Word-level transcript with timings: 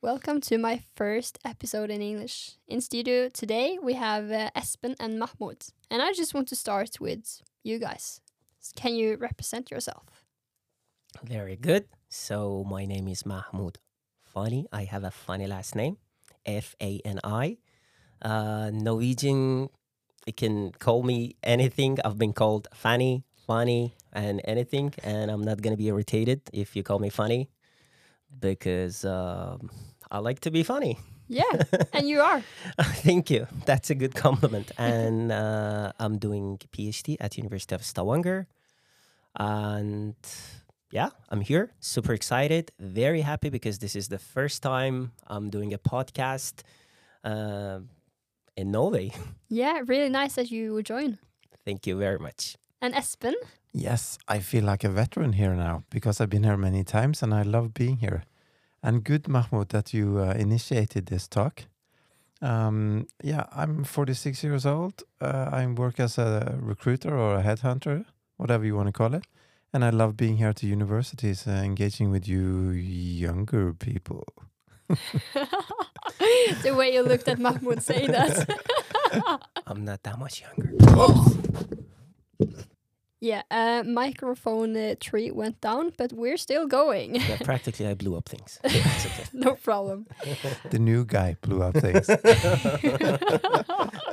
Welcome 0.00 0.40
to 0.42 0.58
my 0.58 0.80
first 0.94 1.40
episode 1.44 1.90
in 1.90 2.00
English. 2.00 2.52
In 2.68 2.80
studio 2.80 3.28
today 3.28 3.78
we 3.82 3.94
have 3.94 4.30
uh, 4.30 4.48
Espen 4.54 4.94
and 5.00 5.18
Mahmood. 5.18 5.64
And 5.90 6.00
I 6.00 6.12
just 6.12 6.34
want 6.34 6.46
to 6.50 6.54
start 6.54 7.00
with 7.00 7.42
you 7.64 7.80
guys. 7.80 8.20
Can 8.76 8.94
you 8.94 9.16
represent 9.16 9.72
yourself? 9.72 10.22
Very 11.24 11.56
good. 11.56 11.86
So 12.08 12.64
my 12.70 12.84
name 12.84 13.08
is 13.08 13.26
Mahmood 13.26 13.80
Fani. 14.22 14.68
I 14.72 14.84
have 14.84 15.02
a 15.02 15.10
funny 15.10 15.48
last 15.48 15.74
name, 15.74 15.96
F 16.46 16.76
A 16.80 17.00
N 17.04 17.18
I. 17.24 17.56
Uh, 18.22 18.70
Norwegian, 18.72 19.68
you 20.26 20.32
can 20.32 20.70
call 20.78 21.02
me 21.02 21.34
anything. 21.42 21.98
I've 22.04 22.18
been 22.18 22.34
called 22.34 22.68
Fanny, 22.72 23.24
Funny, 23.48 23.96
and 24.12 24.40
anything, 24.44 24.94
and 25.02 25.28
I'm 25.28 25.42
not 25.42 25.60
gonna 25.60 25.76
be 25.76 25.88
irritated 25.88 26.42
if 26.52 26.76
you 26.76 26.84
call 26.84 27.00
me 27.00 27.08
Funny, 27.08 27.50
because 28.40 29.04
um, 29.04 29.70
I 30.10 30.18
like 30.18 30.40
to 30.40 30.50
be 30.50 30.62
funny. 30.62 30.98
Yeah, 31.28 31.42
and 31.92 32.08
you 32.08 32.20
are. 32.20 32.42
Thank 32.80 33.30
you. 33.30 33.46
That's 33.66 33.90
a 33.90 33.94
good 33.94 34.14
compliment. 34.14 34.72
And 34.78 35.30
uh, 35.30 35.92
I'm 35.98 36.18
doing 36.18 36.58
PhD 36.72 37.16
at 37.20 37.36
University 37.36 37.74
of 37.74 37.84
Stavanger, 37.84 38.46
and 39.36 40.14
yeah, 40.90 41.10
I'm 41.28 41.42
here. 41.42 41.72
Super 41.80 42.14
excited. 42.14 42.72
Very 42.78 43.20
happy 43.20 43.50
because 43.50 43.78
this 43.78 43.94
is 43.94 44.08
the 44.08 44.18
first 44.18 44.62
time 44.62 45.12
I'm 45.26 45.50
doing 45.50 45.74
a 45.74 45.78
podcast 45.78 46.62
uh, 47.24 47.80
in 48.56 48.70
Norway. 48.70 49.12
Yeah, 49.50 49.80
really 49.86 50.10
nice 50.10 50.34
that 50.34 50.50
you 50.50 50.74
would 50.74 50.84
join. 50.84 51.18
Thank 51.64 51.86
you 51.86 51.96
very 51.96 52.18
much. 52.18 52.58
And 52.82 52.92
Espen, 52.94 53.32
Yes, 53.72 54.18
I 54.28 54.40
feel 54.40 54.64
like 54.64 54.84
a 54.84 54.88
veteran 54.88 55.32
here 55.34 55.54
now 55.54 55.84
because 55.90 56.20
I've 56.20 56.30
been 56.30 56.44
here 56.44 56.56
many 56.56 56.84
times 56.84 57.22
and 57.22 57.32
I 57.32 57.42
love 57.42 57.72
being 57.72 57.98
here. 57.98 58.24
And 58.82 59.02
good, 59.04 59.28
Mahmood, 59.28 59.70
that 59.70 59.92
you 59.92 60.18
uh, 60.18 60.34
initiated 60.34 61.06
this 61.06 61.26
talk. 61.26 61.64
Um, 62.40 63.08
yeah, 63.22 63.46
I'm 63.52 63.82
46 63.84 64.44
years 64.44 64.64
old. 64.64 65.02
Uh, 65.20 65.48
I 65.50 65.66
work 65.66 65.98
as 65.98 66.18
a 66.18 66.56
recruiter 66.60 67.18
or 67.18 67.36
a 67.36 67.42
headhunter, 67.42 68.04
whatever 68.36 68.64
you 68.64 68.76
want 68.76 68.86
to 68.86 68.92
call 68.92 69.14
it. 69.14 69.24
And 69.72 69.84
I 69.84 69.90
love 69.90 70.16
being 70.16 70.36
here 70.36 70.48
at 70.48 70.56
the 70.56 70.68
universities, 70.68 71.46
uh, 71.46 71.50
engaging 71.50 72.10
with 72.10 72.26
you 72.26 72.70
younger 72.70 73.74
people. 73.74 74.24
the 76.62 76.74
way 76.74 76.94
you 76.94 77.02
looked 77.02 77.28
at 77.28 77.38
Mahmood 77.38 77.82
saying 77.82 78.12
that. 78.12 78.48
I'm 79.66 79.84
not 79.84 80.02
that 80.04 80.18
much 80.18 80.42
younger. 80.42 80.72
yeah, 83.20 83.42
uh, 83.50 83.82
microphone 83.84 84.76
uh, 84.76 84.94
tree 85.00 85.30
went 85.30 85.60
down, 85.60 85.92
but 85.96 86.12
we're 86.12 86.36
still 86.36 86.66
going. 86.66 87.14
Yeah, 87.16 87.38
practically, 87.44 87.86
I 87.86 87.94
blew 87.94 88.16
up 88.16 88.28
things. 88.28 88.58
Okay. 88.64 89.24
no 89.32 89.54
problem. 89.56 90.06
The 90.70 90.78
new 90.78 91.04
guy 91.04 91.36
blew 91.40 91.62
up 91.62 91.74
things. 91.74 92.06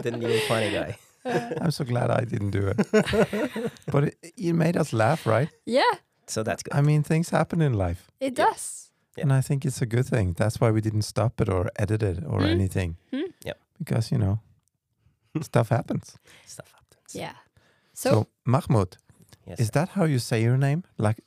the 0.01 0.11
new 0.17 0.39
funny 0.47 0.71
guy. 0.71 0.97
I'm 1.61 1.71
so 1.71 1.83
glad 1.85 2.11
I 2.11 2.23
didn't 2.25 2.51
do 2.51 2.67
it. 2.67 2.77
but 3.91 4.03
it, 4.05 4.15
it 4.37 4.53
made 4.53 4.77
us 4.77 4.93
laugh, 4.93 5.25
right? 5.25 5.49
Yeah, 5.65 5.91
So 6.27 6.43
that's 6.43 6.63
good. 6.63 6.73
I 6.77 6.81
mean, 6.81 7.03
things 7.03 7.29
happen 7.29 7.61
in 7.61 7.73
life. 7.73 8.11
it 8.19 8.37
Yeah. 8.37 8.45
does. 8.45 8.91
Yeah. 9.17 9.23
And 9.23 9.33
I 9.33 9.41
think 9.41 9.65
it's 9.65 9.81
a 9.81 9.85
good 9.85 10.05
thing. 10.07 10.33
That's 10.37 10.59
why 10.59 10.71
we 10.71 10.81
didn't 10.81 11.03
stop 11.03 11.39
it 11.41 11.49
or 11.49 11.69
edit 11.77 12.03
it 12.03 12.17
or 12.25 12.39
Mm. 12.41 12.51
anything. 12.51 12.97
Mm. 13.11 13.31
Yep. 13.45 13.57
Because, 13.79 14.11
you 14.11 14.17
know, 14.19 14.39
stuff 15.41 15.69
happens. 15.69 16.17
Stuff 16.45 16.71
happens. 16.73 17.15
Yeah. 17.15 17.33
So, 17.95 18.09
So, 18.09 18.27
Mahmoud, 18.45 18.97
Yes. 19.47 19.59
is 19.59 19.69
that 19.71 19.89
how 19.89 20.05
you 20.05 20.19
say 20.19 20.41
your 20.43 20.57
name? 20.57 20.83
Like, 20.97 21.19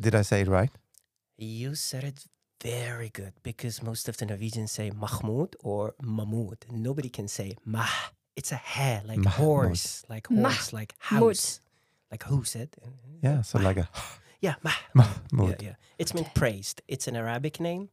did 0.00 0.14
I 0.14 0.22
say 0.22 0.42
it 0.42 0.48
right? 0.48 0.70
You 1.36 1.74
said 1.74 2.04
it 2.04 2.24
very 2.62 3.08
good 3.10 3.32
because 3.42 3.82
most 3.82 4.08
of 4.08 4.16
the 4.16 4.26
Norwegians 4.26 4.70
say 4.72 4.90
Mahmoud 4.90 5.56
or 5.60 5.94
Mahmoud. 6.00 6.66
Nobody 6.70 7.08
can 7.08 7.28
say 7.28 7.56
Mah. 7.64 8.10
It's 8.36 8.52
a 8.52 8.56
hair, 8.56 9.02
like 9.04 9.18
Mahmoud. 9.18 9.32
horse, 9.34 10.04
like 10.08 10.28
horse, 10.28 10.72
like 10.72 10.94
house, 10.98 11.60
like 12.10 12.22
who 12.24 12.44
said? 12.44 12.68
Yeah. 13.22 13.42
So, 13.42 13.58
like 13.58 13.78
a 13.78 13.88
Yeah, 14.40 14.54
Mah. 14.62 14.78
Mahmoud. 14.94 15.60
Yeah, 15.60 15.68
yeah. 15.68 15.74
It's 15.98 16.14
meant 16.14 16.34
praised. 16.34 16.82
It's 16.88 17.06
an 17.08 17.16
Arabic 17.16 17.58
name. 17.60 17.88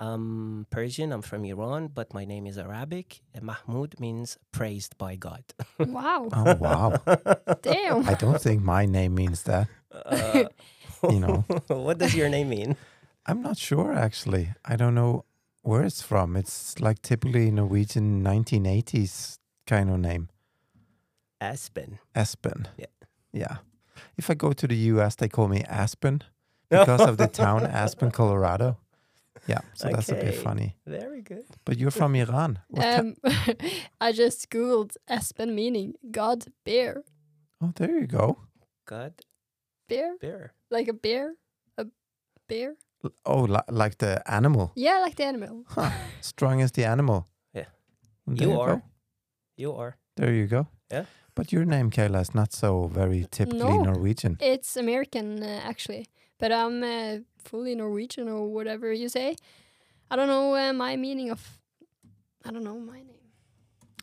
Um, 0.00 0.66
Persian. 0.70 1.12
I'm 1.12 1.22
from 1.22 1.44
Iran, 1.44 1.88
but 1.88 2.12
my 2.14 2.24
name 2.24 2.46
is 2.46 2.56
Arabic. 2.56 3.20
And 3.34 3.44
Mahmood 3.44 4.00
means 4.00 4.38
praised 4.50 4.96
by 4.98 5.16
God. 5.16 5.44
wow. 5.78 6.28
Oh, 6.32 6.54
wow. 6.56 6.96
Damn. 7.62 8.08
I 8.08 8.14
don't 8.14 8.40
think 8.40 8.62
my 8.62 8.86
name 8.86 9.14
means 9.14 9.42
that. 9.44 9.68
Uh, 9.92 10.44
You 11.10 11.20
know, 11.20 11.44
what 11.68 11.98
does 11.98 12.14
your 12.14 12.28
name 12.28 12.50
mean? 12.50 12.76
I'm 13.26 13.40
not 13.42 13.56
sure 13.56 13.94
actually. 13.94 14.52
I 14.64 14.76
don't 14.76 14.94
know 14.94 15.24
where 15.62 15.82
it's 15.82 16.02
from. 16.02 16.36
It's 16.36 16.78
like 16.80 17.00
typically 17.00 17.50
Norwegian 17.50 18.22
1980s 18.22 19.38
kind 19.66 19.88
of 19.90 19.98
name. 19.98 20.28
Aspen. 21.40 21.98
Aspen. 22.14 22.68
Yeah. 22.76 22.86
Yeah. 23.32 23.56
If 24.16 24.28
I 24.30 24.34
go 24.34 24.52
to 24.52 24.66
the 24.66 24.76
US, 24.92 25.14
they 25.16 25.28
call 25.28 25.48
me 25.48 25.62
Aspen 25.68 26.22
because 26.68 27.00
of 27.00 27.16
the 27.16 27.28
town 27.28 27.64
Aspen, 27.64 28.10
Colorado. 28.10 28.76
Yeah. 29.46 29.60
So 29.74 29.88
that's 29.88 30.08
a 30.10 30.14
bit 30.14 30.34
funny. 30.34 30.76
Very 30.86 31.22
good. 31.22 31.44
But 31.64 31.78
you're 31.78 31.90
from 31.90 32.14
Iran. 32.14 32.58
What 32.68 32.82
ki- 32.82 32.88
Um, 33.00 33.16
I 34.00 34.12
just 34.12 34.50
googled 34.50 34.96
Espen 35.08 35.54
meaning 35.54 35.94
God 36.10 36.44
bear. 36.64 37.02
oh, 37.62 37.72
there 37.76 37.98
you 38.00 38.06
go. 38.06 38.36
God, 38.86 39.12
Bear? 39.88 40.16
bear. 40.20 40.52
Like 40.70 40.88
a 40.88 40.92
bear? 40.92 41.34
A 41.78 41.84
bear? 42.48 42.74
L- 43.04 43.12
Oh, 43.24 43.42
li- 43.46 43.68
like 43.68 43.96
the 43.98 44.22
animal. 44.26 44.72
Yeah, 44.76 44.98
like 45.04 45.14
the 45.16 45.24
animal. 45.24 45.64
Huh. 45.68 45.90
Strong 46.20 46.62
as 46.62 46.72
the 46.72 46.84
animal. 46.84 47.26
Yeah. 47.54 47.66
Well, 48.26 48.36
there 48.36 48.48
You 48.48 48.60
are. 48.60 48.74
Go. 48.76 48.82
You 49.56 49.72
are. 49.76 49.96
There 50.16 50.32
you 50.34 50.46
go. 50.46 50.66
Yeah. 50.92 51.04
But 51.34 51.52
your 51.52 51.64
name, 51.64 51.90
Kayla, 51.90 52.20
is 52.20 52.34
not 52.34 52.52
so 52.52 52.88
very 52.94 53.26
typically 53.30 53.58
No. 53.78 53.82
Norwegian. 53.82 54.36
It's 54.40 54.76
American, 54.76 55.42
uh, 55.42 55.60
actually. 55.70 56.06
But 56.40 56.50
I'm 56.52 56.82
uh, 56.82 57.18
fully 57.44 57.74
Norwegian 57.74 58.28
or 58.28 58.48
whatever 58.48 58.92
you 58.92 59.08
say. 59.08 59.36
I 60.10 60.16
don't 60.16 60.26
know 60.28 60.56
uh, 60.56 60.72
my 60.72 60.96
meaning 60.96 61.30
of. 61.30 61.58
I 62.44 62.50
don't 62.50 62.64
know 62.64 62.78
my 62.80 63.02
name. 63.02 63.28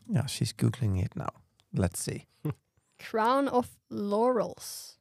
Yeah, 0.08 0.26
she's 0.26 0.52
Googling 0.52 1.02
it 1.04 1.14
now. 1.16 1.28
Let's 1.74 2.00
see. 2.00 2.26
Crown 2.98 3.48
of 3.48 3.76
Laurels. 3.90 4.96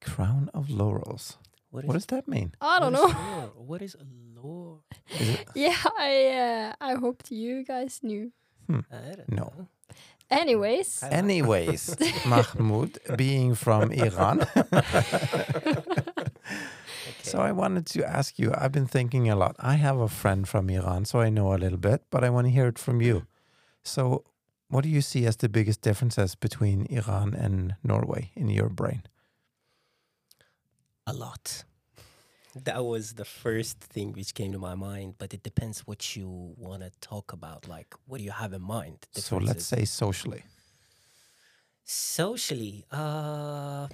Crown 0.00 0.50
of 0.52 0.68
Laurels. 0.68 1.38
What, 1.70 1.84
is, 1.84 1.88
What 1.88 1.94
does 1.94 2.06
that 2.06 2.28
mean? 2.28 2.52
I 2.60 2.78
don't 2.80 2.92
what 2.92 3.08
is 3.08 3.14
know. 3.14 3.20
lore? 3.36 3.52
What 3.66 3.82
is 3.82 3.96
lore? 4.36 4.80
Is 5.18 5.28
it? 5.30 5.48
yeah, 5.54 5.76
I 5.98 6.26
uh, 6.28 6.72
I 6.80 6.94
hoped 6.94 7.30
you 7.30 7.64
guys 7.64 8.00
knew. 8.02 8.32
I 8.68 9.16
don't 9.16 9.28
No. 9.32 9.52
know. 9.56 9.68
Anyways, 10.30 11.02
Anyways, 11.02 11.96
Mahmood, 12.26 12.98
being 13.16 13.54
from 13.54 13.92
Iran. 13.92 14.46
So 17.22 17.40
I 17.40 17.52
wanted 17.52 17.86
to 17.86 18.04
ask 18.04 18.38
you, 18.38 18.52
I've 18.54 18.70
been 18.72 18.86
thinking 18.86 19.30
a 19.30 19.36
lot. 19.36 19.56
I 19.58 19.74
have 19.74 19.98
a 19.98 20.08
friend 20.08 20.46
from 20.46 20.68
Iran, 20.68 21.06
so 21.06 21.20
I 21.20 21.30
know 21.30 21.54
a 21.54 21.56
little 21.56 21.78
bit, 21.78 22.02
but 22.10 22.22
I 22.22 22.28
want 22.28 22.46
to 22.46 22.50
hear 22.50 22.68
it 22.68 22.78
from 22.78 23.00
you. 23.00 23.26
So 23.82 24.24
what 24.68 24.84
do 24.84 24.90
you 24.90 25.00
see 25.00 25.26
as 25.26 25.36
the 25.36 25.48
biggest 25.48 25.80
differences 25.80 26.34
between 26.34 26.86
Iran 26.90 27.34
and 27.34 27.76
Norway 27.82 28.30
in 28.36 28.48
your 28.48 28.68
brain? 28.68 29.02
a 31.06 31.12
lot. 31.12 31.64
That 32.54 32.84
was 32.84 33.14
the 33.14 33.24
first 33.24 33.80
thing 33.80 34.12
which 34.12 34.32
came 34.34 34.52
to 34.52 34.58
my 34.58 34.74
mind, 34.76 35.14
but 35.18 35.34
it 35.34 35.42
depends 35.42 35.86
what 35.86 36.14
you 36.14 36.54
want 36.56 36.82
to 36.82 36.90
talk 37.00 37.32
about. 37.32 37.66
Like, 37.68 37.94
what 38.06 38.18
do 38.18 38.24
you 38.24 38.30
have 38.30 38.52
in 38.52 38.62
mind? 38.62 39.06
So 39.12 39.38
let's 39.38 39.66
say 39.66 39.84
socially. 39.84 40.44
socially. 41.82 42.84
Uh, 42.92 43.88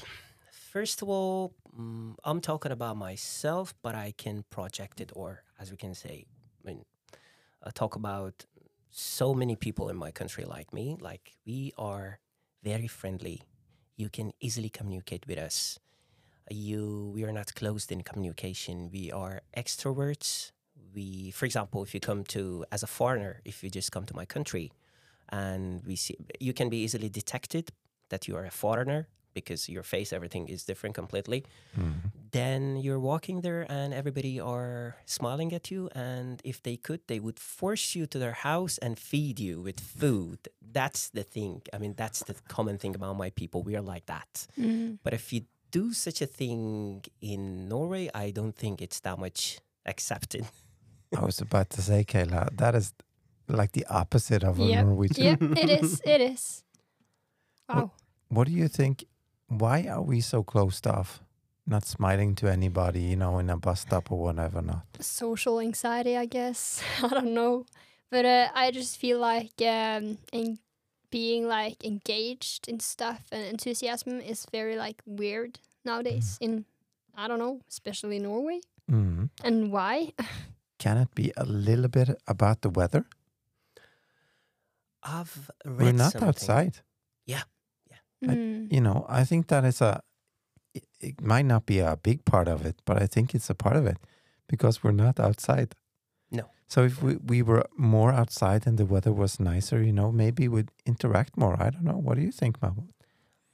first 0.53 1.01
of 1.01 1.09
all, 1.09 1.55
mm, 1.79 2.15
I'm 2.23 2.41
talking 2.41 2.71
about 2.71 2.97
myself, 2.97 3.75
but 3.83 3.95
I 3.95 4.13
can 4.17 4.45
project 4.51 5.01
it, 5.01 5.11
or 5.15 5.43
as 5.59 5.71
we 5.71 5.79
can 5.79 5.95
say, 5.95 6.27
I 6.63 6.69
mean, 6.69 6.85
uh, 7.63 7.71
talk 7.75 7.97
about 7.97 8.45
so 8.91 9.35
many 9.35 9.57
people 9.57 9.89
in 9.89 9.97
my 9.97 10.11
country 10.11 10.45
like 10.45 10.73
me. 10.73 10.97
Like 11.01 11.33
we 11.47 11.73
are 11.79 12.19
very 12.63 12.89
friendly. 12.89 13.43
You 13.97 14.09
can 14.09 14.33
easily 14.41 14.69
communicate 14.69 15.27
with 15.27 15.39
us. 15.39 15.79
You, 16.51 17.13
we 17.15 17.25
are 17.25 17.33
not 17.33 17.55
closed 17.55 17.93
in 17.93 18.03
communication. 18.03 18.91
We 18.93 19.13
are 19.13 19.43
extroverts. 19.57 20.53
We, 20.95 21.31
for 21.31 21.47
example, 21.47 21.83
if 21.83 21.95
you 21.95 22.01
come 22.01 22.25
to 22.25 22.65
as 22.73 22.83
a 22.83 22.87
foreigner, 22.89 23.41
if 23.45 23.63
you 23.63 23.71
just 23.71 23.93
come 23.93 24.05
to 24.07 24.17
my 24.17 24.25
country, 24.25 24.73
and 25.29 25.83
we 25.87 25.97
see 25.97 26.17
you 26.41 26.53
can 26.53 26.69
be 26.69 26.79
easily 26.79 27.09
detected 27.09 27.71
that 28.09 28.27
you 28.27 28.37
are 28.37 28.45
a 28.45 28.51
foreigner 28.51 29.07
because 29.33 29.69
your 29.69 29.85
face 29.85 30.13
everything 30.13 30.49
is 30.49 30.65
different 30.65 30.95
completely. 30.95 31.45
Then 32.33 32.77
you're 32.77 32.99
walking 32.99 33.41
there 33.43 33.65
and 33.69 33.95
everybody 33.95 34.41
are 34.41 34.97
smiling 35.07 35.53
at 35.53 35.71
you 35.71 35.89
and 35.95 36.41
if 36.45 36.63
they 36.63 36.77
could 36.77 37.01
they 37.07 37.21
would 37.21 37.39
force 37.39 37.95
you 37.95 38.07
to 38.07 38.19
their 38.19 38.33
house 38.33 38.79
and 38.79 38.99
feed 38.99 39.39
you 39.39 39.61
with 39.61 39.79
food. 39.79 40.39
That's 40.61 41.11
the 41.11 41.23
thing. 41.23 41.63
I 41.73 41.79
mean 41.79 41.95
that's 41.97 42.25
the 42.25 42.35
common 42.49 42.79
thing 42.79 42.95
about 42.95 43.17
my 43.17 43.31
people. 43.31 43.63
We 43.63 43.77
are 43.77 43.83
like 43.83 44.07
that. 44.07 44.49
Mm, 44.59 44.99
but 45.05 45.15
if 45.15 45.33
you 45.33 45.43
do 45.71 45.93
such 45.93 46.21
a 46.23 46.27
thing 46.27 47.03
in 47.21 47.69
norway 47.69 48.09
i 48.15 48.31
don't 48.31 48.57
think 48.57 48.81
it's 48.83 49.01
that 49.01 49.19
much 49.19 49.59
accepted 49.87 50.45
I 51.21 51.25
was 51.25 51.41
about 51.41 51.71
to 51.71 51.83
say, 51.83 52.05
Kayla, 52.05 52.57
that 52.57 52.77
is 52.77 52.93
like 53.49 53.73
the 53.73 53.85
opposite 53.91 54.45
of 54.45 54.61
a 54.61 54.63
Yep. 54.65 54.85
Norwegian. 54.87 55.25
Yep, 55.25 55.43
it 55.59 55.71
is. 55.83 56.01
It 56.05 56.21
is. 56.21 56.63
Wow. 57.69 57.91
What 58.29 58.47
do 58.47 58.53
you 58.53 58.69
think? 58.69 59.05
Why 59.49 59.89
are 59.91 60.03
we 60.03 60.21
so 60.21 60.45
closed 60.45 60.87
off? 60.87 61.21
Not 61.67 61.85
smiling 61.85 62.37
to 62.37 62.47
anybody, 62.49 63.03
you 63.03 63.17
know, 63.17 63.39
in 63.41 63.51
a 63.51 63.57
bus 63.57 63.81
stop 63.81 64.13
or 64.13 64.19
whatever. 64.23 64.63
Not. 64.63 64.87
Social 65.01 65.59
anxiety, 65.59 66.17
I 66.17 66.27
guess. 66.27 66.81
I 67.03 67.09
don't 67.09 67.35
know. 67.35 67.67
But 68.11 68.25
uh, 68.25 68.49
I 68.55 68.71
just 68.71 68.97
feel 68.99 69.19
like 69.19 69.51
um, 69.63 70.19
en- 70.33 70.59
being 71.11 71.49
like 71.49 71.85
engaged 71.85 72.69
in 72.69 72.81
stuff 72.81 73.23
and 73.33 73.45
enthusiasm 73.45 74.21
is 74.21 74.47
very 74.53 74.77
like 74.77 75.03
weird 75.07 75.59
nowadays. 75.85 76.39
In 76.41 76.65
I 77.17 77.29
don't 77.29 77.39
know, 77.39 77.61
especially 77.69 78.19
Norway. 78.19 78.61
Mhm. 78.91 79.31
And 79.45 79.73
why? 79.73 80.13
Can 80.79 80.97
it 80.97 81.15
be 81.15 81.33
a 81.37 81.45
little 81.45 81.89
bit 81.89 82.09
about 82.27 82.61
the 82.63 82.71
weather? 82.71 83.05
I've 85.03 85.51
read 85.65 85.79
We're 85.79 85.93
not 85.93 86.13
something. 86.13 86.29
outside. 86.29 86.77
I- 88.23 88.35
Mm. 88.35 88.71
You 88.71 88.83
know, 88.83 89.07
I 89.09 89.25
think 89.25 89.47
that 89.47 89.65
is 89.65 89.81
a. 89.81 90.03
It, 90.75 90.85
it 91.01 91.21
might 91.23 91.47
not 91.47 91.65
be 91.65 91.79
a 91.79 91.97
big 91.97 92.27
part 92.27 92.49
of 92.49 92.67
it, 92.67 92.77
but 92.85 93.03
I 93.03 93.07
think 93.07 93.35
it's 93.35 93.49
a 93.49 93.55
part 93.55 93.77
of 93.77 93.87
it 93.87 93.97
because 94.47 94.85
we're 94.85 94.93
not 95.07 95.19
outside. 95.19 95.75
So 96.71 96.85
if 96.85 97.03
we, 97.03 97.17
we 97.17 97.43
were 97.43 97.67
more 97.77 98.13
outside 98.13 98.65
and 98.65 98.79
the 98.79 98.87
weather 98.87 99.13
was 99.13 99.41
nicer, 99.41 99.83
you 99.83 99.93
know, 99.93 100.13
maybe 100.13 100.47
we'd 100.47 100.71
interact 100.87 101.37
more. 101.37 101.61
I 101.61 101.71
don't 101.71 101.83
know. 101.85 101.99
What 101.99 102.15
do 102.15 102.23
you 102.23 102.31
think, 102.31 102.63
Mahmood? 102.63 102.93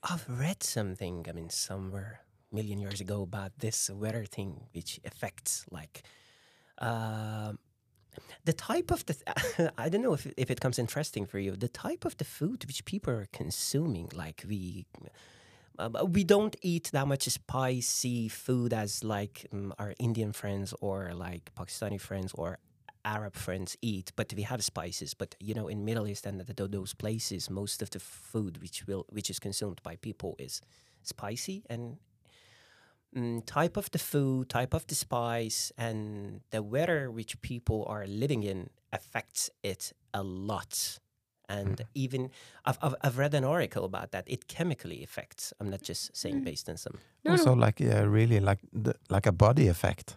I've 0.02 0.26
read 0.28 0.62
something, 0.62 1.24
I 1.26 1.32
mean, 1.32 1.48
somewhere 1.48 2.20
million 2.52 2.78
years 2.78 3.00
ago 3.00 3.22
about 3.22 3.52
this 3.58 3.90
weather 3.90 4.24
thing, 4.24 4.52
which 4.72 5.00
affects 5.04 5.64
like 5.70 6.02
um 6.78 7.58
the 8.44 8.52
type 8.52 8.90
of 8.90 9.04
the. 9.06 9.14
Th- 9.14 9.70
I 9.78 9.88
don't 9.88 10.02
know 10.02 10.14
if 10.14 10.26
if 10.36 10.50
it 10.50 10.60
comes 10.60 10.78
interesting 10.78 11.26
for 11.26 11.38
you. 11.38 11.52
The 11.56 11.68
type 11.68 12.04
of 12.04 12.16
the 12.16 12.24
food 12.24 12.64
which 12.66 12.84
people 12.84 13.12
are 13.14 13.28
consuming, 13.32 14.10
like 14.14 14.44
we. 14.46 14.86
Uh, 15.78 16.06
we 16.08 16.24
don't 16.24 16.56
eat 16.62 16.88
that 16.94 17.06
much 17.06 17.24
spicy 17.24 18.28
food 18.30 18.72
as 18.72 19.04
like 19.04 19.44
um, 19.52 19.74
our 19.78 19.92
Indian 19.98 20.32
friends 20.32 20.72
or 20.80 21.12
like 21.12 21.50
Pakistani 21.54 22.00
friends 22.00 22.32
or 22.32 22.58
Arab 23.06 23.34
friends 23.34 23.76
eat, 23.82 24.12
but 24.16 24.32
we 24.36 24.42
have 24.42 24.62
spices. 24.62 25.14
But 25.14 25.34
you 25.40 25.54
know, 25.54 25.68
in 25.68 25.84
Middle 25.84 26.06
East 26.08 26.26
and 26.26 26.44
th- 26.46 26.70
those 26.70 26.94
places, 26.94 27.48
most 27.50 27.82
of 27.82 27.88
the 27.90 28.00
food 28.00 28.58
which 28.62 28.86
will 28.86 29.04
which 29.08 29.30
is 29.30 29.38
consumed 29.38 29.80
by 29.82 29.96
people 29.96 30.34
is 30.38 30.60
spicy 31.02 31.62
and 31.70 31.98
mm, 33.16 33.44
type 33.46 33.76
of 33.76 33.90
the 33.90 33.98
food, 33.98 34.48
type 34.48 34.74
of 34.74 34.86
the 34.86 34.94
spice, 34.94 35.72
and 35.78 36.40
the 36.50 36.62
weather 36.62 37.10
which 37.10 37.40
people 37.42 37.84
are 37.88 38.06
living 38.06 38.42
in 38.42 38.70
affects 38.92 39.50
it 39.62 39.92
a 40.12 40.22
lot. 40.22 40.98
And 41.48 41.84
even 41.94 42.30
I've, 42.64 42.78
I've 42.82 42.94
I've 43.04 43.18
read 43.18 43.34
an 43.34 43.44
article 43.44 43.84
about 43.84 44.10
that. 44.10 44.24
It 44.26 44.48
chemically 44.48 45.04
affects. 45.04 45.52
I'm 45.60 45.70
not 45.70 45.82
just 45.82 46.16
saying 46.16 46.40
Mm. 46.40 46.44
based 46.44 46.68
on 46.68 46.76
some. 46.76 46.98
No, 47.24 47.32
also, 47.32 47.54
no. 47.54 47.66
like 47.66 47.80
uh, 47.80 48.08
really 48.08 48.40
like 48.40 48.58
the, 48.72 48.94
like 49.10 49.28
a 49.28 49.32
body 49.32 49.68
effect. 49.68 50.16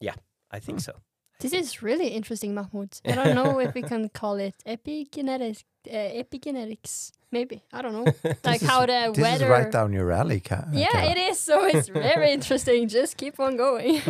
Yeah, 0.00 0.14
I 0.50 0.60
think 0.60 0.80
so. 0.80 0.92
This 1.40 1.52
is 1.52 1.82
really 1.82 2.08
interesting, 2.08 2.54
Mahmood. 2.54 3.00
I 3.04 3.12
don't 3.14 3.34
know 3.34 3.58
if 3.60 3.74
we 3.74 3.82
can 3.92 4.08
call 4.10 4.36
it 4.36 4.54
epigenetics. 4.66 5.64
Uh, 5.88 5.92
epigenetics, 6.22 7.12
maybe. 7.32 7.62
I 7.72 7.80
don't 7.80 7.94
know. 7.94 8.04
Like 8.44 8.60
how 8.60 8.84
the 8.84 9.12
This 9.14 9.22
weather. 9.22 9.44
is 9.46 9.50
right 9.50 9.72
down 9.72 9.94
your 9.94 10.12
alley, 10.12 10.40
Ka- 10.40 10.66
uh, 10.68 10.72
Yeah, 10.72 10.88
Kayla. 10.92 11.10
it 11.12 11.18
is. 11.18 11.38
So 11.40 11.64
it's 11.64 11.88
very 11.88 12.32
interesting. 12.38 12.86
Just 12.88 13.16
keep 13.16 13.40
on 13.40 13.56
going. 13.56 14.02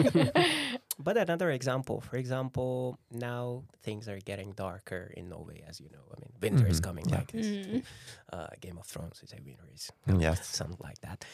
But 0.99 1.17
another 1.17 1.51
example, 1.51 2.01
for 2.01 2.17
example, 2.17 2.99
now 3.11 3.63
things 3.83 4.09
are 4.09 4.19
getting 4.19 4.53
darker 4.53 5.11
in 5.17 5.29
Norway, 5.31 5.63
as 5.67 5.81
you 5.81 5.89
know. 5.95 6.05
I 6.15 6.21
mean, 6.21 6.33
winter 6.43 6.67
is 6.69 6.81
Mhm, 6.81 6.85
coming. 6.85 7.05
yeah. 7.09 7.17
Like 7.19 7.33
this. 7.33 7.47
Mm. 7.47 7.83
uh, 8.33 8.47
Game 8.61 8.77
of 8.77 8.87
Thrones 8.87 9.23
is 9.23 9.33
a 9.33 9.41
winter 9.43 9.65
is 9.73 9.91
Yes. 10.19 10.45
something 10.47 10.77
like 10.83 11.01
that. 11.01 11.25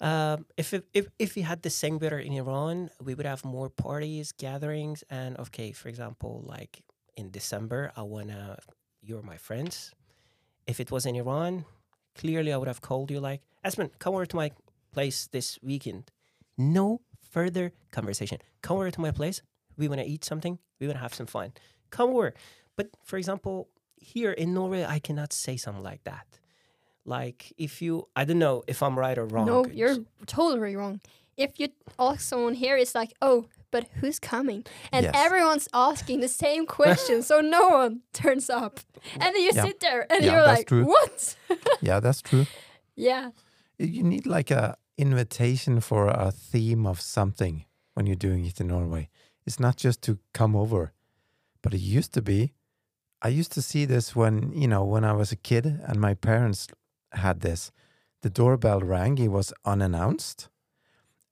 Um, 0.00 0.46
if, 0.56 0.74
it, 0.74 0.84
if 0.92 1.06
if 1.18 1.36
we 1.36 1.42
had 1.42 1.62
the 1.62 1.70
same 1.70 1.98
weather 1.98 2.18
in 2.18 2.32
Iran, 2.32 2.90
we 3.02 3.14
would 3.14 3.26
have 3.26 3.44
more 3.44 3.68
parties, 3.70 4.32
gatherings, 4.32 5.04
and 5.08 5.38
okay, 5.38 5.72
for 5.72 5.88
example, 5.88 6.42
like 6.46 6.82
in 7.16 7.30
December, 7.30 7.92
I 7.96 8.02
wanna 8.02 8.58
you're 9.02 9.22
my 9.22 9.36
friends. 9.36 9.92
If 10.66 10.80
it 10.80 10.90
was 10.90 11.06
in 11.06 11.14
Iran, 11.14 11.64
clearly 12.14 12.52
I 12.52 12.56
would 12.56 12.68
have 12.68 12.80
called 12.80 13.10
you 13.10 13.20
like, 13.20 13.42
Espen, 13.64 13.90
come 13.98 14.14
over 14.14 14.26
to 14.26 14.36
my 14.36 14.50
place 14.92 15.28
this 15.30 15.58
weekend. 15.62 16.10
No 16.56 17.00
further 17.30 17.72
conversation. 17.90 18.38
Come 18.62 18.76
over 18.78 18.90
to 18.90 19.00
my 19.00 19.10
place. 19.10 19.42
We 19.76 19.88
wanna 19.88 20.04
eat 20.06 20.24
something. 20.24 20.58
We 20.80 20.86
wanna 20.86 21.00
have 21.00 21.14
some 21.14 21.26
fun. 21.26 21.52
Come 21.90 22.10
over. 22.10 22.34
But 22.76 22.88
for 23.04 23.16
example, 23.16 23.68
here 23.96 24.32
in 24.32 24.54
Norway, 24.54 24.84
I 24.84 24.98
cannot 24.98 25.32
say 25.32 25.56
something 25.56 25.82
like 25.82 26.04
that. 26.04 26.26
Like 27.04 27.52
if 27.58 27.82
you, 27.82 28.08
I 28.16 28.24
don't 28.24 28.38
know 28.38 28.62
if 28.66 28.82
I'm 28.82 28.98
right 28.98 29.16
or 29.18 29.26
wrong. 29.26 29.46
No, 29.46 29.66
you're 29.66 29.96
totally 30.26 30.74
wrong. 30.76 31.00
If 31.36 31.58
you 31.58 31.68
ask 31.98 32.20
someone 32.20 32.54
here, 32.54 32.76
it's 32.76 32.94
like, 32.94 33.12
oh, 33.20 33.46
but 33.70 33.88
who's 34.00 34.18
coming? 34.20 34.64
And 34.92 35.04
Yes. 35.04 35.14
everyone's 35.16 35.68
asking 35.74 36.20
the 36.20 36.28
same 36.28 36.64
question, 36.64 37.22
so 37.22 37.40
no 37.40 37.68
one 37.68 38.02
turns 38.12 38.48
up. 38.48 38.80
And 39.14 39.34
then 39.34 39.42
you 39.42 39.50
Yeah. 39.52 39.64
sit 39.64 39.80
there 39.80 40.06
and 40.12 40.24
Yeah, 40.24 40.32
you're 40.32 40.42
like, 40.46 40.68
true. 40.68 40.84
what? 40.84 41.36
yeah, 41.82 42.00
that's 42.00 42.22
true. 42.22 42.46
yeah. 42.96 43.30
You 43.78 44.04
need 44.04 44.26
like 44.26 44.50
a 44.52 44.76
invitation 44.96 45.80
for 45.80 46.06
a 46.06 46.30
theme 46.30 46.86
of 46.86 47.00
something 47.00 47.64
when 47.94 48.06
you're 48.06 48.14
doing 48.30 48.44
it 48.46 48.60
in 48.60 48.68
Norway. 48.68 49.08
It's 49.44 49.58
not 49.58 49.76
just 49.76 50.00
to 50.02 50.18
come 50.32 50.54
over, 50.56 50.92
but 51.62 51.74
it 51.74 51.80
used 51.80 52.14
to 52.14 52.22
be. 52.22 52.52
I 53.20 53.28
used 53.28 53.50
to 53.52 53.62
see 53.62 53.84
this 53.86 54.14
when 54.14 54.52
you 54.52 54.68
know 54.68 54.84
when 54.84 55.02
I 55.04 55.12
was 55.12 55.32
a 55.32 55.36
kid 55.36 55.66
and 55.66 56.00
my 56.00 56.14
parents 56.14 56.68
had 57.16 57.40
this. 57.40 57.70
The 58.22 58.30
doorbell 58.30 58.80
rang. 58.80 59.18
It 59.18 59.28
was 59.28 59.52
unannounced, 59.64 60.48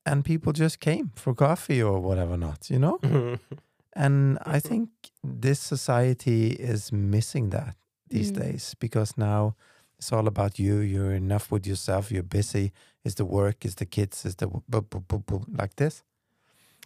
and 0.05 0.23
people 0.23 0.53
just 0.53 0.79
came 0.79 1.11
for 1.15 1.33
coffee 1.33 1.81
or 1.81 1.99
whatever 1.99 2.37
not. 2.37 2.69
You 2.69 2.79
know. 2.79 2.99
And 3.95 4.39
I 4.43 4.59
think 4.59 4.89
this 5.23 5.59
society 5.59 6.47
is 6.53 6.91
missing 6.91 7.51
that 7.51 7.75
these 8.09 8.31
Mm. 8.31 8.39
days 8.41 8.75
because 8.79 9.13
now 9.17 9.53
it's 9.99 10.11
all 10.11 10.27
about 10.27 10.57
you. 10.57 10.77
You're 10.79 11.13
enough 11.15 11.51
with 11.51 11.67
yourself. 11.67 12.11
You're 12.11 12.23
busy. 12.27 12.71
It's 13.05 13.15
the 13.15 13.25
work, 13.25 13.63
it's 13.65 13.75
the 13.75 13.85
kids, 13.85 14.25
it's 14.25 14.35
the 14.35 14.47
like 15.59 15.75
this. 15.75 16.03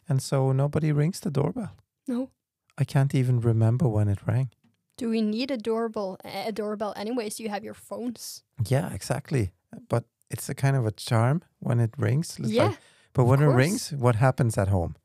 And 0.09 0.21
so 0.21 0.51
nobody 0.51 0.91
rings 0.91 1.19
the 1.19 1.31
doorbell. 1.31 1.71
No. 2.07 2.29
I 2.77 2.83
can't 2.83 3.15
even 3.15 3.39
remember 3.39 3.87
when 3.87 4.09
it 4.09 4.19
rang. 4.27 4.49
Do 4.97 5.09
we 5.09 5.21
need 5.21 5.51
a 5.51 5.57
doorbell? 5.57 6.17
A 6.23 6.51
doorbell, 6.51 6.93
anyways? 6.95 7.39
You 7.39 7.49
have 7.49 7.63
your 7.63 7.75
phones. 7.75 8.43
Yeah, 8.65 8.91
exactly. 8.93 9.51
But 9.89 10.05
it's 10.29 10.49
a 10.49 10.55
kind 10.55 10.75
of 10.75 10.85
a 10.85 10.91
charm 10.91 11.43
when 11.59 11.79
it 11.79 11.91
rings. 11.97 12.37
It's 12.39 12.49
yeah. 12.49 12.67
like- 12.69 12.79
but 13.13 13.25
when 13.25 13.41
it 13.41 13.47
rings, 13.47 13.91
what 13.93 14.15
happens 14.15 14.57
at 14.57 14.67
home? 14.67 14.95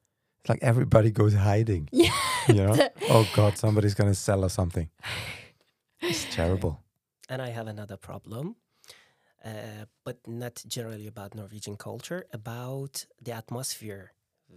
It's 0.40 0.49
like 0.50 0.62
everybody 0.62 1.11
goes 1.11 1.35
hiding. 1.35 1.88
Yeah. 2.05 2.12
You 2.49 2.55
know? 2.55 2.88
Oh 3.09 3.28
God, 3.35 3.57
somebody's 3.59 3.95
gonna 3.95 4.14
sell 4.14 4.45
us 4.45 4.55
something. 4.55 4.88
It's 6.00 6.25
terrible. 6.35 6.81
And 7.28 7.40
I 7.40 7.50
have 7.50 7.69
another 7.69 7.97
problem, 7.97 8.57
uh, 9.45 9.85
but 10.05 10.19
not 10.26 10.62
generally 10.66 11.07
about 11.07 11.35
Norwegian 11.35 11.76
culture, 11.76 12.26
about 12.33 13.07
the 13.23 13.33
atmosphere, 13.33 14.12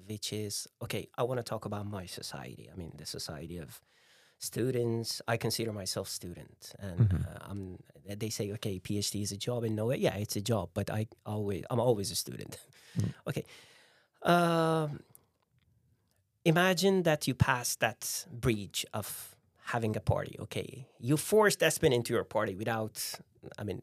which 0.08 0.34
is 0.34 0.68
okay. 0.82 1.08
I 1.18 1.24
want 1.24 1.40
to 1.40 1.44
talk 1.44 1.66
about 1.66 1.86
my 1.86 2.06
society. 2.08 2.70
I 2.74 2.76
mean, 2.76 2.92
the 2.98 3.06
society 3.06 3.58
of 3.60 3.80
students. 4.38 5.22
I 5.28 5.38
consider 5.38 5.72
myself 5.74 6.08
student, 6.10 6.74
and 6.80 7.00
Mhm. 7.10 7.26
uh, 7.36 7.40
I'm. 7.50 7.80
They 8.08 8.30
say, 8.30 8.52
okay, 8.54 8.80
PhD 8.80 9.22
is 9.24 9.32
a 9.32 9.38
job 9.38 9.64
in 9.64 9.76
Norway. 9.76 9.98
Yeah, 10.00 10.16
it's 10.16 10.36
a 10.36 10.42
job, 10.42 10.70
but 10.74 10.90
I 10.92 11.08
always, 11.26 11.64
I'm 11.72 11.80
always 11.80 12.12
a 12.12 12.16
student. 12.16 12.58
Mm. 12.98 13.14
okay. 13.28 13.44
Um, 14.22 15.00
imagine 16.44 17.04
that 17.04 17.28
you 17.28 17.34
pass 17.34 17.76
that 17.78 18.26
bridge 18.32 18.86
of 18.94 19.36
having 19.66 19.96
a 19.96 20.00
party. 20.00 20.36
Okay, 20.40 20.88
you 21.00 21.18
forced 21.18 21.60
Espen 21.62 21.94
into 21.94 22.14
your 22.14 22.24
party 22.24 22.56
without, 22.56 23.02
I 23.58 23.64
mean, 23.64 23.82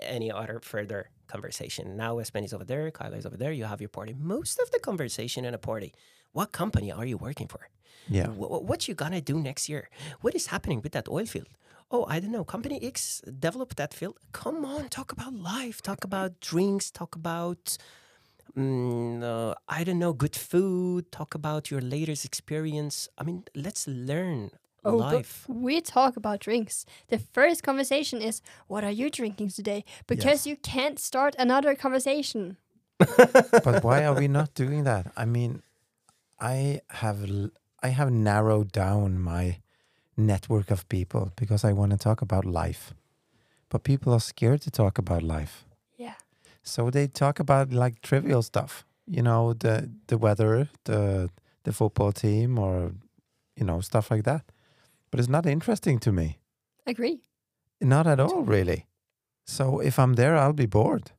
any 0.00 0.30
other 0.32 0.60
further 0.62 1.10
conversation. 1.26 1.96
Now 1.96 2.16
Espen 2.16 2.44
is 2.44 2.52
over 2.54 2.64
there, 2.64 2.90
Kyla 2.90 3.16
is 3.16 3.26
over 3.26 3.36
there. 3.36 3.52
You 3.52 3.64
have 3.64 3.80
your 3.80 3.90
party. 3.90 4.14
Most 4.14 4.58
of 4.58 4.70
the 4.70 4.78
conversation 4.78 5.44
in 5.44 5.54
a 5.54 5.58
party. 5.58 5.92
What 6.34 6.50
company 6.52 6.90
are 6.92 7.06
you 7.06 7.16
working 7.16 7.48
for? 7.48 7.62
Yeah. 8.08 8.26
Wh- 8.38 8.50
wh- 8.52 8.64
what 8.70 8.80
you 8.88 8.94
gonna 8.94 9.20
do 9.32 9.36
next 9.40 9.68
year? 9.68 9.88
What 10.20 10.34
is 10.34 10.46
happening 10.54 10.80
with 10.82 10.92
that 10.92 11.08
oil 11.08 11.26
field? 11.34 11.48
Oh, 11.90 12.04
I 12.14 12.18
don't 12.20 12.32
know. 12.32 12.44
Company 12.44 12.78
X 12.82 13.22
developed 13.46 13.76
that 13.76 13.94
field. 13.94 14.16
Come 14.32 14.64
on, 14.64 14.88
talk 14.88 15.12
about 15.12 15.32
life. 15.32 15.80
Talk 15.80 16.02
about 16.04 16.30
drinks. 16.40 16.90
Talk 16.90 17.14
about, 17.14 17.78
mm, 18.56 19.22
uh, 19.22 19.54
I 19.68 19.84
don't 19.84 20.00
know, 20.00 20.12
good 20.12 20.34
food. 20.36 21.12
Talk 21.12 21.34
about 21.34 21.70
your 21.70 21.80
latest 21.80 22.24
experience. 22.24 23.08
I 23.16 23.22
mean, 23.24 23.44
let's 23.54 23.86
learn 23.86 24.50
Oh, 24.86 24.96
life. 24.96 25.46
we 25.48 25.80
talk 25.80 26.16
about 26.16 26.40
drinks. 26.40 26.84
The 27.08 27.18
first 27.18 27.62
conversation 27.62 28.20
is, 28.20 28.42
"What 28.66 28.82
are 28.84 28.90
you 29.00 29.08
drinking 29.08 29.50
today?" 29.50 29.84
Because 30.06 30.46
you 30.50 30.56
can't 30.56 30.98
start 30.98 31.34
another 31.38 31.74
conversation. 31.74 32.56
but 33.64 33.82
why 33.84 34.04
are 34.04 34.14
we 34.14 34.28
not 34.28 34.52
doing 34.54 34.84
that? 34.84 35.12
I 35.16 35.24
mean, 35.24 35.62
I 36.40 36.80
have 36.90 37.18
I 37.82 37.88
have 37.88 38.10
narrowed 38.10 38.72
down 38.72 39.18
my 39.20 39.58
network 40.16 40.70
of 40.70 40.88
people 40.88 41.32
because 41.36 41.64
I 41.64 41.72
want 41.72 41.92
to 41.92 41.98
talk 41.98 42.22
about 42.22 42.44
life. 42.44 42.94
But 43.68 43.82
people 43.82 44.12
are 44.12 44.20
scared 44.20 44.60
to 44.62 44.70
talk 44.70 44.98
about 44.98 45.22
life. 45.22 45.64
Yeah. 45.96 46.14
So 46.62 46.90
they 46.90 47.08
talk 47.08 47.40
about 47.40 47.72
like 47.72 48.00
trivial 48.02 48.42
stuff, 48.42 48.84
you 49.06 49.22
know, 49.22 49.52
the 49.54 49.90
the 50.06 50.16
weather, 50.18 50.68
the 50.84 51.28
the 51.64 51.72
football 51.72 52.12
team, 52.12 52.58
or 52.58 52.92
you 53.56 53.64
know, 53.66 53.80
stuff 53.80 54.10
like 54.10 54.22
that. 54.24 54.42
But 55.10 55.20
it's 55.20 55.28
not 55.28 55.46
interesting 55.46 56.00
to 56.00 56.12
me, 56.12 56.38
Agree. 56.86 57.22
not 57.80 58.06
at 58.06 58.18
all, 58.20 58.42
really. 58.42 58.86
So 59.46 59.80
if 59.80 59.98
I'm 59.98 60.14
there, 60.14 60.36
I'll 60.36 60.52
be 60.52 60.66
bored. 60.66 61.12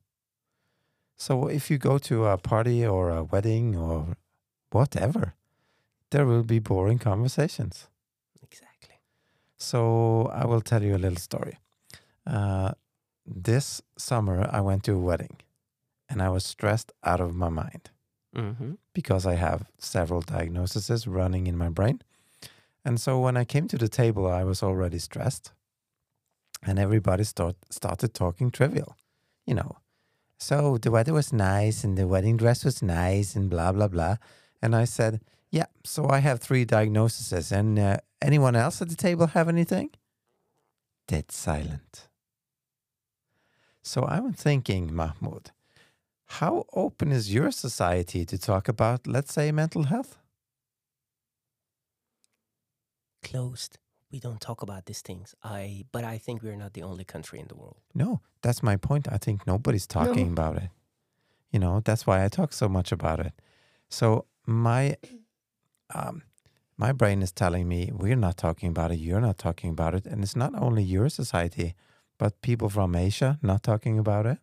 So 1.16 1.48
if 1.48 1.70
you 1.70 1.78
go 1.78 1.98
to 1.98 2.26
a 2.26 2.36
party 2.36 2.86
or 2.86 3.10
a 3.10 3.22
wedding 3.24 3.74
or 3.76 4.16
whatever, 4.70 5.34
there 6.10 6.26
will 6.26 6.42
be 6.42 6.58
boring 6.58 6.98
conversations. 6.98 7.88
Exactly. 8.42 9.00
So 9.58 10.30
I 10.32 10.46
will 10.46 10.60
tell 10.60 10.82
you 10.82 10.94
a 10.94 10.98
little 10.98 11.18
story. 11.18 11.58
Uh, 12.26 12.72
this 13.24 13.82
summer, 13.98 14.48
I 14.52 14.60
went 14.60 14.84
to 14.84 14.92
a 14.92 14.98
wedding, 14.98 15.36
and 16.08 16.22
I 16.22 16.28
was 16.28 16.44
stressed 16.44 16.92
out 17.02 17.20
of 17.20 17.34
my 17.34 17.48
mind. 17.48 17.90
Mm-hmm. 18.36 18.72
because 18.92 19.24
I 19.24 19.36
have 19.36 19.64
several 19.78 20.20
diagnoses 20.20 21.06
running 21.06 21.46
in 21.46 21.56
my 21.56 21.70
brain. 21.70 22.02
And 22.84 23.00
so 23.00 23.18
when 23.18 23.34
I 23.34 23.44
came 23.44 23.66
to 23.68 23.78
the 23.78 23.88
table, 23.88 24.26
I 24.26 24.44
was 24.44 24.62
already 24.62 24.98
stressed. 24.98 25.52
And 26.62 26.78
everybody 26.78 27.24
start, 27.24 27.56
started 27.70 28.12
talking 28.12 28.50
trivial, 28.50 28.94
you 29.46 29.54
know. 29.54 29.78
So 30.38 30.76
the 30.76 30.90
weather 30.90 31.14
was 31.14 31.32
nice 31.32 31.82
and 31.82 31.96
the 31.96 32.06
wedding 32.06 32.36
dress 32.36 32.62
was 32.62 32.82
nice 32.82 33.34
and 33.36 33.48
blah, 33.48 33.72
blah, 33.72 33.88
blah. 33.88 34.16
And 34.62 34.74
I 34.74 34.84
said, 34.84 35.20
Yeah, 35.50 35.66
so 35.84 36.08
I 36.08 36.18
have 36.18 36.40
three 36.40 36.64
diagnoses. 36.64 37.52
And 37.52 37.78
uh, 37.78 37.98
anyone 38.20 38.56
else 38.56 38.82
at 38.82 38.88
the 38.88 38.96
table 38.96 39.28
have 39.28 39.48
anything? 39.48 39.90
Dead 41.06 41.30
silent. 41.30 42.08
So 43.82 44.04
I'm 44.04 44.32
thinking, 44.32 44.92
Mahmoud, 44.92 45.52
how 46.26 46.64
open 46.72 47.12
is 47.12 47.32
your 47.32 47.52
society 47.52 48.24
to 48.24 48.36
talk 48.36 48.68
about, 48.68 49.06
let's 49.06 49.32
say, 49.32 49.52
mental 49.52 49.84
health? 49.84 50.18
Closed. 53.22 53.78
We 54.10 54.18
don't 54.18 54.40
talk 54.40 54.62
about 54.62 54.86
these 54.86 55.02
things. 55.02 55.34
I, 55.42 55.84
but 55.92 56.04
I 56.04 56.18
think 56.18 56.42
we're 56.42 56.56
not 56.56 56.74
the 56.74 56.82
only 56.82 57.04
country 57.04 57.38
in 57.38 57.46
the 57.48 57.54
world. 57.56 57.76
No, 57.94 58.20
that's 58.42 58.62
my 58.62 58.76
point. 58.76 59.06
I 59.10 59.18
think 59.18 59.46
nobody's 59.46 59.86
talking 59.86 60.28
about 60.28 60.56
it. 60.56 60.70
You 61.52 61.60
know, 61.60 61.80
that's 61.84 62.06
why 62.06 62.24
I 62.24 62.28
talk 62.28 62.52
so 62.52 62.68
much 62.68 62.92
about 62.92 63.20
it. 63.20 63.32
So 63.88 64.26
my 64.46 64.96
um, 65.94 66.22
my 66.76 66.92
brain 66.92 67.22
is 67.22 67.32
telling 67.32 67.68
me 67.68 67.90
we're 67.92 68.16
not 68.16 68.36
talking 68.36 68.68
about 68.68 68.92
it. 68.92 68.96
You're 68.96 69.20
not 69.20 69.38
talking 69.38 69.70
about 69.70 69.94
it, 69.94 70.06
and 70.06 70.22
it's 70.22 70.36
not 70.36 70.52
only 70.54 70.82
your 70.82 71.08
society, 71.08 71.74
but 72.18 72.40
people 72.42 72.68
from 72.68 72.94
Asia 72.94 73.38
not 73.42 73.62
talking 73.62 73.98
about 73.98 74.26
it. 74.26 74.38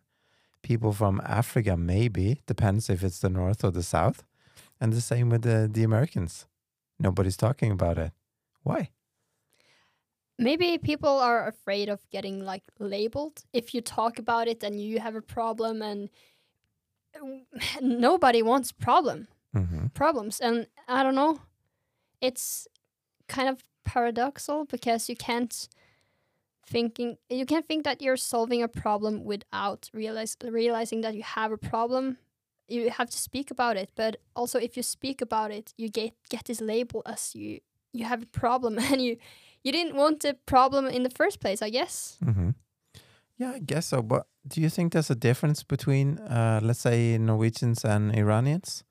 People 0.62 0.92
from 0.92 1.20
Africa, 1.24 1.76
maybe 1.76 2.40
depends 2.46 2.88
if 2.88 3.02
it's 3.02 3.20
the 3.20 3.28
north 3.28 3.64
or 3.64 3.70
the 3.70 3.82
south, 3.82 4.24
and 4.80 4.92
the 4.92 5.00
same 5.00 5.30
with 5.30 5.42
the 5.42 5.68
the 5.72 5.82
Americans. 5.82 6.46
Nobody's 6.98 7.36
talking 7.36 7.72
about 7.72 7.98
it. 7.98 8.12
Why? 8.62 8.90
Maybe 10.38 10.78
people 10.78 11.20
are 11.20 11.46
afraid 11.46 11.88
of 11.88 12.00
getting 12.10 12.44
like 12.44 12.64
labeled. 12.80 13.44
If 13.52 13.74
you 13.74 13.80
talk 13.80 14.18
about 14.18 14.48
it, 14.48 14.60
then 14.60 14.78
you 14.78 14.98
have 14.98 15.14
a 15.14 15.22
problem, 15.22 15.82
and 15.82 16.10
nobody 17.80 18.42
wants 18.42 18.72
problem 18.72 19.28
hmm 19.54 19.86
problems. 19.94 20.40
And 20.40 20.66
I 20.88 21.02
don't 21.02 21.14
know, 21.14 21.40
it's 22.20 22.68
kind 23.28 23.48
of 23.48 23.62
paradoxal 23.88 24.68
because 24.68 25.08
you 25.08 25.16
can't 25.16 25.68
thinking 26.66 27.18
you 27.28 27.44
can't 27.46 27.66
think 27.66 27.84
that 27.84 28.00
you're 28.00 28.16
solving 28.16 28.62
a 28.62 28.68
problem 28.68 29.24
without 29.24 29.90
realize 29.92 30.36
realizing 30.42 31.02
that 31.02 31.14
you 31.14 31.22
have 31.22 31.52
a 31.52 31.58
problem. 31.58 32.18
You 32.68 32.88
have 32.90 33.10
to 33.10 33.18
speak 33.18 33.50
about 33.50 33.76
it, 33.76 33.90
but 33.94 34.16
also 34.34 34.58
if 34.58 34.76
you 34.76 34.82
speak 34.82 35.20
about 35.20 35.50
it, 35.50 35.74
you 35.76 35.88
get 35.90 36.12
get 36.30 36.44
this 36.46 36.60
label 36.60 37.02
as 37.06 37.34
you 37.34 37.60
you 37.92 38.04
have 38.06 38.22
a 38.22 38.26
problem, 38.26 38.78
and 38.92 39.00
you 39.00 39.16
you 39.62 39.72
didn't 39.72 39.96
want 39.96 40.20
the 40.20 40.34
problem 40.46 40.86
in 40.86 41.02
the 41.02 41.10
first 41.10 41.40
place. 41.40 41.62
I 41.62 41.70
guess. 41.70 42.18
hmm 42.22 42.50
Yeah, 43.38 43.52
I 43.56 43.58
guess 43.58 43.86
so. 43.86 44.02
But 44.02 44.26
do 44.46 44.60
you 44.60 44.70
think 44.70 44.92
there's 44.92 45.10
a 45.10 45.14
difference 45.14 45.64
between, 45.64 46.18
uh, 46.18 46.60
let's 46.62 46.80
say, 46.80 47.18
Norwegians 47.18 47.84
and 47.84 48.14
Iranians 48.16 48.84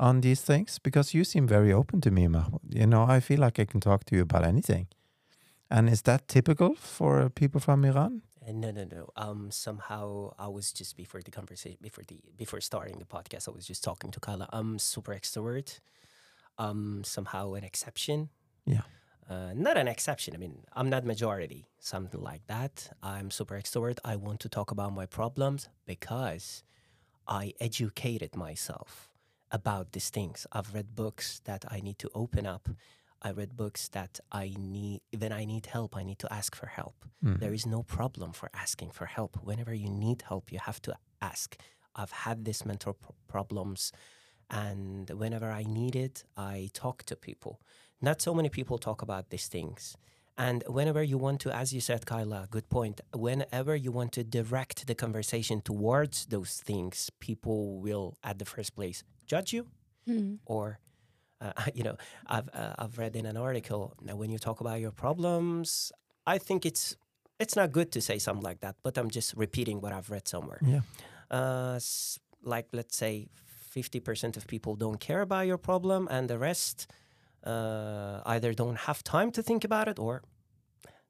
on 0.00 0.22
these 0.22 0.40
things? 0.40 0.78
Because 0.80 1.14
you 1.14 1.24
seem 1.24 1.46
very 1.46 1.72
open 1.72 2.00
to 2.00 2.10
me, 2.10 2.26
Mahmood. 2.26 2.62
You 2.68 2.86
know, 2.86 3.04
I 3.04 3.20
feel 3.20 3.38
like 3.38 3.60
I 3.60 3.66
can 3.66 3.80
talk 3.80 4.04
to 4.06 4.16
you 4.16 4.22
about 4.22 4.44
anything. 4.44 4.88
And 5.70 5.88
is 5.88 6.02
that 6.02 6.26
typical 6.26 6.74
for 6.74 7.28
people 7.30 7.60
from 7.60 7.84
Iran? 7.84 8.22
Uh, 8.44 8.52
no, 8.52 8.70
no, 8.72 8.84
no. 8.84 9.10
Um, 9.16 9.50
somehow 9.50 10.32
I 10.38 10.48
was 10.48 10.72
just 10.72 10.96
before 10.96 11.20
the 11.22 11.30
conversation, 11.30 11.78
before 11.80 12.04
the 12.08 12.18
before 12.36 12.60
starting 12.60 12.98
the 12.98 13.04
podcast, 13.04 13.46
I 13.46 13.52
was 13.52 13.66
just 13.66 13.84
talking 13.84 14.10
to 14.10 14.20
Kyla. 14.20 14.48
I'm 14.52 14.78
super 14.78 15.14
extrovert. 15.14 15.78
Um, 16.58 17.02
somehow 17.04 17.52
an 17.54 17.64
exception. 17.64 18.30
Yeah. 18.66 18.82
Uh, 19.28 19.52
not 19.54 19.76
an 19.76 19.86
exception. 19.86 20.34
I 20.34 20.38
mean, 20.38 20.64
I'm 20.72 20.90
not 20.90 21.04
majority, 21.04 21.66
something 21.78 22.20
like 22.20 22.44
that. 22.48 22.90
I'm 23.00 23.30
super 23.30 23.54
extrovert. 23.54 23.98
I 24.04 24.16
want 24.16 24.40
to 24.40 24.48
talk 24.48 24.72
about 24.72 24.92
my 24.92 25.06
problems 25.06 25.68
because 25.86 26.64
I 27.28 27.54
educated 27.60 28.34
myself 28.34 29.09
about 29.50 29.92
these 29.92 30.10
things. 30.10 30.46
I've 30.52 30.74
read 30.74 30.94
books 30.94 31.40
that 31.44 31.64
I 31.68 31.80
need 31.80 31.98
to 32.00 32.10
open 32.14 32.46
up. 32.46 32.68
I 33.22 33.32
read 33.32 33.56
books 33.56 33.88
that 33.88 34.18
I 34.32 34.54
need, 34.58 35.02
when 35.16 35.32
I 35.32 35.44
need 35.44 35.66
help, 35.66 35.96
I 35.96 36.04
need 36.04 36.18
to 36.20 36.32
ask 36.32 36.56
for 36.56 36.66
help. 36.66 37.04
Mm. 37.22 37.38
There 37.38 37.52
is 37.52 37.66
no 37.66 37.82
problem 37.82 38.32
for 38.32 38.48
asking 38.54 38.90
for 38.90 39.06
help. 39.06 39.36
Whenever 39.42 39.74
you 39.74 39.90
need 39.90 40.22
help, 40.26 40.50
you 40.50 40.58
have 40.58 40.80
to 40.82 40.94
ask. 41.20 41.56
I've 41.94 42.12
had 42.12 42.44
these 42.44 42.64
mental 42.64 42.94
pro- 42.94 43.14
problems, 43.28 43.92
and 44.48 45.10
whenever 45.10 45.50
I 45.50 45.64
need 45.64 45.96
it, 45.96 46.24
I 46.36 46.70
talk 46.72 47.02
to 47.04 47.16
people. 47.16 47.60
Not 48.00 48.22
so 48.22 48.32
many 48.32 48.48
people 48.48 48.78
talk 48.78 49.02
about 49.02 49.28
these 49.28 49.48
things. 49.48 49.96
And 50.38 50.64
whenever 50.66 51.02
you 51.02 51.18
want 51.18 51.40
to, 51.40 51.54
as 51.54 51.74
you 51.74 51.82
said, 51.82 52.06
Kyla, 52.06 52.48
good 52.50 52.70
point. 52.70 53.02
Whenever 53.14 53.76
you 53.76 53.92
want 53.92 54.12
to 54.12 54.24
direct 54.24 54.86
the 54.86 54.94
conversation 54.94 55.60
towards 55.60 56.24
those 56.26 56.62
things, 56.64 57.10
people 57.20 57.78
will, 57.78 58.16
at 58.24 58.38
the 58.38 58.46
first 58.46 58.74
place, 58.74 59.04
judge 59.32 59.50
you 59.56 59.64
Hmm. 60.06 60.34
or 60.54 60.64
uh, 61.44 61.52
you 61.78 61.84
know 61.88 61.96
i've 62.34 62.48
uh, 62.60 62.74
i've 62.82 62.96
read 63.02 63.14
in 63.20 63.26
an 63.32 63.36
article 63.48 63.82
that 64.06 64.16
when 64.20 64.30
you 64.34 64.38
talk 64.38 64.58
about 64.64 64.78
your 64.84 64.92
problems 65.04 65.92
i 66.34 66.38
think 66.46 66.60
it's 66.70 66.84
it's 67.42 67.54
not 67.60 67.68
good 67.78 67.88
to 67.92 68.00
say 68.00 68.18
something 68.18 68.46
like 68.50 68.60
that 68.60 68.74
but 68.84 68.92
i'm 68.98 69.10
just 69.18 69.30
repeating 69.44 69.76
what 69.82 69.92
i've 69.96 70.10
read 70.14 70.26
somewhere 70.34 70.60
Yeah. 70.74 70.82
uh, 71.38 71.74
s- 71.76 72.18
like 72.54 72.66
let's 72.78 72.96
say 72.96 73.28
50% 73.76 74.36
of 74.36 74.46
people 74.46 74.72
don't 74.84 75.00
care 75.08 75.20
about 75.28 75.46
your 75.46 75.58
problem 75.58 76.08
and 76.10 76.28
the 76.28 76.38
rest 76.38 76.76
uh, 77.46 78.20
either 78.34 78.52
don't 78.54 78.78
have 78.88 79.02
time 79.02 79.30
to 79.32 79.42
think 79.42 79.64
about 79.64 79.86
it 79.88 79.98
or 79.98 80.22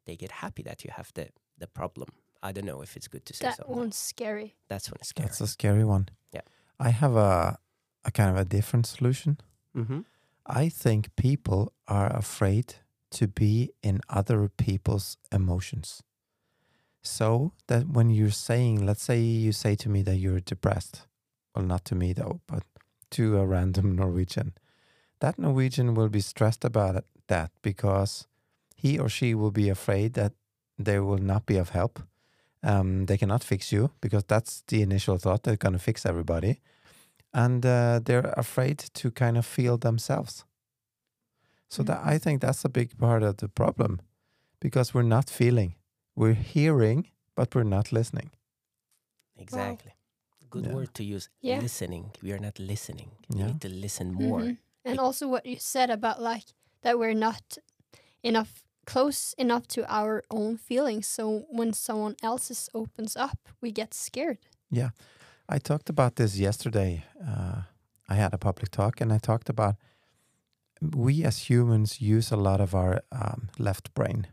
they 0.07 0.17
get 0.17 0.31
happy 0.31 0.63
that 0.63 0.85
you 0.85 0.91
have 0.99 1.11
the 1.15 1.27
the 1.59 1.67
problem 1.67 2.09
i 2.43 2.53
don't 2.53 2.67
know 2.67 2.83
if 2.83 2.97
it's 2.97 3.09
good 3.09 3.25
to 3.25 3.33
say 3.35 3.47
That 3.47 3.57
something 3.57 3.77
one's 3.77 3.97
scary. 3.97 4.49
that's 4.69 4.89
one 4.91 5.03
scary 5.03 5.27
That's 5.29 5.41
a 5.41 5.47
scary 5.47 5.85
one. 5.85 6.05
Yeah. 6.33 6.43
I 6.89 6.91
have 6.91 7.15
a, 7.17 7.59
a 8.05 8.11
kind 8.11 8.31
of 8.31 8.37
a 8.37 8.45
different 8.45 8.87
solution. 8.87 9.39
mm-hmm. 9.77 10.01
I 10.47 10.69
think 10.69 11.15
people 11.17 11.73
are 11.87 12.13
afraid 12.15 12.75
to 13.13 13.29
be 13.29 13.71
in 13.83 14.01
other 14.09 14.49
people's 14.49 15.17
emotions. 15.31 16.03
So 17.03 17.53
that 17.69 17.89
when 17.89 18.11
you're 18.11 18.31
saying, 18.31 18.85
let's 18.85 19.03
say 19.03 19.21
you 19.21 19.53
say 19.53 19.75
to 19.77 19.89
me 19.89 20.03
that 20.03 20.17
you're 20.17 20.41
depressed, 20.41 21.07
well, 21.55 21.65
not 21.65 21.85
to 21.87 21.95
me 21.95 22.13
though, 22.13 22.41
but 22.47 22.63
to 23.13 23.39
a 23.39 23.47
random 23.47 23.95
Norwegian, 24.03 24.55
that 25.21 25.39
Norwegian 25.39 25.95
will 25.95 26.09
be 26.09 26.21
stressed 26.21 26.65
about 26.65 26.97
it, 26.97 27.05
that 27.29 27.51
because 27.63 28.27
he 28.75 28.99
or 28.99 29.09
she 29.09 29.35
will 29.35 29.51
be 29.51 29.69
afraid 29.69 30.15
that 30.15 30.33
they 30.79 30.99
will 30.99 31.19
not 31.19 31.47
be 31.47 31.57
of 31.57 31.71
help. 31.71 32.01
Um, 32.63 33.07
they 33.07 33.17
cannot 33.17 33.45
fix 33.45 33.73
you 33.73 33.91
because 34.01 34.25
that's 34.25 34.63
the 34.69 34.83
initial 34.83 35.17
thought. 35.17 35.43
They're 35.43 35.57
going 35.57 35.73
to 35.73 35.79
fix 35.79 36.05
everybody 36.05 36.61
and 37.33 37.65
uh, 37.65 38.01
they're 38.05 38.33
afraid 38.37 38.79
to 38.95 39.11
kind 39.11 39.37
of 39.39 39.47
feel 39.47 39.79
themselves. 39.79 40.45
So 41.69 41.83
that 41.85 42.01
I 42.05 42.19
think 42.19 42.41
that's 42.41 42.65
a 42.65 42.69
big 42.69 42.99
part 42.99 43.23
of 43.23 43.37
the 43.37 43.49
problem, 43.49 44.01
because 44.61 44.93
we're 44.95 45.03
not 45.09 45.31
feeling, 45.31 45.75
we're 46.17 46.35
hearing, 46.35 47.07
but 47.37 47.55
we're 47.55 47.63
not 47.69 47.93
listening. 47.93 48.31
Exactly. 49.37 49.93
Good 50.51 50.67
Yeah. 50.67 50.75
word 50.75 50.95
to 50.95 51.05
use. 51.05 51.29
Yeah. 51.41 51.61
Listening. 51.63 52.11
We 52.23 52.33
are 52.33 52.39
not 52.41 52.59
listening. 52.59 53.11
We 53.29 53.43
need 53.43 53.61
to 53.61 53.69
listen 53.69 54.13
more. 54.13 54.41
Mhm. 54.41 54.59
And 54.85 54.95
It- 54.95 54.99
also 54.99 55.29
what 55.29 55.47
you 55.47 55.59
said 55.59 55.91
about 55.91 56.21
like 56.21 56.47
that 56.83 56.99
we're 56.99 57.15
not 57.15 57.59
enough 58.23 58.65
close 58.87 59.35
enough 59.39 59.67
to 59.69 59.83
our 59.87 60.23
own 60.31 60.57
feelings. 60.57 61.07
So 61.07 61.47
when 61.51 61.73
someone 61.73 62.17
else's 62.23 62.69
opens 62.75 63.15
up, 63.17 63.39
we 63.61 63.71
get 63.71 63.95
scared. 63.95 64.39
I 65.53 65.59
talked 65.59 65.91
about 65.91 66.15
this 66.15 66.39
yesterday. 66.39 67.05
Uh, 67.21 67.63
I 68.09 68.15
had 68.15 68.33
a 68.33 68.39
public 68.39 68.71
talk, 68.71 69.01
and 69.01 69.13
I 69.13 69.19
talked 69.19 69.49
about 69.49 69.75
we 70.81 71.25
as 71.25 71.51
humans 71.51 72.01
use 72.01 72.31
a 72.31 72.37
lot 72.37 72.61
of 72.61 72.73
our 72.73 73.03
um, 73.11 73.49
left 73.59 73.93
brain. 73.93 74.29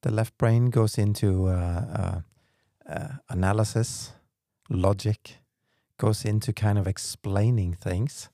The 0.00 0.10
left 0.10 0.38
brain 0.38 0.70
goes 0.70 0.96
into 0.96 1.48
uh, 1.48 2.22
uh, 2.88 2.90
uh, 2.90 3.08
analysis, 3.28 4.12
logic, 4.70 5.36
goes 5.98 6.24
into 6.24 6.54
kind 6.54 6.78
of 6.78 6.86
explaining 6.86 7.74
things 7.74 8.30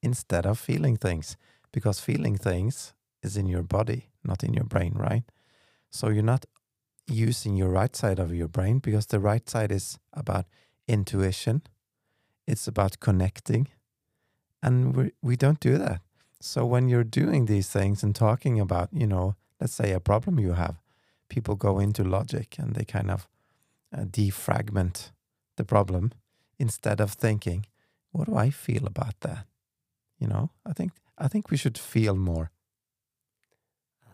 instead 0.00 0.46
of 0.46 0.60
feeling 0.60 0.96
things, 0.96 1.36
because 1.72 1.98
feeling 1.98 2.36
things 2.36 2.94
is 3.24 3.36
in 3.36 3.46
your 3.46 3.64
body, 3.64 4.10
not 4.22 4.44
in 4.44 4.54
your 4.54 4.64
brain, 4.64 4.92
right? 4.94 5.24
So 5.90 6.10
you're 6.10 6.22
not 6.22 6.46
using 7.08 7.56
your 7.56 7.70
right 7.70 7.96
side 7.96 8.20
of 8.20 8.32
your 8.32 8.48
brain 8.48 8.78
because 8.78 9.06
the 9.06 9.18
right 9.18 9.48
side 9.50 9.72
is 9.72 9.98
about 10.12 10.46
intuition, 10.88 11.62
it's 12.46 12.68
about 12.68 13.00
connecting, 13.00 13.68
and 14.62 14.96
we 14.96 15.12
we 15.22 15.36
don't 15.36 15.60
do 15.60 15.78
that. 15.78 16.00
So 16.40 16.64
when 16.64 16.88
you're 16.88 17.04
doing 17.04 17.46
these 17.46 17.68
things 17.68 18.02
and 18.02 18.14
talking 18.14 18.60
about, 18.60 18.88
you 18.92 19.06
know, 19.06 19.34
let's 19.60 19.74
say 19.74 19.92
a 19.92 20.00
problem 20.00 20.38
you 20.38 20.52
have, 20.52 20.76
people 21.28 21.56
go 21.56 21.78
into 21.78 22.04
logic 22.04 22.56
and 22.58 22.74
they 22.74 22.84
kind 22.84 23.10
of 23.10 23.26
uh, 23.96 24.04
defragment 24.04 25.12
the 25.56 25.64
problem 25.64 26.12
instead 26.58 27.00
of 27.00 27.12
thinking, 27.12 27.66
what 28.12 28.26
do 28.26 28.36
I 28.36 28.50
feel 28.50 28.86
about 28.86 29.20
that? 29.20 29.46
You 30.18 30.28
know, 30.28 30.50
I 30.64 30.72
think 30.72 30.92
I 31.18 31.28
think 31.28 31.50
we 31.50 31.56
should 31.56 31.78
feel 31.78 32.14
more. 32.14 32.50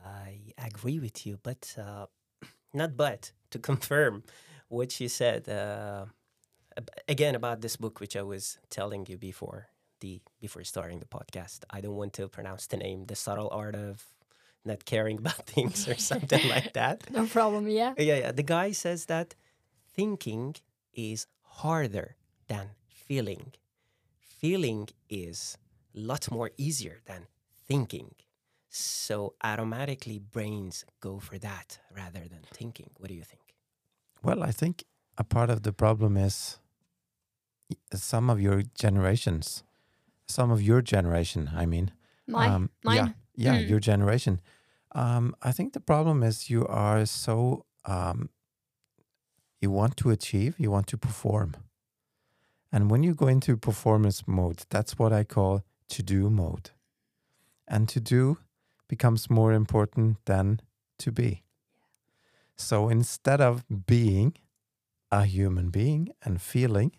I 0.04 0.52
agree 0.58 0.98
with 0.98 1.26
you, 1.26 1.38
but 1.42 1.76
uh, 1.78 2.06
not 2.74 2.96
but 2.96 3.32
to 3.50 3.58
confirm 3.58 4.22
what 4.68 5.00
you 5.00 5.08
said 5.08 5.48
uh, 5.48 6.06
again 7.08 7.34
about 7.34 7.60
this 7.60 7.76
book, 7.76 8.00
which 8.00 8.16
I 8.16 8.22
was 8.22 8.58
telling 8.70 9.06
you 9.08 9.18
before 9.18 9.68
the 10.00 10.20
before 10.40 10.64
starting 10.64 10.98
the 11.00 11.06
podcast. 11.06 11.60
I 11.70 11.80
don't 11.80 11.96
want 11.96 12.12
to 12.14 12.28
pronounce 12.28 12.66
the 12.66 12.76
name, 12.76 13.06
"The 13.06 13.14
Subtle 13.16 13.48
Art 13.52 13.74
of 13.74 14.04
Not 14.64 14.84
Caring 14.84 15.18
About 15.22 15.46
Things" 15.46 15.88
or 15.88 15.96
something 15.96 16.48
like 16.48 16.72
that. 16.80 17.10
No 17.10 17.26
problem. 17.26 17.68
Yeah. 17.68 17.94
Yeah, 17.98 18.16
yeah. 18.18 18.32
The 18.32 18.42
guy 18.42 18.72
says 18.72 19.06
that 19.06 19.34
thinking 19.94 20.56
is 20.94 21.26
harder 21.62 22.16
than 22.48 22.70
feeling. 22.88 23.52
Feeling 24.40 24.88
is 25.08 25.56
a 25.94 26.00
lot 26.00 26.30
more 26.30 26.50
easier 26.56 27.00
than 27.06 27.26
thinking. 27.68 28.14
So 28.68 29.34
automatically 29.44 30.18
brains 30.18 30.84
go 31.00 31.18
for 31.18 31.38
that 31.38 31.78
rather 31.94 32.20
than 32.20 32.42
thinking. 32.52 32.90
What 32.98 33.08
do 33.08 33.14
you 33.14 33.22
think? 33.22 33.42
Well, 34.22 34.42
I 34.42 34.50
think 34.50 34.84
a 35.18 35.24
part 35.24 35.50
of 35.50 35.62
the 35.62 35.72
problem 35.72 36.16
is 36.16 36.58
y- 36.58 36.61
some 37.94 38.30
of 38.30 38.40
your 38.40 38.62
generations, 38.74 39.62
some 40.26 40.50
of 40.50 40.60
your 40.62 40.82
generation, 40.82 41.50
I 41.54 41.66
mean, 41.66 41.92
My, 42.26 42.46
um, 42.48 42.70
mine. 42.84 42.96
yeah, 42.96 43.08
yeah, 43.36 43.60
Mm. 43.62 43.68
your 43.68 43.80
generation. 43.80 44.40
Um, 44.94 45.34
I 45.42 45.52
think 45.52 45.72
the 45.72 45.80
problem 45.80 46.22
is 46.22 46.50
you 46.50 46.66
are 46.66 47.06
so 47.06 47.64
um, 47.84 48.28
you 49.60 49.70
want 49.70 49.96
to 49.96 50.10
achieve, 50.10 50.58
you 50.58 50.70
want 50.70 50.86
to 50.88 50.98
perform, 50.98 51.54
and 52.72 52.90
when 52.90 53.02
you 53.02 53.14
go 53.14 53.26
into 53.28 53.56
performance 53.56 54.26
mode, 54.26 54.64
that's 54.70 54.98
what 54.98 55.12
I 55.12 55.24
call 55.24 55.62
to 55.88 56.02
do 56.02 56.30
mode, 56.30 56.70
and 57.68 57.88
to 57.88 58.00
do 58.00 58.38
becomes 58.88 59.30
more 59.30 59.52
important 59.52 60.16
than 60.24 60.60
to 60.98 61.10
be. 61.12 61.42
So 62.56 62.88
instead 62.88 63.40
of 63.40 63.64
being 63.86 64.34
a 65.10 65.24
human 65.24 65.70
being 65.70 66.08
and 66.22 66.40
feeling, 66.40 66.92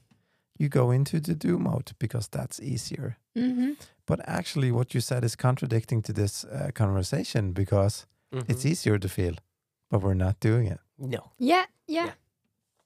you 0.59 0.69
go 0.69 0.91
into 0.91 1.19
the 1.19 1.35
do 1.35 1.57
mode 1.59 1.91
because 1.99 2.27
that's 2.29 2.59
easier. 2.61 3.17
hmm 3.35 3.73
But 4.05 4.19
actually, 4.27 4.71
what 4.71 4.93
you 4.93 5.01
said 5.01 5.23
is 5.23 5.35
contradicting 5.35 6.01
to 6.03 6.13
this 6.13 6.43
uh, 6.45 6.69
conversation 6.73 7.53
because 7.53 8.05
it's 8.31 8.63
Mhm. 8.65 8.71
easier 8.71 8.99
to 8.99 9.07
feel, 9.09 9.33
but 9.89 10.01
we're 10.03 10.13
not 10.25 10.39
doing 10.39 10.67
it. 10.71 10.79
no. 10.97 11.31
Yeah. 11.39 11.65
Yeah. 11.87 12.05
Yeah. 12.05 12.13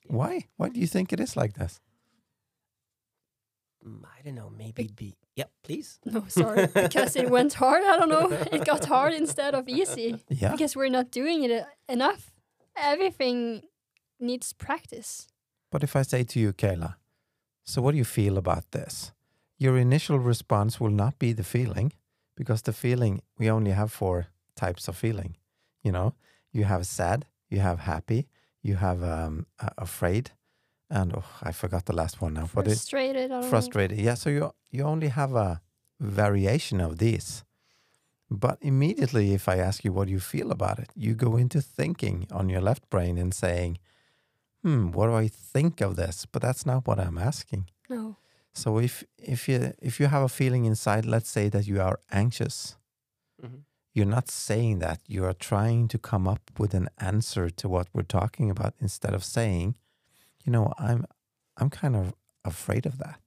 Why? 0.08 0.46
Why 0.58 0.70
do 0.70 0.80
you 0.80 0.88
think 0.88 1.12
it 1.14 1.20
is 1.20 1.36
like 1.36 1.54
this? 1.54 1.82
Mm, 3.86 4.04
I 4.06 4.22
don't 4.24 4.36
know. 4.36 4.50
Maybe 4.50 4.90
be. 4.96 5.16
Yeah, 5.36 5.48
please. 5.64 6.00
No, 6.06 6.26
sorry. 6.28 6.68
because 6.68 7.16
it 7.16 7.30
went 7.30 7.54
hard. 7.54 7.84
I 7.84 7.98
don't 7.98 8.10
know. 8.10 8.30
It 8.52 8.66
got 8.66 8.86
hard 8.86 9.14
instead 9.14 9.54
of 9.56 9.68
easy. 9.68 10.24
Yeah. 10.30 10.52
Because 10.52 10.76
we're 10.80 10.90
not 10.92 11.12
doing 11.12 11.44
it 11.44 11.52
e- 11.52 11.94
enough. 11.94 12.32
Everything 12.76 13.62
needs 14.20 14.54
practice. 14.54 15.28
But 15.72 15.84
if 15.84 15.96
I 15.96 16.04
say 16.04 16.24
to 16.24 16.40
you, 16.40 16.54
Kayla, 16.54 16.96
so 17.68 17.82
what 17.82 17.92
do 17.92 17.98
you 17.98 18.06
feel 18.06 18.38
about 18.38 18.72
this? 18.72 19.12
Your 19.58 19.78
initial 19.78 20.20
response 20.20 20.80
will 20.80 20.96
not 21.04 21.20
be 21.20 21.34
the 21.34 21.44
feeling 21.44 21.92
because 22.36 22.62
the 22.62 22.74
feeling, 22.74 23.22
we 23.38 23.50
only 23.50 23.72
have 23.72 23.92
four 23.92 24.28
types 24.56 24.88
of 24.88 24.96
feeling. 24.96 25.36
You 25.84 25.92
know, 25.92 26.14
you 26.52 26.64
have 26.64 26.86
sad, 26.86 27.26
you 27.50 27.60
have 27.60 27.80
happy, 27.80 28.28
you 28.62 28.76
have 28.76 29.04
um, 29.04 29.46
a- 29.60 29.72
afraid, 29.78 30.32
and 30.90 31.14
oh, 31.14 31.26
I 31.42 31.52
forgot 31.52 31.86
the 31.86 31.96
last 31.96 32.22
one 32.22 32.34
now. 32.36 32.48
What 32.54 32.68
is 32.68 32.80
Frustrated. 32.80 33.32
Frustrated? 33.50 34.00
Yeah, 34.00 34.16
so 34.16 34.30
you 34.30 34.52
you 34.72 34.84
only 34.84 35.10
have 35.10 35.36
a 35.36 35.62
variation 36.00 36.80
of 36.82 36.98
these. 36.98 37.44
But 38.30 38.58
immediately, 38.62 39.34
if 39.34 39.48
I 39.48 39.58
ask 39.58 39.84
you 39.86 39.94
what 39.94 40.10
you 40.10 40.20
feel 40.20 40.52
about 40.52 40.80
it, 40.80 40.90
you 40.96 41.16
go 41.16 41.38
into 41.38 41.62
thinking 41.62 42.28
on 42.32 42.50
your 42.50 42.62
left 42.62 42.90
brain 42.90 43.18
and 43.18 43.34
saying, 43.34 43.78
"Hmm, 44.64 44.92
what 44.92 45.08
do 45.08 45.14
I 45.16 45.28
think 45.28 45.82
of 45.82 45.96
this?" 45.96 46.26
But 46.26 46.42
that's 46.42 46.66
not 46.66 46.88
what 46.88 47.00
I'm 47.00 47.18
asking. 47.18 47.70
No. 47.90 48.18
So 48.54 48.80
if 48.80 49.04
if 49.18 49.48
you 49.48 49.74
if 49.82 50.00
you 50.00 50.08
have 50.08 50.24
a 50.24 50.30
feeling 50.30 50.66
inside, 50.66 51.06
let's 51.06 51.30
say 51.30 51.50
that 51.50 51.68
you 51.68 51.80
are 51.82 52.00
anxious, 52.12 52.76
Mhm. 53.44 53.64
you're 53.94 54.06
not 54.18 54.30
saying 54.30 54.80
that. 54.80 55.00
You 55.08 55.26
are 55.26 55.34
trying 55.34 55.88
to 55.90 55.98
come 56.00 56.28
up 56.28 56.42
with 56.60 56.74
an 56.74 56.90
answer 56.98 57.50
to 57.52 57.70
what 57.70 57.88
we're 57.94 58.02
talking 58.20 58.50
about 58.50 58.74
instead 58.80 59.14
of 59.14 59.24
saying, 59.24 59.76
you 60.44 60.52
know, 60.52 60.74
I'm 60.78 61.06
I'm 61.58 61.70
kind 61.70 61.96
of 61.96 62.14
afraid 62.44 62.86
of 62.86 62.98
that. 62.98 63.22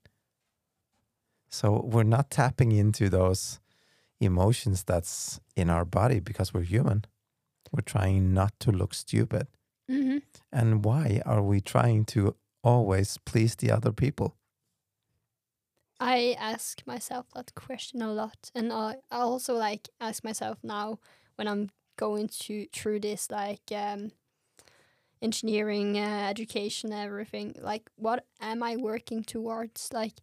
So 1.48 1.80
we're 1.82 2.04
not 2.04 2.30
tapping 2.30 2.72
into 2.72 3.08
those 3.08 3.60
emotions 4.20 4.84
that's 4.84 5.40
in 5.56 5.68
our 5.70 5.84
body 5.84 6.20
because 6.20 6.54
we're 6.54 6.62
human. 6.62 7.04
We're 7.72 7.82
trying 7.82 8.32
not 8.34 8.58
to 8.60 8.70
look 8.72 8.94
stupid. 8.94 9.48
Hmm 9.90 10.18
And 10.52 10.84
why 10.84 11.20
are 11.26 11.42
we 11.42 11.60
trying 11.60 12.04
to 12.06 12.36
always 12.62 13.18
please 13.18 13.56
the 13.56 13.72
other 13.72 13.92
people? 13.92 14.36
I 16.00 16.36
ask 16.38 16.86
myself 16.86 17.26
that 17.34 17.54
question 17.54 18.00
a 18.02 18.12
lot, 18.12 18.50
and 18.54 18.72
I 18.72 18.96
I 19.10 19.20
also 19.20 19.54
like 19.54 19.88
ask 20.00 20.24
myself 20.24 20.58
now 20.62 20.98
when 21.36 21.46
I'm 21.48 21.70
going 21.96 22.28
to 22.28 22.66
through 22.72 23.00
this 23.00 23.30
like 23.30 23.70
um, 23.72 24.12
engineering, 25.22 25.98
uh, 25.98 26.28
education, 26.30 26.92
everything. 26.92 27.54
Like, 27.60 27.90
what 27.96 28.26
am 28.40 28.62
I 28.62 28.76
working 28.76 29.22
towards? 29.22 29.92
Like, 29.92 30.14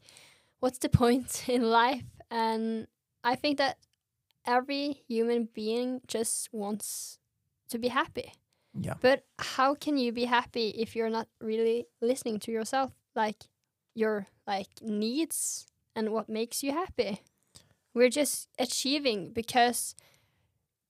what's 0.60 0.80
the 0.80 0.90
point 1.04 1.48
in 1.50 1.70
life? 1.70 2.04
And 2.32 2.88
I 3.24 3.36
think 3.36 3.58
that 3.58 3.78
every 4.46 5.04
human 5.08 5.50
being 5.54 6.02
just 6.08 6.50
wants 6.54 7.20
to 7.70 7.80
be 7.80 7.90
happy. 7.90 8.34
Yeah. 8.80 8.96
But 9.02 9.26
how 9.40 9.76
can 9.76 9.98
you 9.98 10.12
be 10.12 10.26
happy 10.26 10.70
if 10.70 10.96
you're 10.96 11.10
not 11.10 11.28
really 11.42 11.88
listening 12.02 12.40
to 12.42 12.52
yourself, 12.52 12.92
like 13.16 13.46
your 13.96 14.28
like 14.46 14.70
needs 14.82 15.66
and 15.96 16.10
what 16.10 16.30
makes 16.30 16.64
you 16.64 16.72
happy? 16.72 17.22
We're 17.94 18.10
just 18.10 18.50
achieving 18.60 19.32
because 19.34 19.96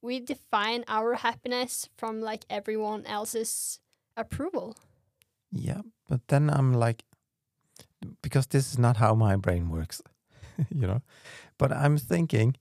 we 0.01 0.19
define 0.19 0.83
our 0.87 1.15
happiness 1.15 1.89
from 1.97 2.21
like 2.21 2.45
everyone 2.49 3.05
else's 3.05 3.79
approval. 4.15 4.75
Yeah, 5.51 5.81
but 6.09 6.27
then 6.27 6.49
I'm 6.49 6.73
like, 6.73 7.03
because 8.21 8.47
this 8.47 8.71
is 8.71 8.77
not 8.77 8.97
how 8.97 9.15
my 9.15 9.35
brain 9.37 9.69
works, 9.69 10.01
you 10.69 10.87
know. 10.87 11.01
But 11.57 11.71
I'm 11.71 11.97
thinking 11.97 12.55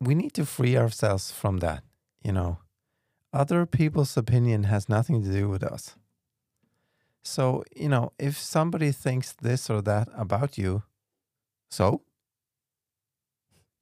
we 0.00 0.14
need 0.14 0.34
to 0.34 0.44
free 0.44 0.76
ourselves 0.76 1.30
from 1.30 1.58
that, 1.58 1.82
you 2.22 2.32
know. 2.32 2.58
Other 3.32 3.64
people's 3.66 4.16
opinion 4.16 4.64
has 4.64 4.88
nothing 4.88 5.22
to 5.22 5.30
do 5.30 5.48
with 5.48 5.62
us. 5.62 5.94
So, 7.22 7.64
you 7.76 7.88
know, 7.88 8.12
if 8.18 8.38
somebody 8.38 8.92
thinks 8.92 9.32
this 9.32 9.70
or 9.70 9.82
that 9.82 10.08
about 10.16 10.58
you, 10.58 10.82
so, 11.70 12.02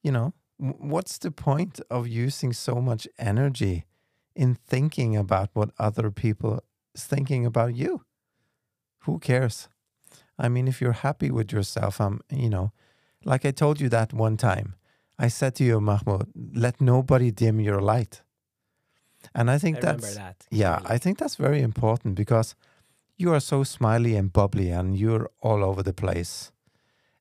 you 0.02 0.12
know, 0.12 0.34
what's 0.58 1.18
the 1.18 1.30
point 1.30 1.80
of 1.90 2.08
using 2.08 2.52
so 2.52 2.76
much 2.76 3.08
energy 3.18 3.86
in 4.34 4.54
thinking 4.54 5.16
about 5.16 5.50
what 5.54 5.70
other 5.78 6.10
people 6.10 6.62
is 6.94 7.04
thinking 7.04 7.46
about 7.46 7.74
you? 7.74 8.02
Who 9.00 9.18
cares? 9.18 9.68
I 10.38 10.48
mean, 10.48 10.68
if 10.68 10.80
you're 10.80 10.92
happy 10.92 11.30
with 11.30 11.52
yourself, 11.52 12.00
I'm, 12.00 12.20
you 12.30 12.50
know, 12.50 12.72
like 13.24 13.44
I 13.44 13.50
told 13.50 13.80
you 13.80 13.88
that 13.88 14.12
one 14.12 14.36
time, 14.36 14.74
I 15.18 15.28
said 15.28 15.54
to 15.56 15.64
you, 15.64 15.80
Mahmood, 15.80 16.28
let 16.54 16.80
nobody 16.80 17.30
dim 17.30 17.60
your 17.60 17.80
light. 17.80 18.22
And 19.34 19.50
I 19.50 19.58
think 19.58 19.78
I 19.78 19.80
that's 19.80 20.14
that. 20.16 20.46
yeah, 20.50 20.78
clearly. 20.78 20.94
I 20.94 20.98
think 20.98 21.18
that's 21.18 21.36
very 21.36 21.60
important 21.62 22.14
because 22.14 22.54
you 23.16 23.32
are 23.32 23.40
so 23.40 23.64
smiley 23.64 24.16
and 24.16 24.32
bubbly 24.32 24.70
and 24.70 24.96
you're 24.96 25.28
all 25.40 25.64
over 25.64 25.82
the 25.82 25.92
place. 25.92 26.52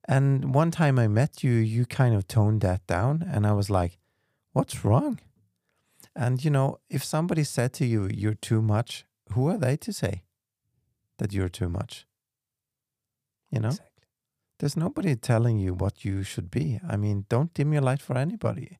And 0.08 0.54
one 0.56 0.72
time 0.72 0.98
I 1.00 1.08
met 1.08 1.44
you, 1.44 1.52
you 1.52 1.86
kind 1.86 2.16
of 2.16 2.28
toned 2.28 2.62
that 2.62 2.86
down, 2.88 3.24
and 3.34 3.46
I 3.46 3.52
was 3.52 3.70
like, 3.70 3.98
"What's 4.54 4.86
wrong?" 4.86 5.20
And 6.16 6.44
you 6.44 6.52
know, 6.52 6.80
if 6.90 7.04
somebody 7.04 7.44
said 7.44 7.74
to 7.74 7.86
you, 7.86 8.08
"You're 8.08 8.40
too 8.50 8.62
much," 8.62 9.06
who 9.34 9.50
are 9.50 9.58
they 9.58 9.76
to 9.78 9.92
say 9.92 10.24
that 11.18 11.34
you're 11.34 11.50
too 11.50 11.68
much? 11.70 12.06
You 13.52 13.60
know, 13.60 13.70
Exactly. 13.70 14.04
there's 14.60 14.78
nobody 14.78 15.16
telling 15.16 15.60
you 15.60 15.74
what 15.74 16.06
you 16.06 16.24
should 16.24 16.50
be. 16.52 16.80
I 16.88 16.96
mean, 16.98 17.26
don't 17.30 17.54
dim 17.54 17.74
your 17.74 17.82
light 17.82 18.02
for 18.02 18.18
anybody. 18.18 18.78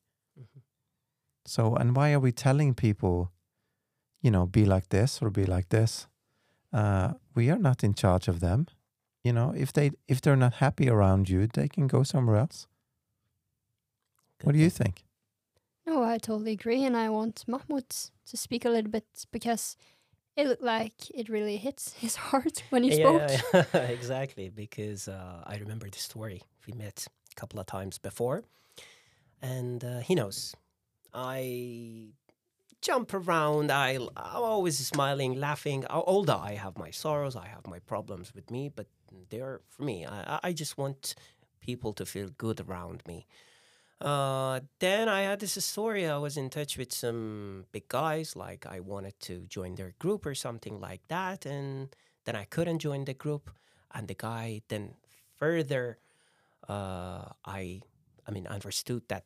So, 1.48 1.74
and 1.74 1.96
why 1.96 2.12
are 2.12 2.20
we 2.20 2.30
telling 2.30 2.74
people, 2.74 3.32
you 4.20 4.30
know, 4.30 4.44
be 4.46 4.66
like 4.66 4.90
this 4.90 5.22
or 5.22 5.30
be 5.30 5.46
like 5.46 5.70
this? 5.70 6.06
Uh, 6.74 7.14
we 7.34 7.48
are 7.48 7.58
not 7.58 7.82
in 7.82 7.94
charge 7.94 8.28
of 8.28 8.40
them. 8.40 8.66
You 9.24 9.32
know, 9.32 9.54
if 9.56 9.72
they 9.72 9.92
if 10.06 10.20
they're 10.20 10.36
not 10.36 10.54
happy 10.54 10.90
around 10.90 11.28
you, 11.30 11.46
they 11.46 11.66
can 11.68 11.86
go 11.86 12.02
somewhere 12.02 12.36
else. 12.36 12.66
What 14.42 14.52
do 14.52 14.58
you 14.58 14.70
think? 14.70 15.04
No, 15.86 16.02
I 16.02 16.18
totally 16.18 16.52
agree, 16.52 16.84
and 16.84 16.96
I 16.96 17.08
want 17.08 17.44
Mahmood 17.48 17.88
to 18.26 18.36
speak 18.36 18.66
a 18.66 18.70
little 18.70 18.90
bit 18.90 19.26
because 19.32 19.76
it 20.36 20.46
looked 20.46 20.62
like 20.62 21.10
it 21.14 21.30
really 21.30 21.56
hits 21.56 21.92
his 22.04 22.16
heart 22.16 22.62
when 22.68 22.84
he 22.84 22.90
spoke. 22.90 23.22
Yeah, 23.22 23.40
yeah, 23.74 23.80
exactly. 23.88 24.50
Because 24.50 25.08
uh, 25.08 25.42
I 25.46 25.56
remember 25.56 25.88
the 25.88 25.98
story. 25.98 26.42
We 26.66 26.74
met 26.74 27.06
a 27.32 27.34
couple 27.40 27.58
of 27.58 27.64
times 27.64 27.96
before, 27.96 28.44
and 29.40 29.82
uh, 29.82 30.00
he 30.00 30.14
knows. 30.14 30.54
I 31.14 32.08
jump 32.80 33.12
around. 33.14 33.70
I 33.70 33.96
I'm 34.16 34.42
always 34.42 34.78
smiling, 34.78 35.38
laughing. 35.38 35.84
Although 35.86 36.38
I 36.38 36.54
have 36.54 36.78
my 36.78 36.90
sorrows, 36.90 37.36
I 37.36 37.46
have 37.48 37.66
my 37.66 37.78
problems 37.80 38.34
with 38.34 38.50
me, 38.50 38.68
but 38.68 38.86
they're 39.30 39.60
for 39.68 39.82
me. 39.84 40.04
I 40.06 40.36
I- 40.36 40.40
I 40.48 40.52
just 40.52 40.78
want 40.78 41.14
people 41.60 41.92
to 41.94 42.06
feel 42.06 42.28
good 42.38 42.60
around 42.60 43.02
me. 43.06 43.26
Uh, 44.00 44.60
then 44.78 45.08
I 45.08 45.22
had 45.22 45.40
this 45.40 45.62
story. 45.64 46.06
I 46.06 46.18
was 46.18 46.36
in 46.36 46.50
touch 46.50 46.78
with 46.78 46.92
some 46.92 47.66
big 47.72 47.88
guys, 47.88 48.36
like 48.36 48.64
I 48.66 48.78
wanted 48.80 49.18
to 49.22 49.40
join 49.48 49.74
their 49.74 49.92
group 49.98 50.24
or 50.24 50.34
something 50.36 50.78
like 50.80 51.02
that, 51.08 51.44
and 51.46 51.88
then 52.24 52.36
I 52.36 52.44
couldn't 52.44 52.78
join 52.78 53.04
the 53.06 53.14
group. 53.14 53.50
And 53.92 54.06
the 54.06 54.14
guy 54.14 54.62
then 54.68 54.94
further, 55.36 55.98
uh, 56.68 57.24
I, 57.44 57.80
I 58.26 58.30
mean, 58.30 58.46
understood 58.46 59.02
that 59.08 59.24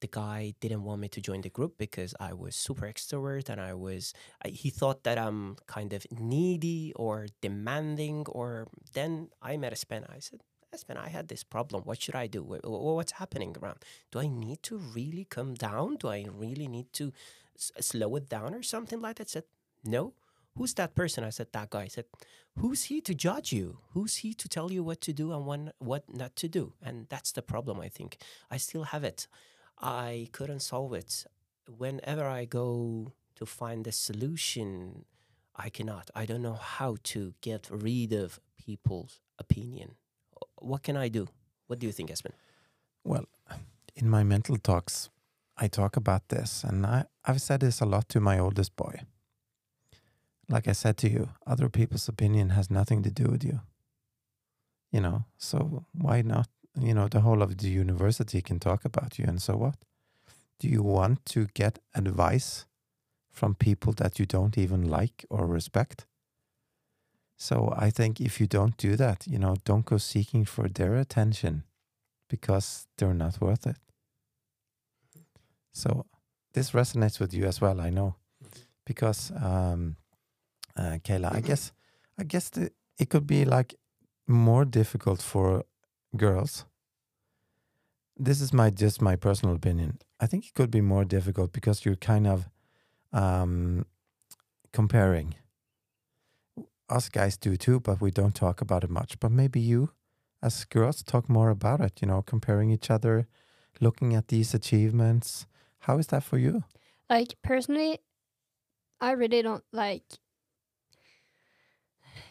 the 0.00 0.06
guy 0.08 0.54
didn't 0.60 0.84
want 0.84 1.00
me 1.00 1.08
to 1.08 1.20
join 1.20 1.40
the 1.40 1.48
group 1.48 1.78
because 1.78 2.14
I 2.20 2.32
was 2.34 2.54
super 2.56 2.86
extrovert 2.86 3.48
and 3.48 3.60
I 3.60 3.74
was. 3.74 4.12
I, 4.44 4.48
he 4.48 4.70
thought 4.70 5.04
that 5.04 5.18
I'm 5.18 5.56
kind 5.66 5.92
of 5.92 6.06
needy 6.10 6.92
or 6.96 7.26
demanding. 7.40 8.24
Or 8.28 8.68
then 8.94 9.30
I 9.42 9.56
met 9.56 9.72
Espen. 9.72 10.04
I 10.14 10.18
said, 10.20 10.40
Espen, 10.74 10.96
I 10.96 11.08
had 11.08 11.28
this 11.28 11.44
problem. 11.44 11.82
What 11.84 12.02
should 12.02 12.14
I 12.14 12.26
do? 12.26 12.42
Wh- 12.42 12.66
wh- 12.66 12.96
What's 12.96 13.12
happening 13.12 13.56
around? 13.60 13.78
Do 14.12 14.18
I 14.20 14.28
need 14.28 14.62
to 14.64 14.76
really 14.78 15.24
come 15.24 15.54
down? 15.54 15.96
Do 15.96 16.08
I 16.08 16.26
really 16.30 16.68
need 16.68 16.92
to 16.94 17.12
s- 17.56 17.72
slow 17.80 18.16
it 18.16 18.28
down 18.28 18.54
or 18.54 18.62
something 18.62 19.00
like 19.00 19.16
that? 19.16 19.30
Said, 19.30 19.44
no. 19.84 20.12
Who's 20.56 20.74
that 20.74 20.94
person? 20.94 21.22
I 21.24 21.30
said, 21.30 21.48
that 21.52 21.70
guy. 21.70 21.82
I 21.82 21.88
said, 21.88 22.06
who's 22.58 22.84
he 22.84 23.00
to 23.02 23.14
judge 23.14 23.52
you? 23.52 23.78
Who's 23.92 24.16
he 24.16 24.32
to 24.34 24.48
tell 24.48 24.72
you 24.72 24.82
what 24.82 25.00
to 25.02 25.12
do 25.12 25.32
and 25.32 25.46
when, 25.46 25.72
what 25.78 26.04
not 26.12 26.34
to 26.36 26.48
do? 26.48 26.72
And 26.82 27.06
that's 27.10 27.32
the 27.32 27.42
problem, 27.42 27.78
I 27.80 27.88
think. 27.88 28.16
I 28.50 28.56
still 28.56 28.84
have 28.84 29.04
it. 29.04 29.28
I 29.78 30.28
couldn't 30.32 30.60
solve 30.60 30.94
it. 30.94 31.26
Whenever 31.68 32.26
I 32.26 32.44
go 32.44 33.12
to 33.36 33.46
find 33.46 33.86
a 33.86 33.92
solution, 33.92 35.04
I 35.54 35.68
cannot. 35.68 36.10
I 36.14 36.26
don't 36.26 36.42
know 36.42 36.54
how 36.54 36.96
to 37.04 37.34
get 37.40 37.68
rid 37.70 38.12
of 38.12 38.40
people's 38.56 39.20
opinion. 39.38 39.96
What 40.56 40.82
can 40.82 40.96
I 40.96 41.08
do? 41.08 41.28
What 41.66 41.78
do 41.78 41.86
you 41.86 41.92
think, 41.92 42.10
Espen? 42.10 42.32
Well, 43.04 43.26
in 43.94 44.08
my 44.08 44.22
mental 44.24 44.56
talks, 44.56 45.10
I 45.56 45.68
talk 45.68 45.96
about 45.96 46.28
this, 46.28 46.64
and 46.64 46.84
I, 46.86 47.04
I've 47.24 47.40
said 47.40 47.60
this 47.60 47.80
a 47.80 47.86
lot 47.86 48.08
to 48.10 48.20
my 48.20 48.38
oldest 48.38 48.76
boy. 48.76 49.00
Like 50.48 50.68
I 50.68 50.72
said 50.72 50.96
to 50.98 51.08
you, 51.08 51.30
other 51.46 51.68
people's 51.68 52.08
opinion 52.08 52.50
has 52.50 52.70
nothing 52.70 53.02
to 53.02 53.10
do 53.10 53.24
with 53.24 53.42
you. 53.42 53.60
You 54.92 55.00
know, 55.00 55.24
so 55.36 55.84
why 55.92 56.22
not? 56.22 56.48
You 56.78 56.94
know, 56.94 57.08
the 57.08 57.20
whole 57.20 57.42
of 57.42 57.56
the 57.56 57.68
university 57.68 58.42
can 58.42 58.58
talk 58.58 58.84
about 58.84 59.18
you, 59.18 59.24
and 59.26 59.40
so 59.40 59.56
what? 59.56 59.76
Do 60.58 60.68
you 60.68 60.82
want 60.82 61.24
to 61.26 61.46
get 61.54 61.78
advice 61.94 62.66
from 63.30 63.54
people 63.54 63.92
that 63.94 64.18
you 64.18 64.26
don't 64.26 64.56
even 64.58 64.88
like 64.88 65.24
or 65.30 65.46
respect? 65.46 66.06
So 67.36 67.72
I 67.76 67.90
think 67.90 68.20
if 68.20 68.40
you 68.40 68.46
don't 68.46 68.76
do 68.76 68.96
that, 68.96 69.26
you 69.26 69.38
know, 69.38 69.56
don't 69.64 69.84
go 69.84 69.98
seeking 69.98 70.44
for 70.46 70.68
their 70.68 70.96
attention 70.96 71.64
because 72.28 72.86
they're 72.96 73.14
not 73.14 73.40
worth 73.40 73.66
it. 73.66 73.76
So 75.72 76.06
this 76.54 76.70
resonates 76.70 77.20
with 77.20 77.34
you 77.34 77.44
as 77.44 77.60
well, 77.60 77.80
I 77.80 77.90
know, 77.90 78.16
because 78.86 79.30
um, 79.32 79.96
uh, 80.74 80.98
Kayla, 81.04 81.34
I 81.34 81.40
guess, 81.40 81.72
I 82.18 82.24
guess 82.24 82.48
the, 82.48 82.70
it 82.98 83.10
could 83.10 83.26
be 83.26 83.44
like 83.44 83.74
more 84.26 84.64
difficult 84.64 85.20
for 85.20 85.64
girls. 86.16 86.64
This 88.16 88.40
is 88.40 88.52
my 88.52 88.70
just 88.70 89.02
my 89.02 89.16
personal 89.16 89.54
opinion. 89.54 89.98
I 90.20 90.26
think 90.26 90.46
it 90.46 90.54
could 90.54 90.70
be 90.70 90.80
more 90.80 91.04
difficult 91.04 91.52
because 91.52 91.84
you're 91.84 91.96
kind 91.96 92.26
of 92.26 92.48
um, 93.12 93.86
comparing. 94.72 95.34
Us 96.88 97.08
guys 97.08 97.36
do 97.36 97.56
too, 97.56 97.80
but 97.80 98.00
we 98.00 98.10
don't 98.10 98.34
talk 98.34 98.60
about 98.60 98.84
it 98.84 98.90
much. 98.90 99.18
But 99.18 99.32
maybe 99.32 99.60
you 99.60 99.90
as 100.42 100.64
girls 100.64 101.02
talk 101.02 101.28
more 101.28 101.50
about 101.50 101.80
it, 101.80 102.00
you 102.00 102.08
know, 102.08 102.22
comparing 102.22 102.70
each 102.70 102.90
other, 102.90 103.26
looking 103.80 104.14
at 104.14 104.28
these 104.28 104.54
achievements. 104.54 105.46
How 105.80 105.98
is 105.98 106.06
that 106.08 106.22
for 106.22 106.38
you? 106.38 106.64
Like 107.10 107.34
personally, 107.42 107.98
I 109.00 109.12
really 109.12 109.42
don't 109.42 109.64
like 109.72 110.04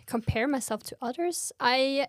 compare 0.06 0.48
myself 0.48 0.84
to 0.84 0.98
others. 1.02 1.52
I 1.60 2.08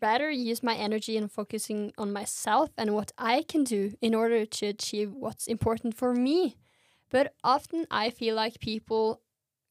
rather 0.00 0.30
use 0.30 0.62
my 0.62 0.74
energy 0.74 1.16
in 1.16 1.28
focusing 1.28 1.92
on 1.98 2.12
myself 2.12 2.70
and 2.76 2.94
what 2.94 3.12
I 3.18 3.42
can 3.42 3.64
do 3.64 3.92
in 4.00 4.14
order 4.14 4.46
to 4.46 4.66
achieve 4.66 5.12
what's 5.12 5.46
important 5.46 5.94
for 5.96 6.14
me. 6.14 6.56
But 7.10 7.34
often 7.44 7.86
I 7.90 8.10
feel 8.10 8.34
like 8.34 8.58
people 8.60 9.20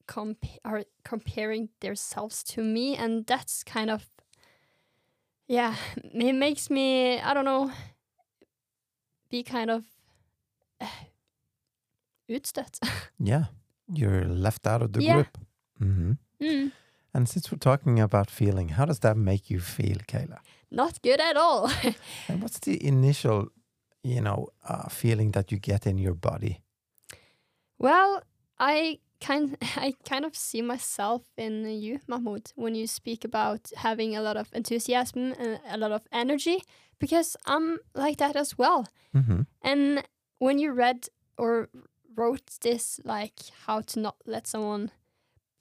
comp- 0.06 0.60
are 0.64 0.84
comparing 1.04 1.70
themselves 1.80 2.42
to 2.54 2.62
me, 2.62 2.96
and 2.96 3.26
that's 3.26 3.64
kind 3.64 3.90
of 3.90 4.06
yeah, 5.48 5.74
it 6.14 6.34
makes 6.34 6.70
me 6.70 7.18
I 7.20 7.34
don't 7.34 7.44
know 7.44 7.72
be 9.30 9.42
kind 9.42 9.70
of 9.70 9.84
utstøtt. 12.28 12.78
Yeah, 13.18 13.44
you're 13.92 14.24
left 14.24 14.66
out 14.66 14.82
of 14.82 14.92
the 14.92 15.00
Yeah. 15.02 15.12
group. 15.14 15.38
hmm 15.78 16.12
mm. 16.40 16.72
And 17.14 17.28
since 17.28 17.50
we're 17.52 17.58
talking 17.58 18.00
about 18.00 18.30
feeling, 18.30 18.70
how 18.70 18.86
does 18.86 19.00
that 19.00 19.16
make 19.16 19.50
you 19.50 19.60
feel, 19.60 19.98
Kayla? 20.08 20.38
Not 20.70 21.02
good 21.02 21.20
at 21.20 21.36
all. 21.36 21.70
And 22.28 22.42
what's 22.42 22.58
the 22.60 22.82
initial, 22.86 23.48
you 24.02 24.20
know, 24.20 24.48
uh, 24.68 24.88
feeling 24.88 25.32
that 25.32 25.52
you 25.52 25.58
get 25.58 25.86
in 25.86 25.98
your 25.98 26.14
body? 26.14 26.60
well, 27.78 28.22
I 28.58 28.98
kind 29.20 29.56
I 29.76 29.94
kind 30.08 30.24
of 30.24 30.36
see 30.36 30.62
myself 30.62 31.22
in 31.36 31.64
you, 31.68 32.00
Mahmood, 32.08 32.52
when 32.56 32.74
you 32.74 32.86
speak 32.86 33.24
about 33.24 33.70
having 33.76 34.16
a 34.16 34.22
lot 34.22 34.36
of 34.36 34.48
enthusiasm 34.52 35.34
and 35.38 35.60
a 35.70 35.76
lot 35.76 35.92
of 35.92 36.06
energy, 36.12 36.62
because 36.98 37.36
I'm 37.46 37.78
like 37.94 38.18
that 38.18 38.36
as 38.36 38.58
well. 38.58 38.86
hmm 39.12 39.42
And 39.62 40.02
when 40.38 40.58
you 40.58 40.72
read 40.72 41.08
or 41.38 41.68
wrote 42.16 42.60
this, 42.60 43.00
like 43.04 43.40
how 43.66 43.80
to 43.82 44.00
not 44.00 44.16
let 44.26 44.46
someone 44.46 44.90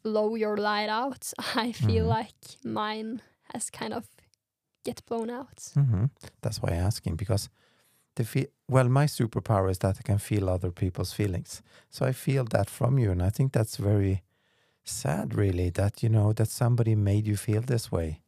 blow 0.04 0.36
your 0.36 0.58
light 0.58 0.90
out, 0.90 1.32
I 1.56 1.72
feel 1.72 2.06
Mhm. 2.06 2.10
like 2.18 2.36
mine 2.64 3.22
has 3.54 3.70
kind 3.70 3.94
of 3.94 4.06
get 4.86 5.06
blown 5.06 5.30
out. 5.30 5.76
hmm 5.76 6.06
That's 6.42 6.62
why 6.62 6.70
I'm 6.72 6.86
asking 6.88 7.16
because 7.18 7.50
the 8.16 8.24
fe- 8.26 8.48
well, 8.70 8.90
my 8.90 9.08
superpower 9.08 9.70
is 9.72 9.78
that 9.80 9.98
I 10.00 10.04
can 10.04 10.20
feel 10.20 10.50
other 10.50 10.72
people's 10.72 11.14
feelings. 11.14 11.62
So 11.90 12.06
I 12.06 12.14
feel 12.14 12.46
that 12.46 12.70
from 12.70 13.00
you, 13.00 13.12
and 13.12 13.22
I 13.24 13.30
think 13.32 13.54
that's 13.54 13.78
very 13.78 14.24
sad, 14.84 15.36
really, 15.36 15.72
that 15.72 16.04
you 16.04 16.10
know 16.10 16.34
that 16.34 16.50
somebody 16.50 16.96
made 16.96 17.28
you 17.28 17.38
feel 17.38 17.62
this 17.62 17.92
way, 17.92 18.22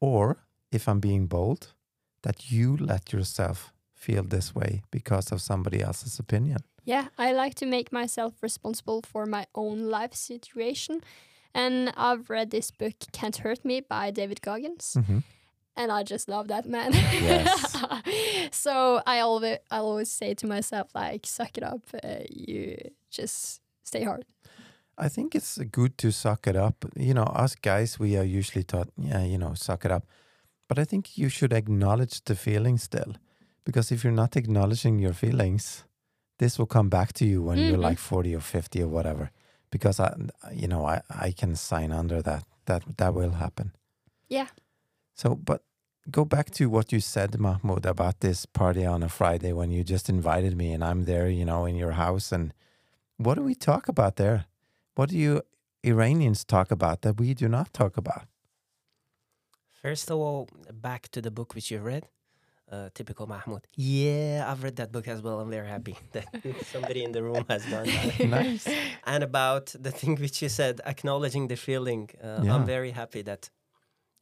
or 0.00 0.36
if 0.72 0.88
I'm 0.88 1.00
being 1.00 1.26
bold, 1.28 1.74
that 2.22 2.50
you 2.50 2.76
let 2.76 3.12
yourself 3.12 3.72
feel 3.94 4.22
this 4.24 4.54
way 4.54 4.82
because 4.90 5.32
of 5.32 5.40
somebody 5.40 5.82
else's 5.82 6.18
opinion. 6.18 6.58
Yeah, 6.88 7.08
I 7.18 7.32
like 7.32 7.54
to 7.56 7.66
make 7.66 7.92
myself 7.92 8.32
responsible 8.42 9.02
for 9.02 9.26
my 9.26 9.44
own 9.54 9.90
life 9.90 10.14
situation. 10.14 11.00
And 11.54 11.92
I've 11.96 12.30
read 12.30 12.50
this 12.50 12.70
book, 12.70 12.94
Can't 13.12 13.36
Hurt 13.36 13.64
Me 13.64 13.80
by 13.80 14.10
David 14.10 14.40
Goggins. 14.40 14.94
hmm 14.94 15.18
And 15.76 15.92
I 15.92 16.02
just 16.02 16.28
love 16.28 16.48
that 16.48 16.64
man. 16.66 16.92
Yes. 16.92 17.76
so 18.64 19.00
I 19.06 19.20
always, 19.20 19.58
I 19.70 19.78
always 19.78 20.10
say 20.10 20.34
to 20.34 20.46
myself, 20.46 20.88
like, 20.94 21.26
suck 21.26 21.58
it 21.58 21.62
up. 21.62 21.82
Uh, 22.02 22.24
you 22.30 22.76
just 23.10 23.60
stay 23.84 24.04
hard. 24.04 24.24
I 24.96 25.08
think 25.08 25.34
it's 25.34 25.58
good 25.70 25.92
to 25.98 26.10
suck 26.10 26.46
it 26.46 26.56
up. 26.56 26.84
You 26.96 27.14
know, 27.14 27.28
us 27.44 27.54
guys, 27.54 27.98
we 27.98 28.16
are 28.16 28.38
usually 28.38 28.64
taught, 28.64 28.88
yeah, 28.96 29.24
you 29.24 29.38
know, 29.38 29.54
suck 29.54 29.84
it 29.84 29.92
up. 29.92 30.04
but 30.68 30.78
I 30.78 30.84
think 30.84 31.16
you 31.18 31.28
should 31.30 31.52
acknowledge 31.52 32.20
the 32.24 32.34
feeling 32.34 32.78
still, 32.78 33.12
because 33.64 33.94
if 33.94 34.02
you're 34.04 34.12
not 34.22 34.36
acknowledging 34.36 34.98
your 34.98 35.14
feelings, 35.14 35.84
this 36.38 36.58
will 36.58 36.66
come 36.66 36.88
back 36.88 37.12
to 37.14 37.24
you 37.24 37.42
when 37.42 37.58
you're 37.58 37.76
Mhm. 37.78 37.88
like 37.90 37.98
40 37.98 38.34
or 38.34 38.40
50 38.40 38.82
or 38.82 38.88
whatever. 38.88 39.30
Because 39.70 40.00
I, 40.00 40.14
you 40.52 40.66
know, 40.68 40.86
I, 40.86 41.02
I 41.10 41.32
can 41.32 41.56
sign 41.56 41.92
under 41.92 42.22
that 42.22 42.44
that 42.66 42.82
that 42.96 43.14
will 43.14 43.32
happen. 43.32 43.72
Yeah. 44.28 44.48
So, 45.14 45.34
but 45.34 45.62
go 46.10 46.24
back 46.24 46.50
to 46.52 46.68
what 46.70 46.92
you 46.92 47.00
said, 47.00 47.38
Mahmood, 47.38 47.86
about 47.86 48.20
this 48.20 48.46
party 48.46 48.86
on 48.86 49.02
a 49.02 49.08
Friday 49.08 49.52
when 49.52 49.70
you 49.70 49.82
just 49.84 50.08
invited 50.08 50.56
me 50.56 50.72
and 50.74 50.82
I'm 50.84 51.04
there, 51.04 51.28
you 51.28 51.44
know, 51.44 51.66
in 51.66 51.76
your 51.76 51.92
house. 51.92 52.32
And 52.32 52.52
what 53.16 53.34
do 53.34 53.42
we 53.42 53.54
talk 53.54 53.88
about 53.88 54.16
there? 54.16 54.46
What 54.94 55.10
do 55.10 55.16
you 55.16 55.42
Iranians 55.84 56.44
talk 56.44 56.70
about 56.70 57.00
that 57.02 57.18
we 57.20 57.34
do 57.34 57.48
not 57.48 57.72
talk 57.72 57.96
about? 57.96 58.26
First 59.82 60.10
of 60.10 60.18
all, 60.18 60.48
back 60.72 61.08
to 61.10 61.20
the 61.20 61.30
book 61.30 61.54
which 61.54 61.70
you 61.70 61.78
read, 61.80 62.06
uh, 62.70 62.88
typical 62.94 63.26
Mahmood. 63.26 63.66
Yeah, 63.76 64.44
I've 64.50 64.62
read 64.62 64.76
that 64.76 64.90
book 64.92 65.08
as 65.08 65.20
well. 65.22 65.40
I'm 65.40 65.50
very 65.50 65.68
happy 65.68 65.96
that 66.12 66.26
somebody 66.72 67.02
in 67.04 67.12
the 67.12 67.22
room 67.22 67.44
has 67.48 67.64
done 67.66 67.86
that. 67.86 68.18
Nice. 68.38 68.66
and 69.06 69.22
about 69.24 69.66
the 69.78 69.90
thing 69.90 70.16
which 70.16 70.42
you 70.42 70.48
said, 70.48 70.80
acknowledging 70.86 71.48
the 71.48 71.56
feeling. 71.56 72.10
Uh, 72.22 72.42
Yeah. 72.44 72.54
I'm 72.54 72.66
very 72.66 72.90
happy 72.92 73.22
that 73.22 73.50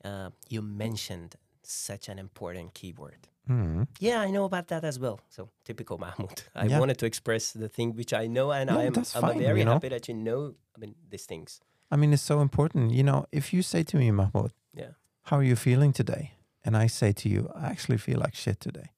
uh, 0.04 0.30
you 0.48 0.62
mentioned 0.62 1.34
such 1.62 2.08
an 2.08 2.18
important 2.18 2.74
keyword. 2.74 3.28
Hmm. 3.46 3.82
Yeah, 4.00 4.20
I 4.26 4.30
know 4.30 4.44
about 4.44 4.66
that 4.68 4.84
as 4.84 4.98
well. 4.98 5.18
So 5.28 5.50
typical 5.64 5.98
Mahmood. 5.98 6.42
I 6.54 6.66
Yeah. 6.66 6.80
wanted 6.80 6.98
to 6.98 7.06
express 7.06 7.52
the 7.52 7.68
thing 7.68 7.94
which 7.96 8.12
I 8.12 8.26
know, 8.28 8.50
and 8.52 8.70
No, 8.70 8.78
I'm, 8.80 8.92
that's 8.92 9.14
I'm 9.16 9.22
fine, 9.22 9.38
very 9.38 9.58
you 9.60 9.64
know. 9.64 9.72
happy 9.74 9.88
that 9.88 10.08
you 10.08 10.14
know. 10.14 10.54
I 10.76 10.78
mean, 10.80 10.94
these 11.10 11.26
things. 11.26 11.60
I 11.90 11.96
mean, 11.96 12.12
it's 12.12 12.22
so 12.26 12.40
important. 12.40 12.90
You 12.92 13.02
know, 13.04 13.26
if 13.32 13.52
you 13.52 13.62
say 13.62 13.82
to 13.84 13.96
me, 13.96 14.10
Mahmood, 14.10 14.52
Yeah. 14.74 14.92
how 15.22 15.36
are 15.38 15.44
you 15.46 15.56
feeling 15.56 15.92
today? 15.92 16.32
And 16.66 16.76
I 16.76 16.88
say 16.88 17.12
to 17.12 17.28
you, 17.28 17.48
I 17.54 17.66
actually 17.72 17.98
feel 17.98 18.18
like 18.18 18.34
shit 18.34 18.60
today. 18.60 18.90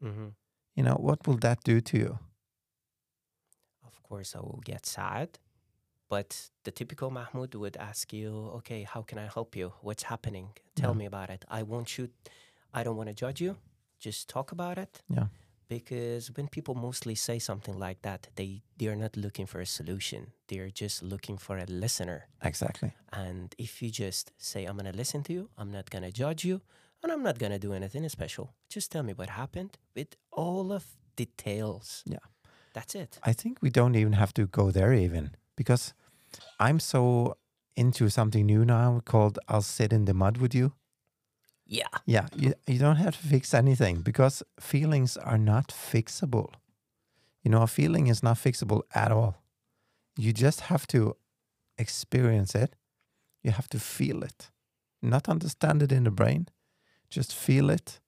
hmm 0.00 0.28
You 0.76 0.84
know, 0.84 0.94
what 0.94 1.26
will 1.26 1.38
that 1.38 1.58
do 1.64 1.80
to 1.80 1.96
you? 1.98 2.18
Of 3.84 4.02
course, 4.02 4.34
I 4.36 4.40
will 4.40 4.60
get 4.64 4.86
sad. 4.86 5.38
But 6.08 6.50
the 6.64 6.70
typical 6.70 7.10
Mahmood 7.10 7.54
would 7.54 7.76
ask 7.76 8.12
you, 8.12 8.30
okay, 8.58 8.82
how 8.82 9.02
can 9.02 9.18
I 9.18 9.28
help 9.34 9.56
you? 9.56 9.72
What's 9.82 10.04
happening? 10.04 10.48
Tell 10.74 10.90
Yeah. 10.92 10.98
me 10.98 11.06
about 11.06 11.30
it. 11.30 11.44
I 11.48 11.62
want 11.62 11.98
you, 11.98 12.08
I 12.74 12.82
don't 12.84 12.96
want 12.96 13.08
to 13.08 13.14
judge 13.14 13.40
you. 13.40 13.56
Just 13.98 14.28
talk 14.28 14.52
about 14.52 14.78
it. 14.78 15.02
Yeah. 15.08 15.26
Because 15.68 16.32
when 16.36 16.48
people 16.48 16.74
mostly 16.74 17.14
say 17.14 17.38
something 17.38 17.78
like 17.78 18.02
that, 18.02 18.28
they, 18.34 18.62
they 18.78 18.88
are 18.88 18.96
not 18.96 19.16
looking 19.16 19.46
for 19.46 19.60
a 19.60 19.66
solution. 19.66 20.32
They're 20.48 20.70
just 20.70 21.02
looking 21.02 21.38
for 21.38 21.58
a 21.58 21.64
listener. 21.66 22.26
Exactly. 22.42 22.92
And 23.12 23.54
if 23.58 23.80
you 23.82 23.90
just 23.90 24.32
say, 24.36 24.64
I'm 24.64 24.76
going 24.76 24.90
to 24.90 24.96
listen 24.98 25.22
to 25.24 25.32
you, 25.32 25.48
I'm 25.56 25.70
not 25.70 25.90
going 25.90 26.02
to 26.02 26.10
judge 26.10 26.44
you, 26.44 26.60
and 27.02 27.12
I'm 27.12 27.22
not 27.22 27.38
going 27.38 27.52
to 27.52 27.58
do 27.58 27.72
anything 27.72 28.08
special, 28.08 28.54
just 28.68 28.90
tell 28.92 29.02
me 29.02 29.12
what 29.12 29.30
happened 29.30 29.78
with 29.94 30.16
all 30.30 30.72
of 30.72 30.84
details. 31.16 32.02
Yeah. 32.06 32.18
That's 32.72 32.94
it. 32.94 33.18
I 33.22 33.32
think 33.32 33.58
we 33.60 33.70
don't 33.70 33.96
even 33.96 34.12
have 34.12 34.32
to 34.34 34.46
go 34.46 34.70
there 34.70 34.92
even 34.92 35.32
because 35.56 35.92
I'm 36.58 36.78
so 36.78 37.36
into 37.76 38.08
something 38.08 38.46
new 38.46 38.64
now 38.64 39.00
called 39.04 39.38
I'll 39.48 39.62
sit 39.62 39.92
in 39.92 40.04
the 40.04 40.14
mud 40.14 40.36
with 40.38 40.54
you. 40.54 40.72
Yeah. 41.66 41.86
Yeah, 42.04 42.26
you, 42.36 42.54
you 42.66 42.78
don't 42.78 42.96
have 42.96 43.16
to 43.20 43.26
fix 43.26 43.54
anything 43.54 44.02
because 44.02 44.42
feelings 44.58 45.16
are 45.16 45.38
not 45.38 45.68
fixable. 45.68 46.52
You 47.42 47.50
know, 47.50 47.62
a 47.62 47.66
feeling 47.66 48.08
is 48.08 48.22
not 48.22 48.36
fixable 48.36 48.82
at 48.94 49.12
all. 49.12 49.36
You 50.16 50.32
just 50.32 50.62
have 50.62 50.86
to 50.88 51.16
experience 51.78 52.54
it. 52.54 52.74
You 53.42 53.52
have 53.52 53.68
to 53.68 53.78
feel 53.78 54.22
it, 54.22 54.50
not 55.00 55.28
understand 55.28 55.82
it 55.82 55.92
in 55.92 56.04
the 56.04 56.10
brain. 56.10 56.48
Just 57.10 57.34
feel 57.34 57.70
it. 57.70 58.00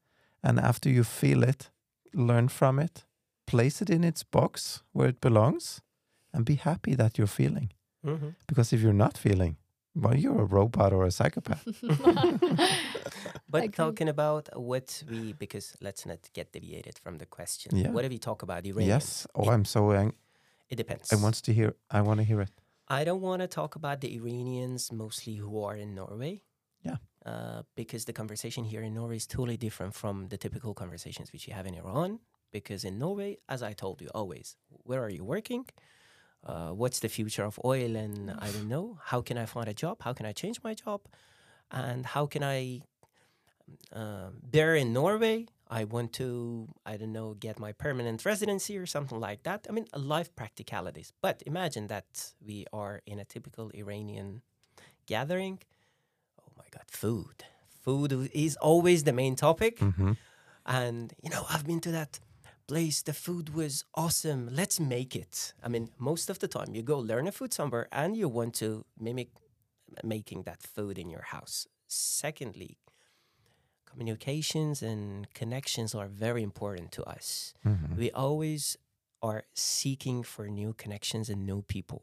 And 0.42 0.58
after 0.58 0.88
you 0.90 1.04
feel 1.04 1.42
it, 1.42 1.70
learn 2.14 2.48
from 2.48 2.78
it, 2.78 3.04
place 3.46 3.82
it 3.82 3.90
in 3.90 4.04
its 4.04 4.22
box 4.24 4.82
where 4.92 5.08
it 5.08 5.20
belongs, 5.20 5.80
and 6.32 6.44
be 6.44 6.54
happy 6.56 6.94
that 6.96 7.18
you're 7.18 7.26
feeling. 7.26 7.70
Mm-hmm. 8.06 8.30
Because 8.46 8.72
if 8.72 8.80
you're 8.80 8.92
not 9.04 9.18
feeling, 9.18 9.56
well, 9.94 10.16
you're 10.16 10.40
a 10.40 10.44
robot 10.44 10.92
or 10.92 11.04
a 11.04 11.10
psychopath. 11.10 11.66
But 13.48 13.74
talking 13.74 14.08
about 14.08 14.48
what 14.56 15.02
we, 15.10 15.34
because 15.34 15.76
let's 15.82 16.06
not 16.06 16.18
get 16.32 16.52
deviated 16.52 16.98
from 16.98 17.18
the 17.18 17.26
question. 17.26 17.76
Yeah. 17.76 17.90
What 17.90 18.02
do 18.02 18.08
we 18.08 18.18
talk 18.18 18.42
about? 18.42 18.64
Iranians? 18.64 18.88
yes. 18.88 19.26
Oh, 19.34 19.50
I'm 19.50 19.64
so 19.66 19.92
ang- 19.92 20.14
It 20.70 20.76
depends. 20.76 21.12
I 21.12 21.16
wants 21.16 21.40
to 21.42 21.52
hear. 21.52 21.74
I 21.90 22.00
want 22.00 22.18
to 22.20 22.24
hear 22.24 22.40
it. 22.40 22.50
I 22.88 23.04
don't 23.04 23.20
want 23.20 23.42
to 23.42 23.48
talk 23.48 23.76
about 23.76 24.00
the 24.00 24.14
Iranians 24.16 24.90
mostly 24.90 25.34
who 25.36 25.62
are 25.64 25.76
in 25.76 25.94
Norway. 25.94 26.40
Uh, 27.24 27.62
because 27.76 28.04
the 28.04 28.12
conversation 28.12 28.64
here 28.64 28.82
in 28.82 28.94
Norway 28.94 29.16
is 29.16 29.26
totally 29.26 29.56
different 29.56 29.94
from 29.94 30.28
the 30.28 30.36
typical 30.36 30.74
conversations 30.74 31.32
which 31.32 31.46
you 31.46 31.54
have 31.54 31.66
in 31.66 31.74
Iran. 31.74 32.18
Because 32.50 32.84
in 32.84 32.98
Norway, 32.98 33.38
as 33.48 33.62
I 33.62 33.72
told 33.72 34.02
you 34.02 34.08
always, 34.14 34.56
where 34.68 35.02
are 35.02 35.08
you 35.08 35.24
working? 35.24 35.64
Uh, 36.44 36.70
what's 36.70 36.98
the 36.98 37.08
future 37.08 37.44
of 37.44 37.60
oil? 37.64 37.94
And 37.94 38.30
I 38.30 38.50
don't 38.50 38.68
know. 38.68 38.98
How 39.04 39.20
can 39.20 39.38
I 39.38 39.46
find 39.46 39.68
a 39.68 39.74
job? 39.74 40.02
How 40.02 40.12
can 40.12 40.26
I 40.26 40.32
change 40.32 40.60
my 40.64 40.74
job? 40.74 41.02
And 41.70 42.04
how 42.04 42.26
can 42.26 42.42
I 42.42 42.82
um, 43.92 44.38
there 44.50 44.74
in 44.74 44.92
Norway, 44.92 45.46
I 45.70 45.84
want 45.84 46.12
to, 46.14 46.68
I 46.84 46.96
don't 46.96 47.12
know, 47.12 47.34
get 47.34 47.58
my 47.58 47.72
permanent 47.72 48.24
residency 48.24 48.76
or 48.76 48.86
something 48.86 49.18
like 49.18 49.42
that. 49.44 49.66
I 49.68 49.72
mean, 49.72 49.86
life 49.96 50.34
practicalities. 50.36 51.12
But 51.20 51.42
imagine 51.46 51.86
that 51.88 52.32
we 52.44 52.66
are 52.72 53.00
in 53.06 53.18
a 53.18 53.24
typical 53.24 53.70
Iranian 53.74 54.42
gathering. 55.06 55.60
Oh 56.52 56.58
my 56.58 56.64
God, 56.70 56.84
food. 56.88 57.44
Food 57.80 58.30
is 58.32 58.56
always 58.56 59.04
the 59.04 59.12
main 59.12 59.34
topic. 59.36 59.78
hmm 59.78 60.12
And, 60.64 61.12
you 61.22 61.30
know, 61.30 61.44
I've 61.50 61.66
been 61.66 61.80
to 61.80 61.90
that 61.92 62.20
place. 62.68 63.02
The 63.02 63.12
food 63.12 63.54
was 63.54 63.84
awesome. 63.94 64.48
Let's 64.52 64.78
make 64.78 65.16
it. 65.16 65.54
I 65.62 65.68
mean, 65.68 65.90
most 65.98 66.30
of 66.30 66.38
the 66.38 66.48
time 66.48 66.74
you 66.74 66.82
go 66.82 66.98
learn 66.98 67.26
a 67.26 67.32
food 67.32 67.52
somewhere 67.52 67.88
and 67.90 68.16
you 68.16 68.28
want 68.28 68.54
to 68.56 68.84
mimic 68.98 69.30
making 70.04 70.44
that 70.44 70.62
food 70.62 70.98
in 70.98 71.10
your 71.10 71.22
house. 71.22 71.66
Secondly, 71.88 72.78
communications 73.86 74.82
and 74.82 75.32
connections 75.34 75.94
are 75.94 76.08
very 76.08 76.42
important 76.42 76.92
to 76.92 77.02
us. 77.04 77.52
hmm 77.62 77.96
We 77.96 78.10
always 78.12 78.76
are 79.22 79.44
seeking 79.54 80.22
for 80.24 80.48
new 80.48 80.72
connections 80.72 81.28
and 81.28 81.44
new 81.46 81.62
people. 81.62 82.02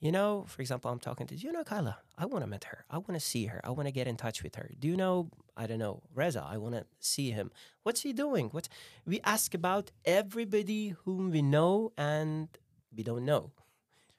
You 0.00 0.12
know, 0.12 0.44
for 0.46 0.62
example, 0.62 0.90
I'm 0.92 1.00
talking 1.00 1.26
to, 1.26 1.34
do 1.34 1.44
you 1.44 1.52
know 1.52 1.64
Kyla? 1.64 1.98
I 2.16 2.24
want 2.26 2.44
to 2.44 2.50
meet 2.50 2.64
her. 2.64 2.84
I 2.88 2.98
want 2.98 3.14
to 3.14 3.20
see 3.20 3.46
her. 3.46 3.60
I 3.64 3.70
want 3.70 3.88
to 3.88 3.92
get 3.92 4.06
in 4.06 4.16
touch 4.16 4.44
with 4.44 4.54
her. 4.54 4.70
Do 4.78 4.86
you 4.86 4.96
know, 4.96 5.28
I 5.56 5.66
don't 5.66 5.80
know, 5.80 6.02
Reza? 6.14 6.46
I 6.48 6.56
want 6.56 6.76
to 6.76 6.86
see 7.00 7.32
him. 7.32 7.50
What's 7.82 8.02
he 8.02 8.12
doing? 8.12 8.48
What 8.50 8.68
we 9.04 9.20
ask 9.24 9.54
about 9.54 9.90
everybody 10.04 10.94
whom 11.04 11.32
we 11.32 11.42
know 11.42 11.92
and 11.98 12.48
we 12.96 13.02
don't 13.02 13.24
know. 13.24 13.50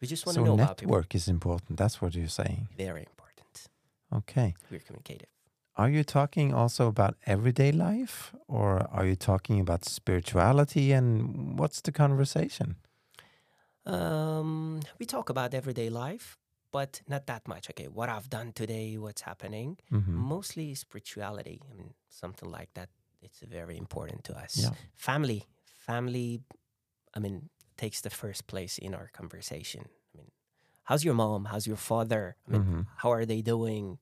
We 0.02 0.08
just 0.08 0.26
want 0.26 0.36
to 0.36 0.42
So 0.42 0.46
know 0.46 0.54
about 0.56 0.82
network 0.82 1.16
is 1.16 1.30
important. 1.30 1.78
That's 1.78 2.02
what 2.02 2.14
you're 2.14 2.28
saying. 2.28 2.68
Very 2.78 3.06
important. 3.12 3.70
Okay. 4.14 4.56
We're 4.70 4.80
communicative. 4.80 5.30
Are 5.78 5.90
you 5.90 6.04
talking 6.04 6.54
also 6.54 6.88
about 6.88 7.16
everyday 7.26 7.72
life, 7.72 8.34
or 8.50 8.86
are 8.92 9.06
you 9.06 9.16
talking 9.16 9.62
about 9.62 9.86
spirituality? 9.86 10.92
And 10.92 11.58
what's 11.58 11.80
the 11.80 11.94
conversation? 11.94 12.76
Um, 13.86 14.82
we 15.00 15.06
talk 15.06 15.30
about 15.30 15.54
everyday 15.54 15.90
life, 15.90 16.38
but 16.72 17.02
not 17.08 17.26
that 17.28 17.48
much. 17.48 17.70
Okay, 17.72 17.88
what 17.88 18.10
I've 18.10 18.30
done 18.30 18.52
today, 18.54 18.98
what's 18.98 19.22
happening. 19.22 19.78
hmm 19.90 20.16
Mostly 20.16 20.76
spirituality. 20.76 21.62
I 21.72 21.74
mean, 21.76 21.94
something 22.10 22.50
like 22.52 22.70
that. 22.76 22.90
It's 23.22 23.40
very 23.42 23.78
important 23.78 24.24
to 24.26 24.38
us. 24.38 24.58
Yeah. 24.58 24.70
Family, 24.96 25.44
family. 25.66 26.42
I 27.14 27.20
mean, 27.20 27.50
takes 27.78 28.02
the 28.02 28.10
first 28.10 28.48
place 28.48 28.78
in 28.78 28.94
our 28.94 29.10
conversation. 29.12 29.84
I 30.14 30.18
mean, 30.18 30.32
how's 30.84 31.04
your 31.04 31.16
mom? 31.16 31.46
How's 31.46 31.68
your 31.68 31.78
father? 31.78 32.36
I 32.48 32.52
mean, 32.52 32.64
Mhm. 32.64 32.86
how 32.98 33.12
are 33.12 33.26
they 33.26 33.42
doing? 33.42 34.00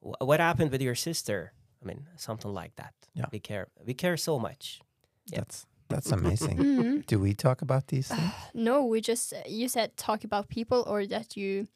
Wh- 0.00 0.20
What 0.22 0.40
happened 0.40 0.70
with 0.70 0.80
your 0.82 0.94
sister? 0.94 1.52
I 1.82 1.86
mean, 1.86 2.06
something 2.16 2.52
like 2.54 2.74
that. 2.76 2.94
Yeah. 3.14 3.26
We 3.32 3.40
care. 3.40 3.66
We 3.84 3.94
care 3.94 4.16
so 4.16 4.38
much. 4.38 4.80
Yeah. 5.26 5.40
That's 5.40 5.66
that's 5.88 6.12
amazing. 6.12 6.56
Mhm. 6.58 7.06
Do 7.06 7.18
we 7.18 7.34
talk 7.34 7.62
about 7.62 7.86
these 7.88 8.08
things? 8.08 8.32
No, 8.54 8.84
we 8.84 9.00
just 9.00 9.32
uh, 9.32 9.38
you 9.46 9.68
said 9.68 9.96
talk 9.96 10.24
about 10.24 10.48
people 10.48 10.82
or 10.86 11.06
that 11.06 11.36
you 11.36 11.66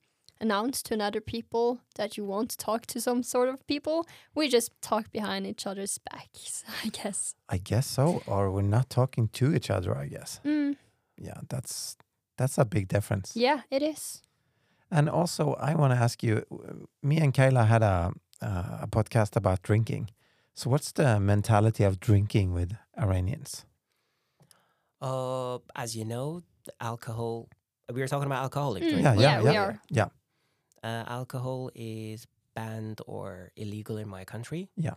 announce 0.41 0.83
to 0.85 0.95
another 0.95 1.21
people 1.21 1.81
that 1.97 2.17
you 2.17 2.25
want 2.25 2.51
to 2.51 2.57
talk 2.57 2.87
to 2.87 3.01
some 3.01 3.23
sort 3.23 3.49
of 3.49 3.67
people. 3.67 4.07
We 4.35 4.49
just 4.49 4.71
talk 4.81 5.11
behind 5.13 5.47
each 5.47 5.67
other's 5.67 5.99
backs, 6.11 6.65
I 6.85 6.89
guess. 6.89 7.35
I 7.49 7.59
guess 7.59 7.87
so. 7.87 8.23
Or 8.27 8.51
we're 8.51 8.63
not 8.79 8.89
talking 8.89 9.29
to 9.33 9.55
each 9.55 9.71
other. 9.71 9.97
I 9.97 10.07
guess. 10.09 10.41
Mm, 10.45 10.77
Yeah, 11.17 11.41
that's 11.49 11.97
that's 12.37 12.59
a 12.59 12.65
big 12.65 12.87
difference. 12.89 13.33
yeah, 13.37 13.61
it 13.71 13.83
is. 13.83 14.23
And 14.91 15.09
also, 15.11 15.55
I 15.71 15.75
want 15.75 15.93
to 15.93 15.99
ask 16.03 16.23
you. 16.23 16.43
Me 17.03 17.17
and 17.19 17.35
Kayla 17.35 17.67
had 17.67 17.83
a 17.83 18.13
uh, 18.41 18.79
a 18.83 18.87
podcast 18.87 19.37
about 19.37 19.63
drinking. 19.63 20.09
So, 20.55 20.71
what's 20.71 20.93
the 20.93 21.19
mentality 21.21 21.85
of 21.85 21.99
drinking 22.01 22.55
with 22.55 22.73
Iranians? 22.97 23.65
Uh, 25.01 25.59
as 25.77 25.95
you 25.97 26.05
know, 26.05 26.43
alcohol. 26.81 27.49
We 27.93 28.01
were 28.01 28.09
talking 28.09 28.27
about 28.27 28.43
alcoholic 28.43 28.83
Mm, 28.83 28.89
drink. 28.91 29.03
Yeah, 29.05 29.11
right? 29.11 29.21
yeah, 29.21 29.43
we 29.43 29.53
yeah. 29.53 29.65
are. 29.65 29.81
Yeah. 29.91 30.09
Uh, 30.83 31.05
alcohol 31.09 31.71
is 31.75 32.27
banned 32.55 33.01
or 33.07 33.51
illegal 33.57 33.97
in 33.99 34.09
my 34.09 34.25
country. 34.25 34.69
Yeah. 34.77 34.95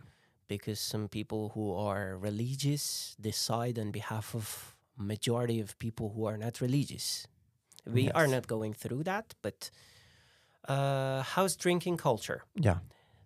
because 0.48 0.80
some 0.80 1.08
people 1.08 1.48
who 1.54 1.72
are 1.72 2.18
religious 2.18 3.16
decide 3.18 3.78
on 3.78 3.90
behalf 3.90 4.34
of 4.34 4.76
majority 4.98 5.60
of 5.60 5.78
people 5.78 6.12
who 6.14 6.26
are 6.26 6.36
not 6.36 6.60
religious. 6.60 7.26
We 7.86 8.10
are 8.10 8.26
not 8.28 8.46
going 8.46 8.74
through 8.74 9.04
that, 9.04 9.34
but 9.40 9.70
uh, 10.68 11.22
how's 11.22 11.56
drinking 11.56 11.96
culture? 11.96 12.42
Yeah. 12.54 12.78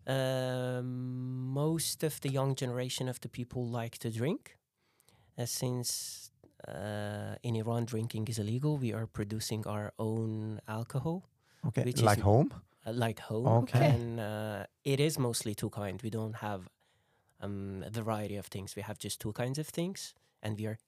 Um, 0.07 1.51
most 1.53 2.05
of 2.05 2.21
the 2.21 2.29
young 2.29 2.55
generation 2.55 3.09
of 3.09 3.19
the 3.21 3.29
people 3.29 3.67
like 3.67 3.99
to 3.99 4.11
drink. 4.11 4.57
Uh, 5.39 5.47
since 5.47 6.31
uh, 6.69 7.35
in 7.42 7.57
Iran 7.57 7.85
drinking 7.85 8.29
is 8.29 8.38
illegal, 8.38 8.77
we 8.79 8.92
are 8.92 9.07
producing 9.07 9.66
our 9.66 9.92
own 9.99 10.61
alcohol, 10.69 11.23
Okay. 11.69 11.85
Which 11.85 12.03
like 12.03 12.19
is- 12.19 12.25
home? 12.25 12.51
uh, 12.87 12.92
like 12.92 13.21
home. 13.21 13.47
Okay. 13.64 13.87
And 13.95 14.21
uh, 14.21 14.66
it 14.85 15.01
is 15.01 15.19
mostly 15.19 15.55
two 15.55 15.71
kind. 15.71 16.01
We 16.03 16.11
don't 16.11 16.37
have 16.37 16.69
um, 17.40 17.83
a 17.87 17.90
variety 17.90 18.37
of 18.37 18.47
things. 18.47 18.77
We 18.77 18.83
have 18.83 18.99
just 18.99 19.21
two 19.21 19.33
kinds 19.33 19.59
of 19.59 19.66
things, 19.69 20.14
and 20.42 20.57
we 20.59 20.66
are 20.66 20.79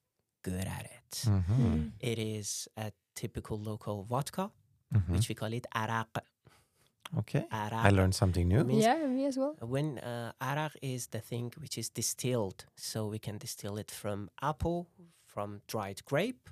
good 0.42 0.66
at 0.78 0.84
it. 0.98 1.10
Mm-hmm. 1.26 1.88
It 2.00 2.18
is 2.18 2.68
a 2.76 2.92
typical 3.14 3.58
local 3.58 4.04
vodka, 4.04 4.50
Mhm. 4.94 5.10
which 5.14 5.28
we 5.28 5.34
call 5.34 5.52
it 5.52 5.66
araq. 5.74 6.06
Okay. 7.18 7.46
Araq. 7.50 7.84
I 7.84 7.90
learned 7.90 8.14
something 8.14 8.46
new. 8.48 8.64
means- 8.64 8.84
Yeah, 8.84 9.06
me 9.06 9.24
as 9.26 9.36
well. 9.36 9.56
When 9.60 9.98
uh, 9.98 10.32
araq 10.40 10.72
is 10.82 11.08
the 11.08 11.20
thing 11.20 11.52
which 11.58 11.76
is 11.78 11.88
distilled, 11.90 12.66
so 12.76 13.06
we 13.08 13.18
can 13.18 13.38
distill 13.38 13.76
it 13.78 13.90
from 13.90 14.30
apple, 14.40 14.86
from 15.28 15.62
dried 15.68 16.04
grape. 16.04 16.50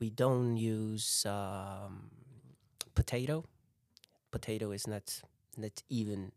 We 0.00 0.10
don't 0.10 0.56
use 0.56 1.26
um, 1.26 2.10
potato. 2.94 3.44
Potato 4.30 4.72
is 4.72 4.86
not 4.86 5.22
not 5.56 5.82
even 5.88 6.32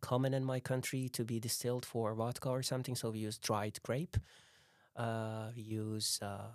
common 0.00 0.34
in 0.34 0.44
my 0.44 0.60
country 0.60 1.08
to 1.10 1.24
be 1.24 1.40
distilled 1.40 1.86
for 1.86 2.14
vodka 2.14 2.48
or 2.50 2.62
something. 2.62 2.96
So 2.96 3.10
we 3.10 3.20
use 3.20 3.38
dried 3.38 3.78
grape. 3.82 4.16
Uh, 4.96 5.50
we 5.56 5.62
use 5.62 6.18
uh, 6.22 6.50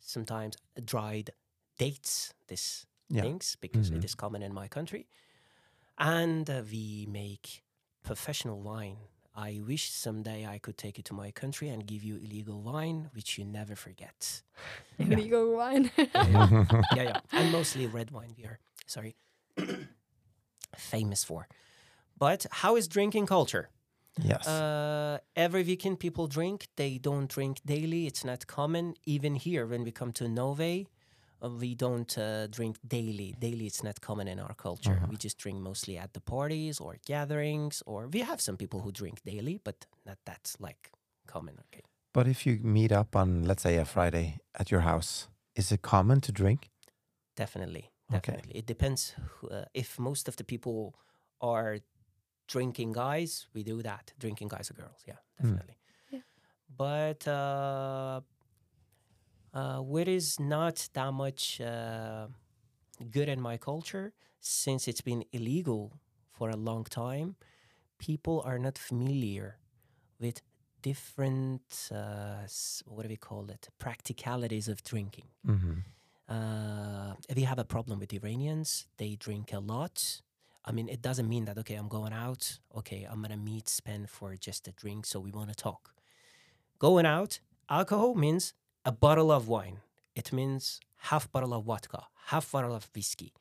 sometimes 0.00 0.56
dried 0.84 1.30
dates. 1.78 2.34
This 2.48 2.86
Yeah. 3.10 3.22
things 3.22 3.56
because 3.60 3.90
it 3.90 4.02
Mhm. 4.02 4.04
is 4.04 4.14
common 4.14 4.42
in 4.42 4.52
my 4.54 4.68
country. 4.68 5.06
And 5.98 6.48
uh, 6.50 6.62
we 6.70 7.06
make 7.08 7.62
professional 8.02 8.60
wine. 8.62 8.98
I 9.38 9.60
wish 9.64 9.92
someday 9.92 10.44
I 10.46 10.58
could 10.58 10.76
take 10.76 10.98
it 10.98 11.04
to 11.06 11.14
my 11.14 11.30
country 11.30 11.68
and 11.68 11.86
give 11.86 12.02
you 12.02 12.16
illegal 12.16 12.60
wine, 12.60 13.08
which 13.14 13.38
you 13.38 13.44
never 13.44 13.76
forget. 13.76 14.42
Illegal 14.98 15.54
wine. 15.54 15.92
yeah, 15.96 16.64
yeah. 16.92 17.20
And 17.30 17.52
mostly 17.52 17.86
red 17.86 18.10
wine 18.10 18.34
we 18.36 18.44
are, 18.46 18.58
sorry, 18.86 19.14
famous 20.76 21.22
for. 21.22 21.46
But 22.18 22.46
how 22.50 22.74
is 22.74 22.88
drinking 22.88 23.26
culture? 23.26 23.70
yes. 24.20 24.48
Uh, 24.48 25.18
every 25.36 25.62
weekend 25.62 26.00
people 26.00 26.26
drink. 26.26 26.66
They 26.74 26.98
don't 26.98 27.28
drink 27.28 27.60
daily. 27.64 28.08
It's 28.08 28.24
not 28.24 28.48
common. 28.48 28.94
Even 29.06 29.36
here, 29.36 29.64
when 29.66 29.84
we 29.84 29.92
come 29.92 30.10
to 30.14 30.24
Nove, 30.24 30.86
uh, 31.42 31.48
we 31.50 31.74
don't 31.74 32.16
uh, 32.18 32.46
drink 32.48 32.76
daily. 32.86 33.34
Daily, 33.38 33.66
it's 33.66 33.82
not 33.82 34.00
common 34.00 34.28
in 34.28 34.38
our 34.40 34.54
culture. 34.54 34.92
Uh-huh. 34.96 35.06
We 35.10 35.16
just 35.16 35.38
drink 35.38 35.58
mostly 35.60 35.96
at 35.98 36.12
the 36.12 36.20
parties 36.20 36.80
or 36.80 36.96
gatherings, 37.06 37.82
or 37.86 38.08
we 38.08 38.20
have 38.20 38.40
some 38.40 38.56
people 38.56 38.80
who 38.80 38.90
drink 38.92 39.20
daily, 39.24 39.60
but 39.64 39.86
not 40.06 40.18
that's 40.24 40.56
like 40.60 40.90
common. 41.26 41.54
Okay. 41.66 41.82
but 42.14 42.26
if 42.26 42.46
you 42.46 42.58
meet 42.62 42.90
up 42.92 43.14
on, 43.16 43.44
let's 43.44 43.62
say, 43.62 43.76
a 43.76 43.84
Friday 43.84 44.38
at 44.58 44.70
your 44.70 44.80
house, 44.80 45.28
is 45.54 45.70
it 45.72 45.82
common 45.82 46.20
to 46.20 46.32
drink? 46.32 46.68
Definitely, 47.36 47.90
Okay. 48.10 48.18
definitely. 48.32 48.54
It 48.58 48.66
depends 48.66 49.14
who- 49.30 49.48
uh, 49.50 49.64
if 49.74 49.98
most 49.98 50.28
of 50.28 50.34
the 50.36 50.44
people 50.44 50.94
are 51.40 51.78
drinking 52.48 52.92
guys. 52.94 53.46
We 53.54 53.62
do 53.62 53.82
that. 53.82 54.12
Drinking 54.18 54.48
guys 54.48 54.70
or 54.70 54.74
girls, 54.74 55.04
yeah, 55.06 55.18
Hmm. 55.40 55.50
definitely. 55.52 55.76
Yeah. 56.10 56.22
But 56.76 57.26
uh, 59.54 59.78
what 59.78 60.08
is 60.08 60.38
not 60.40 60.88
that 60.94 61.12
much 61.12 61.60
uh, 61.60 62.26
good 63.10 63.28
in 63.28 63.40
my 63.40 63.56
culture, 63.56 64.12
since 64.40 64.88
it's 64.88 65.00
been 65.00 65.24
illegal 65.32 65.92
for 66.32 66.50
a 66.50 66.56
long 66.56 66.84
time, 66.84 67.36
people 67.98 68.42
are 68.44 68.58
not 68.58 68.78
familiar 68.78 69.58
with 70.20 70.42
different 70.82 71.90
uh, 71.92 72.46
what 72.86 73.02
do 73.02 73.08
we 73.08 73.16
call 73.16 73.50
it 73.50 73.68
practicalities 73.78 74.68
of 74.68 74.82
drinking 74.84 75.26
Mm-hmm. 75.46 75.78
uh, 76.28 77.14
we 77.34 77.42
have 77.42 77.58
a 77.58 77.64
problem 77.64 77.98
with 77.98 78.12
Iranians. 78.12 78.86
They 78.98 79.16
drink 79.16 79.52
a 79.52 79.58
lot. 79.60 80.22
I 80.64 80.72
mean, 80.72 80.88
it 80.88 81.00
doesn't 81.00 81.28
mean 81.28 81.46
that, 81.46 81.56
okay, 81.58 81.74
I'm 81.74 81.88
going 81.88 82.12
out. 82.12 82.58
Okay, 82.76 83.06
I'm 83.10 83.18
going 83.18 83.30
to 83.30 83.36
meet, 83.38 83.68
spend 83.68 84.10
for 84.10 84.34
just 84.36 84.68
a 84.68 84.72
drink. 84.72 85.06
So 85.06 85.20
we 85.20 85.30
want 85.30 85.48
to 85.48 85.54
talk. 85.54 85.94
Going 86.78 87.06
out, 87.06 87.40
alcohol 87.70 88.14
means 88.14 88.54
a 88.84 88.92
bottle 88.92 89.30
of 89.30 89.48
wine. 89.48 89.78
It 90.14 90.32
means 90.32 90.80
half 90.96 91.30
bottle 91.30 91.54
of 91.54 91.64
vodka, 91.64 92.04
half 92.26 92.50
bottle 92.52 92.74
of 92.74 92.88
whiskey. 92.94 93.32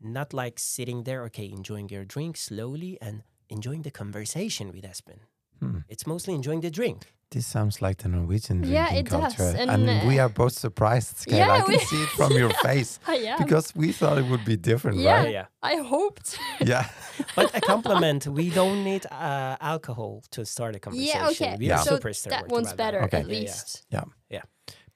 Not 0.00 0.32
like 0.32 0.58
sitting 0.58 1.04
there, 1.04 1.24
okay, 1.24 1.48
enjoying 1.50 1.88
your 1.90 2.04
drink 2.04 2.36
slowly 2.36 2.98
and 3.00 3.22
enjoying 3.48 3.82
the 3.82 3.90
conversation 3.90 4.72
with 4.72 4.84
Espen. 4.84 5.20
Hmm. 5.60 5.78
It's 5.88 6.06
mostly 6.06 6.34
enjoying 6.34 6.60
the 6.62 6.70
drink. 6.70 7.12
This 7.30 7.46
sounds 7.46 7.80
like 7.80 7.98
the 7.98 8.08
Norwegian 8.08 8.56
drinking 8.62 8.72
Yeah, 8.74 8.92
it 8.92 9.06
does, 9.06 9.34
culture. 9.36 9.56
and, 9.56 9.70
And, 9.70 10.08
we 10.08 10.18
uh, 10.18 10.24
are 10.24 10.28
both 10.28 10.52
surprised, 10.54 11.16
Skale. 11.18 11.36
yeah, 11.36 11.52
I 11.52 11.60
can 11.60 11.68
we- 11.68 11.78
see 11.78 12.02
it 12.02 12.08
from 12.08 12.32
your 12.32 12.50
face 12.64 12.98
I 13.06 13.16
am. 13.16 13.38
because 13.38 13.72
we 13.76 13.92
thought 13.92 14.18
it 14.18 14.24
would 14.26 14.44
be 14.44 14.56
different, 14.56 14.98
Yeah. 14.98 15.16
right? 15.22 15.32
yeah. 15.32 15.46
I 15.62 15.76
hoped. 15.76 16.38
Yeah. 16.66 16.88
But 17.36 17.54
a 17.54 17.60
compliment, 17.60 18.26
we 18.26 18.50
don't 18.50 18.82
need 18.82 19.04
uh, 19.06 19.56
alcohol 19.60 20.24
to 20.30 20.44
start 20.44 20.74
a 20.74 20.80
conversation. 20.80 21.20
yeah, 21.20 21.28
okay. 21.30 21.56
We 21.58 21.66
Yeah. 21.66 21.76
are 21.80 21.84
So 21.84 21.96
super 21.96 22.12
that 22.30 22.48
one's 22.48 22.72
better, 22.72 23.02
Okay. 23.04 23.18
at 23.18 23.26
least. 23.26 23.84
Yeah, 23.90 24.04
yeah. 24.30 24.42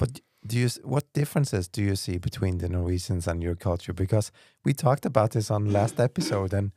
Least. 0.00 0.12
But 0.14 0.20
do 0.46 0.58
you 0.58 0.68
what 0.84 1.04
differences 1.12 1.68
do 1.68 1.82
you 1.82 1.96
see 1.96 2.18
between 2.18 2.58
the 2.58 2.68
Norwegians 2.68 3.26
and 3.28 3.42
your 3.42 3.56
culture? 3.56 3.94
Because 3.94 4.30
we 4.64 4.72
talked 4.74 5.06
about 5.06 5.30
this 5.30 5.50
on 5.50 5.72
last 5.72 5.98
episode, 6.00 6.52
and 6.52 6.72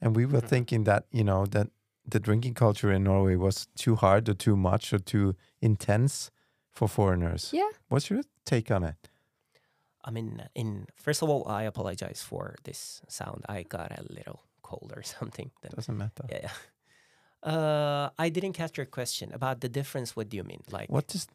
and 0.00 0.16
we 0.16 0.26
were 0.26 0.40
thinking 0.48 0.84
that 0.84 1.04
you 1.12 1.24
know 1.24 1.46
that 1.46 1.66
the 2.10 2.20
drinking 2.20 2.54
culture 2.54 2.94
in 2.94 3.02
Norway 3.04 3.36
was 3.36 3.66
too 3.76 3.96
hard 3.96 4.28
or 4.28 4.34
too 4.34 4.56
much 4.56 4.92
or 4.92 4.98
too 5.00 5.34
intense 5.60 6.30
for 6.72 6.88
foreigners. 6.88 7.50
Yeah. 7.52 7.70
What's 7.88 8.08
your 8.10 8.22
take 8.44 8.70
on 8.70 8.84
it? 8.84 9.08
I 10.04 10.10
mean, 10.10 10.42
in 10.54 10.86
first 10.94 11.22
of 11.22 11.28
all, 11.28 11.46
I 11.48 11.64
apologize 11.66 12.22
for 12.22 12.54
this 12.64 13.02
sound. 13.08 13.44
I 13.48 13.64
got 13.64 13.90
a 13.98 14.02
little 14.12 14.40
cold 14.62 14.92
or 14.96 15.02
something. 15.18 15.50
Then, 15.60 15.72
Doesn't 15.74 15.96
matter. 15.98 16.24
yeah, 16.30 16.40
yeah. 16.42 16.50
Uh, 17.42 18.10
I 18.18 18.30
didn't 18.30 18.54
catch 18.54 18.76
your 18.76 18.86
question 18.86 19.32
about 19.32 19.60
the 19.60 19.68
difference. 19.68 20.16
What 20.16 20.28
do 20.28 20.36
you 20.36 20.44
mean? 20.44 20.62
Like, 20.72 20.88
What 20.90 21.06
does 21.08 21.26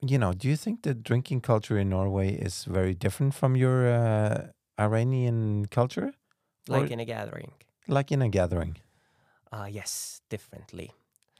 you 0.00 0.18
know? 0.18 0.32
Do 0.32 0.48
you 0.48 0.56
think 0.56 0.82
the 0.82 0.94
drinking 0.94 1.40
culture 1.42 1.78
in 1.78 1.88
Norway 1.90 2.34
is 2.34 2.64
very 2.64 2.94
different 2.94 3.34
from 3.34 3.56
your 3.56 3.88
uh, 3.88 4.48
Iranian 4.78 5.66
culture, 5.66 6.12
like 6.68 6.90
or- 6.90 6.92
in 6.92 7.00
a 7.00 7.04
gathering? 7.04 7.52
like 7.88 8.12
in 8.12 8.22
a 8.22 8.28
gathering? 8.28 8.76
Uh, 9.50 9.66
yes, 9.70 10.20
differently. 10.28 10.92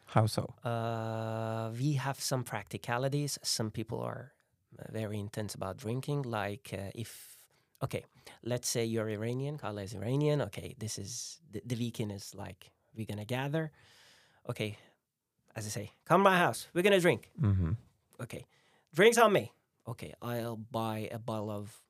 How 0.06 0.26
so? 0.26 0.54
Uh, 0.64 1.70
we 1.78 1.92
have 1.94 2.18
some 2.20 2.42
practicalities. 2.42 3.38
Some 3.42 3.70
people 3.70 4.00
are 4.00 4.32
very 4.90 5.18
intense 5.18 5.54
about 5.54 5.76
drinking. 5.76 6.22
Like 6.22 6.70
uh, 6.72 6.90
if, 6.94 7.36
okay, 7.82 8.04
let's 8.42 8.66
say 8.68 8.84
you're 8.86 9.10
Iranian, 9.10 9.58
Kala 9.58 9.82
is 9.82 9.94
Iranian. 9.94 10.40
Okay, 10.42 10.74
this 10.78 10.98
is 10.98 11.38
the, 11.52 11.60
the 11.66 11.76
weekend 11.76 12.12
is 12.12 12.34
like 12.34 12.70
we're 12.96 13.04
gonna 13.06 13.26
gather. 13.26 13.70
Okay, 14.48 14.78
as 15.54 15.66
I 15.66 15.68
say, 15.68 15.92
come 16.06 16.20
to 16.20 16.24
my 16.30 16.38
house. 16.38 16.68
We're 16.72 16.82
gonna 16.82 17.00
drink. 17.00 17.30
Mm-hmm. 17.38 17.72
Okay, 18.20 18.44
drinks 18.94 19.18
on 19.18 19.32
me. 19.32 19.52
Okay, 19.86 20.14
I'll 20.22 20.56
buy 20.56 21.08
a 21.12 21.18
bottle 21.18 21.50
of. 21.50 21.82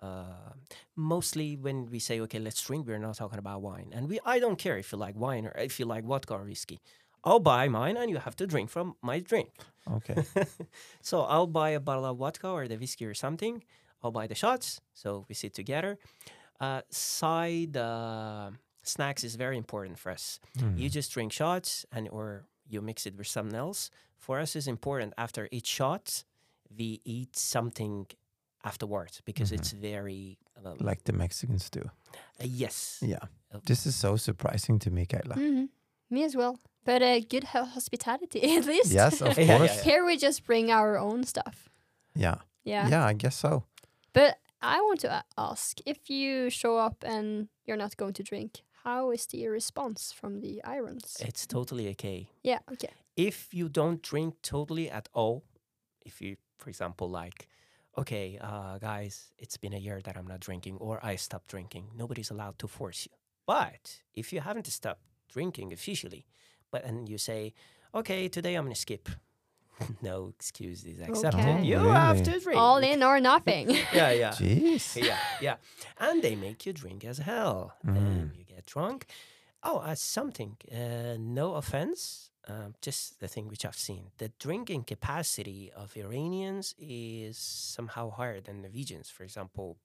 Uh, 0.00 0.54
mostly 0.94 1.56
when 1.56 1.90
we 1.90 1.98
say 1.98 2.20
okay, 2.20 2.38
let's 2.38 2.62
drink, 2.62 2.86
we're 2.86 2.98
not 2.98 3.16
talking 3.16 3.38
about 3.38 3.62
wine, 3.62 3.90
and 3.92 4.08
we 4.08 4.20
I 4.24 4.38
don't 4.38 4.56
care 4.56 4.78
if 4.78 4.92
you 4.92 4.98
like 4.98 5.16
wine 5.16 5.46
or 5.46 5.52
if 5.58 5.80
you 5.80 5.86
like 5.86 6.04
vodka 6.04 6.34
or 6.34 6.44
whiskey. 6.44 6.80
I'll 7.24 7.40
buy 7.40 7.68
mine, 7.68 7.96
and 7.96 8.10
you 8.10 8.18
have 8.18 8.36
to 8.36 8.46
drink 8.46 8.70
from 8.70 8.94
my 9.02 9.18
drink. 9.18 9.50
Okay. 9.90 10.22
so 11.02 11.22
I'll 11.22 11.48
buy 11.48 11.70
a 11.70 11.80
bottle 11.80 12.04
of 12.04 12.18
vodka 12.18 12.48
or 12.48 12.68
the 12.68 12.76
whiskey 12.76 13.06
or 13.06 13.14
something. 13.14 13.64
I'll 14.02 14.12
buy 14.12 14.26
the 14.26 14.34
shots. 14.34 14.80
So 14.94 15.26
we 15.28 15.34
sit 15.34 15.54
together. 15.54 15.98
Uh, 16.60 16.82
side 16.90 17.76
uh, 17.76 18.50
snacks 18.82 19.24
is 19.24 19.34
very 19.36 19.56
important 19.56 19.98
for 19.98 20.10
us. 20.12 20.40
Mm. 20.58 20.78
You 20.78 20.88
just 20.88 21.12
drink 21.12 21.32
shots 21.32 21.86
and 21.92 22.08
or 22.08 22.44
you 22.68 22.80
mix 22.80 23.06
it 23.06 23.16
with 23.16 23.26
something 23.26 23.56
else. 23.56 23.90
For 24.18 24.40
us, 24.40 24.56
is 24.56 24.66
important 24.66 25.14
after 25.16 25.48
each 25.50 25.66
shot, 25.66 26.24
we 26.78 27.00
eat 27.04 27.36
something 27.36 28.06
afterwards 28.64 29.20
because 29.24 29.50
Mhm. 29.52 29.58
it's 29.58 29.72
very 29.72 30.38
um, 30.64 30.76
like 30.80 31.04
the 31.04 31.12
Mexicans 31.12 31.70
do. 31.70 31.80
uh, 31.80 32.44
yes. 32.44 32.98
Yeah. 33.00 33.18
Uh, 33.54 33.60
This 33.64 33.86
is 33.86 33.94
so 33.96 34.16
surprising 34.16 34.78
to 34.80 34.90
me, 34.90 35.06
Kayla. 35.06 35.34
Mhm. 35.36 35.68
Me 36.10 36.24
as 36.24 36.34
well. 36.34 36.58
But 36.84 37.02
uh, 37.02 37.20
good 37.20 37.44
hospitality, 37.44 38.40
at 38.58 38.66
least. 38.66 38.92
Yes, 38.92 39.20
of 39.22 39.28
Yeah, 39.38 39.44
yeah, 39.44 39.58
course. 39.58 39.76
yeah. 39.76 39.84
Here 39.84 40.04
we 40.04 40.16
just 40.16 40.44
bring 40.46 40.70
our 40.70 40.98
own 40.98 41.24
stuff. 41.24 41.68
Yeah. 42.14 42.36
Yeah. 42.64 42.88
Yeah, 42.90 43.06
I 43.10 43.14
guess 43.14 43.36
so. 43.36 43.62
But 44.12 44.38
I 44.60 44.80
want 44.80 45.00
to 45.00 45.22
ask 45.36 45.78
if 45.86 46.10
you 46.10 46.50
show 46.50 46.76
up 46.78 47.04
and 47.04 47.48
you're 47.66 47.76
not 47.78 47.96
going 47.96 48.14
to 48.14 48.22
drink, 48.22 48.62
how 48.88 49.10
is 49.12 49.26
the 49.26 49.48
response 49.48 50.12
from 50.18 50.40
the 50.40 50.54
irons? 50.64 51.16
It's 51.20 51.46
totally 51.46 51.88
okay. 51.90 52.28
yeah. 52.42 52.60
Okay. 52.72 52.92
if 53.16 53.48
you 53.52 53.68
don't 53.68 54.00
drink 54.10 54.34
totally 54.42 54.88
at 54.90 55.08
all, 55.12 55.42
if 56.06 56.20
you, 56.22 56.36
for 56.58 56.70
example, 56.70 57.08
like, 57.22 57.48
okay, 57.96 58.38
uh, 58.40 58.78
guys, 58.78 59.32
it's 59.38 59.58
been 59.58 59.74
a 59.74 59.78
year 59.86 60.00
that 60.04 60.16
I'm 60.16 60.26
not 60.26 60.40
drinking, 60.40 60.76
or 60.80 60.94
I 61.12 61.16
stopped 61.16 61.48
drinking, 61.50 61.84
nobody's 61.96 62.30
allowed 62.30 62.56
to 62.58 62.68
force 62.68 63.00
you. 63.06 63.14
But 63.46 64.02
if 64.14 64.32
you 64.32 64.40
haven't 64.40 64.66
stopped 64.66 65.02
drinking 65.34 65.72
officially, 65.72 66.24
but 66.72 66.84
and 66.88 67.08
you 67.08 67.18
say, 67.18 67.52
okay, 67.92 68.28
today 68.28 68.54
I'm 68.56 68.64
gonna 68.64 68.74
skip, 68.74 69.08
no 70.02 70.32
excuse 70.36 70.84
is 70.84 71.00
accepted. 71.00 71.40
Okay. 71.40 71.62
You 71.64 71.78
Really? 71.78 71.90
have 72.06 72.22
to 72.22 72.40
drink. 72.40 72.58
All 72.60 72.78
in 72.78 73.02
or 73.02 73.20
nothing. 73.20 73.66
Yeah, 73.98 74.12
yeah. 74.22 74.32
Jeez. 74.40 74.96
yeah, 75.08 75.18
yeah. 75.40 75.56
And 76.06 76.22
they 76.22 76.36
make 76.36 76.66
you 76.66 76.72
drink 76.72 77.04
as 77.04 77.18
hell. 77.18 77.72
And 77.82 78.30
you 78.58 78.62
drunk. 78.66 79.06
Oh, 79.62 79.78
uh, 79.78 79.94
something. 79.94 80.56
Uh, 80.70 81.16
no 81.18 81.54
offense. 81.54 82.30
Um, 82.46 82.74
just 82.80 83.20
the 83.20 83.28
thing 83.28 83.48
which 83.48 83.64
I've 83.64 83.76
seen. 83.76 84.04
The 84.18 84.32
drinking 84.38 84.84
capacity 84.84 85.70
of 85.74 85.96
Iranians 85.96 86.74
is 86.78 87.36
somehow 87.36 88.10
higher 88.10 88.40
than 88.40 88.62
Norwegians. 88.62 89.10
For 89.10 89.22
example, 89.22 89.76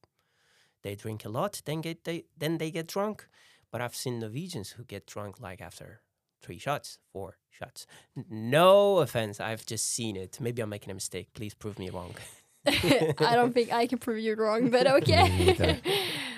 they 0.81 0.95
drink 0.95 1.25
a 1.25 1.29
lot, 1.29 1.61
then 1.65 1.81
get 1.81 2.03
they 2.03 2.25
then 2.37 2.57
they 2.57 2.71
get 2.71 2.87
drunk. 2.87 3.27
But 3.71 3.81
I've 3.81 3.95
seen 3.95 4.19
Norwegians 4.19 4.71
who 4.71 4.83
get 4.83 5.07
drunk 5.07 5.41
like 5.41 5.59
after 5.61 6.01
three 6.41 6.59
shots, 6.59 6.99
four 7.11 7.37
shots. 7.49 7.87
No 8.29 8.99
offense, 8.99 9.39
I've 9.39 9.65
just 9.65 9.89
seen 9.89 10.15
it. 10.15 10.39
Maybe 10.39 10.61
I'm 10.61 10.69
making 10.69 10.91
a 10.91 10.93
mistake. 10.93 11.33
Please 11.33 11.53
prove 11.53 11.79
me 11.79 11.89
wrong. 11.89 12.15
I 12.67 13.35
don't 13.35 13.53
think 13.53 13.73
I 13.73 13.87
can 13.87 13.97
prove 13.97 14.19
you 14.19 14.35
wrong, 14.35 14.69
but 14.69 14.87
okay. 14.97 15.79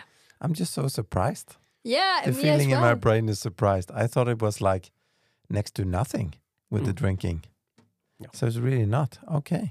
I'm 0.41 0.53
just 0.53 0.73
so 0.73 0.87
surprised. 0.87 1.55
Yeah, 1.85 2.21
The 2.25 2.31
me 2.31 2.41
feeling 2.41 2.71
as 2.73 2.77
in 2.77 2.81
my 2.89 2.95
brain 2.95 3.29
is 3.29 3.39
surprised. 3.39 3.89
I 4.03 4.07
thought 4.07 4.27
it 4.27 4.41
was 4.41 4.59
like 4.71 4.91
next 5.49 5.75
to 5.75 5.85
nothing 5.85 6.33
with 6.71 6.83
the 6.85 6.91
Mm. 6.93 7.01
drinking. 7.01 7.39
No. 8.19 8.27
So 8.33 8.47
it's 8.47 8.57
really 8.57 8.85
not. 8.85 9.19
Okay. 9.39 9.65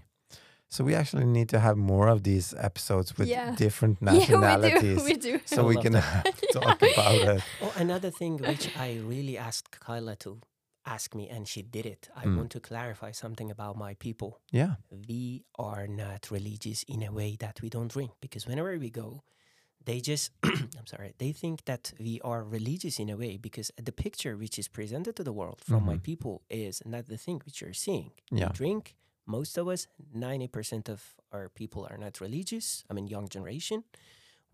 So 0.68 0.84
we 0.84 0.94
actually 0.94 1.26
need 1.26 1.48
to 1.48 1.58
have 1.58 1.76
more 1.76 2.08
of 2.14 2.22
these 2.22 2.54
episodes 2.68 3.16
with 3.18 3.28
Yeah. 3.28 3.54
different 3.56 3.98
Yeah, 4.02 4.12
we 4.12 4.18
nationalities. 4.18 4.98
do. 4.98 5.04
We 5.04 5.14
do. 5.28 5.40
so 5.44 5.62
I 5.62 5.66
we 5.68 5.76
can 5.84 5.92
that. 6.00 6.24
talk 6.52 6.82
about 6.82 7.36
it. 7.36 7.42
Oh, 7.62 7.72
another 7.76 8.10
thing 8.10 8.38
which 8.38 8.64
I 8.76 8.88
really 9.12 9.36
asked 9.38 9.68
Kyla 9.86 10.16
to 10.16 10.40
ask 10.86 11.14
me, 11.14 11.24
and 11.34 11.48
she 11.48 11.62
did 11.62 11.86
it. 11.86 12.02
I 12.20 12.24
Mm. 12.26 12.36
want 12.36 12.50
to 12.52 12.60
clarify 12.60 13.12
something 13.12 13.50
about 13.50 13.76
my 13.86 13.94
people. 14.06 14.30
Yeah. 14.52 14.74
We 15.08 15.44
are 15.58 15.86
not 15.88 16.30
religious 16.30 16.82
in 16.94 17.02
a 17.02 17.10
way 17.12 17.36
that 17.44 17.60
we 17.62 17.68
don't 17.70 17.92
drink, 17.92 18.10
because 18.20 18.46
whenever 18.50 18.76
we 18.78 18.90
go, 18.90 19.22
they 19.86 20.00
just, 20.00 20.30
I'm 20.42 20.86
sorry, 20.86 21.12
they 21.18 21.32
think 21.32 21.64
that 21.66 21.92
we 21.98 22.20
are 22.22 22.42
religious 22.42 22.98
in 22.98 23.10
a 23.10 23.16
way 23.16 23.36
because 23.36 23.70
the 23.82 23.92
picture 23.92 24.36
which 24.36 24.58
is 24.58 24.68
presented 24.68 25.14
to 25.16 25.22
the 25.24 25.32
world 25.32 25.60
from 25.60 25.84
my 25.84 25.96
Mhm. 25.96 26.02
people 26.02 26.42
is 26.48 26.82
not 26.84 27.06
the 27.06 27.18
thing 27.18 27.40
which 27.44 27.60
you're 27.60 27.74
seeing. 27.74 28.10
Yeah. 28.30 28.48
We 28.48 28.52
drink. 28.54 28.94
Most 29.26 29.58
of 29.58 29.68
us, 29.68 29.86
90% 30.14 30.88
of 30.88 31.00
our 31.32 31.48
people 31.48 31.86
are 31.90 31.98
not 31.98 32.20
religious. 32.20 32.84
I 32.90 32.94
mean, 32.94 33.06
young 33.08 33.28
generation. 33.28 33.84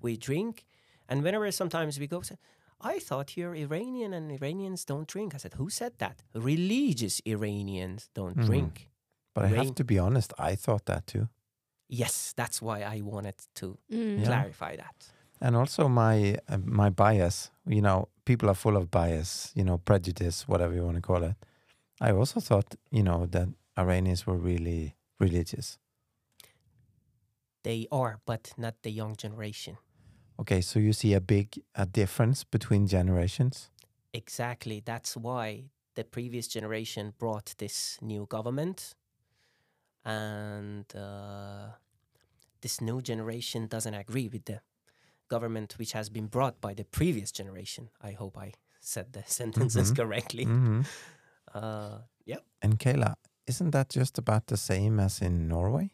We 0.01 0.17
drink. 0.17 0.65
And 1.09 1.23
whenever 1.25 1.51
sometimes 1.53 1.99
we 1.99 2.07
go, 2.07 2.23
I 2.81 2.99
thought 2.99 3.37
you're 3.37 3.55
Iranian 3.55 4.15
and 4.15 4.31
Iranians 4.33 4.85
don't 4.85 5.07
drink. 5.09 5.35
I 5.35 5.39
said, 5.39 5.55
Who 5.55 5.69
said 5.71 5.93
that? 5.99 6.23
Religious 6.35 7.21
Iranians 7.27 8.09
don't 8.15 8.37
Mhm. 8.37 8.47
drink. 8.47 8.89
But 9.35 9.45
I 9.45 9.49
have 9.49 9.75
to 9.75 9.85
be 9.85 9.99
honest, 9.99 10.33
I 10.39 10.57
thought 10.57 10.85
that 10.87 11.07
too. 11.07 11.29
Yes, 11.89 12.33
that's 12.37 12.63
why 12.63 12.83
I 12.83 13.01
wanted 13.03 13.35
to 13.57 13.77
Mm. 13.91 14.19
Yeah. 14.19 14.27
clarify 14.27 14.77
that. 14.77 15.13
And 15.41 15.57
also 15.57 15.89
my 15.89 16.37
uh, 16.49 16.59
my 16.65 16.91
bias, 16.91 17.51
you 17.67 17.81
know, 17.81 18.09
people 18.25 18.49
are 18.51 18.55
full 18.55 18.77
of 18.77 18.91
bias, 18.91 19.53
you 19.55 19.65
know, 19.65 19.79
prejudice, 19.79 20.47
whatever 20.47 20.75
you 20.75 20.85
want 20.85 20.97
to 20.97 21.03
call 21.03 21.23
it. 21.25 21.37
I 22.01 22.13
also 22.13 22.41
thought, 22.41 22.75
you 22.91 23.03
know, 23.03 23.27
that 23.27 23.49
Iranians 23.79 24.27
were 24.27 24.37
really 24.37 24.97
religious. 25.19 25.79
They 27.63 27.87
are, 27.91 28.21
but 28.25 28.53
not 28.57 28.75
the 28.83 28.91
young 28.91 29.17
generation. 29.17 29.77
Okay, 30.39 30.63
so 30.63 30.79
you 30.79 30.93
see 30.93 31.13
a 31.15 31.21
big 31.21 31.63
a 31.75 31.85
difference 31.85 32.45
between 32.45 32.87
generations. 32.87 33.71
Exactly. 34.13 34.83
That's 34.85 35.17
why 35.17 35.71
the 35.95 36.05
previous 36.05 36.49
generation 36.49 37.13
brought 37.19 37.55
this 37.59 37.99
new 38.01 38.27
government. 38.27 38.95
And 40.05 40.87
uh, 40.97 41.77
this 42.63 42.81
new 42.81 43.03
generation 43.03 43.67
doesn't 43.67 43.95
agree 43.95 44.29
with 44.29 44.47
the 44.47 44.61
government 45.31 45.79
which 45.79 45.93
has 45.93 46.11
been 46.11 46.27
brought 46.29 46.61
by 46.61 46.75
the 46.75 46.85
previous 46.85 47.33
generation. 47.33 47.89
I 48.03 48.13
hope 48.13 48.37
I 48.47 48.53
said 48.81 49.13
the 49.13 49.23
sentences 49.41 49.91
Mhm. 49.93 49.97
correctly. 49.97 50.45
hmm 50.45 50.83
Uh, 51.55 51.99
yeah. 52.27 52.41
And 52.63 52.79
Kayla, 52.79 53.15
isn't 53.47 53.71
that 53.73 53.89
just 53.97 54.19
about 54.19 54.47
the 54.47 54.57
same 54.57 55.01
as 55.03 55.21
in 55.23 55.49
Norway? 55.49 55.91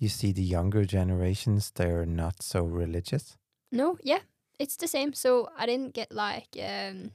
You 0.00 0.08
see 0.08 0.32
the 0.32 0.42
younger 0.56 0.84
generations, 0.84 1.70
they're 1.74 2.06
not 2.06 2.42
so 2.42 2.64
religious. 2.64 3.36
No, 3.70 3.96
yeah, 4.02 4.22
it's 4.58 4.76
the 4.76 4.88
same. 4.88 5.12
So 5.12 5.48
I 5.56 5.66
didn't 5.66 5.94
get 5.94 6.10
like 6.12 6.48
um 6.58 7.10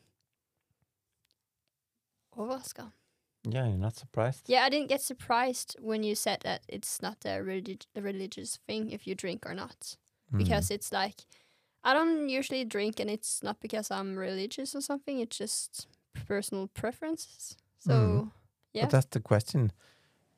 overraska. 2.37 2.91
Yeah, 3.43 3.67
you're 3.67 3.77
not 3.77 3.95
surprised. 3.95 4.49
Yeah, 4.49 4.63
I 4.65 4.69
didn't 4.69 4.89
get 4.89 5.01
surprised 5.01 5.75
when 5.81 6.03
you 6.03 6.15
said 6.15 6.39
that 6.41 6.61
it's 6.67 7.01
not 7.01 7.17
a, 7.25 7.39
relig- 7.41 7.85
a 7.95 8.01
religious 8.01 8.59
thing 8.67 8.91
if 8.91 9.07
you 9.07 9.15
drink 9.15 9.45
or 9.45 9.53
not, 9.53 9.97
Mm. 10.33 10.37
because 10.37 10.71
it's 10.71 10.91
like 10.91 11.15
I 11.83 11.93
don't 11.93 12.27
usually 12.29 12.65
drink, 12.65 12.99
and 12.99 13.09
it's 13.09 13.41
not 13.43 13.59
because 13.61 13.89
I'm 13.91 14.17
religious 14.17 14.75
or 14.75 14.81
something. 14.81 15.19
It's 15.19 15.37
just 15.37 15.87
personal 16.27 16.67
preferences. 16.67 17.55
So 17.79 17.91
Mhm. 17.93 18.31
yeah, 18.73 18.83
But 18.85 18.91
that's 18.91 19.07
the 19.11 19.21
question 19.21 19.71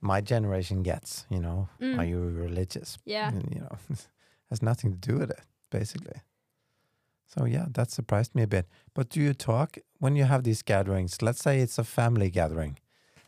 my 0.02 0.22
generation 0.22 0.84
gets, 0.84 1.26
you 1.30 1.40
know, 1.40 1.68
Mm. 1.80 1.98
are 2.00 2.06
you 2.06 2.20
religious? 2.22 2.98
yeah, 3.06 3.30
And, 3.30 3.44
you 3.54 3.62
know, 3.62 3.78
has 4.50 4.62
nothing 4.62 4.92
to 4.94 4.98
do 5.14 5.18
with 5.20 5.30
it, 5.32 5.42
basically. 5.72 6.22
So 7.28 7.46
yeah, 7.46 7.66
that 7.72 7.92
surprised 7.92 8.36
me 8.36 8.44
a 8.44 8.48
bit. 8.48 8.68
But 8.94 9.10
do 9.10 9.20
you 9.22 9.34
talk 9.34 9.78
when 10.00 10.16
you 10.16 10.26
have 10.26 10.44
these 10.44 10.62
gatherings? 10.64 11.22
Let's 11.22 11.40
say 11.42 11.62
it's 11.62 11.80
a 11.80 11.84
family 11.84 12.30
gathering. 12.30 12.78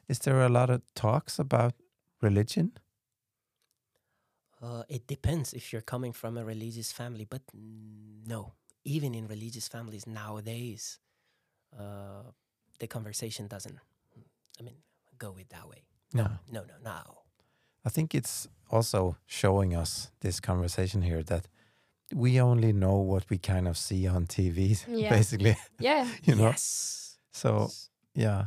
Is 0.10 0.20
there 0.20 0.42
a 0.42 0.50
lot 0.50 0.70
of 0.70 0.82
talks 0.94 1.40
about 1.40 1.74
religion? 2.22 2.72
Uh, 4.64 4.84
it 4.88 5.08
depends 5.08 5.54
if 5.54 5.74
you're 5.74 5.82
coming 5.82 6.14
from 6.14 6.38
a 6.38 6.44
religious 6.46 6.92
family, 6.92 7.26
but 7.30 7.42
no, 7.54 8.54
even 8.86 9.14
in 9.14 9.28
religious 9.28 9.68
families 9.68 10.08
nowadays, 10.08 11.00
uh, 11.78 12.24
the 12.80 12.88
conversation 12.88 13.48
doesn't, 13.48 13.78
I 14.60 14.64
mean, 14.64 14.76
go 15.18 15.36
it 15.40 15.50
that 15.50 15.68
way. 15.68 15.84
No, 16.14 16.24
Yeah. 16.24 16.38
no, 16.52 16.62
no, 16.62 16.74
no. 16.84 17.18
I 17.86 17.90
think 17.90 18.16
it's 18.16 18.48
also 18.70 19.18
showing 19.26 19.76
us 19.76 20.12
this 20.22 20.40
conversation 20.40 21.02
here 21.02 21.24
that 21.24 21.48
we 22.14 22.40
only 22.40 22.72
know 22.72 22.98
what 22.98 23.30
we 23.30 23.38
kind 23.38 23.68
of 23.68 23.78
see 23.78 24.08
on 24.08 24.28
TV, 24.28 24.78
Yeah. 24.88 25.10
basically. 25.10 25.58
yeah, 25.80 26.08
You 26.24 26.36
know. 26.36 26.50
Yes. 26.50 27.18
So 27.34 27.70
yeah, 28.16 28.46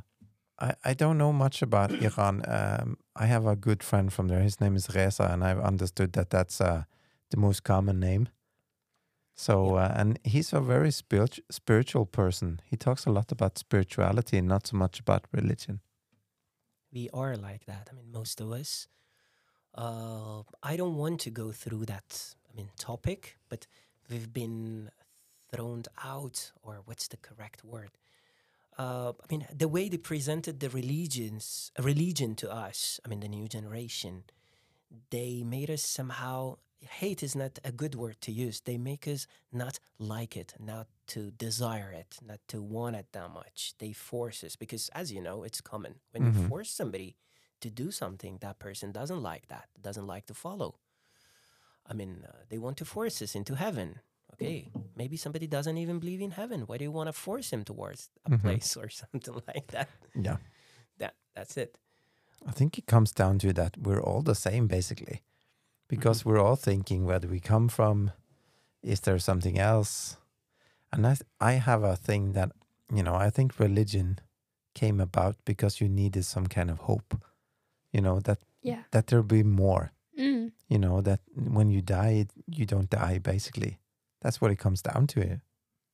I 0.59 0.74
I 0.84 0.94
don't 0.94 1.18
know 1.18 1.32
much 1.32 1.62
about 1.62 1.90
Iran. 1.92 2.42
Um, 2.48 2.98
I 3.14 3.26
have 3.26 3.46
a 3.46 3.57
good 3.57 3.82
friend 3.82 4.12
from 4.12 4.28
there. 4.28 4.42
His 4.42 4.61
name 4.61 4.76
is 4.76 4.88
Reza, 4.94 5.24
and 5.32 5.42
I've 5.44 5.61
understood 5.61 6.12
that 6.12 6.30
that's 6.30 6.61
uh, 6.61 6.84
the 7.30 7.36
most 7.36 7.62
common 7.64 8.00
name. 8.00 8.28
So 9.34 9.76
uh, 9.76 9.92
and 9.96 10.18
he's 10.24 10.52
a 10.52 10.61
very 10.61 10.90
spiritu- 10.90 11.42
spiritual 11.50 12.07
person. 12.07 12.61
He 12.64 12.76
talks 12.76 13.07
a 13.07 13.11
lot 13.11 13.32
about 13.32 13.59
spirituality 13.59 14.38
and 14.38 14.48
not 14.48 14.66
so 14.66 14.76
much 14.76 15.00
about 15.00 15.26
religion. 15.32 15.80
we 16.92 17.11
are 17.12 17.36
like 17.36 17.64
that. 17.66 17.88
I 17.90 17.94
mean, 17.94 18.11
most 18.12 18.40
of 18.40 18.50
us. 18.52 18.88
Uh, 19.74 20.42
I 20.62 20.76
don't 20.76 20.96
want 20.96 21.20
to 21.20 21.30
go 21.30 21.52
through 21.52 21.84
that. 21.86 22.34
I 22.50 22.57
mean, 22.57 22.70
topic, 22.78 23.36
but 23.48 23.66
we've 24.09 24.32
been 24.32 24.90
thrown 25.52 25.82
out, 26.02 26.52
or 26.62 26.80
what's 26.86 27.09
the 27.09 27.18
correct 27.18 27.62
word? 27.64 27.90
Uh, 28.79 29.12
I 29.22 29.27
mean, 29.31 29.47
the 29.57 29.68
way 29.68 29.89
they 29.89 29.97
presented 29.97 30.61
the 30.61 30.68
religions, 30.68 31.72
religion 31.79 32.35
to 32.37 32.53
us. 32.53 33.01
I 33.05 33.09
mean, 33.09 33.20
the 33.20 33.29
new 33.29 33.49
generation. 33.49 34.24
They 35.11 35.43
made 35.43 35.70
us 35.70 35.83
somehow. 35.83 36.59
Hate 36.81 37.22
is 37.22 37.35
not 37.35 37.59
a 37.64 37.72
good 37.72 37.95
word 37.95 38.20
to 38.20 38.31
use. 38.31 38.61
They 38.61 38.77
make 38.77 39.09
us 39.09 39.27
not 39.51 39.79
like 39.99 40.37
it, 40.37 40.55
not 40.61 40.87
to 41.09 41.31
desire 41.31 41.91
it, 41.91 42.18
not 42.24 42.41
to 42.49 42.61
want 42.62 42.97
it 42.97 43.07
that 43.12 43.31
much. 43.33 43.72
They 43.79 43.93
force 43.93 44.45
us 44.45 44.57
because, 44.57 44.91
as 44.91 45.11
you 45.11 45.20
know, 45.22 45.43
it's 45.43 45.61
common 45.62 45.97
when 46.12 46.24
you 46.27 46.33
Mhm. 46.33 46.49
force 46.49 46.70
somebody 46.70 47.16
to 47.61 47.70
do 47.70 47.91
something 47.91 48.39
that 48.39 48.59
person 48.59 48.93
doesn't 48.93 49.22
like 49.22 49.49
that, 49.49 49.68
doesn't 49.81 50.07
like 50.07 50.27
to 50.27 50.35
follow. 50.35 50.79
I 51.87 51.95
mean, 51.95 52.24
uh, 52.29 52.45
they 52.51 52.59
want 52.59 52.77
to 52.79 52.85
force 52.85 53.22
us 53.22 53.35
into 53.35 53.55
heaven. 53.55 54.01
Okay, 54.33 54.68
maybe 54.97 55.16
somebody 55.16 55.47
doesn't 55.47 55.79
even 55.79 55.99
believe 55.99 56.20
in 56.20 56.31
heaven. 56.33 56.62
Why 56.66 56.77
do 56.79 56.85
you 56.85 56.93
want 56.93 57.09
to 57.09 57.12
force 57.12 57.51
him 57.53 57.64
towards 57.64 58.11
a 58.27 58.31
Mhm. 58.31 58.41
place 58.43 58.77
or 58.77 58.89
something 59.03 59.43
like 59.55 59.68
that? 59.68 59.89
Yeah, 60.14 60.37
That 60.99 61.14
that's 61.35 61.57
it. 61.57 61.79
I 62.47 62.53
think 62.53 62.79
it 62.79 62.87
comes 62.87 63.12
down 63.12 63.39
to 63.39 63.53
that 63.55 63.77
we're 63.79 64.01
all 64.03 64.22
the 64.22 64.35
same 64.35 64.66
basically, 64.66 65.22
because 65.89 66.24
we're 66.24 66.39
all 66.41 66.57
thinking 66.57 67.07
where 67.07 67.18
do 67.20 67.29
we 67.29 67.41
come 67.41 67.68
from? 67.68 68.11
Is 68.83 69.01
there 69.01 69.18
something 69.18 69.59
else? 69.59 70.16
And 70.93 71.07
I, 71.07 71.14
th- 71.14 71.29
I 71.41 71.53
have 71.59 71.83
a 71.83 71.97
thing 71.97 72.33
that, 72.35 72.53
you 72.95 73.03
know, 73.03 73.14
I 73.14 73.31
think 73.31 73.59
religion 73.59 74.18
came 74.74 75.01
about 75.01 75.37
because 75.45 75.81
you 75.81 75.89
needed 75.89 76.24
some 76.24 76.47
kind 76.47 76.70
of 76.70 76.79
hope, 76.81 77.16
you 77.93 78.01
know, 78.01 78.20
that, 78.20 78.39
Yeah. 78.62 78.83
that 78.91 79.07
there'll 79.07 79.24
be 79.27 79.43
more, 79.43 79.91
Mm. 80.18 80.53
you 80.68 80.79
know, 80.79 81.01
that 81.03 81.20
when 81.35 81.70
you 81.70 81.83
die, 81.83 82.27
you 82.47 82.66
don't 82.66 82.91
die, 82.91 83.18
basically. 83.18 83.79
That's 84.22 84.40
what 84.40 84.50
it 84.50 84.56
comes 84.58 84.82
down 84.82 85.06
to. 85.08 85.40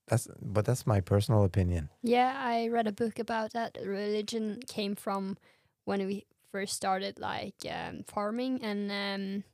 That's, 0.08 0.28
but 0.40 0.64
that's 0.64 0.86
my 0.86 1.00
personal 1.00 1.44
opinion. 1.44 1.88
Yeah, 2.02 2.34
I 2.36 2.68
read 2.68 2.86
a 2.86 2.92
book 2.92 3.18
about 3.18 3.52
that. 3.52 3.78
Religion 3.84 4.60
came 4.66 4.94
from 4.96 5.36
when 5.84 6.06
we 6.06 6.26
first 6.50 6.74
started 6.74 7.18
like 7.18 7.54
um, 7.70 8.02
farming, 8.04 8.62
and 8.62 8.90
um, 8.90 9.44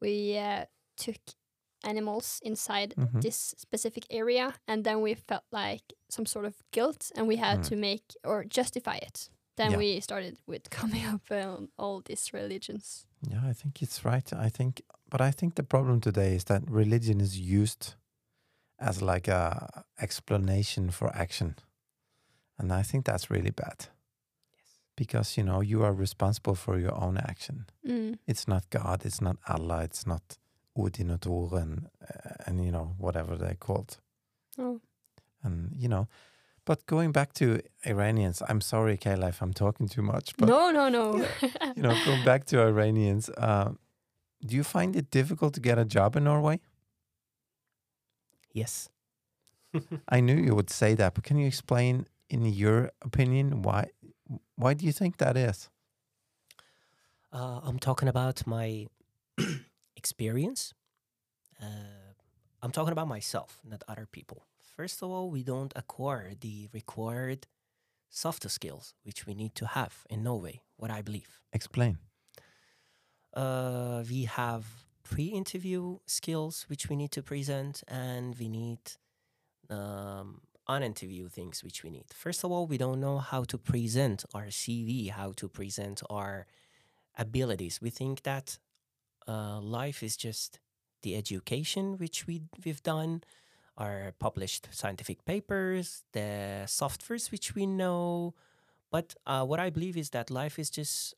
we 0.00 0.36
uh, 0.38 0.64
took 0.96 1.16
animals 1.84 2.40
inside 2.42 2.94
Mhm. 2.96 3.20
this 3.22 3.54
specific 3.58 4.04
area, 4.10 4.54
and 4.68 4.84
then 4.84 5.00
we 5.00 5.14
felt 5.14 5.44
like 5.50 5.92
some 6.08 6.26
sort 6.26 6.44
of 6.44 6.54
guilt, 6.70 7.10
and 7.16 7.26
we 7.26 7.36
had 7.36 7.60
Mm. 7.60 7.68
to 7.68 7.76
make 7.76 8.14
or 8.24 8.44
justify 8.44 8.96
it. 8.96 9.30
Then 9.56 9.70
Yeah. 9.72 9.78
we 9.78 10.00
started 10.00 10.38
with 10.46 10.70
coming 10.70 11.04
up 11.06 11.30
on 11.30 11.68
all 11.78 12.00
these 12.04 12.32
religions. 12.32 13.06
Yeah, 13.30 13.50
I 13.50 13.52
think 13.54 13.82
it's 13.82 14.04
right. 14.04 14.32
I 14.32 14.48
think, 14.50 14.82
but 15.12 15.20
I 15.20 15.30
think 15.30 15.56
the 15.56 15.62
problem 15.62 16.00
today 16.00 16.34
is 16.34 16.44
that 16.44 16.62
religion 16.66 17.20
is 17.20 17.38
used 17.38 17.96
as 18.80 19.02
like 19.02 19.28
a 19.28 19.84
explanation 20.00 20.90
for 20.90 21.14
action, 21.14 21.56
and 22.58 22.72
I 22.72 22.82
think 22.82 23.04
that's 23.04 23.30
really 23.30 23.50
bad. 23.50 23.76
Yes. 24.54 24.68
Because 24.96 25.36
you 25.36 25.44
know 25.44 25.60
you 25.60 25.84
are 25.84 25.92
responsible 25.92 26.54
for 26.54 26.78
your 26.78 26.94
own 26.94 27.18
action. 27.18 27.66
Mm. 27.86 28.20
It's 28.26 28.48
not 28.48 28.70
God. 28.70 29.04
It's 29.04 29.20
not 29.20 29.36
Allah. 29.46 29.82
It's 29.82 30.06
not 30.06 30.38
Odin 30.74 31.10
or 31.10 31.18
Thor 31.18 31.58
and 31.58 31.88
uh, 32.02 32.46
and 32.46 32.64
you 32.64 32.72
know 32.72 32.94
whatever 32.96 33.36
they're 33.36 33.62
called. 33.66 33.98
Oh. 34.58 34.80
And 35.42 35.74
you 35.76 35.88
know, 35.88 36.08
but 36.64 36.86
going 36.86 37.12
back 37.12 37.34
to 37.34 37.60
Iranians, 37.84 38.42
I'm 38.48 38.62
sorry, 38.62 38.96
Kayla, 38.96 39.28
if 39.28 39.42
I'm 39.42 39.52
talking 39.52 39.88
too 39.88 40.02
much. 40.02 40.34
But 40.38 40.48
no, 40.48 40.70
no, 40.70 40.88
no. 40.88 41.16
you 41.76 41.82
know, 41.82 41.94
going 42.06 42.24
back 42.24 42.46
to 42.46 42.62
Iranians, 42.62 43.28
uh, 43.28 43.72
do 44.44 44.56
you 44.56 44.64
find 44.64 44.96
it 44.96 45.10
difficult 45.10 45.54
to 45.54 45.60
get 45.60 45.78
a 45.78 45.84
job 45.84 46.16
in 46.16 46.24
Norway? 46.24 46.60
Yes. 48.52 48.88
I 50.08 50.20
knew 50.20 50.34
you 50.34 50.54
would 50.54 50.70
say 50.70 50.94
that, 50.94 51.14
but 51.14 51.24
can 51.24 51.38
you 51.38 51.46
explain, 51.46 52.06
in 52.28 52.44
your 52.44 52.90
opinion, 53.02 53.62
why? 53.62 53.90
Why 54.56 54.74
do 54.74 54.84
you 54.84 54.92
think 54.92 55.16
that 55.18 55.36
is? 55.36 55.70
Uh, 57.32 57.60
I'm 57.62 57.78
talking 57.78 58.08
about 58.08 58.46
my 58.46 58.86
experience. 59.96 60.74
Uh, 61.60 62.12
I'm 62.62 62.70
talking 62.70 62.92
about 62.92 63.08
myself, 63.08 63.60
not 63.64 63.82
other 63.88 64.06
people. 64.10 64.44
First 64.76 65.02
of 65.02 65.10
all, 65.10 65.30
we 65.30 65.42
don't 65.42 65.72
acquire 65.74 66.32
the 66.38 66.68
required 66.72 67.46
soft 68.10 68.48
skills 68.50 68.94
which 69.04 69.26
we 69.26 69.34
need 69.34 69.54
to 69.54 69.66
have 69.66 70.04
in 70.10 70.22
Norway, 70.22 70.60
what 70.76 70.90
I 70.90 71.00
believe. 71.02 71.40
Explain. 71.52 71.98
Uh, 73.34 74.02
we 74.08 74.24
have 74.24 74.64
pre-interview 75.04 75.98
skills 76.06 76.66
which 76.68 76.88
we 76.88 76.96
need 76.96 77.12
to 77.12 77.22
present, 77.22 77.82
and 77.88 78.36
we 78.38 78.48
need 78.48 78.80
um, 79.70 80.40
on-interview 80.66 81.28
things 81.28 81.64
which 81.64 81.82
we 81.82 81.90
need. 81.90 82.06
First 82.14 82.44
of 82.44 82.52
all, 82.52 82.66
we 82.66 82.78
don't 82.78 83.00
know 83.00 83.18
how 83.18 83.44
to 83.44 83.58
present 83.58 84.24
our 84.34 84.46
CV, 84.46 85.10
how 85.10 85.32
to 85.36 85.48
present 85.48 86.02
our 86.08 86.46
abilities. 87.16 87.80
We 87.80 87.90
think 87.90 88.22
that 88.22 88.58
uh, 89.28 89.60
life 89.60 90.02
is 90.02 90.16
just 90.16 90.60
the 91.02 91.16
education 91.16 91.98
which 91.98 92.26
we 92.26 92.42
we've 92.64 92.82
done, 92.82 93.22
our 93.76 94.14
published 94.18 94.68
scientific 94.70 95.24
papers, 95.24 96.04
the 96.12 96.64
softwares 96.66 97.30
which 97.30 97.54
we 97.54 97.66
know. 97.66 98.34
But 98.90 99.14
uh, 99.26 99.44
what 99.44 99.58
I 99.58 99.70
believe 99.70 99.96
is 99.96 100.10
that 100.10 100.30
life 100.30 100.58
is 100.58 100.70
just 100.70 101.14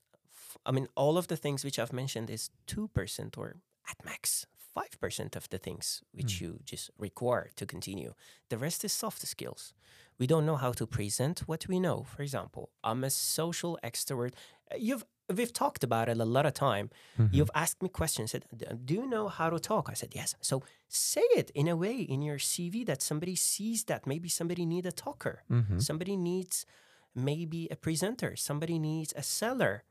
I 0.67 0.73
mean, 0.73 0.89
all 0.97 1.17
of 1.19 1.27
the 1.29 1.37
things 1.37 1.65
which 1.65 1.79
I've 1.79 1.93
mentioned 1.93 2.31
is 2.31 2.51
2% 2.67 3.37
or 3.39 3.57
at 3.91 4.05
max 4.05 4.47
5% 4.77 5.37
of 5.37 5.49
the 5.51 5.59
things 5.59 6.03
which 6.13 6.35
Mm. 6.37 6.41
you 6.41 6.59
just 6.65 6.91
require 6.99 7.51
to 7.57 7.65
continue. 7.67 8.15
The 8.49 8.59
rest 8.59 8.85
is 8.85 8.93
soft 8.93 9.23
skills. 9.27 9.73
We 10.19 10.27
don't 10.27 10.47
know 10.47 10.57
how 10.57 10.73
to 10.73 10.87
present 10.87 11.41
what 11.47 11.69
we 11.69 11.79
know. 11.79 12.03
For 12.05 12.23
example, 12.23 12.71
I'm 12.83 13.05
a 13.05 13.11
social 13.11 13.79
extrovert. 13.85 14.33
Uh, 14.73 14.77
You've 14.79 15.05
we've 15.39 15.53
talked 15.53 15.83
about 15.85 16.09
it 16.09 16.19
a 16.21 16.25
lot 16.37 16.45
of 16.47 16.53
time. 16.55 16.91
Mhm. 17.19 17.33
You've 17.33 17.51
asked 17.55 17.81
me 17.83 17.89
questions. 17.89 18.31
Said, 18.33 18.45
"Do 18.85 18.93
you 18.95 19.07
know 19.07 19.29
how 19.29 19.49
to 19.51 19.59
talk?" 19.59 19.89
I 19.89 19.95
said, 19.95 20.13
"Yes." 20.15 20.35
So 20.41 20.63
say 20.89 21.25
it 21.41 21.49
in 21.55 21.67
a 21.69 21.77
way 21.77 21.97
in 22.15 22.21
your 22.23 22.39
CV 22.39 22.85
that 22.85 23.01
somebody 23.03 23.37
sees 23.37 23.85
that 23.85 24.07
maybe 24.07 24.29
somebody 24.29 24.67
need 24.67 24.87
a 24.87 24.93
talker. 24.93 25.37
Mhm. 25.51 25.81
Somebody 25.83 26.17
needs 26.17 26.67
maybe 27.15 27.69
a 27.71 27.77
presenter. 27.77 28.37
Somebody 28.37 28.79
needs 28.79 29.13
a 29.17 29.23
seller. 29.23 29.85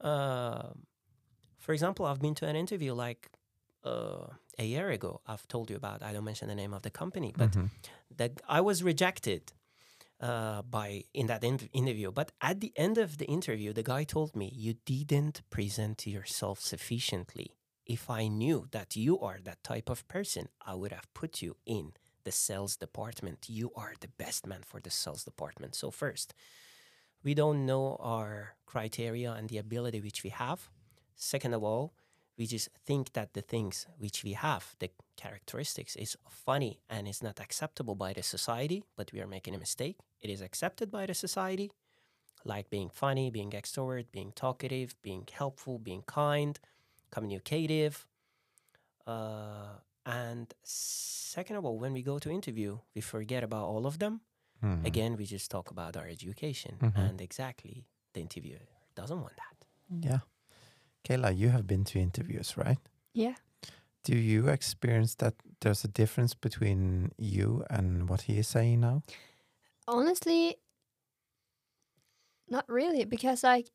Um 0.00 0.86
for 1.58 1.72
example, 1.72 2.06
I've 2.06 2.20
been 2.20 2.34
to 2.36 2.46
an 2.46 2.56
interview 2.56 2.94
like 2.94 3.30
uh, 3.84 4.28
a 4.58 4.64
year 4.64 4.90
ago. 4.90 5.20
I've 5.26 5.46
told 5.48 5.70
you 5.70 5.76
about. 5.76 6.02
I 6.02 6.12
don't 6.12 6.24
mention 6.24 6.48
the 6.48 6.54
name 6.54 6.74
of 6.74 6.82
the 6.82 6.90
company, 6.90 7.34
but 7.36 7.56
Mhm. 7.56 7.70
that 8.16 8.40
I 8.48 8.60
was 8.60 8.82
rejected 8.82 9.52
uh, 10.20 10.62
by 10.62 11.04
in 11.14 11.26
that 11.28 11.44
in- 11.44 11.70
interview. 11.72 12.12
But 12.12 12.32
at 12.40 12.60
the 12.60 12.72
end 12.76 12.98
of 12.98 13.18
the 13.18 13.26
interview, 13.26 13.72
the 13.72 13.82
guy 13.82 14.04
told 14.04 14.36
me, 14.36 14.50
"You 14.54 14.74
didn't 14.86 15.42
present 15.50 16.06
yourself 16.06 16.60
sufficiently. 16.60 17.56
If 17.86 18.10
I 18.10 18.28
knew 18.28 18.68
that 18.72 18.96
you 18.96 19.20
are 19.20 19.40
that 19.44 19.62
type 19.64 19.88
of 19.90 20.06
person, 20.08 20.48
I 20.60 20.74
would 20.74 20.92
have 20.92 21.12
put 21.14 21.42
you 21.42 21.56
in 21.66 21.94
the 22.24 22.32
sales 22.32 22.76
department. 22.76 23.48
You 23.48 23.72
are 23.74 23.94
the 24.00 24.08
best 24.08 24.46
man 24.46 24.62
for 24.64 24.80
the 24.80 24.90
sales 24.90 25.24
department." 25.24 25.74
So 25.76 25.90
first, 25.90 26.34
we 27.26 27.34
don't 27.34 27.66
know 27.66 27.96
our 27.98 28.54
criteria 28.66 29.32
and 29.32 29.48
the 29.48 29.58
ability 29.58 30.00
which 30.00 30.22
we 30.22 30.30
have. 30.30 30.70
Second 31.16 31.54
of 31.54 31.64
all, 31.64 31.92
we 32.38 32.46
just 32.46 32.68
think 32.86 33.14
that 33.14 33.34
the 33.34 33.42
things 33.42 33.84
which 33.98 34.22
we 34.22 34.34
have, 34.34 34.76
the 34.78 34.90
characteristics, 35.16 35.96
is 35.96 36.16
funny 36.30 36.78
and 36.88 37.08
is 37.08 37.24
not 37.24 37.40
acceptable 37.40 37.96
by 37.96 38.12
the 38.12 38.22
society, 38.22 38.84
but 38.96 39.10
we 39.12 39.20
are 39.20 39.26
making 39.26 39.56
a 39.56 39.58
mistake. 39.58 39.96
It 40.20 40.30
is 40.30 40.40
accepted 40.40 40.88
by 40.88 41.06
the 41.06 41.14
society, 41.14 41.72
like 42.44 42.70
being 42.70 42.90
funny, 42.90 43.28
being 43.30 43.50
extrovert, 43.50 44.04
being 44.12 44.30
talkative, 44.30 44.94
being 45.02 45.26
helpful, 45.32 45.80
being 45.80 46.02
kind, 46.06 46.60
communicative. 47.10 48.06
Uh, 49.04 49.80
and 50.04 50.54
second 50.62 51.56
of 51.56 51.64
all, 51.64 51.80
when 51.80 51.92
we 51.92 52.02
go 52.02 52.20
to 52.20 52.30
interview, 52.30 52.78
we 52.94 53.00
forget 53.00 53.42
about 53.42 53.64
all 53.64 53.84
of 53.84 53.98
them. 53.98 54.20
Mhm. 54.66 54.86
Again, 54.86 55.16
we 55.16 55.24
just 55.26 55.50
talk 55.50 55.70
about 55.70 55.96
our 55.96 56.06
education, 56.08 56.76
Mhm. 56.80 56.96
and 57.08 57.20
exactly 57.20 57.84
the 58.12 58.20
interviewer 58.20 58.66
doesn't 58.94 59.20
want 59.20 59.36
that. 59.36 59.66
Yeah. 60.08 60.20
Kayla, 61.04 61.36
you 61.36 61.50
have 61.50 61.66
been 61.66 61.84
to 61.84 61.98
interviews, 61.98 62.56
right? 62.56 62.78
yeah. 63.14 63.36
Do 64.02 64.14
you 64.16 64.48
experience 64.48 65.16
that 65.16 65.34
there's 65.60 65.82
a 65.84 65.88
difference 65.88 66.34
between 66.34 67.10
you 67.18 67.64
and 67.70 68.08
what 68.08 68.22
he 68.22 68.38
is 68.38 68.46
saying 68.46 68.80
now? 68.80 69.02
Honestly, 69.88 70.56
not 72.48 72.64
really, 72.68 73.04
because 73.04 73.42
like 73.42 73.68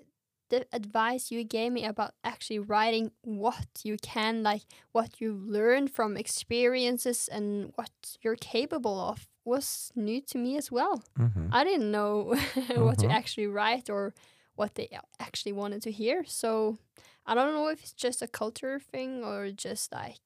the 0.50 0.66
advice 0.72 1.32
you 1.32 1.44
gave 1.44 1.72
me 1.72 1.84
about 1.86 2.14
actually 2.24 2.60
writing 2.60 3.12
what 3.24 3.68
you 3.84 3.98
can, 3.98 4.44
like 4.44 4.64
what 4.94 5.20
you've 5.20 5.44
learned 5.44 5.92
from 5.92 6.16
experiences 6.18 7.28
and 7.28 7.72
what 7.76 7.92
you're 8.22 8.38
capable 8.38 9.00
of, 9.00 9.28
was 9.46 9.92
new 9.96 10.22
to 10.22 10.38
me 10.38 10.58
as 10.58 10.72
well. 10.72 11.04
Mm-hmm. 11.18 11.48
I 11.52 11.64
didn't 11.64 11.92
know 11.92 12.36
what 12.76 12.98
to 13.00 13.08
Mhm. 13.08 13.12
actually 13.12 13.48
write 13.48 13.90
or 13.90 14.14
what 14.56 14.76
they 14.76 14.90
actually 15.20 15.54
wanted 15.54 15.82
to 15.84 15.92
hear. 15.92 16.24
So 16.26 16.78
I 17.26 17.34
don't 17.36 17.54
know 17.54 17.70
if 17.70 17.82
it's 17.82 17.94
just 17.94 18.22
a 18.22 18.28
culture 18.28 18.80
thing 18.80 19.24
or 19.24 19.52
just 19.52 19.92
like, 19.92 20.22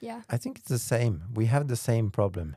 yeah. 0.00 0.22
I 0.28 0.36
think 0.38 0.58
it's 0.58 0.68
the 0.68 0.78
same. 0.78 1.22
We 1.34 1.46
have 1.46 1.66
the 1.68 1.76
same 1.76 2.10
problem. 2.10 2.56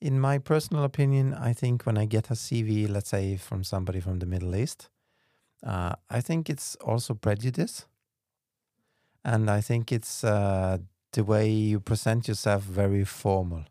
In 0.00 0.20
my 0.20 0.38
personal 0.38 0.84
opinion, 0.84 1.32
I 1.32 1.54
think 1.54 1.84
when 1.86 1.96
I 1.96 2.06
get 2.06 2.30
a 2.30 2.34
CV, 2.34 2.86
let's 2.88 3.10
say 3.10 3.36
from 3.36 3.64
somebody 3.64 4.00
from 4.00 4.18
the 4.18 4.26
Middle 4.26 4.54
East, 4.54 4.90
uh, 5.62 5.94
I 6.10 6.20
think 6.20 6.50
it's 6.50 6.76
also 6.76 7.14
prejudice. 7.14 7.86
And 9.24 9.48
I 9.48 9.60
think 9.62 9.90
it's 9.92 10.22
uh, 10.24 10.78
the 11.12 11.24
way 11.24 11.48
you 11.50 11.80
present 11.80 12.28
yourself 12.28 12.62
very 12.62 13.04
formal. 13.04 13.64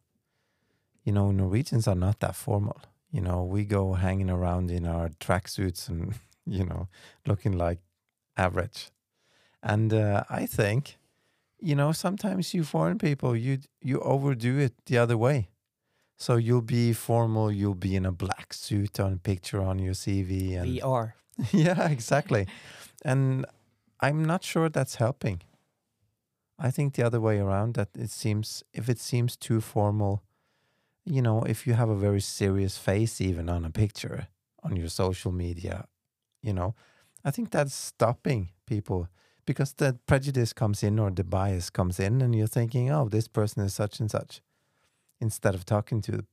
You 1.04 1.12
know, 1.12 1.32
Norwegians 1.32 1.88
are 1.88 1.95
not 1.95 2.20
that 2.20 2.36
formal. 2.36 2.82
You 3.12 3.22
know, 3.22 3.43
we 3.43 3.66
go 3.66 3.93
hanging 3.93 4.30
around 4.30 4.72
in 4.72 4.86
our 4.86 5.10
tracksuits 5.10 5.89
and, 5.89 6.16
you 6.45 6.66
know, 6.66 6.88
looking 7.26 7.58
like 7.58 7.80
average. 8.38 8.89
And 9.62 9.93
uh, 9.93 10.24
I 10.30 10.45
think 10.45 10.97
you 11.64 11.76
know 11.76 11.93
sometimes 11.93 12.54
you 12.54 12.64
foreign 12.64 12.97
people 12.97 13.36
you 13.36 13.60
you 13.82 13.99
overdo 14.01 14.60
it 14.60 14.74
the 14.86 14.97
other 14.97 15.18
way 15.18 15.49
so 16.18 16.36
you'll 16.36 16.62
be 16.80 16.91
formal 16.91 17.49
you'll 17.51 17.82
be 17.89 17.95
in 17.95 18.06
a 18.06 18.12
black 18.12 18.54
suit 18.54 18.99
on 18.99 19.14
a 19.14 19.18
picture 19.18 19.62
on 19.62 19.80
your 19.80 19.93
cv 19.93 20.58
and 20.58 20.70
we 20.70 20.82
are. 20.82 21.16
yeah 21.51 21.88
exactly 21.89 22.45
and 23.06 23.45
i'm 24.01 24.26
not 24.26 24.43
sure 24.43 24.68
that's 24.68 24.95
helping 24.95 25.41
i 26.60 26.70
think 26.70 26.95
the 26.95 27.04
other 27.04 27.22
way 27.22 27.39
around 27.39 27.76
that 27.76 27.89
it 27.97 28.10
seems 28.10 28.64
if 28.74 28.89
it 28.89 28.99
seems 28.99 29.38
too 29.38 29.62
formal 29.62 30.22
you 31.06 31.22
know, 31.22 31.43
if 31.43 31.68
you 31.68 31.74
have 31.74 31.89
a 31.89 31.95
very 31.95 32.22
serious 32.22 32.78
face, 32.78 33.20
even 33.20 33.49
on 33.49 33.66
a 33.66 33.70
picture 33.70 34.28
on 34.64 34.76
your 34.76 34.89
social 34.89 35.32
media, 35.32 35.88
you 36.41 36.54
know, 36.54 36.76
I 37.26 37.32
think 37.32 37.51
that's 37.51 37.74
stopping 37.74 38.49
people 38.66 39.08
because 39.45 39.74
the 39.74 39.97
prejudice 40.08 40.54
comes 40.54 40.84
in 40.84 40.99
or 40.99 41.12
the 41.12 41.24
bias 41.24 41.70
comes 41.70 41.99
in, 41.99 42.22
and 42.22 42.34
you're 42.34 42.47
thinking, 42.47 42.89
oh, 42.89 43.10
this 43.10 43.28
person 43.28 43.64
is 43.64 43.74
such 43.74 43.99
and 43.99 44.10
such, 44.10 44.41
instead 45.20 45.56
of 45.56 45.66
talking 45.66 46.01
to 46.01 46.26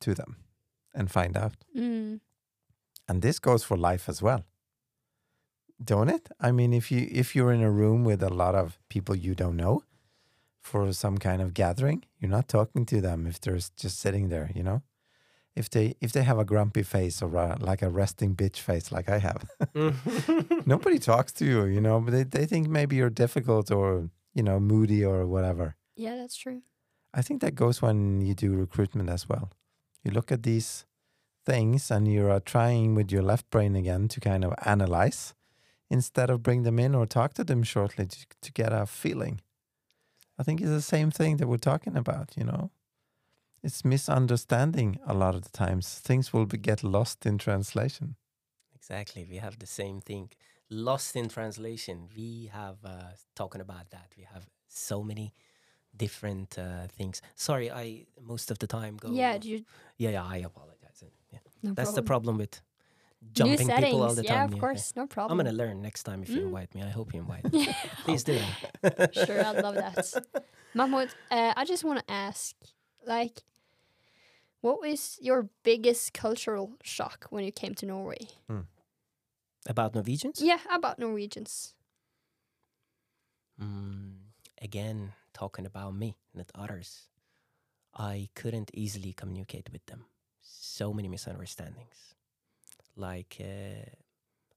to 0.00 0.14
them 0.14 0.36
and 0.94 1.10
find 1.10 1.36
out. 1.36 1.54
Mm. 1.76 2.20
And 3.08 3.22
this 3.22 3.38
goes 3.38 3.64
for 3.64 3.76
life 3.76 4.08
as 4.08 4.22
well. 4.22 4.44
Don't 5.82 6.08
it? 6.08 6.28
I 6.40 6.52
mean, 6.52 6.72
if 6.72 6.92
you 6.92 7.08
if 7.10 7.34
you're 7.34 7.52
in 7.52 7.62
a 7.62 7.70
room 7.70 8.04
with 8.04 8.22
a 8.22 8.32
lot 8.32 8.54
of 8.54 8.78
people 8.88 9.16
you 9.16 9.34
don't 9.34 9.56
know 9.56 9.82
for 10.62 10.92
some 10.92 11.18
kind 11.18 11.42
of 11.42 11.54
gathering, 11.54 12.04
you're 12.18 12.30
not 12.30 12.48
talking 12.48 12.86
to 12.86 13.00
them 13.00 13.26
if 13.26 13.40
they're 13.40 13.58
just 13.76 13.98
sitting 13.98 14.28
there, 14.28 14.50
you 14.54 14.62
know? 14.62 14.82
If 15.54 15.68
they 15.68 15.96
if 16.00 16.12
they 16.12 16.22
have 16.22 16.38
a 16.38 16.46
grumpy 16.46 16.82
face 16.82 17.20
or 17.20 17.34
a, 17.36 17.58
like 17.60 17.82
a 17.82 17.90
resting 17.90 18.34
bitch 18.34 18.56
face 18.56 18.90
like 18.90 19.10
I 19.10 19.18
have, 19.18 19.44
nobody 20.66 20.98
talks 20.98 21.32
to 21.32 21.44
you, 21.44 21.64
you 21.66 21.80
know, 21.80 22.00
but 22.00 22.12
they, 22.12 22.22
they 22.22 22.46
think 22.46 22.68
maybe 22.68 22.96
you're 22.96 23.10
difficult 23.10 23.70
or, 23.70 24.08
you 24.32 24.42
know, 24.42 24.58
moody 24.58 25.04
or 25.04 25.26
whatever. 25.26 25.76
Yeah, 25.94 26.16
that's 26.16 26.36
true. 26.36 26.62
I 27.12 27.20
think 27.20 27.42
that 27.42 27.54
goes 27.54 27.82
when 27.82 28.22
you 28.22 28.34
do 28.34 28.54
recruitment 28.54 29.10
as 29.10 29.28
well. 29.28 29.50
You 30.02 30.12
look 30.12 30.32
at 30.32 30.42
these 30.42 30.86
things 31.44 31.90
and 31.90 32.08
you 32.08 32.30
are 32.30 32.40
trying 32.40 32.94
with 32.94 33.12
your 33.12 33.22
left 33.22 33.50
brain 33.50 33.76
again 33.76 34.08
to 34.08 34.20
kind 34.20 34.44
of 34.44 34.54
analyze 34.64 35.34
instead 35.90 36.30
of 36.30 36.42
bring 36.42 36.62
them 36.62 36.78
in 36.78 36.94
or 36.94 37.04
talk 37.04 37.34
to 37.34 37.44
them 37.44 37.62
shortly 37.62 38.06
to, 38.06 38.26
to 38.40 38.52
get 38.52 38.72
a 38.72 38.86
feeling. 38.86 39.40
I 40.38 40.42
think 40.42 40.60
it's 40.60 40.70
the 40.70 40.80
same 40.80 41.10
thing 41.10 41.36
that 41.36 41.46
we're 41.46 41.58
talking 41.58 41.96
about, 41.96 42.32
you 42.36 42.44
know. 42.44 42.70
It's 43.62 43.84
misunderstanding 43.84 44.98
a 45.06 45.14
lot 45.14 45.34
of 45.34 45.42
the 45.42 45.50
times. 45.50 45.98
Things 45.98 46.32
will 46.32 46.46
be, 46.46 46.58
get 46.58 46.82
lost 46.82 47.26
in 47.26 47.38
translation. 47.38 48.16
Exactly. 48.74 49.24
We 49.28 49.36
have 49.36 49.58
the 49.58 49.66
same 49.66 50.00
thing. 50.00 50.30
Lost 50.68 51.14
in 51.14 51.28
translation. 51.28 52.08
We 52.16 52.50
have 52.52 52.78
uh, 52.84 53.12
talking 53.36 53.60
about 53.60 53.90
that. 53.90 54.14
We 54.16 54.24
have 54.24 54.48
so 54.68 55.02
many 55.02 55.32
different 55.96 56.58
uh, 56.58 56.86
things. 56.88 57.22
Sorry, 57.34 57.70
I 57.70 58.06
most 58.20 58.50
of 58.50 58.58
the 58.58 58.66
time 58.66 58.96
go. 58.96 59.10
Yeah, 59.12 59.38
do 59.38 59.48
you, 59.48 59.64
yeah, 59.98 60.10
yeah. 60.10 60.24
I 60.24 60.38
apologize. 60.38 61.04
Yeah, 61.30 61.38
no 61.62 61.74
that's 61.74 61.92
the 61.92 62.02
problem. 62.02 62.36
problem 62.36 62.38
with 62.38 62.54
New 62.54 62.71
jumping 63.34 63.66
settings. 63.66 63.84
people 63.86 64.02
all 64.02 64.14
the 64.14 64.22
yeah, 64.22 64.34
time. 64.34 64.44
of 64.48 64.54
yeah. 64.54 64.60
course, 64.60 64.92
no 64.96 65.06
problem. 65.06 65.40
I'm 65.40 65.44
gonna 65.44 65.56
learn 65.56 65.82
next 65.82 66.02
time 66.04 66.22
if 66.22 66.30
you 66.30 66.42
Mm. 66.42 66.46
invite 66.46 66.74
me. 66.74 66.82
I 66.82 66.90
hope 66.90 67.14
you 67.14 67.20
invite 67.20 67.52
me. 67.52 67.66
Please 68.04 68.24
do 68.24 68.38
sure, 69.12 69.40
I'd 69.44 69.62
love 69.62 69.74
that. 69.76 70.12
Mahmood, 70.74 71.14
uh, 71.30 71.52
I 71.56 71.64
just 71.64 71.84
want 71.84 71.98
to 72.00 72.10
ask, 72.12 72.54
like, 73.06 73.42
what 74.60 74.80
was 74.80 75.18
your 75.20 75.48
biggest 75.64 76.12
cultural 76.14 76.72
shock 76.82 77.26
when 77.30 77.44
you 77.44 77.52
came 77.52 77.74
to 77.76 77.86
Norway? 77.86 78.28
About 79.66 79.94
Norwegians. 79.94 80.40
Yeah, 80.42 80.58
about 80.72 80.98
Norwegians. 80.98 81.74
Mm, 83.60 84.14
again, 84.60 85.12
talking 85.32 85.66
about 85.66 85.94
me, 85.94 86.16
not 86.34 86.50
others. 86.54 87.08
I 87.94 88.28
couldn't 88.34 88.70
easily 88.74 89.12
communicate 89.12 89.70
with 89.72 89.84
them. 89.86 90.06
So 90.40 90.92
many 90.92 91.08
misunderstandings. 91.08 92.14
Like, 92.96 93.36
uh, 93.40 93.90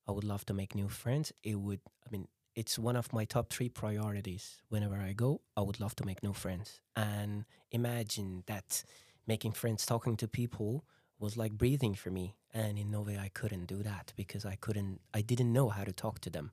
I 0.08 0.12
would 0.12 0.24
love 0.24 0.46
to 0.48 0.54
make 0.54 0.76
new 0.76 0.90
friends. 0.90 1.32
It 1.44 1.56
would, 1.56 1.80
I 2.06 2.10
mean, 2.12 2.28
it's 2.56 2.80
one 2.80 2.96
of 2.96 3.12
my 3.12 3.26
top 3.26 3.50
three 3.50 3.70
priorities. 3.70 4.62
Whenever 4.70 4.96
I 4.98 5.14
go, 5.14 5.42
I 5.58 5.62
would 5.62 5.80
love 5.80 5.96
to 5.98 6.06
make 6.06 6.24
new 6.24 6.34
friends. 6.34 6.82
And 6.96 7.46
imagine 7.72 8.44
that 8.48 8.84
making 9.28 9.54
friends, 9.54 9.86
talking 9.86 10.16
to 10.18 10.28
people 10.28 10.86
was 11.20 11.38
like 11.38 11.54
breathing 11.54 11.96
for 11.96 12.12
me. 12.12 12.36
And 12.54 12.78
in 12.78 12.92
no 12.92 13.02
way 13.02 13.18
I 13.18 13.30
couldn't 13.30 13.66
do 13.66 13.84
that 13.84 14.14
because 14.16 14.46
I 14.46 14.56
couldn't, 14.56 15.02
I 15.14 15.22
didn't 15.22 15.52
know 15.52 15.70
how 15.70 15.84
to 15.84 15.92
talk 15.92 16.20
to 16.22 16.30
them. 16.30 16.52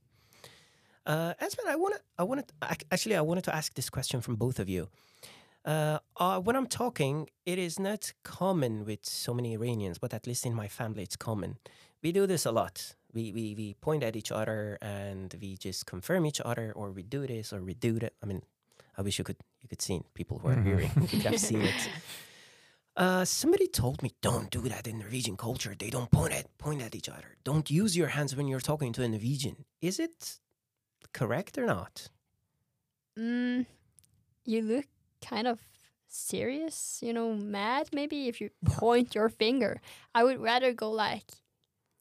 Uh, 1.05 1.35
Espen, 1.43 1.66
I 1.68 1.76
want 1.76 1.95
to, 1.95 2.01
I 2.18 2.22
wanted, 2.22 2.53
ac- 2.62 2.87
actually, 2.91 3.16
I 3.16 3.20
wanted 3.22 3.45
to 3.45 3.55
ask 3.55 3.74
this 3.74 3.91
question 3.91 4.20
from 4.20 4.37
both 4.37 4.59
of 4.61 4.68
you. 4.68 4.89
Uh, 5.64 5.98
uh, 6.16 6.40
when 6.40 6.56
I'm 6.56 6.66
talking, 6.66 7.28
it 7.46 7.58
is 7.58 7.78
not 7.78 8.12
common 8.24 8.84
with 8.84 9.04
so 9.06 9.32
many 9.32 9.52
Iranians, 9.54 9.98
but 9.98 10.12
at 10.12 10.26
least 10.26 10.44
in 10.44 10.54
my 10.54 10.66
family, 10.68 11.02
it's 11.04 11.16
common. 11.16 11.58
We 12.02 12.10
do 12.12 12.26
this 12.26 12.44
a 12.46 12.50
lot. 12.52 12.94
We, 13.14 13.32
we, 13.32 13.54
we 13.56 13.74
point 13.74 14.02
at 14.02 14.16
each 14.16 14.32
other 14.32 14.78
and 14.82 15.34
we 15.40 15.56
just 15.56 15.86
confirm 15.86 16.26
each 16.26 16.40
other, 16.44 16.72
or 16.74 16.90
we 16.90 17.02
do 17.02 17.26
this, 17.26 17.52
or 17.52 17.62
we 17.62 17.74
do 17.74 17.98
that. 18.00 18.14
I 18.22 18.26
mean, 18.26 18.42
I 18.98 19.02
wish 19.02 19.18
you 19.18 19.24
could 19.24 19.36
you 19.60 19.68
could 19.68 19.80
see 19.82 20.00
people 20.14 20.38
who 20.38 20.48
are 20.48 20.56
Mhm. 20.56 20.64
hearing 20.66 20.90
you 21.00 21.06
could 21.08 21.22
have 21.22 21.40
seen 21.40 21.62
it. 21.62 21.88
Uh, 22.94 23.24
somebody 23.24 23.66
told 23.66 24.02
me, 24.02 24.10
don't 24.20 24.50
do 24.50 24.60
that 24.68 24.86
in 24.86 24.98
Norwegian 24.98 25.34
culture. 25.34 25.74
They 25.74 25.88
don't 25.88 26.10
point 26.10 26.34
at 26.34 26.46
point 26.58 26.82
at 26.82 26.94
each 26.94 27.08
other. 27.08 27.38
Don't 27.42 27.70
use 27.70 27.96
your 27.96 28.08
hands 28.08 28.36
when 28.36 28.46
you're 28.48 28.60
talking 28.60 28.92
to 28.92 29.02
a 29.02 29.08
Norwegian. 29.08 29.64
Is 29.80 29.98
it 29.98 30.38
correct 31.14 31.56
or 31.56 31.64
not? 31.64 32.10
Mm, 33.18 33.64
you 34.44 34.60
look 34.60 34.84
kind 35.22 35.46
of 35.46 35.58
serious, 36.08 36.98
you 37.02 37.12
know, 37.12 37.34
mad 37.34 37.88
maybe 37.92 38.28
if 38.28 38.40
you 38.40 38.50
point 38.66 39.14
your 39.14 39.28
finger. 39.28 39.80
I 40.14 40.24
would 40.24 40.40
rather 40.40 40.72
go 40.72 40.90
like. 40.90 41.30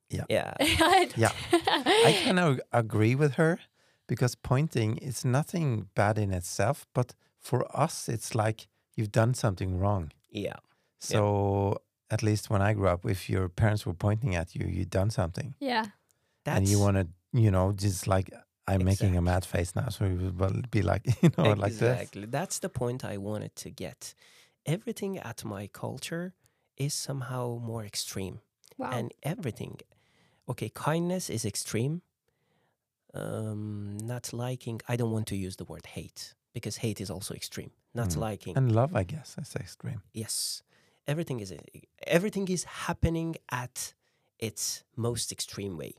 Yeah. 0.10 0.26
Yeah. 0.30 0.54
yeah. 1.16 1.32
I 1.52 2.22
kind 2.24 2.40
of 2.40 2.60
agree 2.74 3.16
with 3.16 3.36
her 3.36 3.60
because 4.08 4.36
pointing 4.36 4.98
is 4.98 5.24
nothing 5.24 5.88
bad 5.96 6.18
in 6.18 6.34
itself, 6.34 6.86
but 6.94 7.14
for 7.40 7.66
us, 7.76 8.10
it's 8.10 8.36
like 8.36 8.68
you've 8.96 9.12
done 9.12 9.34
something 9.34 9.80
wrong. 9.80 10.12
Yeah. 10.30 10.58
So 11.00 11.82
at 12.12 12.22
least 12.22 12.50
when 12.50 12.62
I 12.62 12.74
grew 12.74 12.90
up, 12.90 13.06
if 13.06 13.30
your 13.30 13.50
parents 13.50 13.86
were 13.86 13.94
pointing 13.94 14.36
at 14.36 14.54
you, 14.54 14.68
you'd 14.68 14.90
done 14.90 15.10
something, 15.10 15.56
yeah. 15.60 15.86
That's 16.44 16.58
and 16.58 16.68
you 16.68 16.80
want 16.80 16.98
to, 16.98 17.08
you 17.34 17.52
know, 17.52 17.72
just 17.72 18.08
like 18.08 18.32
I'm 18.68 18.84
making 18.84 19.18
a 19.18 19.22
mad 19.22 19.46
face 19.46 19.76
now, 19.76 19.90
so 19.90 20.06
you 20.06 20.18
would 20.18 20.40
well, 20.40 20.62
be 20.72 20.82
like, 20.82 21.04
you 21.24 21.30
know, 21.38 21.52
like 21.54 21.74
this. 21.74 21.82
exactly. 21.82 22.26
That's 22.26 22.60
the 22.60 22.70
point 22.70 23.04
I 23.04 23.18
wanted 23.18 23.56
to 23.58 23.70
get. 23.72 24.14
Everything 24.66 25.18
at 25.18 25.44
my 25.44 25.68
culture 25.68 26.34
is 26.78 26.94
somehow 26.94 27.60
more 27.62 27.84
extreme, 27.84 28.40
Wow. 28.78 28.92
and 28.92 29.12
everything. 29.24 29.80
Okay, 30.48 30.70
kindness 30.70 31.30
is 31.30 31.46
extreme. 31.46 32.02
Um, 33.14 33.98
not 33.98 34.32
liking. 34.32 34.80
I 34.88 34.96
don't 34.96 35.12
want 35.12 35.28
to 35.28 35.36
use 35.36 35.58
the 35.58 35.66
word 35.66 35.86
hate 35.86 36.34
because 36.54 36.78
hate 36.78 37.02
is 37.02 37.10
also 37.10 37.34
extreme. 37.34 37.72
Not 37.94 38.10
Mm. 38.10 38.18
liking. 38.18 38.58
And 38.58 38.72
love, 38.74 38.96
I 38.96 39.04
guess, 39.04 39.36
is 39.38 39.54
extreme. 39.56 40.02
Yes, 40.14 40.64
everything 41.08 41.40
is 41.42 41.54
everything 42.08 42.48
is 42.48 42.64
happening 42.64 43.36
at 43.50 43.94
its 44.40 44.84
most 44.96 45.32
extreme 45.32 45.78
way. 45.78 45.94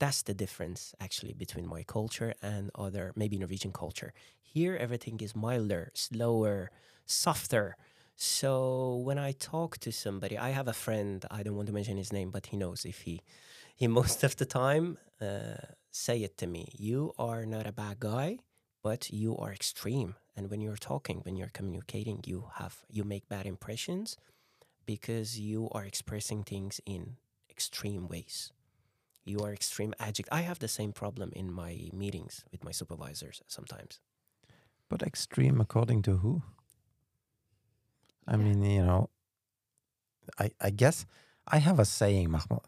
That's 0.00 0.22
the 0.22 0.34
difference 0.34 0.94
actually 1.00 1.34
between 1.34 1.68
my 1.68 1.84
culture 1.84 2.34
and 2.42 2.70
other 2.74 3.12
maybe 3.16 3.38
Norwegian 3.38 3.72
culture. 3.72 4.12
Here 4.42 4.76
everything 4.76 5.20
is 5.20 5.36
milder, 5.36 5.92
slower, 5.94 6.70
softer. 7.06 7.76
So 8.16 8.96
when 8.96 9.18
I 9.18 9.32
talk 9.32 9.78
to 9.78 9.92
somebody, 9.92 10.36
I 10.38 10.50
have 10.50 10.68
a 10.68 10.72
friend. 10.72 11.24
I 11.30 11.42
don't 11.44 11.56
want 11.56 11.68
to 11.68 11.74
mention 11.74 11.98
his 11.98 12.12
name, 12.12 12.30
but 12.30 12.46
he 12.46 12.56
knows 12.56 12.84
if 12.84 13.02
he 13.02 13.22
he 13.76 13.86
most 14.00 14.24
of 14.24 14.36
the 14.36 14.46
time 14.46 14.98
uh, 15.20 15.56
say 15.90 16.22
it 16.22 16.38
to 16.38 16.46
me. 16.46 16.72
You 16.78 17.12
are 17.18 17.46
not 17.46 17.66
a 17.66 17.72
bad 17.72 18.00
guy, 18.00 18.38
but 18.82 19.10
you 19.12 19.36
are 19.36 19.52
extreme. 19.52 20.16
And 20.36 20.50
when 20.50 20.60
you're 20.62 20.76
talking, 20.92 21.20
when 21.24 21.36
you're 21.36 21.56
communicating, 21.60 22.20
you 22.26 22.46
have 22.54 22.78
you 22.88 23.04
make 23.04 23.28
bad 23.28 23.46
impressions 23.46 24.16
because 24.86 25.38
you 25.38 25.68
are 25.72 25.84
expressing 25.84 26.42
things 26.44 26.80
in 26.86 27.16
extreme 27.50 28.08
ways. 28.08 28.52
You 29.30 29.40
are 29.44 29.52
extreme 29.52 29.94
adject. 30.00 30.28
I 30.32 30.40
have 30.42 30.58
the 30.58 30.68
same 30.68 30.92
problem 30.92 31.30
in 31.36 31.52
my 31.52 31.90
meetings 31.92 32.44
with 32.52 32.64
my 32.64 32.72
supervisors 32.72 33.42
sometimes. 33.46 34.00
But 34.88 35.02
extreme 35.02 35.60
according 35.60 36.02
to 36.02 36.16
who? 36.16 36.42
I 38.26 38.36
Yeah. 38.36 38.44
mean, 38.44 38.62
you 38.62 38.84
know, 38.84 39.10
I 40.38 40.50
I 40.60 40.70
guess 40.70 41.06
I 41.54 41.58
have 41.58 41.78
a 41.80 41.84
saying, 41.84 42.30
Mahmood. 42.30 42.66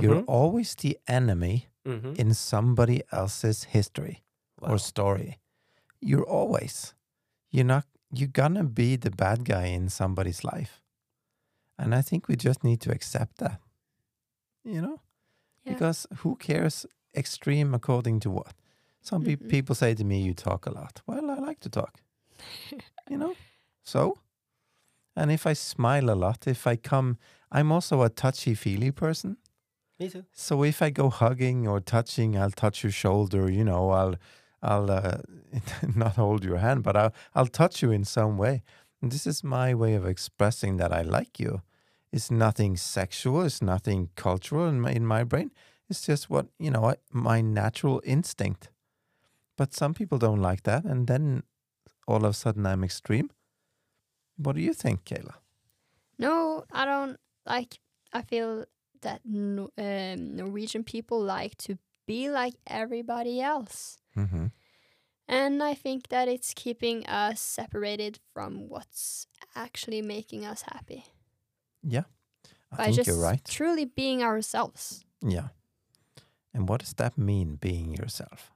You're 0.00 0.22
Mm-hmm. 0.22 0.30
always 0.30 0.74
the 0.74 0.98
enemy 1.06 1.66
Mhm. 1.84 2.14
in 2.18 2.34
somebody 2.34 3.02
else's 3.12 3.64
history 3.64 4.22
Wow. 4.60 4.72
or 4.72 4.78
story. 4.78 5.38
You're 6.00 6.26
always. 6.28 6.94
You're 7.50 7.66
not 7.66 7.84
you're 8.12 8.32
gonna 8.42 8.64
be 8.64 8.96
the 8.96 9.10
bad 9.10 9.44
guy 9.44 9.66
in 9.66 9.88
somebody's 9.90 10.44
life. 10.44 10.82
And 11.78 11.94
I 11.94 12.02
think 12.02 12.28
we 12.28 12.36
just 12.36 12.64
need 12.64 12.80
to 12.80 12.90
accept 12.92 13.36
that. 13.38 13.60
You 14.64 14.80
know? 14.82 15.00
Yeah. 15.68 15.74
Because 15.74 16.06
who 16.22 16.36
cares 16.36 16.86
extreme 17.14 17.74
according 17.74 18.20
to 18.20 18.30
what? 18.30 18.54
Some 19.00 19.24
pe- 19.24 19.36
Mhm. 19.36 19.48
people 19.48 19.74
say 19.74 19.94
to 19.94 20.04
me, 20.04 20.16
You 20.22 20.34
talk 20.34 20.66
a 20.66 20.70
lot. 20.70 21.02
Well, 21.06 21.30
I 21.30 21.34
like 21.48 21.60
to 21.60 21.68
talk. 21.68 22.00
you 23.10 23.18
know? 23.18 23.34
So? 23.84 24.18
And 25.16 25.30
if 25.30 25.46
I 25.46 25.54
smile 25.54 26.10
a 26.10 26.14
lot, 26.14 26.46
if 26.46 26.66
I 26.66 26.76
come, 26.76 27.16
I'm 27.50 27.72
also 27.72 28.02
a 28.02 28.08
touchy 28.10 28.54
feely 28.54 28.90
person. 28.92 29.36
Me 29.98 30.08
too. 30.10 30.24
So 30.32 30.62
if 30.64 30.82
I 30.82 30.90
go 30.90 31.08
hugging 31.10 31.66
or 31.66 31.80
touching, 31.80 32.36
I'll 32.36 32.50
touch 32.52 32.82
your 32.84 32.92
shoulder. 32.92 33.50
You 33.50 33.64
know, 33.64 33.90
I'll 33.90 34.14
I'll 34.62 34.90
uh, 34.90 35.18
not 35.96 36.16
hold 36.16 36.44
your 36.44 36.58
hand, 36.58 36.82
but 36.82 36.96
I'll 36.96 37.12
I'll 37.34 37.48
touch 37.50 37.82
you 37.82 37.92
in 37.92 38.04
some 38.04 38.36
way. 38.38 38.62
And 39.02 39.10
this 39.12 39.26
is 39.26 39.42
my 39.42 39.74
way 39.74 39.94
of 39.96 40.04
expressing 40.06 40.76
that 40.78 40.92
I 40.92 41.02
like 41.02 41.40
you. 41.40 41.62
It's 42.12 42.30
nothing 42.30 42.76
sexual. 42.76 43.42
It's 43.42 43.60
nothing 43.62 44.10
cultural 44.16 44.66
in 44.68 44.80
my, 44.80 44.92
in 44.92 45.04
my 45.06 45.24
brain. 45.24 45.50
It's 45.90 46.06
just 46.06 46.30
what 46.30 46.46
you 46.58 46.70
know, 46.70 46.84
I- 46.90 46.96
my 47.12 47.40
natural 47.40 48.00
instinct. 48.04 48.70
But 49.56 49.74
some 49.74 49.92
people 49.94 50.18
don't 50.18 50.40
like 50.40 50.62
that, 50.62 50.84
and 50.84 51.06
then 51.06 51.42
all 52.06 52.24
of 52.24 52.30
a 52.30 52.34
sudden 52.34 52.64
I'm 52.66 52.84
extreme. 52.84 53.30
What 54.36 54.54
do 54.54 54.62
you 54.62 54.72
think, 54.72 55.04
Kayla? 55.04 55.34
No, 56.18 56.64
I 56.72 56.84
don't 56.84 57.16
like. 57.46 57.78
I 58.12 58.22
feel 58.22 58.64
that 59.02 59.20
no, 59.24 59.70
um, 59.78 60.36
Norwegian 60.36 60.84
people 60.84 61.20
like 61.20 61.56
to 61.58 61.78
be 62.06 62.30
like 62.30 62.54
everybody 62.66 63.40
else, 63.40 63.98
Mm-hmm. 64.16 64.46
and 65.28 65.62
I 65.62 65.74
think 65.74 66.08
that 66.08 66.26
it's 66.28 66.54
keeping 66.54 67.06
us 67.06 67.40
separated 67.40 68.18
from 68.32 68.68
what's 68.68 69.26
actually 69.54 70.02
making 70.02 70.44
us 70.46 70.62
happy 70.72 71.04
Yeah, 71.90 72.04
I 72.72 72.76
by 72.76 72.84
think 72.84 72.96
just 72.96 73.06
you're 73.08 73.22
right. 73.30 73.44
truly 73.44 73.84
being 73.86 74.22
ourselves. 74.22 75.04
Yeah. 75.22 75.48
And 76.54 76.68
what 76.68 76.80
does 76.80 76.94
that 76.94 77.16
mean, 77.16 77.56
being 77.60 77.94
yourself? 77.94 78.52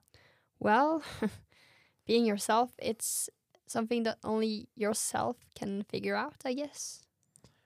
Well, 0.58 1.02
being 2.06 2.26
yourself, 2.26 2.70
it's 2.78 3.28
something 3.66 4.02
that 4.04 4.18
only 4.24 4.68
yourself 4.76 5.36
can 5.54 5.82
figure 5.84 6.16
out. 6.16 6.34
I 6.44 6.54
guess 6.54 7.02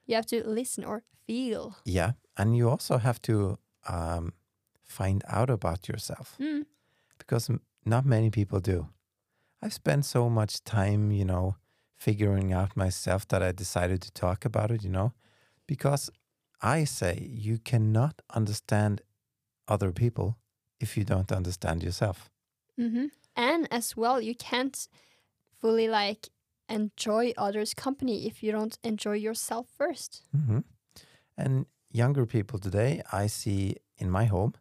you 0.06 0.14
have 0.14 0.26
to 0.26 0.42
listen 0.46 0.84
or 0.84 1.02
feel. 1.26 1.74
Yeah, 1.84 2.12
and 2.36 2.56
you 2.56 2.68
also 2.70 2.98
have 2.98 3.20
to 3.22 3.58
um, 3.88 4.32
find 4.84 5.22
out 5.28 5.50
about 5.50 5.88
yourself 5.88 6.36
Mm. 6.38 6.66
because 7.18 7.50
m- 7.50 7.60
not 7.84 8.04
many 8.04 8.30
people 8.30 8.60
do. 8.60 8.88
I've 9.62 9.72
spent 9.72 10.04
so 10.04 10.28
much 10.28 10.62
time, 10.64 11.10
you 11.12 11.24
know, 11.24 11.56
figuring 11.96 12.52
out 12.52 12.76
myself 12.76 13.26
that 13.28 13.42
I 13.42 13.52
decided 13.52 14.00
to 14.02 14.10
talk 14.12 14.44
about 14.44 14.70
it, 14.70 14.84
you 14.84 14.90
know, 14.90 15.12
because 15.66 16.10
I 16.62 16.84
say 16.84 17.28
you 17.30 17.58
cannot 17.58 18.22
understand 18.34 19.02
other 19.68 19.92
people 19.92 20.38
if 20.80 20.96
you 20.96 21.04
don't 21.04 21.32
understand 21.32 21.82
yourself. 21.82 22.30
hmm 22.76 23.06
And 23.34 23.68
as 23.70 23.96
well, 23.96 24.20
you 24.20 24.34
can't 24.34 24.88
fully 25.60 25.88
like 25.88 26.30
enjoy 26.68 27.32
others' 27.36 27.74
company 27.74 28.26
if 28.26 28.42
you 28.42 28.52
don't 28.52 28.78
enjoy 28.82 29.16
yourself 29.16 29.66
first. 29.78 30.22
hmm 30.32 30.60
And 31.36 31.66
younger 31.90 32.26
people 32.26 32.58
today, 32.58 33.02
I 33.12 33.28
see 33.28 33.76
in 33.98 34.10
my 34.10 34.24
home, 34.26 34.52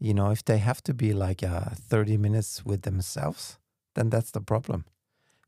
you 0.00 0.14
know, 0.14 0.30
if 0.30 0.44
they 0.44 0.58
have 0.58 0.82
to 0.82 0.94
be 0.94 1.12
like 1.12 1.42
uh, 1.42 1.70
30 1.90 2.16
minutes 2.18 2.64
with 2.64 2.82
themselves, 2.82 3.58
then 3.94 4.10
that's 4.10 4.30
the 4.32 4.40
problem. 4.40 4.84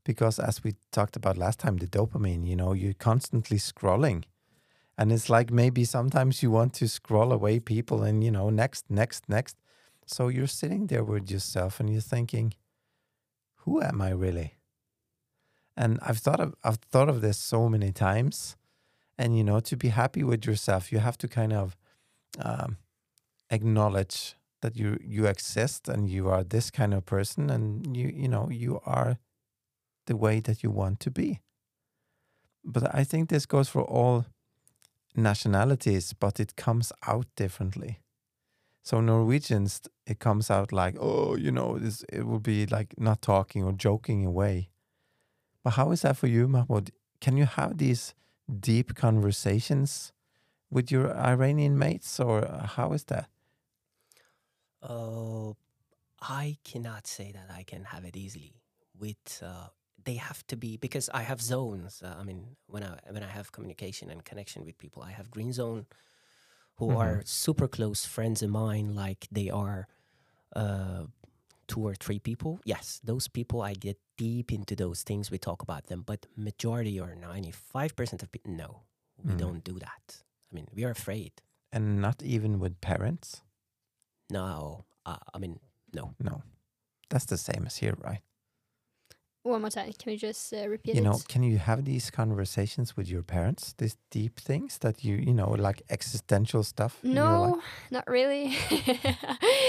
Because 0.04 0.38
as 0.38 0.64
we 0.64 0.74
talked 0.92 1.16
about 1.16 1.36
last 1.36 1.58
time, 1.60 1.78
the 1.78 1.86
dopamine, 1.88 2.46
you 2.46 2.56
know, 2.56 2.72
you're 2.74 2.94
constantly 2.94 3.58
scrolling. 3.58 4.24
And 4.98 5.12
it's 5.12 5.28
like 5.28 5.50
maybe 5.50 5.84
sometimes 5.84 6.42
you 6.42 6.50
want 6.50 6.72
to 6.74 6.88
scroll 6.88 7.32
away 7.32 7.60
people 7.60 8.02
and, 8.02 8.24
you 8.24 8.30
know, 8.30 8.48
next, 8.50 8.86
next, 8.88 9.28
next. 9.28 9.56
So 10.06 10.28
you're 10.28 10.46
sitting 10.46 10.86
there 10.86 11.04
with 11.04 11.30
yourself 11.30 11.80
and 11.80 11.90
you're 11.90 12.00
thinking, 12.00 12.54
who 13.56 13.82
am 13.82 14.00
I 14.00 14.10
really? 14.10 14.54
And 15.76 15.98
I've 16.00 16.18
thought 16.18 16.40
of 16.40 16.54
I've 16.64 16.78
thought 16.90 17.10
of 17.10 17.20
this 17.20 17.36
so 17.36 17.68
many 17.68 17.92
times 17.92 18.56
and 19.18 19.36
you 19.36 19.44
know 19.44 19.60
to 19.60 19.76
be 19.76 19.88
happy 19.88 20.22
with 20.22 20.46
yourself 20.46 20.92
you 20.92 20.98
have 20.98 21.18
to 21.18 21.28
kind 21.28 21.52
of 21.52 21.76
um, 22.38 22.78
acknowledge 23.50 24.36
that 24.62 24.76
you 24.76 24.98
you 25.02 25.26
exist 25.26 25.88
and 25.88 26.08
you 26.08 26.28
are 26.28 26.42
this 26.42 26.70
kind 26.70 26.94
of 26.94 27.04
person 27.06 27.50
and 27.50 27.96
you 27.96 28.08
you 28.08 28.28
know 28.28 28.48
you 28.50 28.80
are 28.84 29.18
the 30.06 30.16
way 30.16 30.40
that 30.40 30.62
you 30.62 30.70
want 30.70 31.00
to 31.00 31.10
be 31.10 31.40
but 32.64 32.94
i 32.94 33.04
think 33.04 33.28
this 33.28 33.46
goes 33.46 33.68
for 33.68 33.82
all 33.82 34.26
nationalities 35.16 36.12
but 36.12 36.38
it 36.38 36.56
comes 36.56 36.92
out 37.06 37.26
differently 37.36 38.00
so 38.82 39.00
norwegians 39.00 39.82
it 40.06 40.18
comes 40.18 40.50
out 40.50 40.72
like 40.72 40.96
oh 41.00 41.36
you 41.36 41.50
know 41.50 41.78
this 41.78 42.04
it 42.12 42.26
will 42.26 42.40
be 42.40 42.66
like 42.66 42.94
not 42.98 43.22
talking 43.22 43.64
or 43.64 43.72
joking 43.72 44.24
away 44.24 44.68
but 45.64 45.70
how 45.70 45.90
is 45.90 46.02
that 46.02 46.16
for 46.16 46.26
you 46.26 46.46
mahmood 46.46 46.90
can 47.20 47.36
you 47.36 47.46
have 47.46 47.78
these 47.78 48.14
deep 48.60 48.94
conversations 48.94 50.12
with 50.70 50.90
your 50.90 51.16
Iranian 51.16 51.78
mates, 51.78 52.18
or 52.20 52.46
how 52.76 52.92
is 52.92 53.04
that? 53.04 53.28
Oh, 54.82 55.56
I 56.20 56.58
cannot 56.64 57.06
say 57.06 57.32
that 57.32 57.50
I 57.54 57.62
can 57.62 57.84
have 57.84 58.04
it 58.04 58.16
easily. 58.16 58.54
With 58.98 59.42
uh, 59.44 59.68
they 60.06 60.14
have 60.16 60.46
to 60.46 60.56
be 60.56 60.76
because 60.78 61.10
I 61.12 61.22
have 61.22 61.40
zones. 61.42 62.02
Uh, 62.02 62.14
I 62.20 62.22
mean, 62.24 62.56
when 62.68 62.82
I 62.82 62.98
when 63.14 63.22
I 63.22 63.28
have 63.38 63.50
communication 63.52 64.10
and 64.10 64.24
connection 64.24 64.64
with 64.64 64.78
people, 64.78 65.02
I 65.02 65.12
have 65.18 65.30
green 65.30 65.52
zone, 65.52 65.86
who 66.78 66.88
Mhm. 66.90 67.00
are 67.02 67.22
super 67.24 67.68
close 67.68 68.06
friends 68.06 68.42
of 68.42 68.50
mine. 68.50 68.94
Like 68.94 69.26
they 69.30 69.50
are 69.50 69.86
uh, 70.54 71.06
two 71.66 71.82
or 71.88 71.94
three 71.94 72.20
people. 72.20 72.52
Yes, 72.64 73.00
those 73.04 73.28
people 73.28 73.60
I 73.70 73.74
get 73.74 73.98
deep 74.16 74.52
into 74.52 74.74
those 74.76 75.02
things. 75.04 75.30
We 75.30 75.38
talk 75.38 75.60
about 75.62 75.86
them, 75.86 76.02
but 76.06 76.26
majority 76.36 77.00
or 77.00 77.14
ninety 77.14 77.52
five 77.72 77.92
percent 77.96 78.22
of 78.22 78.28
people, 78.30 78.52
no, 78.52 78.70
we 79.24 79.34
Mm. 79.34 79.38
don't 79.38 79.64
do 79.64 79.78
that. 79.78 80.24
I 80.50 80.54
mean, 80.54 80.66
we 80.76 80.84
are 80.84 80.92
afraid. 80.92 81.32
And 81.72 82.00
not 82.00 82.22
even 82.22 82.60
with 82.60 82.80
parents? 82.80 83.42
No, 84.30 84.84
uh, 85.04 85.18
I 85.34 85.38
mean, 85.38 85.58
no. 85.92 86.14
No. 86.18 86.42
That's 87.10 87.26
the 87.26 87.36
same 87.38 87.66
as 87.66 87.76
here, 87.76 87.94
right? 87.98 88.22
One 89.46 89.60
more 89.60 89.70
time. 89.70 89.92
Can 89.98 90.12
we 90.12 90.16
just 90.16 90.52
uh, 90.52 90.66
repeat 90.68 90.94
you 90.96 91.00
it? 91.00 91.04
know, 91.04 91.18
can 91.28 91.42
you 91.42 91.58
have 91.58 91.84
these 91.84 92.10
conversations 92.10 92.96
with 92.96 93.08
your 93.08 93.22
parents? 93.22 93.74
These 93.78 93.96
deep 94.10 94.40
things 94.40 94.78
that 94.78 95.04
you, 95.04 95.14
you 95.16 95.32
know, 95.34 95.50
like 95.50 95.82
existential 95.88 96.62
stuff? 96.64 96.98
in 97.04 97.12
your 97.12 97.38
life? 97.38 97.54
no, 97.54 97.62
not 97.90 98.06
really. 98.08 98.54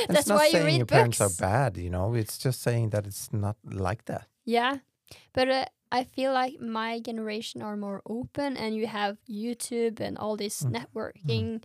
That's 0.07 0.21
it's 0.21 0.27
not 0.27 0.35
why 0.37 0.45
you 0.47 0.51
saying 0.53 0.65
read 0.65 0.77
your 0.77 0.85
books. 0.85 0.91
parents 0.97 1.21
are 1.21 1.29
bad, 1.29 1.77
you 1.77 1.89
know. 1.89 2.13
It's 2.15 2.37
just 2.37 2.61
saying 2.61 2.89
that 2.89 3.05
it's 3.05 3.31
not 3.31 3.55
like 3.63 4.05
that. 4.05 4.27
Yeah, 4.45 4.77
but 5.33 5.47
uh, 5.49 5.65
I 5.91 6.03
feel 6.05 6.33
like 6.33 6.59
my 6.59 6.99
generation 6.99 7.61
are 7.61 7.77
more 7.77 8.01
open, 8.05 8.57
and 8.57 8.75
you 8.75 8.87
have 8.87 9.17
YouTube 9.29 9.99
and 9.99 10.17
all 10.17 10.35
these 10.37 10.63
Mm. 10.63 10.71
networking 10.75 11.63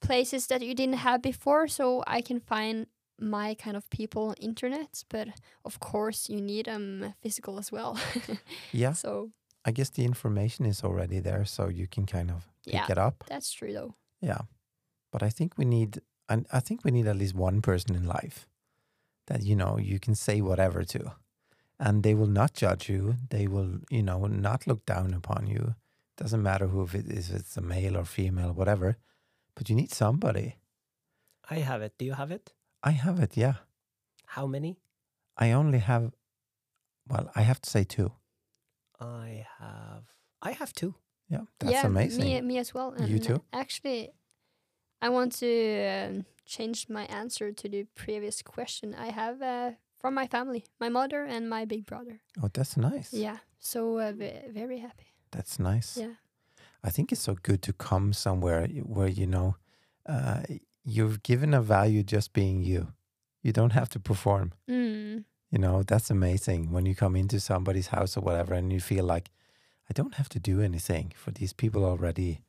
places 0.00 0.46
that 0.48 0.62
you 0.62 0.74
didn't 0.74 0.98
have 0.98 1.22
before. 1.22 1.68
So 1.68 2.02
I 2.06 2.20
can 2.20 2.40
find 2.40 2.86
my 3.18 3.54
kind 3.54 3.76
of 3.76 3.88
people 3.90 4.28
on 4.28 4.34
internet, 4.34 5.04
but 5.08 5.28
of 5.64 5.78
course 5.80 6.28
you 6.28 6.40
need 6.40 6.66
them 6.66 7.14
physical 7.22 7.58
as 7.58 7.72
well. 7.72 7.98
Yeah, 8.72 8.92
So 8.94 9.30
I 9.64 9.72
guess 9.72 9.90
the 9.90 10.04
information 10.04 10.66
is 10.66 10.82
already 10.84 11.20
there, 11.20 11.44
so 11.44 11.68
you 11.68 11.86
can 11.86 12.06
kind 12.06 12.30
of 12.30 12.46
pick 12.64 12.74
Yeah. 12.74 12.86
it 12.90 12.98
up. 12.98 13.24
that's 13.26 13.52
true, 13.52 13.72
though. 13.72 13.94
Yeah, 14.20 14.42
but 15.10 15.22
I 15.22 15.30
think 15.30 15.56
we 15.58 15.64
need, 15.64 16.00
and 16.28 16.46
I 16.52 16.60
think 16.60 16.84
we 16.84 16.90
need 16.90 17.06
at 17.06 17.16
least 17.16 17.34
one 17.34 17.60
person 17.62 17.94
in 17.96 18.04
life 18.06 18.46
that 19.26 19.42
you 19.42 19.56
know 19.56 19.78
you 19.78 19.98
can 19.98 20.14
say 20.14 20.40
whatever 20.40 20.84
to, 20.84 21.12
and 21.78 22.02
they 22.02 22.14
will 22.14 22.28
not 22.32 22.54
judge 22.54 22.88
you. 22.88 23.16
They 23.30 23.46
will, 23.48 23.80
you 23.90 24.02
know, 24.02 24.26
not 24.26 24.66
look 24.66 24.86
down 24.86 25.14
upon 25.14 25.46
you. 25.46 25.74
Doesn't 26.16 26.42
matter 26.42 26.68
who 26.68 26.82
if 26.84 26.94
it 26.94 27.06
is, 27.06 27.30
if 27.30 27.36
it's 27.40 27.56
a 27.56 27.60
male 27.60 27.96
or 27.96 28.04
female, 28.04 28.52
whatever. 28.52 28.96
But 29.54 29.68
you 29.68 29.74
need 29.76 29.92
somebody. 29.92 30.56
I 31.50 31.56
have 31.60 31.82
it. 31.82 31.92
Do 31.98 32.04
you 32.04 32.14
have 32.14 32.30
it? 32.30 32.52
I 32.86 32.92
have 32.92 33.18
it. 33.18 33.36
Yeah, 33.36 33.54
How 34.26 34.46
many? 34.46 34.78
I 35.36 35.52
only 35.52 35.80
have. 35.80 36.12
Well, 37.08 37.30
I 37.34 37.42
have 37.42 37.60
to 37.62 37.70
say 37.70 37.82
two. 37.84 38.12
I 39.00 39.44
have. 39.58 40.04
I 40.40 40.52
have 40.52 40.72
two. 40.72 40.94
Yeah, 41.28 41.44
that's 41.58 41.72
yeah, 41.72 41.86
amazing. 41.86 42.24
Me, 42.24 42.40
me 42.40 42.58
as 42.58 42.72
well. 42.72 42.94
You 43.00 43.18
too? 43.18 43.42
Actually, 43.52 44.12
I 45.02 45.08
want 45.08 45.32
to 45.40 45.52
um, 45.84 46.26
change 46.44 46.88
my 46.88 47.06
answer 47.06 47.50
to 47.52 47.68
the 47.68 47.86
previous 47.96 48.40
question. 48.42 48.94
I 48.94 49.10
have 49.10 49.42
uh, 49.42 49.70
from 50.00 50.14
my 50.14 50.28
family, 50.28 50.64
my 50.78 50.88
mother 50.88 51.24
and 51.24 51.50
my 51.50 51.64
big 51.64 51.86
brother. 51.86 52.20
oh, 52.40 52.48
that's 52.52 52.76
nice. 52.76 53.12
Yeah, 53.12 53.38
so 53.58 53.98
uh, 53.98 54.12
very 54.12 54.78
happy. 54.78 55.08
That's 55.32 55.58
nice. 55.58 55.96
Yeah. 55.96 56.14
I 56.84 56.90
think 56.90 57.10
it's 57.10 57.22
so 57.22 57.34
good 57.42 57.62
to 57.62 57.72
come 57.72 58.12
somewhere 58.12 58.68
where 58.68 59.08
you 59.08 59.26
know 59.26 59.56
uh, 60.08 60.42
you've 60.86 61.22
given 61.22 61.52
a 61.52 61.60
value 61.60 62.02
just 62.02 62.32
being 62.32 62.62
you. 62.62 62.92
You 63.42 63.52
don't 63.52 63.72
have 63.72 63.90
to 63.90 64.00
perform. 64.00 64.52
Mm. 64.70 65.24
You 65.50 65.58
know 65.58 65.82
that's 65.82 66.10
amazing 66.10 66.72
when 66.72 66.86
you 66.86 66.94
come 66.94 67.16
into 67.16 67.40
somebody's 67.40 67.88
house 67.88 68.16
or 68.16 68.20
whatever, 68.20 68.54
and 68.54 68.72
you 68.72 68.80
feel 68.80 69.04
like 69.04 69.30
I 69.90 69.92
don't 69.92 70.14
have 70.14 70.28
to 70.30 70.38
do 70.38 70.60
anything 70.60 71.12
for 71.14 71.30
these 71.32 71.52
people 71.52 71.84
already. 71.84 72.40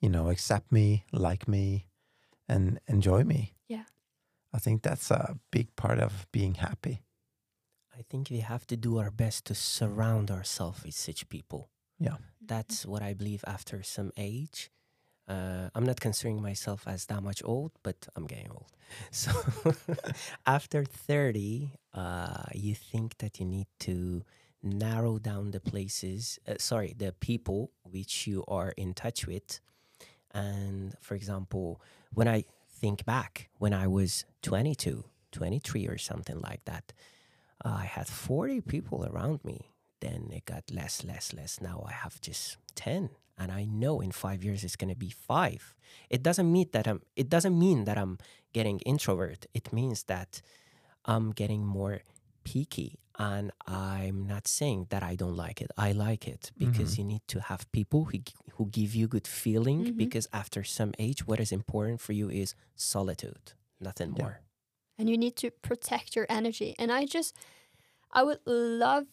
You 0.00 0.08
know, 0.08 0.28
accept 0.28 0.70
me, 0.70 1.04
like 1.12 1.48
me, 1.48 1.86
and 2.48 2.78
enjoy 2.86 3.24
me. 3.24 3.54
Yeah. 3.66 3.84
I 4.52 4.58
think 4.58 4.82
that's 4.82 5.10
a 5.10 5.36
big 5.50 5.74
part 5.76 5.98
of 5.98 6.26
being 6.30 6.54
happy. 6.54 7.02
I 7.98 8.02
think 8.08 8.30
we 8.30 8.40
have 8.40 8.66
to 8.68 8.76
do 8.76 8.98
our 8.98 9.10
best 9.10 9.46
to 9.46 9.54
surround 9.54 10.30
ourselves 10.30 10.84
with 10.84 10.94
such 10.94 11.28
people. 11.28 11.68
Yeah. 11.98 12.16
That's 12.40 12.86
what 12.86 13.02
I 13.02 13.12
believe 13.12 13.44
after 13.46 13.82
some 13.82 14.12
age. 14.16 14.70
Uh, 15.28 15.68
I'm 15.74 15.84
not 15.84 16.00
considering 16.00 16.40
myself 16.40 16.84
as 16.86 17.04
that 17.06 17.22
much 17.22 17.42
old, 17.44 17.72
but 17.82 18.08
I'm 18.16 18.26
getting 18.26 18.50
old. 18.50 18.66
So 19.10 19.30
after 20.46 20.84
30, 20.84 21.72
uh, 21.92 22.44
you 22.54 22.74
think 22.74 23.18
that 23.18 23.38
you 23.38 23.44
need 23.44 23.66
to 23.80 24.24
narrow 24.62 25.18
down 25.18 25.50
the 25.50 25.60
places, 25.60 26.38
uh, 26.48 26.54
sorry, 26.58 26.94
the 26.96 27.12
people 27.12 27.70
which 27.82 28.26
you 28.26 28.44
are 28.48 28.70
in 28.78 28.94
touch 28.94 29.26
with. 29.26 29.60
And 30.32 30.94
for 31.02 31.14
example, 31.14 31.82
when 32.14 32.28
I 32.28 32.44
think 32.70 33.04
back, 33.04 33.50
when 33.58 33.74
I 33.74 33.86
was 33.86 34.24
22, 34.42 35.04
23 35.32 35.86
or 35.86 35.98
something 35.98 36.40
like 36.40 36.64
that, 36.64 36.94
I 37.62 37.84
had 37.84 38.08
40 38.08 38.62
people 38.62 39.04
around 39.04 39.44
me. 39.44 39.72
Then 40.00 40.30
it 40.32 40.46
got 40.46 40.70
less, 40.70 41.04
less, 41.04 41.34
less. 41.34 41.60
Now 41.60 41.84
I 41.86 41.92
have 41.92 42.20
just 42.22 42.56
10 42.76 43.10
and 43.38 43.52
I 43.52 43.64
know 43.64 44.00
in 44.00 44.12
5 44.12 44.44
years 44.44 44.64
it's 44.64 44.76
going 44.76 44.90
to 44.90 44.96
be 44.96 45.10
5. 45.10 45.74
It 46.10 46.22
doesn't 46.22 46.50
mean 46.50 46.68
that 46.72 46.86
I'm 46.88 47.02
it 47.16 47.28
doesn't 47.28 47.58
mean 47.58 47.84
that 47.84 47.98
I'm 47.98 48.18
getting 48.52 48.80
introvert. 48.80 49.46
It 49.54 49.72
means 49.72 50.04
that 50.04 50.42
I'm 51.04 51.32
getting 51.32 51.64
more 51.64 52.00
picky 52.44 53.00
and 53.18 53.50
I'm 53.66 54.26
not 54.26 54.46
saying 54.48 54.86
that 54.90 55.02
I 55.02 55.16
don't 55.16 55.36
like 55.36 55.60
it. 55.60 55.70
I 55.76 55.92
like 55.92 56.28
it 56.28 56.52
because 56.58 56.90
Mhm. 56.90 56.98
you 56.98 57.04
need 57.04 57.22
to 57.28 57.40
have 57.40 57.70
people 57.72 58.04
who 58.06 58.18
who 58.54 58.66
give 58.70 58.94
you 58.94 59.08
good 59.08 59.26
feeling 59.26 59.86
Mhm. 59.86 59.96
because 59.96 60.28
after 60.32 60.64
some 60.64 60.92
age 60.98 61.26
what 61.26 61.40
is 61.40 61.52
important 61.52 62.00
for 62.00 62.12
you 62.12 62.30
is 62.30 62.54
solitude, 62.76 63.52
nothing 63.80 64.10
Yeah. 64.14 64.22
more. 64.22 64.40
and 64.98 65.10
you 65.10 65.18
need 65.18 65.36
to 65.36 65.50
protect 65.50 66.16
your 66.16 66.26
energy. 66.28 66.74
And 66.78 66.92
I 66.92 67.06
just, 67.06 67.36
I 68.12 68.22
would 68.24 68.40
love 68.46 69.06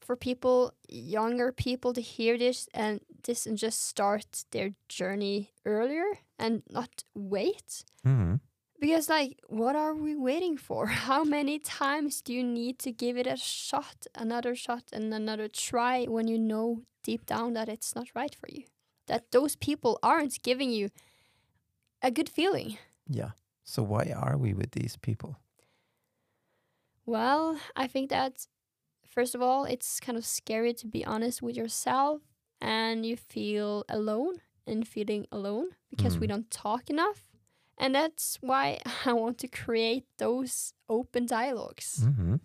for 0.00 0.16
people, 0.16 0.74
younger 0.88 1.52
people, 1.52 1.92
to 1.94 2.00
hear 2.00 2.38
this 2.38 2.68
and 2.74 3.00
this 3.24 3.46
and 3.46 3.58
just 3.58 3.82
start 3.86 4.44
their 4.50 4.70
journey 4.88 5.50
earlier 5.64 6.18
and 6.38 6.62
not 6.70 7.04
wait. 7.14 7.84
Mhm. 8.04 8.40
Because, 8.80 9.08
like, 9.08 9.40
what 9.48 9.74
are 9.74 9.94
we 9.94 10.14
waiting 10.14 10.56
for? 10.56 10.86
How 11.08 11.24
many 11.24 11.58
times 11.58 12.22
do 12.22 12.32
you 12.32 12.44
need 12.44 12.78
to 12.80 12.92
give 12.92 13.16
it 13.18 13.26
a 13.26 13.36
shot, 13.36 14.06
another 14.14 14.54
shot, 14.54 14.84
and 14.92 15.12
another 15.12 15.48
try 15.48 16.04
when 16.04 16.28
you 16.28 16.38
know 16.38 16.82
deep 17.02 17.26
down 17.26 17.54
that 17.54 17.68
it's 17.68 17.94
not 17.94 18.14
right 18.14 18.34
for 18.34 18.48
you? 18.48 18.64
That 19.06 19.30
those 19.32 19.56
people 19.56 19.98
aren't 20.02 20.42
giving 20.42 20.70
you 20.70 20.90
a 22.02 22.10
good 22.10 22.28
feeling. 22.28 22.78
Yeah. 23.08 23.32
So 23.64 23.82
why 23.82 24.12
are 24.14 24.36
we 24.38 24.54
with 24.54 24.70
these 24.72 24.96
people? 24.96 25.36
Well, 27.06 27.58
I 27.74 27.86
think 27.86 28.10
that 28.10 28.46
first 29.06 29.34
of 29.34 29.42
all, 29.42 29.64
it's 29.64 30.00
kind 30.00 30.18
of 30.18 30.24
scary 30.26 30.74
to 30.74 30.86
be 30.86 31.04
honest 31.04 31.42
with 31.42 31.56
yourself 31.56 32.22
and 32.60 33.04
you 33.06 33.16
feel 33.16 33.84
alone 33.88 34.40
and 34.66 34.86
feeling 34.86 35.26
alone 35.32 35.68
because 35.90 36.18
we 36.18 36.26
Mm. 36.26 36.30
don't 36.30 36.50
talk 36.50 36.90
enough. 36.90 37.24
And 37.78 37.94
that's 37.94 38.38
why 38.40 38.78
I 39.06 39.12
want 39.12 39.38
to 39.38 39.48
create 39.48 40.04
those 40.18 40.72
open 40.88 41.26
dialogues. 41.26 42.04
hmm 42.04 42.36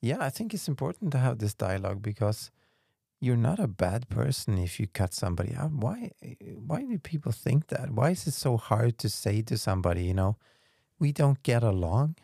Yeah, 0.00 0.18
I 0.26 0.30
think 0.30 0.52
it's 0.52 0.68
important 0.68 1.12
to 1.12 1.18
have 1.18 1.38
this 1.38 1.54
dialogue 1.54 2.02
because 2.02 2.50
you're 3.20 3.36
not 3.50 3.58
a 3.58 3.68
bad 3.68 4.08
person 4.08 4.58
if 4.58 4.78
you 4.80 4.86
cut 4.86 5.14
somebody 5.14 5.54
out. 5.54 5.72
Why? 5.72 6.10
Why 6.66 6.82
do 6.82 6.98
people 6.98 7.32
think 7.32 7.68
that? 7.68 7.90
Why 7.90 8.10
is 8.10 8.26
it 8.26 8.34
so 8.34 8.56
hard 8.58 8.98
to 8.98 9.08
say 9.08 9.42
to 9.42 9.56
somebody, 9.56 10.04
you 10.04 10.14
know, 10.14 10.36
we 10.98 11.12
don't 11.12 11.42
get 11.42 11.62
along? 11.62 12.16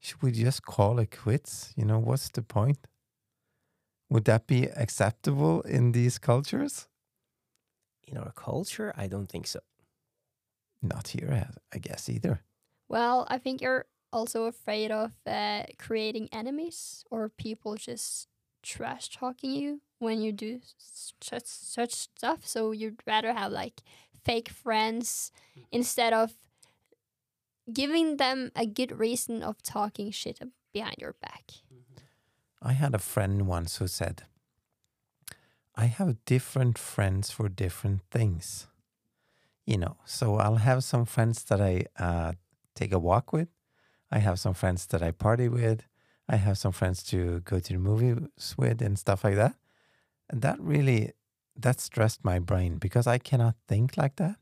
Should 0.00 0.22
we 0.22 0.32
just 0.32 0.62
call 0.62 0.98
it 1.00 1.10
quits? 1.10 1.74
You 1.76 1.84
know, 1.84 1.98
what's 1.98 2.30
the 2.30 2.42
point? 2.42 2.78
Would 4.10 4.24
that 4.24 4.46
be 4.46 4.64
acceptable 4.64 5.62
in 5.62 5.92
these 5.92 6.18
cultures? 6.18 6.88
In 8.06 8.16
our 8.18 8.32
culture, 8.32 8.92
I 8.96 9.06
don't 9.06 9.28
think 9.28 9.46
so. 9.46 9.60
Not 10.82 11.08
here, 11.08 11.30
I- 11.32 11.76
I 11.76 11.78
guess 11.78 12.08
either. 12.08 12.42
Well, 12.88 13.26
I 13.30 13.38
think 13.38 13.60
you're 13.60 13.86
also 14.12 14.44
afraid 14.46 14.90
of 14.90 15.12
uh, 15.26 15.64
creating 15.78 16.28
enemies 16.32 17.04
or 17.10 17.28
people 17.28 17.76
just 17.76 18.26
trash 18.62 19.08
talking 19.10 19.52
you 19.52 19.80
when 19.98 20.20
you 20.20 20.32
do 20.32 20.60
such 21.20 21.46
such 21.46 21.92
stuff. 21.92 22.44
So 22.46 22.72
you'd 22.72 23.00
rather 23.06 23.32
have 23.32 23.52
like 23.52 23.82
fake 24.24 24.48
friends 24.48 25.30
instead 25.70 26.12
of 26.12 26.32
giving 27.72 28.16
them 28.16 28.50
a 28.56 28.66
good 28.66 28.98
reason 28.98 29.42
of 29.42 29.62
talking 29.62 30.10
shit 30.10 30.40
behind 30.72 30.96
your 30.98 31.14
back. 31.20 31.52
I 32.62 32.72
had 32.72 32.94
a 32.94 32.98
friend 32.98 33.46
once 33.46 33.76
who 33.76 33.86
said, 33.86 34.24
I 35.74 35.86
have 35.86 36.24
different 36.24 36.76
friends 36.76 37.30
for 37.30 37.48
different 37.48 38.02
things. 38.10 38.66
You 39.66 39.78
know, 39.78 39.96
so 40.04 40.36
I'll 40.36 40.56
have 40.56 40.84
some 40.84 41.06
friends 41.06 41.44
that 41.44 41.60
I 41.60 41.84
uh, 41.98 42.32
take 42.74 42.92
a 42.92 42.98
walk 42.98 43.32
with. 43.32 43.48
I 44.10 44.18
have 44.18 44.38
some 44.38 44.54
friends 44.54 44.86
that 44.86 45.02
I 45.02 45.12
party 45.12 45.48
with. 45.48 45.84
I 46.28 46.36
have 46.36 46.58
some 46.58 46.72
friends 46.72 47.02
to 47.04 47.40
go 47.40 47.60
to 47.60 47.72
the 47.72 47.78
movies 47.78 48.54
with 48.56 48.82
and 48.82 48.98
stuff 48.98 49.24
like 49.24 49.36
that. 49.36 49.54
And 50.28 50.42
that 50.42 50.60
really, 50.60 51.12
that 51.56 51.80
stressed 51.80 52.24
my 52.24 52.38
brain 52.38 52.76
because 52.76 53.06
I 53.06 53.18
cannot 53.18 53.56
think 53.66 53.96
like 53.96 54.16
that. 54.16 54.36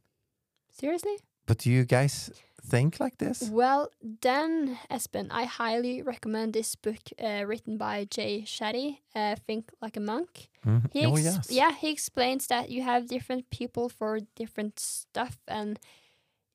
Seriously? 0.70 1.18
But 1.48 1.58
do 1.58 1.70
you 1.70 1.84
guys 1.84 2.30
think 2.70 3.00
like 3.00 3.16
this? 3.16 3.48
Well, 3.50 3.88
then, 4.22 4.78
Espen, 4.90 5.28
I 5.30 5.44
highly 5.44 6.02
recommend 6.02 6.52
this 6.52 6.76
book 6.76 6.98
uh, 7.18 7.44
written 7.46 7.78
by 7.78 8.04
Jay 8.04 8.42
Shetty, 8.44 8.98
uh, 9.14 9.34
Think 9.46 9.70
Like 9.80 9.96
a 9.96 10.00
Monk. 10.00 10.48
Mhm. 10.64 10.90
He 10.92 11.06
oh, 11.06 11.16
yes. 11.16 11.50
Yeah, 11.50 11.72
he 11.72 11.90
explains 11.90 12.46
that 12.48 12.68
you 12.68 12.82
have 12.82 13.06
different 13.06 13.48
people 13.50 13.88
for 13.88 14.20
different 14.36 14.78
stuff, 14.78 15.38
and 15.48 15.78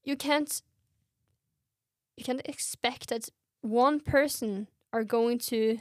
you 0.03 0.15
can't 0.15 0.61
you 2.17 2.23
can't 2.23 2.47
expect 2.47 3.07
that 3.09 3.29
one 3.61 3.99
person 3.99 4.67
are 4.91 5.03
going 5.03 5.39
to 5.39 5.79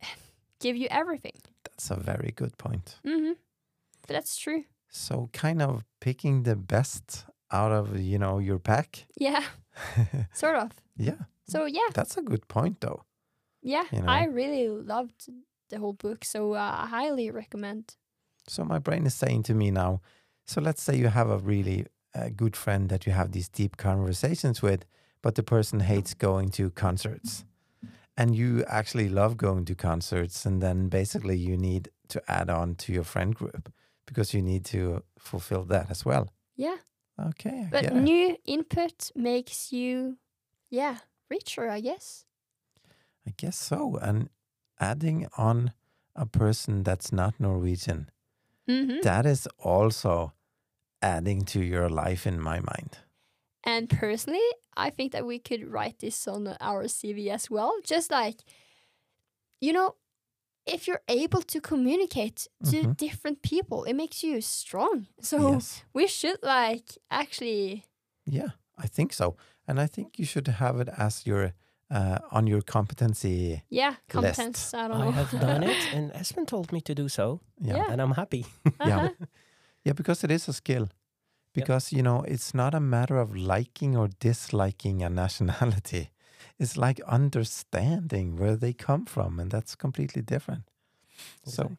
give 0.60 0.76
you 0.76 0.88
everything. 0.90 1.36
That's 1.64 1.90
a 1.90 1.96
very 1.96 2.32
good 2.34 2.56
point. 2.56 3.00
hmm 3.04 3.32
But 4.06 4.14
that's 4.14 4.36
true. 4.38 4.64
So, 4.88 5.28
kind 5.32 5.60
of 5.60 5.82
picking 6.00 6.44
the 6.44 6.56
best 6.56 7.26
out 7.52 7.72
of, 7.72 7.98
you 7.98 8.18
know, 8.18 8.38
your 8.38 8.58
pack. 8.58 9.06
Yeah, 9.18 9.42
sort 10.32 10.56
of. 10.56 10.70
yeah. 10.96 11.18
So 11.48 11.64
yeah, 11.66 11.88
That's 11.94 12.16
a 12.16 12.22
good 12.22 12.48
point, 12.48 12.80
though. 12.80 13.04
yeah, 13.62 13.84
You 13.92 14.02
know. 14.02 14.08
I 14.12 14.24
really 14.24 14.68
loved 14.68 15.28
the 15.70 15.78
whole 15.78 15.92
book, 15.92 16.24
so 16.24 16.54
uh, 16.54 16.74
I 16.82 16.86
highly 16.86 17.30
recommend. 17.30 17.94
So 18.48 18.64
my 18.64 18.78
brain 18.80 19.06
is 19.06 19.14
saying 19.14 19.44
to 19.44 19.54
me 19.54 19.70
now, 19.70 20.00
so 20.44 20.60
let's 20.60 20.82
say 20.82 20.96
you 20.96 21.08
have 21.08 21.30
a 21.30 21.38
really 21.38 21.86
uh, 22.14 22.30
good 22.34 22.56
friend 22.56 22.88
that 22.88 23.06
you 23.06 23.12
have 23.12 23.30
these 23.32 23.48
deep 23.48 23.76
conversations 23.76 24.60
with, 24.62 24.84
but 25.22 25.34
the 25.34 25.42
person 25.42 25.80
hates 25.80 26.14
going 26.14 26.50
to 26.50 26.70
concerts. 26.70 27.44
And 28.16 28.34
you 28.34 28.64
actually 28.66 29.08
love 29.08 29.36
going 29.36 29.64
to 29.66 29.74
concerts, 29.74 30.46
and 30.46 30.62
then 30.62 30.88
basically 30.88 31.36
you 31.36 31.56
need 31.56 31.90
to 32.08 32.22
add 32.28 32.48
on 32.48 32.74
to 32.76 32.92
your 32.92 33.04
friend 33.04 33.34
group 33.34 33.72
because 34.06 34.32
you 34.32 34.40
need 34.42 34.64
to 34.66 35.02
fulfill 35.18 35.64
that 35.64 35.90
as 35.90 36.04
well. 36.04 36.32
Yeah, 36.56 36.76
Okay, 37.18 37.66
I 37.66 37.70
but 37.70 37.84
it. 37.84 37.92
new 37.92 38.36
input 38.44 39.10
makes 39.14 39.72
you, 39.72 40.18
yeah, 40.70 40.98
richer, 41.30 41.68
I 41.68 41.80
guess. 41.80 42.24
I 43.26 43.32
guess 43.36 43.56
so. 43.56 43.96
And 43.96 44.28
adding 44.78 45.26
on 45.36 45.72
a 46.14 46.26
person 46.26 46.82
that's 46.82 47.12
not 47.12 47.40
Norwegian, 47.40 48.10
hmm 48.68 49.00
that 49.02 49.26
is 49.26 49.48
also 49.58 50.32
adding 51.02 51.44
to 51.44 51.60
your 51.60 51.88
life 51.88 52.26
in 52.26 52.40
my 52.40 52.60
mind. 52.60 52.98
And 53.64 53.88
personally, 53.90 54.48
I 54.76 54.90
think 54.90 55.12
that 55.12 55.26
we 55.26 55.38
could 55.38 55.66
write 55.72 55.98
this 55.98 56.28
on 56.28 56.56
our 56.60 56.84
CV 56.84 57.30
as 57.30 57.50
well. 57.50 57.74
Just 57.84 58.10
like, 58.10 58.42
you 59.60 59.72
know, 59.72 59.96
if 60.66 60.86
you're 60.86 61.02
able 61.08 61.42
to 61.42 61.60
communicate 61.60 62.48
to 62.70 62.76
Mhm. 62.82 62.96
different 62.96 63.40
people, 63.42 63.84
it 63.84 63.94
makes 63.94 64.22
you 64.22 64.40
strong. 64.40 65.06
So 65.20 65.36
yes. 65.52 65.82
we 65.94 66.06
should 66.08 66.38
like 66.42 66.98
actually, 67.10 67.84
Yeah, 68.26 68.50
I 68.84 68.88
think 68.88 69.12
so. 69.12 69.36
And 69.68 69.80
I 69.80 69.86
think 69.88 70.18
you 70.18 70.26
should 70.26 70.48
have 70.48 70.80
it 70.80 70.88
as 70.98 71.26
your 71.26 71.52
uh, 71.90 72.18
on 72.32 72.46
your 72.48 72.62
competency. 72.62 73.62
yeah, 73.70 73.94
competence. 74.08 74.74
I 74.74 74.88
don't 74.88 74.98
know. 74.98 75.08
I 75.08 75.12
have 75.12 75.30
done 75.40 75.62
it, 75.62 75.86
and 75.94 76.12
Espen 76.12 76.46
told 76.46 76.72
me 76.72 76.80
to 76.80 76.94
do 76.94 77.08
so, 77.08 77.40
Yeah. 77.60 77.76
Yeah. 77.76 77.92
and 77.92 78.00
I'm 78.02 78.14
happy. 78.14 78.44
Yeah. 78.86 78.96
Uh-huh. 78.96 79.26
Yeah, 79.84 79.94
because 79.96 80.24
it 80.24 80.30
is 80.32 80.48
a 80.48 80.52
skill. 80.52 80.88
Because, 81.52 81.92
you 81.96 82.02
know, 82.02 82.22
it's 82.28 82.52
not 82.54 82.74
a 82.74 82.80
matter 82.80 83.18
of 83.18 83.34
liking 83.36 83.96
or 83.96 84.08
disliking 84.20 85.02
a 85.02 85.08
nationality. 85.08 86.10
It's 86.58 86.76
like 86.76 87.00
understanding 87.06 88.36
where 88.38 88.56
they 88.56 88.72
come 88.72 89.04
from, 89.06 89.38
and 89.40 89.50
that's 89.50 89.74
completely 89.76 90.22
different. 90.22 90.62
So, 91.44 91.76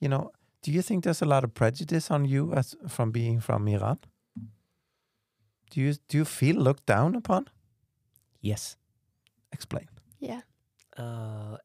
you 0.00 0.08
know, 0.08 0.30
do 0.62 0.70
you 0.72 0.82
think 0.82 1.04
there's 1.04 1.22
a 1.22 1.26
lot 1.26 1.44
of 1.44 1.52
prejudice 1.54 2.10
on 2.10 2.24
you 2.24 2.52
as 2.54 2.76
from 2.88 3.10
being 3.10 3.40
from 3.40 3.68
Iran? 3.68 3.98
Do 5.70 5.80
you 5.80 5.94
do 6.08 6.18
you 6.18 6.24
feel 6.24 6.56
looked 6.56 6.86
down 6.86 7.14
upon? 7.14 7.46
Yes. 8.40 8.76
Explain. 9.52 9.88
Yeah. 10.18 10.40
Uh, 10.98 11.56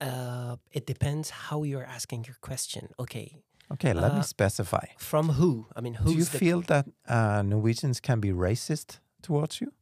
uh, 0.00 0.56
it 0.72 0.86
depends 0.86 1.30
how 1.30 1.64
you're 1.64 1.84
asking 1.86 2.24
your 2.26 2.36
question. 2.40 2.88
Okay, 2.98 3.42
Okay, 3.70 3.92
let 3.92 4.12
me 4.14 4.20
Uh, 4.20 4.22
specify. 4.22 4.86
from 4.98 5.28
who? 5.28 5.66
I 5.76 5.80
mean, 5.82 5.94
who's 5.94 6.12
do 6.12 6.18
you 6.18 6.24
the 6.24 6.38
feel 6.38 6.60
that 6.62 6.86
uh, 7.06 7.42
Norwegians 7.42 8.00
can 8.00 8.20
be 8.20 8.30
racist 8.32 9.00
towards 9.22 9.60
you? 9.60 9.72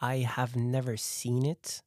I 0.00 0.16
have 0.18 0.54
never 0.56 0.96
seen 0.96 1.44
it. 1.44 1.82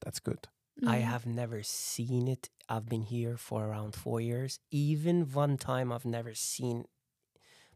That's 0.00 0.20
good. 0.20 0.48
I 0.86 0.98
Mm. 0.98 1.02
have 1.02 1.26
never 1.26 1.62
seen 1.62 2.28
it. 2.28 2.50
I've 2.68 2.88
been 2.88 3.02
here 3.02 3.36
for 3.36 3.66
around 3.66 3.94
four 3.94 4.20
years. 4.20 4.60
Even 4.70 5.32
one 5.32 5.56
time 5.56 5.90
I've 5.92 6.04
never 6.04 6.34
seen, 6.34 6.84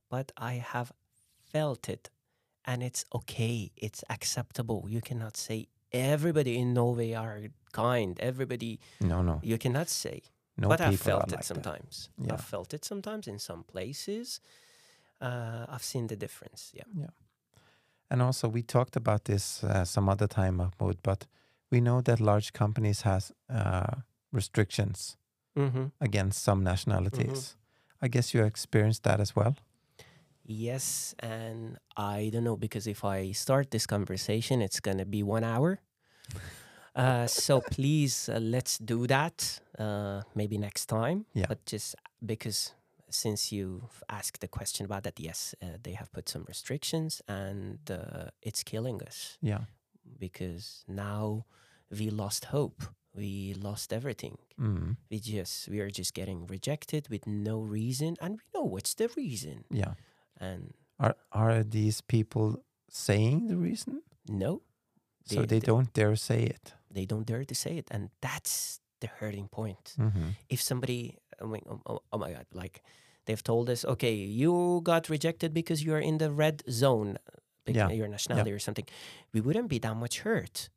but 0.09 0.33
I 0.37 0.55
have 0.55 0.93
felt 1.53 1.89
it, 1.89 2.11
and 2.65 2.83
it's 2.83 3.05
okay. 3.13 3.73
It's 3.77 4.03
acceptable. 4.11 4.87
You 4.89 5.01
cannot 5.01 5.37
say 5.37 5.69
everybody 5.93 6.59
in 6.59 6.75
Norway 6.75 7.13
are 7.15 7.41
kind. 7.73 8.19
Everybody 8.21 8.81
No, 9.01 9.23
no, 9.23 9.41
you 9.43 9.59
cannot 9.59 9.89
say. 9.89 10.23
no. 10.57 10.69
but 10.69 10.81
I've 10.81 11.01
felt 11.01 11.33
it 11.33 11.37
like 11.37 11.45
sometimes. 11.45 12.11
Yeah. 12.19 12.35
I've 12.35 12.45
felt 12.45 12.75
it 12.75 12.85
sometimes 12.85 13.27
in 13.27 13.39
some 13.39 13.65
places. 13.65 14.41
Uh, 15.21 15.65
I've 15.69 15.83
seen 15.85 16.07
the 16.09 16.17
difference. 16.17 16.71
Yeah. 16.75 16.85
Yeah. 16.95 17.11
And 18.11 18.23
also, 18.23 18.49
we 18.49 18.63
talked 18.63 18.97
about 18.97 19.25
this 19.25 19.63
uh, 19.65 19.85
some 19.85 20.09
other 20.09 20.27
time, 20.27 20.57
Mahmood, 20.57 20.99
but 21.03 21.27
we 21.71 21.81
know 21.81 22.01
that 22.03 22.21
large 22.21 22.53
companies 22.53 23.03
has 23.03 23.33
uh, 23.49 23.97
restrictions 24.33 25.17
Mm-hmm. 25.57 25.87
against 26.01 26.43
some 26.43 26.63
nationalities. 26.65 27.57
I 28.03 28.09
guess 28.09 28.35
you 28.35 28.45
experienced 28.45 29.03
that 29.05 29.21
as 29.21 29.35
well. 29.37 29.57
Yes, 30.45 31.15
and 31.21 31.79
I 31.97 32.31
don't 32.33 32.45
know 32.45 32.57
because 32.57 32.87
if 32.87 33.05
I 33.05 33.33
start 33.33 33.71
this 33.71 33.87
conversation, 33.87 34.61
it's 34.63 34.81
gonna 34.81 35.05
be 35.07 35.23
one 35.23 35.45
hour. 35.45 35.81
Uh, 36.95 37.27
so 37.27 37.61
please, 37.61 38.29
uh, 38.29 38.39
let's 38.41 38.79
do 38.79 39.07
that. 39.07 39.61
Uh, 39.79 40.23
maybe 40.35 40.59
next 40.59 40.87
time. 40.87 41.27
Yeah. 41.35 41.47
But 41.49 41.65
just 41.67 41.95
because 42.25 42.75
since 43.11 43.53
you've 43.53 44.03
asked 44.09 44.41
the 44.41 44.49
question 44.49 44.85
about 44.87 45.03
that, 45.05 45.19
yes, 45.21 45.55
uh, 45.63 45.79
they 45.83 45.93
have 45.93 46.11
put 46.13 46.29
some 46.29 46.45
restrictions, 46.49 47.23
and 47.29 47.79
uh, 47.91 48.31
it's 48.43 48.63
killing 48.63 49.03
us 49.03 49.39
Yeah. 49.43 49.65
because 50.19 50.85
now 50.89 51.45
we 51.91 52.11
lost 52.11 52.47
hope. 52.47 52.83
We 53.15 53.55
lost 53.55 53.93
everything. 53.93 54.39
Mm. 54.59 54.97
We 55.11 55.19
just 55.19 55.69
we 55.69 55.81
are 55.81 55.91
just 55.91 56.15
getting 56.15 56.47
rejected 56.47 57.09
with 57.11 57.27
no 57.27 57.61
reason, 57.61 58.17
and 58.21 58.39
we 58.39 58.45
know 58.55 58.65
what's 58.65 58.95
the 58.95 59.09
reason. 59.17 59.65
Yeah. 59.71 59.95
And 60.41 60.75
Are 60.99 61.17
are 61.33 61.65
these 61.65 62.01
people 62.03 62.63
saying 62.89 63.49
the 63.49 63.57
reason? 63.57 64.03
no, 64.29 64.63
So 65.25 65.35
They- 65.41 65.47
they 65.47 65.59
they- 65.61 65.67
don't 65.67 65.93
dare 65.93 66.17
say 66.17 66.43
it. 66.45 66.75
they 66.95 67.05
don't 67.07 67.27
dare 67.27 67.45
to 67.45 67.55
say 67.55 67.79
it, 67.79 67.89
and 67.91 68.11
that's 68.21 68.81
the 69.01 69.09
hurting 69.21 69.49
point. 69.49 69.95
hmm 69.97 70.31
If 70.49 70.61
somebody, 70.63 71.17
I 71.41 71.45
mean, 71.47 71.62
oh, 71.70 71.80
oh, 71.86 72.01
oh 72.12 72.18
my 72.18 72.32
God, 72.32 72.47
like 72.53 72.82
they've 73.26 73.43
told 73.43 73.68
us, 73.70 73.84
okay, 73.84 74.14
you 74.14 74.80
got 74.82 75.09
rejected 75.09 75.53
because 75.55 75.82
you're 75.84 75.99
in 76.11 76.18
the 76.18 76.30
red 76.30 76.62
zone, 76.70 77.18
Yeah. 77.66 77.91
your 77.91 78.09
nationality 78.09 78.53
or 78.53 78.59
something, 78.59 78.86
we 79.32 79.41
wouldn't 79.41 79.68
be 79.68 79.78
that 79.80 79.95
much 79.97 80.20
hurt. 80.20 80.68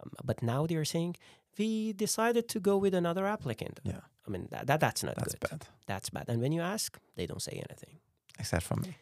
Um, 0.00 0.10
but 0.24 0.42
now 0.42 0.66
they're 0.66 0.84
saying 0.84 1.16
we 1.58 1.92
decided 1.92 2.44
to 2.48 2.60
go 2.60 2.76
with 2.84 2.94
another 2.94 3.26
applicant. 3.26 3.80
Yeah. 3.82 4.00
I 4.26 4.30
mean 4.30 4.46
that, 4.50 4.66
that 4.68 4.80
that's 4.80 5.02
not 5.02 5.16
That's 5.16 5.34
good. 5.34 5.50
bad. 5.50 5.66
That's 5.86 6.10
bad. 6.10 6.24
And 6.28 6.40
when 6.40 6.52
you 6.52 6.62
ask, 6.62 6.98
they 7.16 7.26
don't 7.26 7.42
say 7.42 7.52
anything. 7.68 7.98
Except 8.38 8.62
for 8.62 8.76
me. 8.76 8.94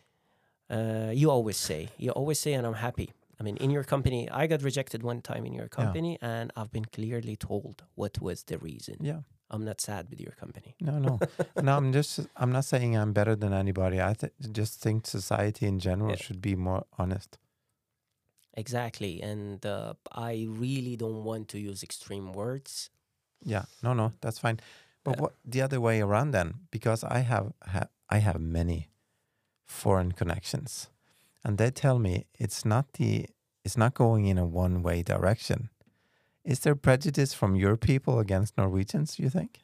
Uh, 0.70 1.10
you 1.12 1.30
always 1.30 1.56
say, 1.56 1.88
you 1.98 2.10
always 2.12 2.38
say, 2.40 2.52
and 2.54 2.66
I'm 2.66 2.74
happy. 2.88 3.10
I 3.38 3.42
mean, 3.42 3.56
in 3.56 3.70
your 3.70 3.84
company, 3.84 4.28
I 4.30 4.46
got 4.46 4.62
rejected 4.62 5.02
one 5.02 5.20
time 5.20 5.44
in 5.46 5.52
your 5.52 5.68
company, 5.68 6.18
and 6.20 6.52
I've 6.56 6.70
been 6.70 6.84
clearly 6.84 7.36
told 7.36 7.82
what 7.94 8.20
was 8.20 8.44
the 8.44 8.58
reason. 8.58 8.96
Yeah. 9.00 9.20
I'm 9.50 9.64
not 9.64 9.80
sad 9.80 10.08
with 10.10 10.20
your 10.20 10.32
company. 10.32 10.74
No, 10.80 10.98
no, 10.98 11.18
no. 11.62 11.76
I'm 11.76 11.92
just. 11.92 12.20
I'm 12.36 12.52
not 12.52 12.64
saying 12.64 12.96
I'm 12.96 13.12
better 13.12 13.34
than 13.36 13.52
anybody. 13.52 14.00
I 14.00 14.14
th- 14.14 14.32
just 14.52 14.80
think 14.80 15.06
society 15.06 15.66
in 15.66 15.78
general 15.78 16.10
Yeah. 16.10 16.16
should 16.24 16.40
be 16.40 16.54
more 16.56 16.84
honest. 16.98 17.38
Exactly. 18.54 19.22
And 19.22 19.64
uh, 19.64 19.94
I 20.12 20.46
really 20.48 20.96
don't 20.96 21.24
want 21.24 21.48
to 21.48 21.58
use 21.58 21.82
extreme 21.82 22.32
words. 22.32 22.90
Yeah. 23.44 23.64
No, 23.82 23.92
no. 23.94 24.12
That's 24.20 24.38
fine. 24.38 24.60
But 25.04 25.16
Yeah. 25.16 25.22
what 25.22 25.32
the 25.44 25.62
other 25.62 25.80
way 25.80 26.00
around 26.00 26.32
then? 26.32 26.54
Because 26.70 27.04
I 27.04 27.20
have 27.20 27.52
ha- 27.62 27.88
I 28.08 28.18
have 28.18 28.38
many 28.40 28.88
foreign 29.66 30.12
connections, 30.12 30.90
and 31.44 31.56
they 31.58 31.70
tell 31.70 31.98
me 31.98 32.26
it's 32.38 32.64
not 32.64 32.92
the 32.94 33.26
it's 33.64 33.76
not 33.76 33.94
going 33.94 34.26
in 34.26 34.38
a 34.38 34.44
one 34.44 34.82
way 34.82 35.02
direction. 35.02 35.70
Is 36.44 36.60
there 36.60 36.74
prejudice 36.74 37.34
from 37.34 37.54
your 37.54 37.76
people 37.76 38.18
against 38.18 38.56
Norwegians? 38.56 39.18
You 39.18 39.28
think? 39.28 39.60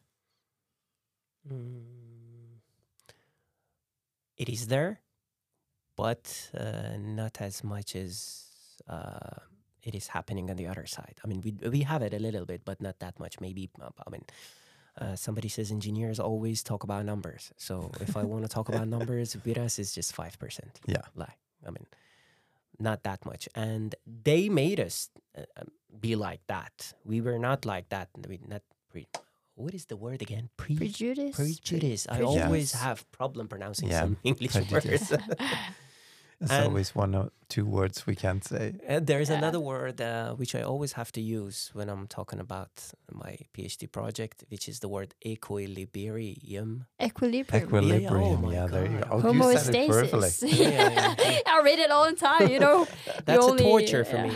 Mm, 1.51 2.61
it 4.37 4.49
is 4.49 4.67
there, 4.67 5.01
but 5.97 6.51
uh, 6.57 6.97
not 6.99 7.41
as 7.41 7.65
much 7.65 7.97
as 7.97 8.45
uh, 8.89 9.41
it 9.83 9.95
is 9.95 10.09
happening 10.09 10.51
on 10.51 10.57
the 10.57 10.67
other 10.67 10.87
side. 10.87 11.15
I 11.25 11.29
mean, 11.29 11.41
we 11.43 11.69
we 11.69 11.81
have 11.83 12.03
it 12.03 12.13
a 12.13 12.19
little 12.19 12.45
bit, 12.45 12.65
but 12.65 12.83
not 12.83 12.99
that 12.99 13.19
much. 13.19 13.41
Maybe 13.41 13.71
I 13.81 14.11
mean, 14.11 14.25
uh, 15.01 15.17
somebody 15.17 15.49
says 15.49 15.71
engineers 15.71 16.19
always 16.21 16.63
talk 16.63 16.83
about 16.85 17.05
numbers. 17.05 17.53
So 17.57 17.91
if 18.01 18.17
I 18.17 18.25
want 18.25 18.43
to 18.45 18.49
talk 18.49 18.69
about 18.69 18.89
numbers, 18.97 19.37
with 19.45 19.59
us 19.59 19.79
is 19.79 19.95
just 19.95 20.15
five 20.15 20.39
percent. 20.39 20.81
Yeah. 20.87 21.07
Like 21.15 21.39
I 21.67 21.71
mean, 21.71 21.87
not 22.79 23.03
that 23.05 23.25
much, 23.27 23.49
and 23.55 23.95
they 24.07 24.49
made 24.49 24.81
us 24.81 25.11
uh, 25.37 25.43
um, 25.61 25.69
be 26.01 26.17
like 26.17 26.41
that. 26.49 26.93
We 27.05 27.21
were 27.21 27.39
not 27.39 27.65
like 27.65 27.89
that. 27.91 28.09
We 28.29 28.41
not 28.47 28.63
pre. 28.91 29.07
What 29.55 29.73
is 29.75 29.87
the 29.87 29.97
word 29.97 30.21
again? 30.21 30.51
Pre 30.59 30.77
Prejudice. 30.77 31.35
prejudice. 31.37 32.07
I 32.11 32.17
prejudice. 32.19 32.43
always 32.45 32.73
have 32.73 33.11
problem 33.11 33.49
pronouncing 33.49 33.89
Yeah, 33.89 34.03
some 34.03 34.17
English 34.25 34.53
prejudice. 34.53 35.11
words. 35.11 35.25
There's 36.39 36.51
And- 36.51 36.67
always 36.69 36.95
one 36.95 37.15
or 37.15 37.31
two 37.49 37.65
words 37.65 38.07
we 38.07 38.15
can't 38.15 38.45
say. 38.45 38.75
and 38.89 39.07
there's 39.07 39.29
Yeah. 39.31 39.39
another 39.39 39.61
word 39.61 40.01
uh, 40.01 40.35
which 40.41 40.55
I 40.55 40.63
always 40.63 40.93
have 40.93 41.11
to 41.13 41.21
use 41.21 41.71
when 41.75 41.89
I'm 41.89 42.07
talking 42.09 42.41
about 42.41 42.71
my 43.13 43.39
PhD 43.55 43.87
project, 43.91 44.45
which 44.51 44.69
is 44.69 44.81
the 44.81 44.89
word 44.89 45.15
equilibrium. 45.25 46.87
Equilibrium. 47.01 47.65
Equilibrium. 47.65 48.43
my 48.43 48.53
Yeah, 48.53 48.67
there 48.67 48.87
you 48.91 48.99
God. 48.99 49.23
go. 49.23 49.29
Oh, 49.29 49.33
you 49.33 49.59
said 49.59 49.75
it. 49.75 49.91
Homostasis. 49.91 50.43
Yeah, 50.61 50.69
yeah, 50.69 51.15
yeah. 51.19 51.41
I 51.55 51.63
read 51.63 51.79
it 51.79 51.91
all 51.91 52.07
the 52.11 52.17
time, 52.17 52.49
you 52.51 52.59
know. 52.59 52.87
That's 53.25 53.45
only- 53.45 53.65
a 53.65 53.69
torture 53.69 54.05
for 54.05 54.17
yeah. 54.17 54.27
me. 54.27 54.35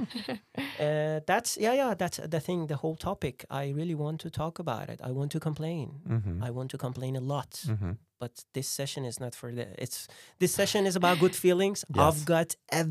uh, 0.80 1.20
that's 1.26 1.56
yeah, 1.56 1.72
yeah. 1.74 1.94
That's 1.94 2.18
the 2.18 2.40
thing. 2.40 2.66
The 2.66 2.76
whole 2.76 2.96
topic. 2.96 3.44
I 3.50 3.70
really 3.70 3.94
want 3.94 4.20
to 4.20 4.30
talk 4.30 4.58
about 4.58 4.88
it. 4.88 5.00
I 5.02 5.10
want 5.12 5.30
to 5.32 5.40
complain. 5.40 5.88
hmm 6.06 6.42
I 6.42 6.50
want 6.50 6.70
to 6.70 6.78
complain 6.78 7.16
a 7.16 7.20
lot. 7.20 7.64
hmm 7.66 7.92
but 8.22 8.32
this 8.56 8.68
session 8.78 9.02
is 9.10 9.16
not 9.24 9.32
for 9.40 9.48
the 9.58 9.66
it's 9.84 9.98
this 10.42 10.52
session 10.60 10.82
is 10.90 10.94
about 11.02 11.16
good 11.24 11.36
feelings 11.44 11.78
Yes. 11.88 12.00
i've 12.06 12.22
got 12.34 12.48
a 12.80 12.82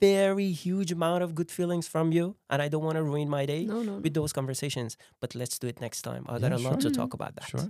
very 0.00 0.50
huge 0.66 0.90
amount 0.98 1.20
of 1.26 1.30
good 1.38 1.50
feelings 1.58 1.86
from 1.94 2.06
you 2.16 2.26
and 2.50 2.58
i 2.64 2.68
don't 2.72 2.84
want 2.88 2.96
to 3.00 3.04
ruin 3.12 3.28
my 3.38 3.44
day 3.52 3.62
No, 3.64 3.78
no, 3.82 3.92
no. 3.96 4.00
with 4.04 4.14
those 4.20 4.32
conversations 4.40 4.90
but 5.22 5.30
let's 5.40 5.56
do 5.62 5.66
it 5.72 5.78
next 5.86 6.00
time 6.08 6.22
i 6.28 6.38
got 6.44 6.50
Yeah, 6.50 6.60
a 6.62 6.68
lot 6.68 6.80
to 6.86 6.90
talk 7.00 7.10
about 7.18 7.32
that 7.36 7.48
Sure. 7.52 7.68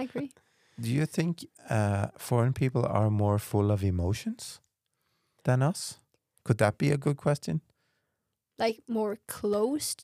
I 0.00 0.02
agree. 0.08 0.30
Do 0.84 0.88
you 0.98 1.06
think 1.06 1.34
uh, 1.68 2.06
foreign 2.28 2.52
people 2.62 2.82
are 2.98 3.10
more 3.10 3.38
full 3.40 3.68
of 3.74 3.82
emotions 3.82 4.60
than 5.42 5.60
us? 5.70 5.98
Could 6.44 6.58
that 6.58 6.74
be 6.78 6.88
a 6.92 6.96
good 6.96 7.16
question? 7.16 7.54
Like 8.64 8.78
more 8.86 9.14
close 9.26 9.96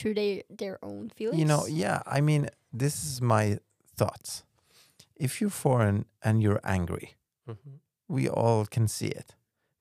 to 0.00 0.06
their 0.18 0.42
their 0.60 0.76
own 0.82 1.08
feelings. 1.16 1.38
You 1.40 1.46
know, 1.46 1.62
yeah. 1.84 1.98
I 2.16 2.20
mean, 2.20 2.42
this 2.82 2.94
is 3.06 3.22
my 3.22 3.44
thoughts. 3.96 4.44
If 5.18 5.40
you're 5.40 5.50
foreign 5.50 6.04
and 6.22 6.42
you're 6.42 6.60
angry, 6.64 7.16
Mhm. 7.48 7.80
we 8.08 8.28
all 8.28 8.66
can 8.66 8.88
see 8.88 9.08
it. 9.08 9.34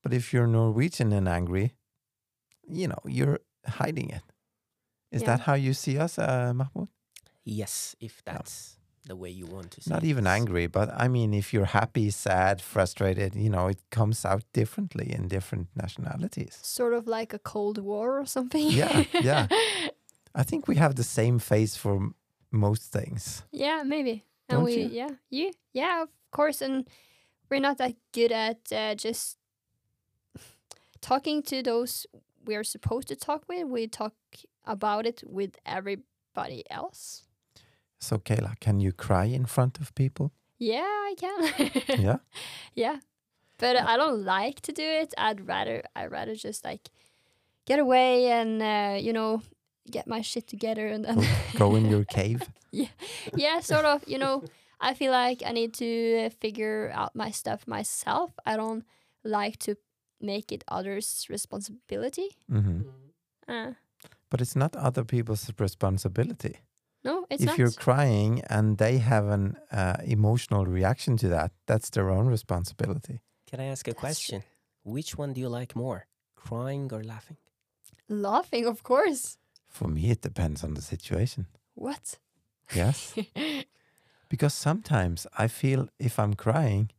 But 0.04 0.14
if 0.14 0.34
you're 0.34 0.48
Norwegian 0.48 1.14
and 1.14 1.28
angry, 1.28 1.76
you 2.68 2.88
know, 2.88 3.00
you're 3.06 3.40
hiding 3.80 4.10
it. 4.10 4.24
Is 5.12 5.22
Yeah. 5.22 5.28
that 5.38 5.40
how 5.42 5.54
you 5.56 5.74
see 5.74 5.98
us, 6.04 6.18
uh, 6.20 6.54
Mahmood? 6.54 6.90
yes 7.50 7.96
if 8.00 8.22
that's 8.26 8.78
the 9.06 9.16
way 9.16 9.30
you 9.30 9.46
want 9.46 9.72
to 9.72 9.80
see 9.82 9.90
Not 9.94 10.04
it. 10.04 10.10
even 10.10 10.28
angry, 10.28 10.68
but 10.68 10.90
I 11.04 11.08
mean, 11.08 11.34
if 11.34 11.54
you're 11.54 11.72
happy, 11.72 12.12
sad, 12.12 12.62
frustrated, 12.62 13.36
you 13.36 13.50
know, 13.50 13.70
it 13.70 13.80
comes 13.90 14.26
out 14.26 14.44
differently 14.54 15.14
in 15.14 15.28
different 15.30 15.68
nationalities. 15.76 16.60
Sort 16.62 16.94
of 16.94 17.08
like 17.08 17.34
a 17.34 17.40
cold 17.40 17.78
war 17.78 18.20
or 18.20 18.26
something. 18.26 18.68
Yeah, 18.70 19.04
yeah. 19.24 19.48
I 20.36 20.44
think 20.44 20.68
we 20.68 20.76
have 20.76 20.96
the 20.96 21.04
same 21.06 21.40
face 21.40 21.78
for 21.78 21.96
m- 21.96 22.16
most 22.52 22.92
things. 22.92 23.44
Yeah, 23.52 23.84
maybe. 23.86 24.26
And 24.50 24.58
Don't 24.58 24.66
we, 24.66 24.82
you? 24.82 24.90
yeah, 24.90 25.10
you, 25.30 25.52
yeah, 25.74 26.04
of 26.04 26.10
course. 26.32 26.62
And 26.62 26.88
we're 27.50 27.60
not 27.60 27.78
that 27.78 27.96
good 28.14 28.32
at 28.32 28.60
uh, 28.72 28.96
just 28.96 29.38
talking 31.02 31.42
to 31.44 31.62
those 31.62 32.06
we're 32.46 32.64
supposed 32.64 33.10
to 33.10 33.16
talk 33.16 33.44
with. 33.50 33.68
We 33.68 33.88
talk 33.88 34.14
about 34.66 35.06
it 35.06 35.24
with 35.26 35.58
everybody 35.66 36.64
else. 36.70 37.24
So, 38.00 38.18
Kayla, 38.18 38.60
can 38.60 38.80
you 38.80 38.92
cry 38.94 39.26
in 39.26 39.46
front 39.46 39.80
of 39.80 39.94
people? 39.96 40.32
Yeah, 40.58 40.82
I 40.82 41.16
can. 41.18 42.00
Yeah. 42.00 42.18
yeah, 42.76 42.98
but 43.58 43.76
I 43.76 43.98
don't 43.98 44.24
like 44.24 44.62
to 44.62 44.72
do 44.72 44.84
it. 44.84 45.14
I'd 45.18 45.48
rather, 45.48 45.84
I'd 45.96 46.12
rather 46.12 46.36
just 46.36 46.64
like 46.64 46.90
get 47.66 47.80
away 47.80 48.32
and 48.32 48.62
uh, 48.62 48.98
you 49.00 49.14
know 49.14 49.42
get 49.92 50.08
my 50.08 50.22
shit 50.22 50.48
together 50.48 50.88
and 50.88 51.06
then 51.06 51.26
Go 51.56 51.76
in 51.76 51.90
your 51.90 52.06
cave. 52.18 52.42
yeah, 52.72 52.88
yeah, 53.36 53.60
sort 53.62 53.86
of. 53.86 54.04
You 54.08 54.18
know, 54.18 54.44
I 54.80 54.94
feel 54.94 55.12
like 55.12 55.44
I 55.46 55.52
need 55.52 55.74
to 55.76 56.26
uh, 56.26 56.30
figure 56.30 56.92
out 56.94 57.16
my 57.16 57.32
stuff 57.32 57.68
myself. 57.68 58.32
I 58.46 58.58
don't 58.58 58.84
like 59.24 59.58
to 59.60 59.76
make 60.22 60.52
it 60.52 60.64
others' 60.68 61.26
responsibility. 61.30 62.30
Mm 62.50 62.64
-hmm. 62.64 62.84
Uh, 63.48 63.74
but 64.30 64.42
it's 64.42 64.56
not 64.56 64.76
other 64.76 65.06
people's 65.06 65.50
responsibility. 65.58 66.60
No, 67.04 67.26
it's 67.30 67.42
if 67.42 67.48
not. 67.48 67.58
you're 67.58 67.72
crying 67.72 68.42
and 68.50 68.78
they 68.78 68.98
have 69.00 69.28
an 69.30 69.56
uh, 69.72 69.96
emotional 70.04 70.66
reaction 70.66 71.18
to 71.18 71.28
that, 71.30 71.52
that's 71.66 71.90
their 71.90 72.10
own 72.10 72.28
responsibility. 72.28 73.22
Can 73.50 73.60
I 73.60 73.72
ask 73.72 73.88
a 73.88 73.92
That's 73.92 74.00
true. 74.00 74.08
question? 74.10 74.44
Which 74.84 75.18
one 75.18 75.34
do 75.34 75.40
you 75.40 75.50
like 75.60 75.76
more, 75.76 76.08
crying 76.36 76.92
or 76.94 77.04
laughing? 77.04 77.38
Laughing, 78.10 78.66
of 78.66 78.84
course. 78.84 79.38
For 79.68 79.88
me, 79.88 80.10
it 80.12 80.22
depends 80.22 80.64
on 80.64 80.74
the 80.74 80.82
situation. 80.82 81.46
What? 81.76 82.20
Yes. 82.76 83.16
because 84.30 84.54
sometimes 84.54 85.28
I 85.38 85.48
feel 85.48 85.88
if 86.00 86.18
I'm 86.20 86.34
crying, 86.34 86.90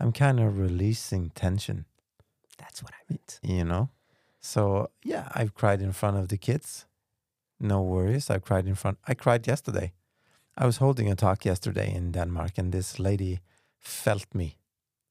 I'm 0.00 0.12
kind 0.12 0.40
of 0.40 0.58
releasing 0.58 1.30
tension, 1.30 1.84
That's 2.58 2.82
what 2.82 2.92
I 2.92 3.02
meant. 3.12 3.40
you 3.42 3.64
know? 3.64 3.88
So, 4.40 4.90
yeah, 5.04 5.28
I've 5.34 5.54
cried 5.54 5.80
in 5.82 5.92
front 5.92 6.16
of 6.16 6.28
the 6.28 6.36
kids. 6.38 6.86
No 7.58 7.82
worries. 7.82 8.30
I 8.30 8.38
cried 8.38 8.66
in 8.68 8.74
front. 8.76 8.98
I 9.08 9.14
cried 9.14 9.46
yesterday. 9.46 9.92
I 10.56 10.66
was 10.66 10.76
holding 10.78 11.10
a 11.10 11.14
talk 11.14 11.44
yesterday 11.44 11.92
in 11.94 12.12
Denmark, 12.12 12.58
and 12.58 12.72
this 12.72 12.98
lady 12.98 13.40
felt 13.78 14.26
me 14.34 14.58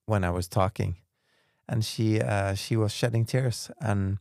when 0.06 0.24
I 0.24 0.30
was 0.30 0.48
talking, 0.48 0.96
and 1.68 1.84
she 1.84 2.22
uh, 2.22 2.54
she 2.56 2.78
was 2.78 2.94
shedding 2.94 3.26
tears. 3.26 3.72
And 3.80 4.18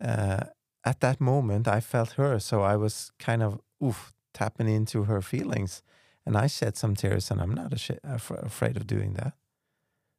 uh, 0.00 0.44
at 0.84 1.00
that 1.00 1.20
moment, 1.20 1.66
I 1.68 1.80
felt 1.80 2.12
her, 2.12 2.38
so 2.40 2.62
I 2.62 2.76
was 2.76 3.12
kind 3.18 3.42
of 3.42 3.60
oof 3.82 4.12
tapping 4.32 4.68
into 4.68 5.04
her 5.04 5.20
feelings, 5.22 5.82
and 6.24 6.36
I 6.36 6.46
shed 6.48 6.76
some 6.76 6.94
tears, 6.94 7.30
and 7.30 7.40
I'm 7.40 7.54
not 7.54 7.72
af- 8.04 8.30
afraid 8.30 8.76
of 8.76 8.86
doing 8.86 9.14
that. 9.14 9.34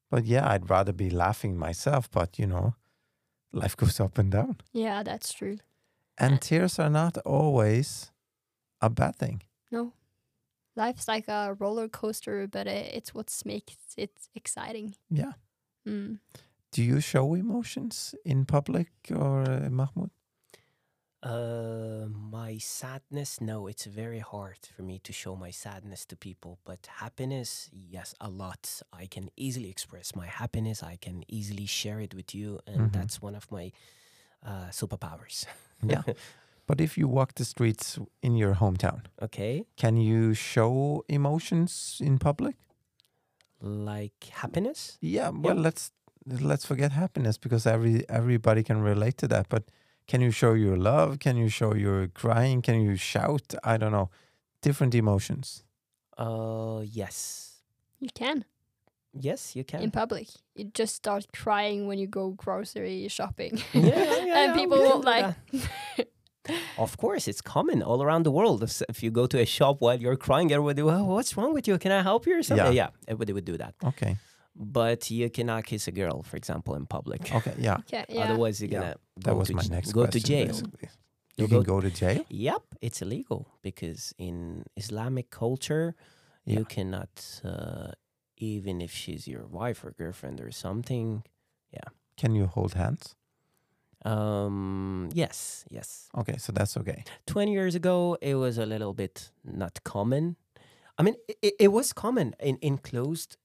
But 0.09 0.26
yeah, 0.26 0.47
I'd 0.49 0.70
rather 0.70 0.93
be 0.93 1.09
laughing 1.09 1.57
myself. 1.57 2.09
But 2.12 2.38
you 2.39 2.47
know, 2.47 2.76
life 3.53 3.76
goes 3.82 3.99
up 3.99 4.18
and 4.18 4.32
down, 4.32 4.55
yeah, 4.74 5.03
that's 5.03 5.34
true. 5.34 5.57
and 6.18 6.41
tears 6.41 6.80
are 6.80 6.89
not 6.89 7.18
always 7.26 8.12
a 8.82 8.89
bad 8.89 9.16
thing. 9.16 9.41
No. 9.72 9.93
Life's 10.76 11.07
like 11.07 11.28
a 11.28 11.53
roller 11.59 11.89
coaster, 11.89 12.47
but 12.47 12.66
it's 12.68 13.14
what 13.14 13.30
makes 13.45 13.76
it 13.97 14.12
exciting. 14.36 14.95
Yeah. 15.09 15.34
Mm. 15.86 16.20
Do 16.72 16.82
you 16.82 17.01
show 17.01 17.34
emotions 17.36 18.16
in 18.24 18.45
public 18.45 18.88
or 19.14 19.41
uh, 19.41 19.70
Mahmood? 19.70 20.12
Uh, 21.24 22.07
my 22.32 22.57
sadness, 22.57 23.39
no, 23.39 23.67
it's 23.67 23.86
very 23.86 24.19
hard 24.19 24.57
for 24.76 24.82
me 24.82 24.99
to 24.99 25.13
show 25.13 25.36
my 25.36 25.51
sadness 25.51 26.05
to 26.05 26.15
people. 26.15 26.57
But 26.65 26.88
happiness, 26.99 27.69
yes, 27.72 28.15
a 28.19 28.28
lot. 28.30 28.82
I 28.91 29.05
can 29.05 29.30
easily 29.38 29.69
express 29.69 30.15
my 30.15 30.26
happiness. 30.28 30.82
I 30.82 30.97
can 30.99 31.24
easily 31.28 31.67
share 31.67 31.99
it 32.01 32.13
with 32.15 32.34
you, 32.34 32.59
and 32.65 32.82
Mhm. 32.82 32.91
that's 32.93 33.22
one 33.22 33.36
of 33.38 33.51
my 33.51 33.72
uh, 34.43 34.69
superpowers. 34.72 35.45
Yeah. 35.88 36.03
But 36.67 36.80
if 36.82 36.97
you 36.97 37.07
walk 37.09 37.34
the 37.36 37.43
streets 37.45 37.99
in 38.22 38.38
your 38.38 38.55
hometown, 38.55 39.01
okay, 39.22 39.65
can 39.76 39.97
you 39.97 40.34
show 40.34 41.03
emotions 41.07 41.97
in 42.01 42.17
public? 42.17 42.55
like 43.63 44.24
happiness. 44.41 44.97
Yeah. 45.01 45.30
Well, 45.30 45.55
let's 45.57 45.91
let's 46.26 46.65
forget 46.65 46.91
happiness 46.91 47.38
because 47.38 47.65
every 47.69 48.03
everybody 48.09 48.63
can 48.63 48.82
relate 48.82 49.17
to 49.17 49.28
that. 49.28 49.49
But 49.49 49.63
can 50.12 50.20
you 50.22 50.32
show 50.32 50.53
your 50.66 50.78
love? 50.91 51.20
Can 51.26 51.38
you 51.38 51.47
show 51.47 51.74
your 51.74 52.07
crying? 52.22 52.62
Can 52.62 52.82
you 52.82 52.97
shout? 52.97 53.45
I 53.64 53.78
don't 53.78 53.93
know. 53.97 54.09
Different 54.62 54.93
emotions. 54.93 55.64
Uh, 56.18 56.82
yes, 56.84 57.16
You 57.99 58.09
can 58.14 58.43
yes, 59.14 59.55
you 59.55 59.64
can. 59.64 59.80
in 59.82 59.91
public. 59.91 60.28
You 60.55 60.66
just 60.82 60.93
start 60.95 61.24
crying 61.43 61.88
when 61.88 61.97
you 61.97 62.07
go 62.07 62.24
grocery 62.43 63.07
shopping. 63.07 63.53
Yeah, 63.74 63.82
yeah, 63.84 64.26
yeah, 64.30 64.39
and 64.41 64.53
we 64.53 64.59
people 64.62 64.78
can 64.78 64.86
will 64.88 65.01
do 65.01 65.12
like, 65.14 65.36
Of 66.78 66.97
course, 66.97 67.24
it's 67.32 67.41
common 67.41 67.82
all 67.82 67.99
around 68.05 68.24
the 68.24 68.32
world. 68.39 68.64
If, 68.64 68.82
if 68.89 68.97
you 69.03 69.12
go 69.12 69.26
to 69.28 69.38
a 69.39 69.45
shop 69.45 69.76
while 69.80 69.99
you're 70.03 70.18
crying, 70.28 70.51
everybody, 70.51 70.82
well, 70.82 71.05
what's 71.05 71.38
wrong 71.38 71.53
with 71.53 71.68
you? 71.70 71.78
Can 71.78 71.91
I 71.91 72.01
help 72.01 72.28
you 72.28 72.34
or 72.39 72.43
something? 72.43 72.74
Yeah. 72.74 72.89
Yeah, 72.91 73.07
everybody 73.07 73.34
would 73.34 73.45
do 73.45 73.57
that. 73.64 73.74
Okay. 73.91 74.18
But 74.55 75.09
you 75.09 75.29
cannot 75.29 75.63
kiss 75.65 75.87
a 75.87 75.91
girl, 75.91 76.23
for 76.23 76.37
example, 76.37 76.75
in 76.75 76.85
public. 76.85 77.33
Okay. 77.33 77.53
Yeah. 77.57 77.77
okay, 77.79 78.05
yeah. 78.09 78.23
Otherwise, 78.23 78.61
you're 78.61 78.69
Yeah, 78.71 78.79
gonna 78.79 78.95
That 79.17 79.31
go 79.33 79.37
was 79.39 79.47
to 79.47 79.55
my 79.55 79.61
j- 79.63 79.69
next 79.69 79.91
go 79.93 80.05
to 80.05 80.19
jail. 80.19 80.47
basically. 80.47 80.89
You 81.37 81.43
You 81.43 81.47
can 81.47 81.63
go- 81.63 81.75
go 81.75 81.81
to 81.81 81.89
jail. 81.89 82.25
Yep, 82.29 82.63
it's 82.81 83.01
illegal 83.01 83.47
because 83.61 84.13
in 84.17 84.63
Islamic 84.75 85.29
culture, 85.29 85.95
you 86.45 86.65
cannot, 86.65 87.41
uh, 87.45 87.91
even 88.37 88.81
if 88.81 88.91
she's 88.91 89.27
your 89.27 89.45
wife 89.47 89.83
or 89.85 89.91
girlfriend 89.91 90.41
or 90.41 90.51
something. 90.51 91.23
Yeah. 91.71 91.89
Can 92.17 92.35
you 92.35 92.47
hold 92.47 92.73
hands? 92.73 93.15
Um, 94.03 95.09
yes, 95.13 95.65
yes. 95.69 96.09
Okay, 96.17 96.37
so 96.37 96.51
that's 96.51 96.75
okay. 96.77 97.03
20 97.27 97.51
years 97.53 97.75
ago, 97.75 98.17
it 98.21 98.35
was 98.35 98.57
a 98.57 98.65
little 98.65 98.93
bit 98.93 99.31
not 99.43 99.83
common. 99.83 100.35
I 100.97 101.03
mean, 101.03 101.15
it, 101.41 101.53
it 101.59 101.67
was 101.71 101.93
common 101.93 102.35
in, 102.39 102.57
in 102.57 102.77
closed 102.79 103.37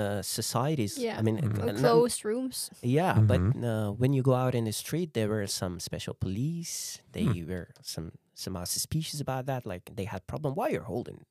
uh, 0.00 0.22
societies. 0.22 0.96
Yeah. 0.98 1.18
I 1.18 1.22
mean, 1.22 1.38
Or 1.38 1.72
not- 1.72 1.76
closed 1.76 2.24
rooms. 2.24 2.70
Yeah, 2.82 3.14
Mhm. 3.18 3.26
but 3.26 3.40
uh, 3.68 3.90
when 4.00 4.12
you 4.12 4.22
go 4.22 4.34
out 4.34 4.54
in 4.54 4.64
the 4.64 4.72
street, 4.72 5.12
there 5.12 5.28
were 5.28 5.46
some 5.46 5.80
special 5.80 6.14
police. 6.14 7.02
They 7.12 7.24
Hmm. 7.24 7.48
were 7.50 7.68
some 7.82 8.10
somehow 8.34 8.64
suspicious 8.64 9.20
about 9.20 9.44
that. 9.46 9.66
Like 9.66 9.82
they 9.96 10.06
had 10.06 10.20
problem. 10.26 10.54
Why 10.54 10.68
you're 10.72 10.88
holding? 10.94 11.24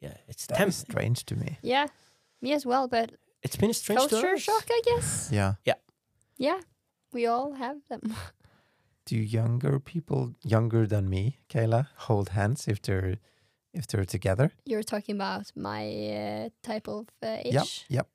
Yeah, 0.00 0.16
it's 0.28 0.46
That 0.46 0.58
temp- 0.58 0.72
strange 0.72 1.24
to 1.24 1.34
me. 1.36 1.58
Yeah, 1.62 1.86
me 2.40 2.52
as 2.54 2.64
well. 2.64 2.86
But 2.88 3.10
It's 3.42 3.56
been 3.56 3.70
a 3.70 3.74
strange 3.74 4.02
to 4.02 4.08
culture 4.08 4.34
us. 4.36 4.42
shock, 4.42 4.66
I 4.70 4.80
guess. 4.84 5.30
Yeah. 5.32 5.54
Yeah. 5.64 5.78
Yeah, 6.38 6.60
we 7.12 7.26
all 7.26 7.52
have 7.54 7.76
them. 7.88 8.00
Do 9.10 9.16
younger 9.16 9.80
people, 9.80 10.34
younger 10.44 10.86
than 10.86 11.08
me, 11.08 11.38
Kayla, 11.48 11.86
hold 12.06 12.28
hands 12.28 12.68
if 12.68 12.78
they're 12.82 13.16
if 13.72 13.86
they're 13.86 14.04
together? 14.04 14.52
You're 14.64 14.82
talking 14.82 15.14
about 15.16 15.50
my 15.56 15.84
uh, 15.86 16.48
type 16.62 16.88
of 16.88 17.08
uh, 17.22 17.38
age. 17.44 17.54
Yep. 17.54 17.66
Yep. 17.88 18.08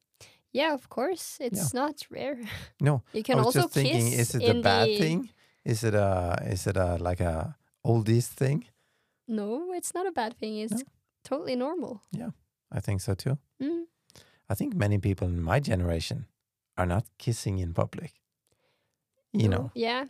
Yeah, 0.51 0.73
of 0.73 0.87
course. 0.87 1.37
It's 1.39 1.73
not 1.73 2.05
rare. 2.11 2.39
No, 2.79 3.01
You 3.13 3.23
can 3.23 3.39
I 3.39 3.41
was 3.41 3.47
also 3.47 3.61
just 3.61 3.73
thinking, 3.73 4.11
kiss 4.11 4.35
is 4.35 4.35
it 4.35 4.49
a 4.49 4.61
bad 4.61 4.87
the... 4.87 4.99
thing? 4.99 5.29
Is 5.65 5.83
it 5.83 5.95
a 5.95 6.37
is 6.45 6.67
it 6.67 6.77
a 6.77 6.97
like 6.97 7.21
a 7.21 7.55
oldies 7.85 8.27
thing? 8.27 8.65
No, 9.27 9.73
it's 9.73 9.93
not 9.93 10.05
a 10.05 10.11
bad 10.11 10.37
thing. 10.37 10.57
It's 10.57 10.83
totally 11.23 11.55
normal. 11.55 12.01
Yeah, 12.11 12.31
I 12.71 12.81
think 12.81 13.01
so 13.01 13.15
too. 13.15 13.37
Mm. 13.61 13.85
I 14.49 14.55
think 14.55 14.75
many 14.75 14.97
people 14.99 15.27
in 15.27 15.41
my 15.41 15.59
generation 15.59 16.27
are 16.77 16.85
not 16.85 17.05
kissing 17.17 17.59
in 17.59 17.73
public. 17.73 18.13
You 19.31 19.49
No, 19.49 19.57
know, 19.57 19.71
Yeah. 19.73 20.05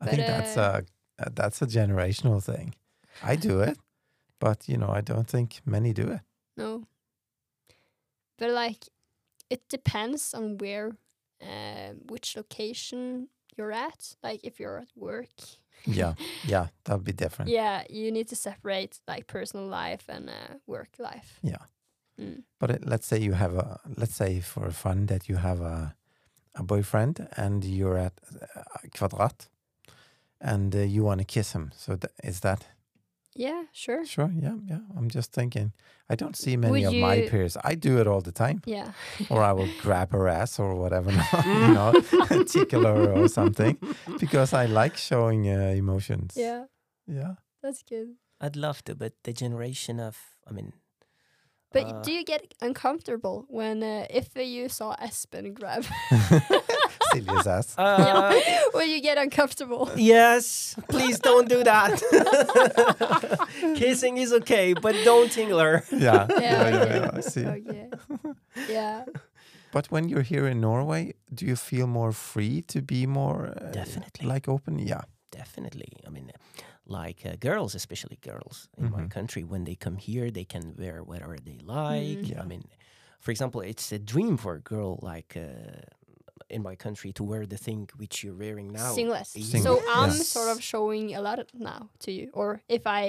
I 0.00 0.06
think 0.06 0.18
but, 0.18 0.26
that's 0.26 0.56
uh, 0.56 0.80
a 1.18 1.22
uh, 1.22 1.28
that's 1.32 1.62
a 1.62 1.66
generational 1.66 2.42
thing. 2.42 2.74
I 3.22 3.36
do 3.36 3.60
it, 3.60 3.78
but 4.38 4.68
you 4.68 4.76
know, 4.76 4.90
I 4.90 5.00
don't 5.00 5.28
think 5.28 5.60
many 5.64 5.92
do 5.92 6.08
it. 6.08 6.20
No. 6.56 6.84
But 8.38 8.50
like, 8.50 8.84
it 9.50 9.68
depends 9.68 10.34
on 10.34 10.58
where, 10.58 10.96
uh, 11.42 11.94
which 12.08 12.36
location 12.36 13.28
you're 13.56 13.72
at. 13.72 14.16
Like, 14.22 14.40
if 14.42 14.58
you're 14.58 14.78
at 14.78 14.90
work. 14.96 15.28
Yeah, 15.84 16.14
yeah, 16.46 16.68
that'll 16.84 17.02
be 17.02 17.12
different. 17.12 17.50
Yeah, 17.50 17.84
you 17.88 18.10
need 18.10 18.28
to 18.28 18.36
separate 18.36 19.00
like 19.06 19.26
personal 19.26 19.66
life 19.66 20.04
and 20.08 20.28
uh, 20.28 20.54
work 20.66 20.90
life. 20.98 21.38
Yeah. 21.42 21.64
Mm. 22.20 22.42
But 22.60 22.70
it, 22.70 22.86
let's 22.86 23.06
say 23.06 23.18
you 23.18 23.32
have 23.32 23.54
a 23.54 23.80
let's 23.96 24.14
say 24.14 24.40
for 24.40 24.70
fun 24.70 25.06
that 25.06 25.28
you 25.28 25.36
have 25.36 25.60
a 25.60 25.94
a 26.54 26.62
boyfriend 26.62 27.26
and 27.36 27.64
you're 27.64 27.98
at 27.98 28.12
uh, 28.56 28.62
Kvadrat 28.94 29.48
and 30.40 30.74
uh, 30.74 30.80
you 30.80 31.02
want 31.02 31.18
to 31.18 31.24
kiss 31.24 31.52
him. 31.52 31.72
So 31.74 31.96
th- 31.96 32.12
is 32.22 32.40
that 32.40 32.66
Yeah, 33.36 33.64
sure. 33.72 34.04
sure? 34.06 34.30
Yeah, 34.40 34.54
yeah. 34.66 34.78
I'm 34.96 35.08
just 35.10 35.32
thinking. 35.32 35.72
I 36.08 36.14
don't 36.14 36.36
see 36.36 36.56
many 36.56 36.70
Would 36.84 36.84
of 36.84 36.94
my 36.94 37.28
peers. 37.28 37.56
I 37.64 37.74
do 37.74 37.98
it 37.98 38.06
all 38.06 38.20
the 38.20 38.30
time. 38.32 38.62
Yeah. 38.66 38.92
or 39.30 39.42
I 39.42 39.52
will 39.52 39.68
grab 39.82 40.12
her 40.12 40.28
ass 40.28 40.58
or 40.60 40.74
whatever, 40.76 41.10
you 41.44 41.74
know, 41.74 41.92
tickle 42.46 42.84
her 42.84 43.12
or 43.12 43.28
something, 43.28 43.76
because 44.20 44.52
I 44.52 44.66
like 44.66 44.96
showing 44.96 45.48
uh, 45.48 45.74
emotions. 45.76 46.34
yeah, 46.36 46.64
yeah. 47.06 47.34
that's 47.62 47.82
good. 47.82 48.14
I'd 48.40 48.56
love 48.56 48.82
to, 48.84 48.94
but 48.94 49.12
the 49.24 49.32
generation 49.32 49.98
of, 50.00 50.16
I 50.48 50.52
mean, 50.52 50.72
But 51.72 51.86
Uh, 51.86 52.02
do 52.02 52.12
you 52.12 52.24
get 52.24 52.54
uncomfortable 52.60 53.46
when 53.48 53.82
uh, 53.82 54.06
if 54.10 54.36
you 54.36 54.68
saw 54.68 54.94
Espen 55.02 55.52
grab? 55.54 55.84
Silly's 57.14 57.46
ass. 57.46 57.74
uh, 57.78 58.40
when 58.72 58.88
you 58.90 59.00
get 59.00 59.18
uncomfortable? 59.18 59.90
yes, 59.96 60.74
please 60.88 61.18
don't 61.20 61.48
do 61.48 61.62
that. 61.64 61.92
Kissing 63.76 64.16
is 64.18 64.32
okay, 64.32 64.74
but 64.74 64.94
don't 65.04 65.30
tingle 65.30 65.58
her. 65.60 65.84
Yeah, 65.92 66.26
Yeah, 66.28 66.40
yeah, 66.40 66.68
yeah, 66.68 66.94
yeah, 66.96 67.10
I 67.14 67.20
see. 67.20 67.46
Okay. 67.46 67.88
Yeah. 68.68 69.04
But 69.72 69.90
when 69.90 70.08
you're 70.08 70.22
here 70.22 70.46
in 70.46 70.60
Norway, 70.60 71.14
do 71.34 71.44
you 71.46 71.56
feel 71.56 71.86
more 71.86 72.12
free 72.12 72.62
to 72.68 72.80
be 72.82 73.06
more 73.06 73.46
uh, 73.60 73.70
Definitely. 73.72 74.26
like 74.26 74.48
open? 74.48 74.78
Yeah, 74.78 75.02
Definitely. 75.32 75.92
I 76.06 76.10
mean, 76.10 76.30
like 76.86 77.26
uh, 77.26 77.34
girls, 77.40 77.74
especially 77.74 78.18
girls 78.22 78.68
in 78.78 78.90
my 78.90 79.00
Mhm. 79.02 79.10
country, 79.10 79.42
when 79.42 79.64
they 79.64 79.74
come 79.74 79.96
here, 79.96 80.30
they 80.30 80.44
can 80.44 80.74
wear 80.78 81.02
whatever 81.02 81.36
they 81.44 81.58
like. 81.64 82.18
Mhm. 82.22 82.28
Yeah. 82.30 82.42
I 82.42 82.46
mean, 82.46 82.62
for 83.18 83.30
example, 83.32 83.60
it's 83.62 83.90
a 83.92 83.98
dream 83.98 84.36
for 84.36 84.54
a 84.54 84.60
girl. 84.60 84.98
Like, 85.02 85.34
uh, 85.36 85.80
in 86.54 86.62
my 86.62 86.76
country 86.76 87.10
to 87.18 87.22
wear 87.30 87.42
the 87.54 87.58
thing 87.66 87.80
which 88.00 88.14
you're 88.22 88.38
wearing 88.44 88.68
now. 88.72 88.92
Singlet. 88.94 89.26
Singlet, 89.26 89.62
So 89.62 89.72
I'm 89.98 90.10
yes. 90.10 90.28
sort 90.28 90.48
of 90.54 90.62
showing 90.62 91.06
a 91.14 91.20
lot 91.20 91.38
now 91.70 91.80
to 92.04 92.10
you. 92.18 92.26
Or 92.40 92.48
if 92.68 92.84
I 92.86 93.04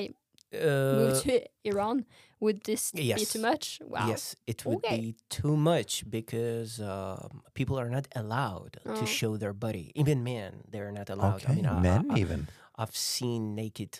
Uh, 0.56 0.96
move 1.02 1.16
to 1.28 1.34
Iran, 1.72 1.98
would 2.44 2.58
this 2.70 2.84
be 2.92 3.12
too 3.34 3.42
much? 3.50 3.66
Wow. 3.94 4.08
Yes, 4.12 4.24
it 4.52 4.60
would 4.66 4.78
Okay. 4.86 4.98
be 5.02 5.10
too 5.38 5.56
much 5.72 5.92
because 6.18 6.72
um, 6.94 7.42
people 7.60 7.76
are 7.82 7.90
not 7.98 8.06
allowed 8.22 8.74
Oh. 8.86 8.96
to 9.00 9.06
show 9.20 9.32
their 9.44 9.54
body. 9.66 9.86
Even 10.02 10.18
men, 10.24 10.52
they're 10.72 10.94
not 11.00 11.08
allowed. 11.14 11.42
Okay, 11.44 11.52
I 11.52 11.56
mean, 11.56 11.66
I- 11.66 11.82
men 11.90 12.04
I, 12.12 12.20
even. 12.24 12.42
I've 12.82 12.96
seen 13.18 13.42
naked. 13.64 13.92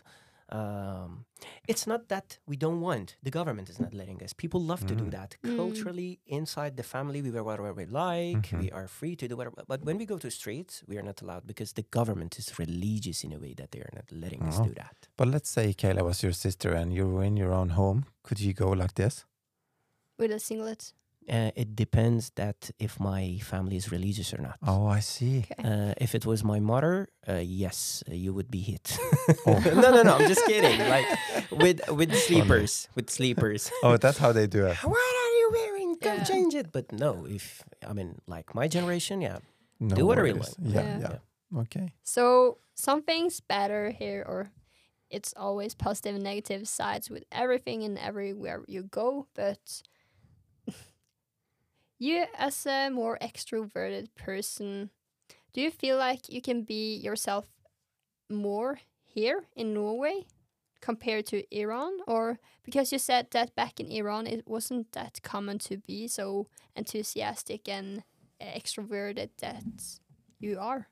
Um, 0.50 1.26
it's 1.68 1.88
not 1.88 2.08
that 2.10 2.38
we 2.46 2.56
don't 2.56 2.80
want. 2.80 3.16
The 3.24 3.32
government 3.32 3.68
is 3.70 3.80
not 3.80 3.94
letting 3.94 4.22
us. 4.24 4.32
People 4.34 4.62
love 4.62 4.86
to 4.88 4.96
do 4.96 5.06
Mm. 5.06 5.12
that. 5.12 5.38
Mm. 5.44 5.56
Culturally, 5.58 6.20
inside 6.28 6.78
the 6.78 6.84
family, 6.84 7.22
we 7.22 7.32
wear 7.32 7.44
whatever 7.44 7.74
we 7.74 7.86
like. 7.86 8.50
Mhm. 8.50 8.60
We 8.62 8.72
are 8.72 8.88
free 8.88 9.16
to 9.16 9.28
do 9.28 9.36
whatever. 9.36 9.64
But 9.68 9.84
when 9.84 9.98
we 9.98 10.06
go 10.06 10.18
to 10.20 10.30
streets, 10.30 10.84
we 10.88 10.98
are 11.00 11.04
not 11.04 11.22
allowed 11.24 11.48
because 11.48 11.74
the 11.74 11.86
government 11.90 12.38
is 12.38 12.60
religious 12.60 13.24
in 13.24 13.34
a 13.34 13.40
way 13.40 13.54
that 13.56 13.72
they 13.72 13.80
are 13.80 13.94
not 13.96 14.12
letting 14.12 14.44
us 14.44 14.60
Oh. 14.60 14.66
do 14.66 14.74
that. 14.76 15.08
But 15.18 15.28
let's 15.30 15.50
say 15.50 15.74
Kayla 15.74 16.04
was 16.04 16.22
your 16.22 16.34
sister 16.34 16.74
and 16.74 16.94
you 16.94 17.08
were 17.08 17.24
in 17.24 17.38
your 17.38 17.52
own 17.54 17.70
home. 17.70 18.06
Could 18.24 18.40
you 18.40 18.54
go 18.54 18.70
like 18.70 18.94
this? 18.94 19.26
With 20.20 20.32
a 20.32 20.40
singlet. 20.40 20.94
Uh, 21.28 21.50
it 21.56 21.76
depends 21.76 22.30
that 22.36 22.70
if 22.78 23.00
my 23.00 23.40
family 23.42 23.76
is 23.78 23.92
religious 23.92 24.32
or 24.34 24.38
not. 24.42 24.58
Oh, 24.62 24.86
I 24.86 25.00
see. 25.02 25.46
Okay. 25.52 25.64
Uh, 25.64 25.94
if 25.98 26.14
it 26.14 26.24
was 26.26 26.44
my 26.44 26.60
mother, 26.60 27.08
uh, 27.28 27.42
yes, 27.44 28.04
uh, 28.08 28.14
you 28.14 28.32
would 28.34 28.52
be 28.52 28.62
hit. 28.62 28.96
Oh. 29.48 29.58
no, 29.66 29.90
no, 29.90 30.04
no. 30.04 30.16
I'm 30.18 30.28
just 30.28 30.46
kidding. 30.46 30.78
Like 30.88 31.06
with 31.50 31.82
with 31.90 32.14
sleepers, 32.16 32.88
with 32.96 33.10
sleepers. 33.10 33.72
Oh, 33.84 33.98
that's 33.98 34.20
how 34.20 34.32
they 34.34 34.46
do 34.48 34.66
it. 34.68 34.78
What 34.84 34.98
are 35.22 35.34
you 35.42 35.50
wearing? 35.52 35.96
Go 36.00 36.14
Yeah. 36.14 36.24
change 36.24 36.54
it. 36.54 36.72
But 36.72 36.92
no, 36.92 37.26
if 37.26 37.64
I 37.88 37.94
mean 37.94 38.22
like 38.28 38.54
my 38.54 38.68
generation, 38.68 39.22
yeah, 39.22 39.40
No 39.80 39.96
Do 39.96 40.06
whatever 40.06 40.28
you 40.28 40.36
worries. 40.38 40.56
want. 40.62 40.74
Yeah, 40.76 41.00
Yeah. 41.00 41.10
yeah. 41.10 41.60
Okay. 41.62 41.88
So 42.04 42.58
something's 42.76 43.42
better 43.42 43.90
here, 43.90 44.22
or 44.28 44.52
it's 45.10 45.34
always 45.38 45.74
positive 45.76 46.16
and 46.16 46.24
negative 46.24 46.68
sides 46.68 47.10
with 47.10 47.24
everything 47.32 47.84
and 47.84 47.98
everywhere 47.98 48.62
you 48.68 48.84
go. 48.84 49.26
But 49.34 49.82
you, 52.00 52.26
as 52.38 52.66
a 52.66 52.90
more 52.90 53.18
extroverted 53.22 54.10
person, 54.16 54.90
do 55.54 55.62
you 55.62 55.72
feel 55.72 55.98
like 55.98 56.30
you 56.30 56.42
can 56.42 56.64
be 56.64 56.96
yourself 56.96 57.46
more 58.30 58.80
here 59.04 59.46
in 59.56 59.74
Norway 59.74 60.26
compared 60.82 61.26
to 61.28 61.44
Iran? 61.56 62.00
Or 62.08 62.40
because 62.64 62.92
you 62.92 63.00
said 63.00 63.28
that 63.32 63.56
back 63.56 63.80
in 63.80 63.92
Iran, 63.92 64.28
it 64.28 64.48
wasn't 64.48 64.92
that 64.92 65.22
common 65.24 65.60
to 65.60 65.78
be 65.78 66.08
so 66.08 66.48
enthusiastic 66.76 67.70
and 67.70 68.04
uh, 68.42 68.46
extroverted 68.46 69.30
that 69.40 69.64
you 70.40 70.60
are. 70.60 70.88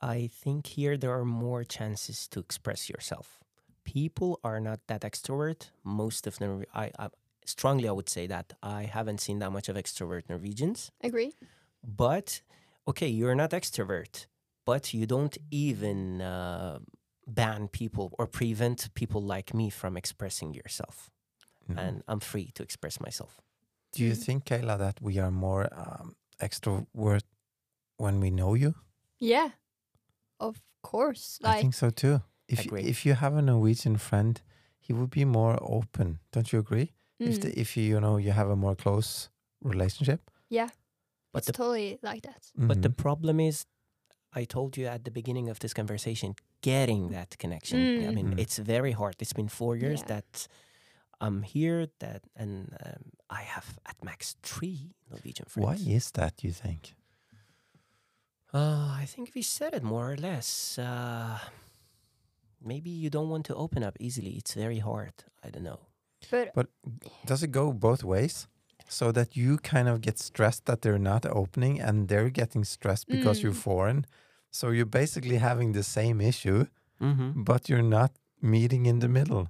I 0.00 0.28
think 0.32 0.66
here 0.66 0.96
there 0.96 1.12
are 1.12 1.24
more 1.24 1.64
chances 1.64 2.28
to 2.28 2.40
express 2.40 2.88
yourself. 2.88 3.38
People 3.84 4.38
are 4.44 4.60
not 4.60 4.80
that 4.88 5.02
extrovert. 5.02 5.70
Most 5.82 6.26
of 6.26 6.38
them, 6.38 6.64
I, 6.74 6.90
I 6.98 7.08
strongly 7.46 7.88
I 7.88 7.92
would 7.92 8.08
say 8.08 8.26
that 8.26 8.52
I 8.62 8.84
haven't 8.84 9.20
seen 9.20 9.38
that 9.40 9.50
much 9.52 9.68
of 9.68 9.76
extrovert 9.76 10.28
Norwegians. 10.28 10.90
Agree? 11.02 11.34
But 11.82 12.42
okay, 12.88 13.08
you're 13.08 13.34
not 13.34 13.50
extrovert, 13.50 14.26
but 14.64 14.92
you 14.94 15.06
don't 15.06 15.36
even 15.50 16.20
uh, 16.20 16.78
ban 17.26 17.68
people 17.68 18.12
or 18.18 18.26
prevent 18.26 18.92
people 18.94 19.22
like 19.22 19.54
me 19.54 19.70
from 19.70 19.96
expressing 19.96 20.54
yourself. 20.54 21.10
No. 21.68 21.82
And 21.82 22.02
I'm 22.08 22.20
free 22.20 22.50
to 22.54 22.62
express 22.62 23.00
myself. 23.00 23.40
Do 23.92 24.02
you 24.04 24.12
Mm. 24.12 24.24
think, 24.24 24.44
Kayla, 24.44 24.78
that 24.78 25.00
we 25.00 25.18
are 25.18 25.30
more 25.30 25.68
um, 25.72 26.14
extrovert 26.40 27.22
when 27.96 28.20
we 28.20 28.30
know 28.30 28.54
you? 28.54 28.74
Yeah, 29.18 29.50
of 30.38 30.60
course. 30.82 31.38
I 31.42 31.60
think 31.60 31.74
so 31.74 31.90
too. 31.90 32.20
If 32.48 32.66
Agree. 32.66 32.82
if 32.82 33.04
you 33.06 33.14
have 33.14 33.34
a 33.34 33.42
Norwegian 33.42 33.96
friend, 33.98 34.40
he 34.78 34.92
would 34.92 35.10
be 35.10 35.24
more 35.24 35.58
open. 35.60 36.18
Don't 36.32 36.52
you 36.52 36.60
agree? 36.60 36.92
If 37.18 37.36
mm, 37.38 37.40
the, 37.42 37.60
if 37.60 37.76
you 37.76 37.84
you 37.84 38.00
know 38.00 38.16
you 38.18 38.32
have 38.32 38.50
a 38.50 38.56
more 38.56 38.74
close 38.76 39.28
relationship. 39.62 40.20
yeah, 40.50 40.68
But 41.32 41.38
it's 41.38 41.46
the 41.46 41.52
totally 41.52 41.98
like 42.02 42.22
that. 42.22 42.52
But 42.54 42.82
the 42.82 42.90
problem 42.90 43.40
is, 43.40 43.66
I 44.40 44.44
told 44.46 44.76
you 44.76 44.86
at 44.86 45.02
the 45.04 45.10
beginning 45.10 45.48
of 45.50 45.58
this 45.58 45.72
conversation, 45.74 46.34
getting 46.60 47.10
that 47.12 47.36
connection. 47.38 47.78
I 47.78 48.10
Mm. 48.10 48.14
mean, 48.14 48.30
Mm. 48.34 48.38
it's 48.40 48.58
very 48.58 48.92
hard. 48.92 49.14
It's 49.20 49.32
been 49.34 49.48
four 49.48 49.76
years 49.76 50.00
Yeah. 50.00 50.06
that 50.14 50.48
I'm 51.20 51.42
here, 51.42 51.86
that 51.98 52.22
and 52.36 52.76
um, 52.84 53.02
I 53.30 53.42
have 53.42 53.78
at 53.86 53.96
max 54.04 54.36
three 54.42 54.94
Norwegian 55.10 55.46
friends. 55.48 55.66
why 55.66 55.94
is 55.96 56.10
that? 56.12 56.44
You 56.44 56.52
think? 56.52 56.94
Uh, 58.54 59.00
I 59.02 59.06
think 59.06 59.30
we 59.34 59.42
said 59.42 59.74
it 59.74 59.82
more 59.82 60.12
or 60.12 60.16
less. 60.16 60.78
Uh, 60.78 61.38
maybe 62.60 62.90
you 62.90 63.10
don't 63.10 63.28
want 63.30 63.44
to 63.46 63.54
open 63.54 63.82
up 63.82 63.96
easily. 64.00 64.36
It's 64.36 64.54
very 64.54 64.78
hard. 64.78 65.12
I 65.42 65.50
don't 65.50 65.64
know. 65.64 65.80
But 66.30 66.52
But 66.54 66.66
does 67.26 67.42
it 67.42 67.50
go 67.52 67.72
both 67.72 68.02
ways? 68.04 68.46
So 68.88 69.12
that 69.12 69.36
you 69.36 69.58
kind 69.58 69.88
of 69.88 70.00
get 70.00 70.18
stressed 70.18 70.64
that 70.66 70.80
they're 70.82 70.98
not 70.98 71.26
opening, 71.26 71.80
and 71.80 72.08
they're 72.08 72.30
getting 72.30 72.64
stressed 72.64 73.08
because 73.08 73.42
you're 73.42 73.52
Mm. 73.54 73.62
foreign. 73.62 74.04
So 74.50 74.70
you're 74.70 74.90
basically 74.90 75.38
having 75.38 75.72
the 75.72 75.82
same 75.82 76.20
issue, 76.28 76.66
Mm-hmm. 77.00 77.42
but 77.44 77.68
you're 77.68 77.88
not 77.88 78.10
meeting 78.40 78.86
in 78.86 79.00
the 79.00 79.08
middle. 79.08 79.48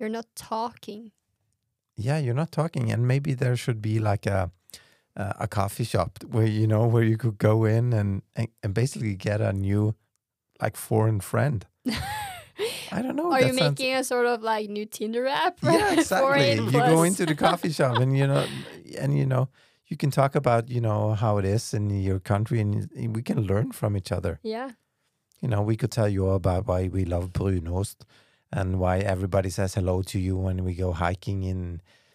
you're 0.00 0.12
not 0.12 0.26
talking. 0.34 1.12
yeah 1.96 2.18
you're 2.24 2.34
not 2.42 2.50
talking 2.50 2.92
and 2.92 3.06
maybe 3.06 3.34
there 3.34 3.56
should 3.56 3.80
be 3.80 4.00
like 4.00 4.26
a 4.30 4.50
uh, 5.16 5.32
a 5.44 5.46
coffee 5.46 5.84
shop 5.84 6.10
where 6.32 6.46
you 6.60 6.66
know 6.66 6.86
where 6.92 7.04
you 7.10 7.16
could 7.16 7.38
go 7.38 7.64
in 7.64 7.92
and, 7.92 8.22
and 8.36 8.48
and 8.62 8.74
basically 8.74 9.14
get 9.16 9.40
a 9.40 9.52
new 9.52 9.94
like 10.62 10.76
foreign 10.76 11.20
friend 11.20 11.66
i 12.96 13.02
don't 13.02 13.16
know 13.16 13.30
Are 13.32 13.40
you 13.48 13.54
sounds- 13.54 13.78
making 13.78 13.94
a 13.94 14.04
sort 14.04 14.26
of 14.26 14.42
like 14.42 14.66
new 14.76 14.86
Tinder 14.86 15.26
app? 15.26 15.56
yeah 15.62 15.92
exactly 15.98 16.54
you 16.54 16.70
go 16.96 17.02
into 17.02 17.24
the 17.26 17.34
coffee 17.46 17.72
shop 17.78 17.98
and 18.02 18.16
you 18.20 18.26
know 18.26 18.44
and 19.02 19.10
you 19.20 19.26
know 19.32 19.44
you 19.90 19.96
can 20.02 20.10
talk 20.10 20.32
about 20.42 20.62
you 20.74 20.80
know 20.80 21.00
how 21.22 21.32
it 21.40 21.44
is 21.56 21.74
in 21.74 21.84
your 22.08 22.20
country 22.32 22.58
and 22.60 22.88
we 23.16 23.22
can 23.22 23.38
learn 23.50 23.72
from 23.72 23.96
each 23.96 24.10
other 24.18 24.34
Yeah. 24.42 24.70
you 25.42 25.48
know 25.52 25.60
we 25.70 25.76
could 25.80 25.90
tell 25.98 26.08
you 26.14 26.20
all 26.28 26.36
about 26.44 26.62
why 26.70 26.80
we 26.96 27.02
love 27.04 27.26
brunost 27.38 27.96
and 28.52 28.68
why 28.82 28.98
everybody 29.14 29.50
says 29.50 29.74
hello 29.74 30.02
to 30.12 30.18
you 30.26 30.34
when 30.46 30.58
we 30.64 30.72
go 30.84 30.92
hiking 30.92 31.42
in 31.52 31.60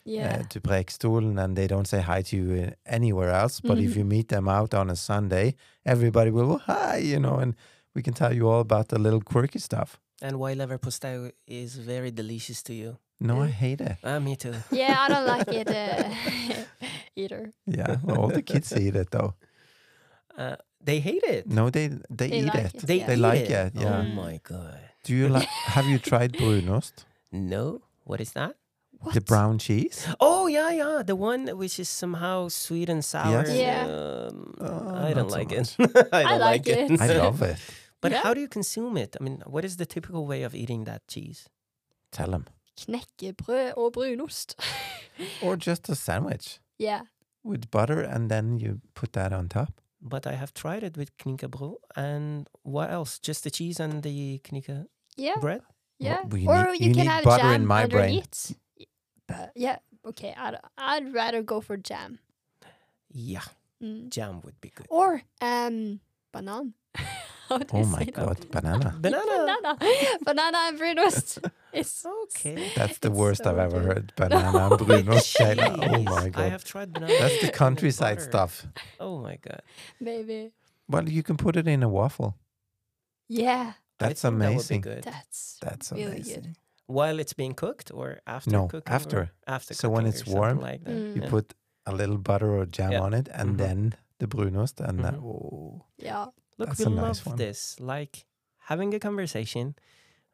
Yeah. 0.06 0.40
uh, 0.40 0.44
to 0.54 0.58
Preikestolen 0.68 1.36
and 1.44 1.52
they 1.60 1.68
don't 1.68 1.88
say 1.94 2.02
hi 2.12 2.22
to 2.30 2.36
you 2.40 2.48
uh, 2.64 2.70
anywhere 2.98 3.32
else. 3.42 3.56
But 3.70 3.78
if 3.78 3.92
Mhm. 3.92 3.98
you 3.98 4.06
meet 4.16 4.28
them 4.36 4.48
out 4.48 4.72
on 4.74 4.90
a 4.90 4.96
Sunday, 4.96 5.48
everybody 5.86 6.32
will 6.32 6.48
go, 6.54 6.58
hi, 6.72 6.98
you 7.12 7.20
know, 7.20 7.36
and 7.44 7.52
we 7.96 8.02
can 8.02 8.14
tell 8.22 8.34
you 8.38 8.48
all 8.50 8.62
about 8.62 8.88
the 8.88 8.98
little 9.06 9.22
quirky 9.32 9.60
stuff. 9.60 9.90
And 10.22 10.38
why 10.40 10.54
leverpostei 10.56 11.32
is 11.48 11.76
very 11.76 12.12
delicious 12.12 12.62
to 12.64 12.74
you. 12.74 12.98
No, 13.22 13.42
I 13.42 13.48
hate 13.48 13.82
it. 13.82 13.98
Uh, 14.04 14.20
me 14.20 14.36
too. 14.36 14.54
yeah, 14.72 14.96
I 15.00 15.08
don't 15.10 15.26
like 15.26 15.48
it 15.62 15.68
uh, 15.70 16.10
either. 17.16 17.54
Yeah, 17.66 17.98
well, 18.04 18.18
all 18.22 18.28
the 18.28 18.42
kids 18.42 18.72
eat 18.76 18.96
it 18.96 19.12
though. 19.12 19.34
Uh, 20.38 20.56
they 20.82 21.00
hate 21.00 21.24
it. 21.24 21.48
No, 21.48 21.70
they 21.70 21.88
they, 22.10 22.28
They 22.30 22.40
eat 22.40 22.46
like 22.54 22.66
it. 22.66 22.76
it, 22.76 22.88
They, 22.88 22.98
yeah. 23.00 23.08
They 23.08 23.14
eat 23.16 23.20
like 23.20 23.40
it. 23.50 23.52
it, 23.52 23.74
yeah. 23.76 24.00
Oh 24.00 24.04
my 24.16 24.40
god. 24.44 24.80
Do 25.04 25.14
you 25.16 25.28
like? 25.30 25.48
have 25.76 25.86
you 25.88 26.00
tried 26.00 26.34
brunost, 26.34 27.06
No. 27.32 27.82
What 28.06 28.20
is 28.22 28.32
that? 28.34 28.56
What? 29.02 29.14
the 29.14 29.22
brown 29.22 29.60
cheese? 29.60 30.06
Oh 30.20 30.48
yeah, 30.48 30.72
yeah, 30.72 31.04
the 31.06 31.16
one 31.16 31.48
which 31.58 31.80
is 31.80 31.88
somehow 31.88 32.50
sweet 32.50 32.90
and 32.90 33.04
sour. 33.04 33.44
Yes. 33.48 33.56
Yeah. 33.56 33.88
Um, 33.88 34.54
Uh, 34.60 35.08
I 35.08 35.14
don't 35.14 35.28
not 35.28 35.32
so 35.32 35.38
like 35.38 35.52
it. 35.52 35.76
I 36.12 36.24
don't 36.24 36.40
like 36.40 36.68
it. 36.68 37.02
I 37.02 37.08
love 37.16 37.42
it. 37.42 37.60
But 38.02 38.12
Yeah. 38.12 38.22
how 38.24 38.34
do 38.34 38.42
you 38.42 38.48
consume 38.48 38.98
it? 38.98 39.16
I 39.20 39.24
mean, 39.24 39.42
what 39.46 39.66
is 39.66 39.76
the 39.78 39.86
typical 39.86 40.26
way 40.26 40.44
of 40.44 40.54
eating 40.56 40.86
that 40.86 41.02
cheese? 41.08 41.50
Tell 42.12 42.32
them. 42.32 42.46
Knekkebrød 42.78 43.74
og 43.78 43.94
brunost. 43.94 44.56
Or 45.44 45.56
just 45.58 45.90
a 45.90 45.96
sandwich 45.96 46.60
yeah. 46.78 47.02
with 47.44 47.70
butter, 47.72 48.00
and 48.02 48.30
then 48.32 48.58
you 48.60 48.80
put 48.94 49.12
that 49.14 49.34
on 49.34 49.50
top. 49.50 49.82
But 50.02 50.26
I 50.26 50.36
have 50.36 50.54
tried 50.54 50.84
it 50.84 50.96
with 50.98 51.10
knikkebrød 51.18 51.76
and 51.98 52.48
what 52.64 52.90
else? 52.90 53.20
Just 53.20 53.44
the 53.44 53.50
cheese 53.52 53.80
and 53.84 54.02
the 54.04 54.40
knikke 54.44 54.86
Yeah. 55.18 55.40
bread? 55.42 55.62
Yeah. 56.00 56.24
we 56.32 56.48
or 56.48 56.72
need- 56.72 56.80
you, 56.82 56.88
you 56.88 56.94
can 56.96 57.04
need 57.06 57.12
have 57.12 57.24
butter 57.26 57.44
jam 57.44 57.62
in 57.62 57.68
my 57.68 57.86
brain. 57.86 58.04
underneath. 58.04 58.56
Y- 58.80 58.86
But 59.28 59.52
yeah, 59.56 59.78
okay. 60.06 60.34
I'd, 60.38 60.56
I'd 60.78 61.14
rather 61.14 61.44
go 61.44 61.60
for 61.62 61.76
jam. 61.78 62.20
Yeah, 63.12 63.44
Mm. 63.84 64.10
jam 64.10 64.40
would 64.44 64.60
be 64.62 64.70
good. 64.70 64.88
Or 64.90 65.22
um, 65.42 66.00
banan. 66.34 66.74
How 67.50 67.58
do 67.58 67.66
Oh 67.74 67.84
my 67.86 68.00
say 68.00 68.06
that? 68.06 68.14
god, 68.16 68.52
banana. 68.52 68.90
Banana. 69.02 69.36
banana. 69.38 69.78
banana 70.24 70.58
and 70.68 70.80
brunost. 70.80 71.30
It's 71.74 72.06
Okay. 72.06 72.72
That's 72.76 72.98
the 73.00 73.10
It's 73.10 73.18
worst 73.18 73.44
so 73.44 73.50
I've 73.50 73.58
ever 73.68 73.80
heard. 73.82 74.14
Banana 74.16 74.60
and 74.70 74.80
brunost. 74.88 75.36
Kayla. 75.38 75.68
Oh 75.78 75.96
Cheese. 75.96 76.06
my 76.06 76.32
I 76.44 76.50
have 76.50 76.64
tried 76.64 76.94
banana. 76.94 77.14
That's 77.20 77.42
the 77.42 77.52
countryside 77.52 78.22
stuff. 78.22 78.66
Oh 79.00 79.18
my 79.20 79.36
god. 79.48 79.62
baby. 80.02 80.52
Well, 80.88 81.08
you 81.10 81.24
can 81.24 81.38
put 81.38 81.56
it 81.56 81.68
in 81.68 81.84
a 81.84 81.90
waffle. 81.90 82.36
Yeah, 83.28 83.74
That's 84.00 84.22
think 84.24 84.40
that 84.40 84.48
would 84.48 84.50
be 84.50 84.54
amazing. 84.56 84.82
good. 84.82 85.04
that's 85.04 85.58
That's 85.62 85.92
really 85.92 86.04
amazing. 86.06 86.42
good. 86.42 86.56
While 86.88 87.20
it's 87.20 87.34
being 87.34 87.54
cooked 87.54 87.92
or 87.94 88.20
after 88.26 88.50
No, 88.50 88.68
cooking? 88.68 88.92
or 88.92 88.96
after. 88.96 89.32
After 89.46 89.74
So 89.76 89.90
when 89.90 90.06
it's 90.08 90.26
warm, 90.26 90.60
like 90.60 90.84
that. 90.86 90.96
Mm. 90.96 91.16
You 91.16 91.22
yeah. 91.24 91.30
put 91.30 91.54
a 91.86 91.94
little 91.94 92.18
butter 92.18 92.50
or 92.58 92.66
jam 92.66 92.92
Yeah. 92.94 93.02
on 93.02 93.14
it, 93.14 93.28
and 93.32 93.50
Mhm. 93.54 93.58
then 93.58 93.94
the 94.18 94.28
brunost, 94.28 94.80
and 94.82 95.06
uh, 95.06 95.12
Mhm. 95.12 95.24
oh, 95.24 95.86
Yeah. 95.98 96.26
Look, 96.60 96.70
That's 96.70 96.80
we 96.80 96.86
love 96.86 97.26
nice 97.26 97.38
this. 97.38 97.80
Like 97.80 98.26
having 98.70 98.94
a 98.94 99.00
conversation. 99.00 99.76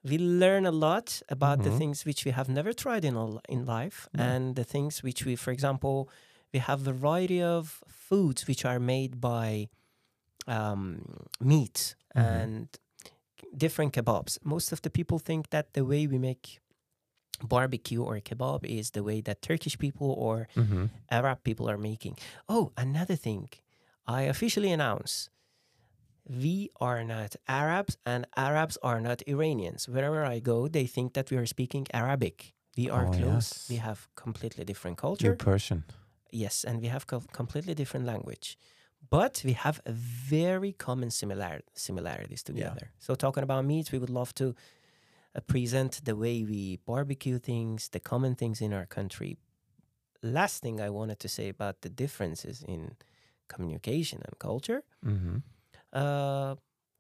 We 0.04 0.18
learn 0.18 0.66
a 0.66 0.72
lot 0.88 1.22
about 1.30 1.64
the 1.64 1.70
Mhm. 1.72 1.78
things 1.78 2.06
which 2.06 2.26
we 2.26 2.32
have 2.32 2.48
never 2.50 2.74
tried 2.74 3.04
in 3.06 3.16
all, 3.18 3.42
in 3.50 3.66
life, 3.66 4.08
No. 4.14 4.24
and 4.24 4.56
the 4.56 4.64
things 4.64 5.02
which 5.04 5.26
we, 5.26 5.36
for 5.36 5.52
example, 5.52 5.98
we 6.54 6.60
have 6.60 6.80
variety 6.82 7.42
of 7.42 7.84
foods 7.88 8.46
which 8.48 8.66
are 8.66 8.80
made 8.80 9.20
by 9.22 9.68
um, 10.48 11.26
meat 11.40 11.96
Mhm. 12.16 12.22
and 12.34 12.68
different 13.58 13.94
kebabs. 13.94 14.38
Most 14.44 14.72
of 14.72 14.80
the 14.82 14.90
people 14.92 15.18
think 15.18 15.50
that 15.50 15.74
the 15.74 15.84
way 15.84 16.06
we 16.06 16.20
make 16.20 16.60
barbecue 17.42 18.02
or 18.04 18.20
kebab 18.22 18.64
is 18.64 18.92
the 18.92 19.02
way 19.04 19.22
that 19.22 19.42
Turkish 19.42 19.78
people 19.80 20.12
or 20.26 20.48
mhm. 20.56 20.90
Arab 21.10 21.44
people 21.44 21.68
are 21.68 21.80
making. 21.80 22.16
Oh, 22.48 22.72
another 22.78 23.16
thing. 23.16 23.50
I 24.06 24.22
officially 24.30 24.72
announce 24.72 25.30
we 26.28 26.70
are 26.80 27.04
not 27.04 27.36
Arabs 27.48 27.98
and 28.06 28.26
Arabs 28.36 28.78
are 28.82 29.00
not 29.00 29.22
Iranians. 29.28 29.88
Wherever 29.88 30.24
I 30.26 30.40
go, 30.40 30.68
they 30.68 30.86
think 30.88 31.14
that 31.14 31.30
we 31.32 31.38
are 31.38 31.46
speaking 31.46 31.88
Arabic. 31.94 32.54
We 32.78 32.90
are 32.90 33.06
Oh, 33.08 33.12
close. 33.12 33.34
yes. 33.52 33.68
We 33.70 33.76
have 33.78 34.08
completely 34.16 34.64
different 34.66 34.98
culture. 34.98 35.28
you're. 35.28 35.36
Persian. 35.36 35.84
yes, 36.32 36.64
and 36.66 36.82
we 36.82 36.88
have 36.88 37.06
co- 37.08 37.24
completely 37.32 37.74
different 37.74 38.06
language. 38.06 38.58
But 39.10 39.42
we 39.46 39.54
have 39.54 39.80
a 39.86 39.92
very 39.92 40.74
common 40.74 41.12
similar 41.12 41.62
similarities 41.74 42.44
together. 42.44 42.92
So 43.00 43.16
talking 43.16 43.44
about 43.44 43.64
meats, 43.66 43.92
we 43.92 44.00
would 44.00 44.10
love 44.10 44.34
to 44.36 44.46
uh, 45.36 45.42
present 45.42 46.02
the 46.04 46.16
way 46.16 46.44
we 46.44 46.78
barbecue 46.86 47.38
things, 47.40 47.90
the 47.90 48.00
common 48.00 48.36
things 48.36 48.62
in 48.62 48.74
our 48.74 48.86
country. 48.88 49.38
Last 50.24 50.62
thing 50.64 50.82
I 50.82 50.90
wanted 50.90 51.20
to 51.20 51.28
say 51.28 51.50
about 51.50 51.82
the 51.82 51.90
differences 51.90 52.64
in 52.68 52.96
communication 53.48 54.22
and 54.26 54.38
culture. 54.40 54.82
hmm 55.04 55.38
Uh, 55.96 56.56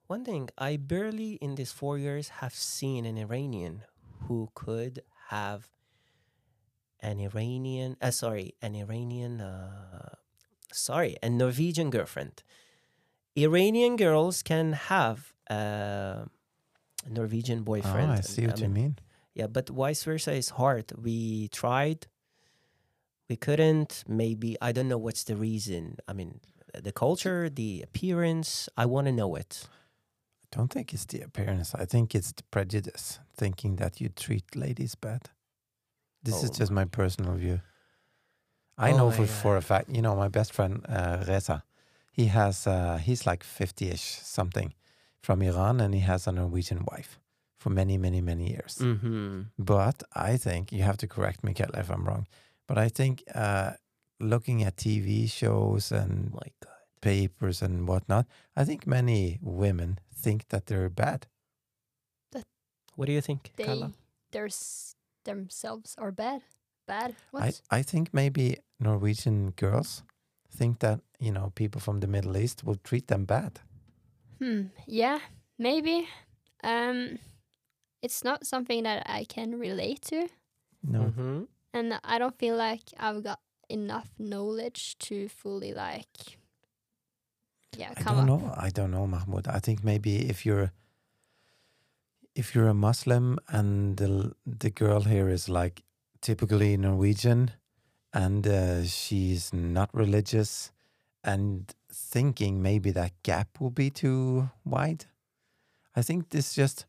one 0.07 0.23
thing 0.23 0.49
I 0.57 0.77
barely 0.77 1.33
in 1.33 1.55
these 1.55 1.71
four 1.71 1.97
years 1.97 2.29
have 2.39 2.53
seen 2.53 3.05
an 3.05 3.17
Iranian 3.17 3.83
who 4.27 4.49
could 4.55 5.01
have 5.29 5.67
an 7.01 7.19
Iranian, 7.19 7.97
uh, 8.01 8.11
sorry, 8.11 8.55
an 8.61 8.73
Iranian, 8.75 9.41
uh, 9.41 10.15
sorry, 10.71 11.17
a 11.21 11.29
Norwegian 11.29 11.89
girlfriend. 11.89 12.41
Iranian 13.35 13.97
girls 13.97 14.41
can 14.41 14.73
have 14.73 15.33
a 15.49 16.27
Norwegian 17.09 17.63
boyfriend. 17.63 18.09
Oh, 18.09 18.13
I 18.13 18.15
and- 18.17 18.25
see 18.25 18.47
what 18.47 18.59
you 18.61 18.69
mean. 18.69 18.97
yeah, 19.33 19.47
but 19.47 19.67
vice 19.69 20.03
versa 20.05 20.31
is 20.31 20.49
hard. 20.51 20.93
We 20.97 21.49
tried, 21.49 22.07
we 23.29 23.35
couldn't. 23.35 24.05
Maybe 24.07 24.55
I 24.61 24.71
don't 24.71 24.87
know 24.87 24.97
what's 24.97 25.23
the 25.25 25.35
reason. 25.35 25.97
I 26.07 26.13
mean, 26.13 26.39
the 26.81 26.91
culture, 26.91 27.49
the 27.49 27.81
appearance. 27.83 28.69
I 28.77 28.85
want 28.85 29.07
to 29.07 29.11
know 29.11 29.35
it. 29.35 29.67
I 30.43 30.57
don't 30.57 30.71
think 30.71 30.93
it's 30.93 31.05
the 31.05 31.21
appearance. 31.21 31.75
I 31.75 31.85
think 31.85 32.15
it's 32.15 32.31
the 32.31 32.43
prejudice, 32.43 33.19
thinking 33.35 33.75
that 33.77 33.99
you 34.01 34.09
treat 34.09 34.55
ladies 34.55 34.95
bad. 34.95 35.29
This 36.23 36.43
is 36.43 36.49
Oh 36.49 36.53
just 36.53 36.71
my 36.71 36.85
personal 36.85 37.35
view. 37.35 37.61
I 38.77 38.91
Oh 38.91 38.97
know 38.97 39.11
for, 39.11 39.25
for 39.25 39.57
a 39.57 39.61
fact, 39.61 39.89
you 39.89 40.01
know, 40.01 40.15
my 40.15 40.27
best 40.27 40.53
friend 40.53 40.85
uh, 40.89 41.23
Reza, 41.27 41.63
he 42.11 42.25
has, 42.25 42.67
uh, 42.67 42.97
he's 42.97 43.25
like 43.25 43.43
50-ish 43.43 44.01
something 44.21 44.73
from 45.21 45.41
Iran 45.41 45.79
and 45.79 45.93
he 45.93 46.01
has 46.01 46.27
a 46.27 46.31
Norwegian 46.31 46.85
wife 46.91 47.19
for 47.57 47.69
many, 47.69 47.97
many, 47.97 48.21
many 48.21 48.49
years. 48.49 48.77
Mm-hmm. 48.79 49.41
But 49.57 50.03
I 50.13 50.37
think, 50.37 50.71
you 50.71 50.83
have 50.83 50.97
to 50.97 51.07
correct 51.07 51.43
me, 51.43 51.53
Kjell, 51.53 51.77
if 51.77 51.89
I'm 51.89 52.05
wrong, 52.05 52.27
but 52.67 52.77
I 52.77 52.89
think 52.89 53.23
uh, 53.33 53.71
looking 54.19 54.63
at 54.63 54.75
TV 54.77 55.29
shows 55.29 55.91
and 55.91 56.31
My 56.33 56.49
God. 56.63 56.73
papers 57.01 57.61
and 57.61 57.87
whatnot, 57.87 58.25
I 58.55 58.63
think 58.65 58.87
many 58.87 59.39
women 59.41 59.99
think 60.13 60.47
that 60.49 60.65
they're 60.67 60.89
bad. 60.89 61.27
What 62.95 63.07
do 63.07 63.11
you 63.11 63.21
think, 63.21 63.51
They 63.57 63.65
Carla? 63.65 63.91
there's 64.31 64.95
themselves 65.25 65.95
are 65.97 66.11
bad. 66.13 66.41
Bad. 66.87 67.15
What? 67.31 67.43
I, 67.69 67.79
I 67.79 67.83
think 67.83 68.13
maybe 68.13 68.57
Norwegian 68.79 69.51
girls 69.57 70.03
think 70.49 70.79
that, 70.79 71.01
you 71.19 71.31
know, 71.33 71.51
people 71.55 71.81
from 71.81 71.99
the 71.99 72.07
Middle 72.07 72.37
East 72.37 72.63
will 72.63 72.77
treat 72.83 73.07
them 73.07 73.25
bad. 73.25 73.59
Hmm. 74.39 74.67
Yeah. 74.87 75.19
Maybe. 75.59 76.07
Um. 76.63 77.19
It's 78.01 78.23
not 78.23 78.45
something 78.45 78.83
that 78.83 79.03
I 79.09 79.25
can 79.25 79.57
relate 79.59 80.01
to, 80.03 80.27
No. 80.83 80.99
Mm-hmm. 80.99 81.43
and 81.73 81.99
I 82.03 82.19
don't 82.19 82.37
feel 82.37 82.55
like 82.55 82.83
I've 82.99 83.23
got 83.23 83.39
enough 83.69 84.09
knowledge 84.17 84.97
to 84.99 85.29
fully 85.29 85.73
like. 85.73 86.37
Yeah. 87.77 87.93
I 87.97 88.01
don't 88.03 88.19
up. 88.19 88.25
know. 88.25 88.53
I 88.57 88.69
don't 88.69 88.91
know, 88.91 89.07
Mahmood. 89.07 89.47
I 89.47 89.59
think 89.59 89.83
maybe 89.83 90.29
if 90.29 90.45
you're 90.45 90.71
if 92.35 92.53
you're 92.53 92.67
a 92.67 92.73
Muslim 92.73 93.39
and 93.47 93.97
the 93.97 94.33
the 94.45 94.69
girl 94.69 95.01
here 95.01 95.29
is 95.29 95.49
like 95.49 95.83
typically 96.21 96.77
Norwegian 96.77 97.51
and 98.13 98.47
uh, 98.47 98.83
she's 98.85 99.53
not 99.53 99.89
religious 99.93 100.71
and 101.23 101.73
thinking 101.91 102.61
maybe 102.61 102.91
that 102.91 103.11
gap 103.23 103.59
will 103.59 103.71
be 103.71 103.89
too 103.89 104.49
wide. 104.63 105.05
I 105.95 106.01
think 106.01 106.29
this 106.29 106.53
just 106.53 106.85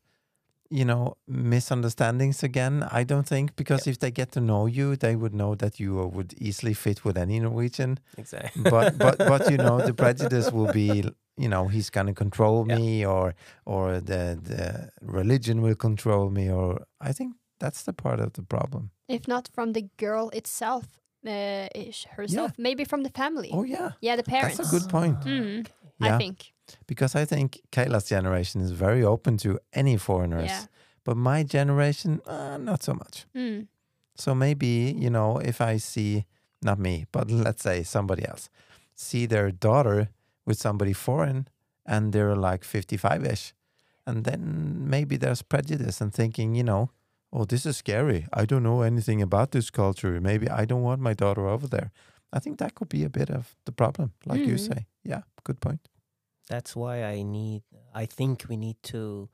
you 0.69 0.85
know 0.85 1.15
misunderstandings 1.27 2.43
again. 2.43 2.83
I 2.91 3.03
don't 3.03 3.27
think 3.27 3.55
because 3.55 3.87
if 3.87 3.97
they 3.99 4.11
get 4.11 4.31
to 4.31 4.39
know 4.41 4.65
you, 4.67 4.95
they 4.95 5.15
would 5.15 5.33
know 5.33 5.55
that 5.55 5.79
you 5.79 5.99
uh, 6.01 6.05
would 6.07 6.33
easily 6.37 6.73
fit 6.73 7.03
with 7.05 7.17
any 7.17 7.39
Norwegian 7.39 7.99
Exactly. 8.17 8.63
but 8.71 8.97
but 8.97 9.17
but 9.17 9.49
you 9.51 9.57
know 9.57 9.81
the 9.81 9.93
prejudice 9.93 10.51
will 10.51 10.71
be 10.73 11.03
you 11.37 11.49
know 11.49 11.67
he's 11.67 11.89
gonna 11.89 12.13
control 12.13 12.65
Yeah. 12.67 12.77
me 12.77 13.05
or 13.05 13.33
or 13.65 13.99
the 14.01 14.37
the 14.43 14.89
religion 15.01 15.61
will 15.61 15.75
control 15.75 16.29
me 16.29 16.51
or 16.51 16.85
I 17.09 17.13
think 17.13 17.35
that's 17.59 17.83
the 17.83 17.93
part 17.93 18.19
of 18.19 18.31
the 18.33 18.43
problem. 18.43 18.91
If 19.07 19.27
not 19.27 19.49
from 19.53 19.73
the 19.73 19.89
girl 19.97 20.29
itself, 20.33 20.85
uh, 21.25 21.67
ish 21.75 22.05
herself, 22.17 22.51
maybe 22.57 22.83
from 22.85 23.03
the 23.03 23.09
family. 23.09 23.49
Oh 23.53 23.63
yeah, 23.65 23.91
yeah, 24.01 24.15
the 24.17 24.23
parents. 24.23 24.57
that's 24.57 24.73
a 24.73 24.79
good 24.79 24.89
point. 24.89 25.19
Mm, 25.25 25.65
Yeah, 25.99 26.15
I 26.15 26.17
think. 26.17 26.53
because 26.87 27.15
I 27.21 27.25
think 27.25 27.59
Kayla's 27.71 28.09
generation 28.09 28.61
is 28.61 28.71
very 28.71 29.03
open 29.03 29.37
to 29.37 29.59
any 29.73 29.97
foreigners, 29.97 30.49
Yeah. 30.49 30.65
but 31.03 31.17
my 31.17 31.43
generation 31.43 32.21
uh, 32.25 32.57
not 32.57 32.83
so 32.83 32.93
much. 32.93 33.25
Mm. 33.33 33.67
So 34.15 34.33
maybe 34.35 34.95
you 34.97 35.09
know 35.09 35.37
if 35.39 35.61
I 35.61 35.77
see 35.79 36.25
not 36.61 36.77
me, 36.79 37.05
but 37.11 37.29
let's 37.45 37.63
say 37.63 37.83
somebody 37.83 38.23
else 38.27 38.49
see 38.95 39.27
their 39.27 39.51
daughter 39.51 40.09
with 40.45 40.57
somebody 40.57 40.93
foreign 40.93 41.47
and 41.85 42.13
they're 42.13 42.35
like 42.35 42.63
55ish 42.63 43.53
and 44.07 44.23
then 44.23 44.89
maybe 44.89 45.17
there's 45.17 45.43
prejudice 45.43 46.01
and 46.01 46.11
thinking 46.13 46.55
you 46.55 46.63
know 46.63 46.89
oh 47.31 47.45
this 47.45 47.63
is 47.65 47.77
scary 47.77 48.25
i 48.33 48.43
don't 48.45 48.63
know 48.63 48.81
anything 48.81 49.21
about 49.21 49.51
this 49.51 49.69
culture 49.69 50.19
maybe 50.19 50.49
i 50.49 50.65
don't 50.65 50.81
want 50.81 50.99
my 50.99 51.13
daughter 51.13 51.47
over 51.47 51.67
there 51.67 51.91
i 52.33 52.39
think 52.39 52.57
that 52.57 52.73
could 52.73 52.89
be 52.89 53.03
a 53.03 53.09
bit 53.09 53.29
of 53.29 53.55
the 53.65 53.71
problem 53.71 54.11
like 54.25 54.39
you 54.47 54.55
Mhm. 54.55 54.67
say 54.73 54.85
yeah 55.11 55.21
good 55.43 55.59
point 55.59 55.79
That's 56.49 56.75
why 56.75 57.03
I 57.03 57.23
need. 57.23 57.63
I 58.03 58.05
think 58.07 58.45
we 58.49 58.55
need 58.55 58.77
to, 58.93 59.27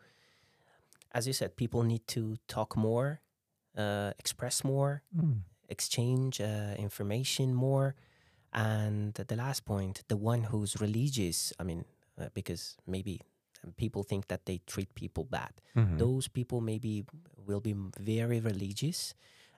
as 1.12 1.28
you 1.28 1.34
said, 1.34 1.56
people 1.56 1.84
need 1.84 2.08
to 2.08 2.38
talk 2.48 2.76
more, 2.76 3.22
uh, 3.78 4.12
express 4.18 4.64
more, 4.64 5.02
Mm. 5.16 5.44
exchange 5.70 6.42
uh, 6.42 6.74
information 6.78 7.54
more. 7.54 7.94
And 8.52 9.14
the 9.14 9.36
last 9.36 9.62
point, 9.66 10.04
the 10.08 10.18
one 10.18 10.44
who's 10.52 10.74
religious, 10.82 11.54
I 11.60 11.64
mean, 11.64 11.86
uh, 12.18 12.30
because 12.34 12.78
maybe 12.86 13.22
people 13.78 14.04
think 14.04 14.28
that 14.28 14.46
they 14.46 14.60
treat 14.66 14.94
people 14.96 15.24
bad. 15.26 15.54
Mhm. 15.76 15.98
Those 15.98 16.28
people 16.30 16.62
maybe 16.62 17.06
will 17.48 17.62
be 17.62 17.74
very 18.00 18.40
religious, 18.40 19.14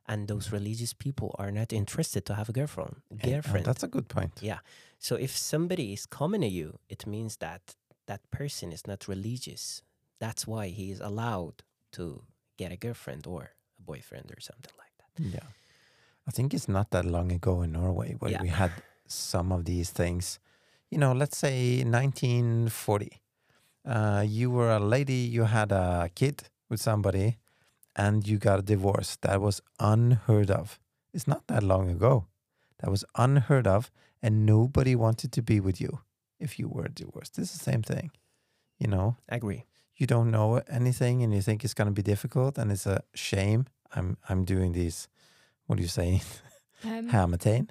and 0.07 0.27
those 0.27 0.52
religious 0.52 0.94
people 0.94 1.36
are 1.40 1.52
not 1.52 1.73
interested 1.73 2.26
to 2.26 2.34
have 2.36 2.49
a 2.49 2.53
girlfriend. 2.53 2.95
Eh, 3.11 3.27
uh, 3.27 3.32
Girlfriend. 3.32 3.65
that's 3.65 3.84
a 3.84 3.88
good 3.88 4.07
point 4.07 4.34
Yeah. 4.41 4.60
So 4.99 5.15
if 5.15 5.32
somebody 5.36 5.94
is 5.94 6.06
coming 6.06 6.41
to 6.41 6.48
you, 6.48 6.80
it 6.90 7.06
means 7.07 7.38
that 7.38 7.76
that 8.07 8.22
person 8.32 8.72
is 8.72 8.86
not 8.88 9.07
religious. 9.07 9.82
That's 10.19 10.48
why 10.48 10.68
he 10.68 10.91
is 10.91 10.99
allowed 11.02 11.64
to 11.94 12.22
get 12.57 12.72
a 12.72 12.77
girlfriend 12.77 13.27
or 13.27 13.41
a 13.80 13.82
boyfriend 13.82 14.32
or 14.32 14.40
something 14.40 14.73
like 14.77 14.94
that. 14.99 15.23
Yeah. 15.36 15.49
I 16.27 16.32
think 16.32 16.53
it's 16.53 16.68
not 16.69 16.90
that 16.91 17.06
long 17.06 17.32
ago 17.32 17.61
in 17.64 17.72
Norway 17.73 18.15
where 18.19 18.32
Yeah. 18.32 18.41
we 18.41 18.49
had 18.49 18.72
some 19.07 19.52
of 19.52 19.65
these 19.65 19.91
things. 19.91 20.40
You 20.90 20.98
know, 20.99 21.14
let's 21.14 21.38
say 21.38 21.84
1940. 21.84 23.22
Uh, 23.86 24.23
you 24.27 24.49
were 24.49 24.72
a 24.72 24.80
lady, 24.80 25.14
you 25.36 25.44
had 25.44 25.72
a 25.72 26.10
kid 26.15 26.44
with 26.69 26.82
somebody, 26.82 27.38
and 27.95 28.27
you 28.27 28.38
got 28.38 28.59
a 28.59 28.61
divorce. 28.61 29.17
That 29.22 29.41
was 29.41 29.61
unheard 29.80 30.51
of. 30.51 30.80
It's 31.13 31.27
not 31.27 31.47
that 31.47 31.63
long 31.63 31.89
ago. 31.89 32.26
That 32.80 32.89
was 32.91 33.05
unheard 33.15 33.67
of, 33.67 33.89
and 34.22 34.45
nobody 34.45 34.95
wanted 34.95 35.31
to 35.31 35.41
be 35.41 35.59
with 35.59 35.80
you 35.81 35.99
if 36.39 36.59
you 36.59 36.67
were 36.67 36.88
divorced. 36.89 37.39
It's 37.39 37.51
the 37.57 37.63
same 37.72 37.81
thing. 37.84 38.11
You 38.80 38.88
know, 38.88 39.15
I 39.30 39.35
Agree. 39.38 39.63
you 39.95 40.05
don't 40.07 40.30
know 40.31 40.61
anything 40.69 41.23
and 41.23 41.34
you 41.34 41.41
think 41.41 41.63
it's 41.63 41.73
going 41.73 41.88
to 41.88 41.93
be 41.93 42.11
difficult 42.11 42.57
and 42.57 42.72
it's 42.72 42.85
a 42.85 42.99
shame 43.13 43.65
i'm 43.93 44.17
i'm 44.30 44.43
doing 44.43 44.73
these 44.73 45.07
what 45.67 45.77
do 45.77 45.81
you 45.81 45.89
say 45.89 46.22
Um, 46.84 47.07
hermetegn 47.09 47.69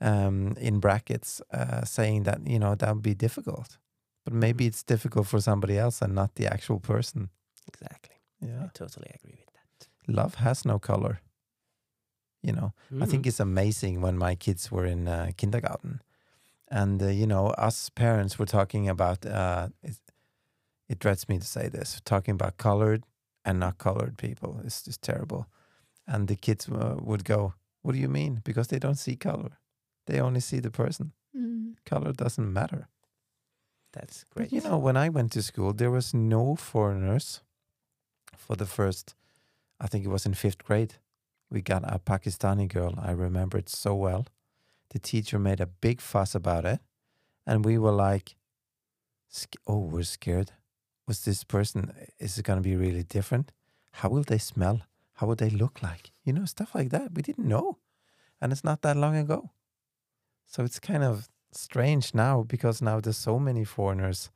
um, 0.00 0.54
in 0.60 0.78
brackets, 0.80 1.40
uh, 1.52 1.84
saying 1.84 2.24
that 2.24 2.38
you 2.46 2.58
know 2.58 2.74
that 2.74 2.92
would 2.94 3.02
be 3.02 3.14
difficult, 3.14 3.78
but 4.24 4.34
maybe 4.34 4.64
Mhm. 4.64 4.68
it's 4.68 4.82
difficult 4.84 5.26
for 5.26 5.40
somebody 5.40 5.78
else 5.78 6.02
and 6.04 6.14
not 6.14 6.34
the 6.34 6.46
actual 6.46 6.78
person. 6.80 7.30
Exactly. 7.66 8.16
Yeah, 8.40 8.64
I 8.64 8.68
totally 8.74 9.10
agree 9.14 9.32
with 9.38 9.45
that. 9.45 9.45
Love 10.06 10.36
has 10.36 10.64
no 10.64 10.78
color. 10.78 11.20
You 12.42 12.52
know, 12.52 12.72
I 13.02 13.06
think 13.06 13.24
Mhm. 13.24 13.28
it's 13.28 13.40
amazing 13.40 14.00
when 14.02 14.16
my 14.18 14.36
kids 14.36 14.70
were 14.70 14.86
in 14.86 15.08
uh, 15.08 15.32
kindergarten, 15.36 16.00
and 16.68 17.02
uh, 17.02 17.06
you 17.08 17.26
know, 17.26 17.48
us 17.66 17.90
parents 17.90 18.38
were 18.38 18.46
talking 18.46 18.88
about. 18.88 19.26
Uh, 19.26 19.68
it, 19.82 19.96
it 20.88 20.98
dreads 21.00 21.28
me 21.28 21.38
to 21.38 21.46
say 21.46 21.68
this, 21.68 22.00
talking 22.04 22.34
about 22.34 22.56
colored 22.56 23.02
and 23.44 23.58
not 23.58 23.78
colored 23.78 24.16
people. 24.16 24.60
It's 24.64 24.82
just 24.84 25.02
terrible. 25.02 25.46
And 26.06 26.28
the 26.28 26.36
kids 26.36 26.68
uh, 26.68 26.96
would 27.02 27.24
go, 27.24 27.54
"What 27.82 27.92
do 27.94 27.98
you 27.98 28.08
mean?" 28.08 28.40
Because 28.44 28.68
they 28.68 28.78
don't 28.78 28.98
see 28.98 29.16
color; 29.16 29.58
they 30.06 30.20
only 30.20 30.40
see 30.40 30.60
the 30.60 30.70
person. 30.70 31.12
Mm. 31.34 31.74
Color 31.84 32.12
doesn't 32.12 32.52
matter. 32.52 32.88
that's 33.92 34.24
But 34.34 34.50
great. 34.50 34.52
you 34.52 34.60
know, 34.60 34.78
when 34.78 34.96
I 34.96 35.08
went 35.08 35.32
to 35.32 35.42
school, 35.42 35.72
there 35.72 35.90
was 35.90 36.12
no 36.14 36.54
foreigners 36.56 37.42
for 38.36 38.56
the 38.56 38.66
first, 38.66 39.14
I 39.80 39.86
think 39.86 40.04
it 40.04 40.10
was 40.10 40.26
in 40.26 40.34
fifth 40.34 40.64
grade. 40.64 40.94
We 41.50 41.62
got 41.62 41.84
a 41.84 41.98
Pakistani 41.98 42.68
girl. 42.68 42.94
I 43.00 43.12
remember 43.12 43.58
it 43.58 43.68
so 43.68 43.94
well. 43.94 44.26
The 44.90 44.98
teacher 44.98 45.38
made 45.38 45.60
a 45.60 45.66
big 45.66 46.00
fuss 46.00 46.34
about 46.34 46.64
it. 46.64 46.80
And 47.46 47.64
we 47.64 47.78
were 47.78 47.92
like, 47.92 48.36
oh, 49.66 49.78
we're 49.78 50.02
scared. 50.02 50.52
Was 51.06 51.24
this 51.24 51.44
person, 51.44 51.92
is 52.18 52.38
it 52.38 52.44
going 52.44 52.58
to 52.58 52.68
be 52.68 52.74
really 52.74 53.04
different? 53.04 53.52
How 53.92 54.08
will 54.08 54.24
they 54.24 54.38
smell? 54.38 54.80
How 55.14 55.26
will 55.26 55.36
they 55.36 55.50
look 55.50 55.82
like? 55.82 56.10
You 56.24 56.32
know, 56.32 56.44
stuff 56.44 56.74
like 56.74 56.90
that. 56.90 57.14
We 57.14 57.22
didn't 57.22 57.48
know. 57.48 57.78
And 58.40 58.52
it's 58.52 58.64
not 58.64 58.82
that 58.82 58.96
long 58.96 59.16
ago. 59.16 59.50
So 60.46 60.64
it's 60.64 60.80
kind 60.80 61.04
of 61.04 61.28
strange 61.52 62.14
now 62.14 62.42
because 62.42 62.82
now 62.82 63.00
there's 63.00 63.16
so 63.16 63.38
many 63.38 63.64
foreigners, 63.64 64.30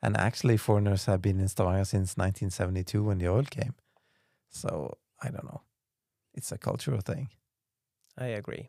and 0.00 0.16
actually 0.16 0.56
foreigners 0.56 1.06
have 1.06 1.22
been 1.22 1.40
in 1.40 1.48
Stavanger 1.48 1.84
since 1.84 2.16
1972 2.16 3.02
when 3.02 3.18
the 3.18 3.28
oil 3.28 3.44
came. 3.44 3.74
So 4.52 4.98
I 5.22 5.30
don't 5.30 5.44
know. 5.44 5.62
It's 6.34 6.52
a 6.52 6.58
cultural 6.58 7.00
thing. 7.00 7.28
I 8.18 8.26
agree. 8.26 8.68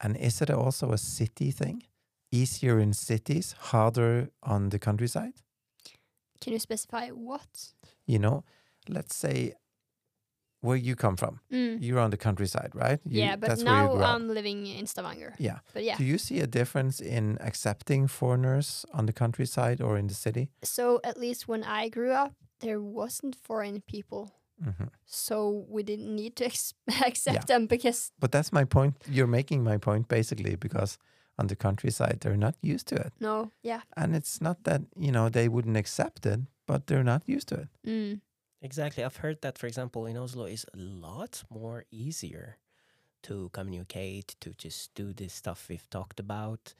And 0.00 0.16
is 0.16 0.40
it 0.40 0.50
also 0.50 0.92
a 0.92 0.98
city 0.98 1.50
thing? 1.50 1.82
Easier 2.30 2.78
in 2.78 2.92
cities, 2.92 3.54
harder 3.58 4.28
on 4.42 4.68
the 4.70 4.78
countryside? 4.78 5.32
Can 6.40 6.52
you 6.52 6.58
specify 6.58 7.08
what? 7.08 7.72
You 8.06 8.18
know, 8.18 8.44
let's 8.88 9.16
say 9.16 9.54
where 10.60 10.76
you 10.76 10.94
come 10.96 11.16
from. 11.16 11.40
Mm. 11.52 11.78
You're 11.80 12.00
on 12.00 12.10
the 12.10 12.16
countryside, 12.16 12.70
right? 12.74 13.00
You- 13.04 13.20
yeah, 13.22 13.36
but 13.36 13.48
that's 13.48 13.64
where 13.64 13.82
you 13.92 13.98
now. 13.98 14.14
I'm 14.14 14.28
living 14.28 14.66
in 14.66 14.86
Stavanger. 14.86 15.34
Yeah. 15.38 15.58
But 15.72 15.84
yeah, 15.84 15.96
Do 15.96 16.04
you 16.04 16.18
see 16.18 16.40
a 16.40 16.46
difference 16.46 17.00
in 17.00 17.38
accepting 17.40 18.08
foreigners 18.08 18.84
on 18.92 19.06
the 19.06 19.12
countryside 19.12 19.80
or 19.80 19.96
in 19.98 20.06
the 20.08 20.14
city? 20.14 20.50
so 20.62 21.00
at 21.04 21.16
least 21.16 21.48
when 21.48 21.62
I 21.64 21.88
grew 21.88 22.12
up, 22.12 22.34
there 22.60 22.80
wasn't 22.80 23.36
foreign 23.36 23.80
people. 23.82 24.32
Hmm 24.62 24.88
So 25.06 25.64
we 25.68 25.82
didn't 25.82 26.14
need 26.14 26.36
to 26.36 26.44
ex- 26.44 26.74
accept 27.06 27.46
them 27.46 27.66
because 27.66 28.12
But 28.18 28.32
that's 28.32 28.52
my 28.52 28.64
point. 28.64 28.94
You're 29.10 29.30
making 29.30 29.64
my 29.64 29.78
point 29.78 30.08
basically 30.08 30.56
because 30.56 30.98
on 31.38 31.46
the 31.46 31.56
countryside 31.56 32.18
they're 32.20 32.36
not 32.36 32.54
used 32.62 32.86
to 32.88 32.96
it, 32.96 33.12
no, 33.20 33.50
yeah. 33.62 33.80
and 33.96 34.16
it's 34.16 34.40
not 34.40 34.64
that 34.64 34.82
you 34.98 35.12
know 35.12 35.28
they 35.28 35.48
wouldn't 35.48 35.76
accept 35.76 36.26
it, 36.26 36.40
but 36.66 36.86
they're 36.86 37.04
not 37.04 37.22
used 37.26 37.48
to 37.48 37.54
it. 37.54 37.68
Mm. 37.86 38.20
Exactly. 38.60 39.04
I've 39.04 39.18
heard 39.18 39.40
that, 39.42 39.56
for 39.56 39.68
example, 39.68 40.06
in 40.06 40.16
Oslo 40.16 40.44
is 40.44 40.66
a 40.74 40.76
lot 40.76 41.44
more 41.48 41.84
easier 41.90 42.56
to 43.22 43.50
communicate, 43.52 44.34
to 44.40 44.50
just 44.54 44.94
do 44.94 45.12
this 45.12 45.32
stuff 45.32 45.66
we've 45.68 45.88
talked 45.90 46.18
about. 46.20 46.74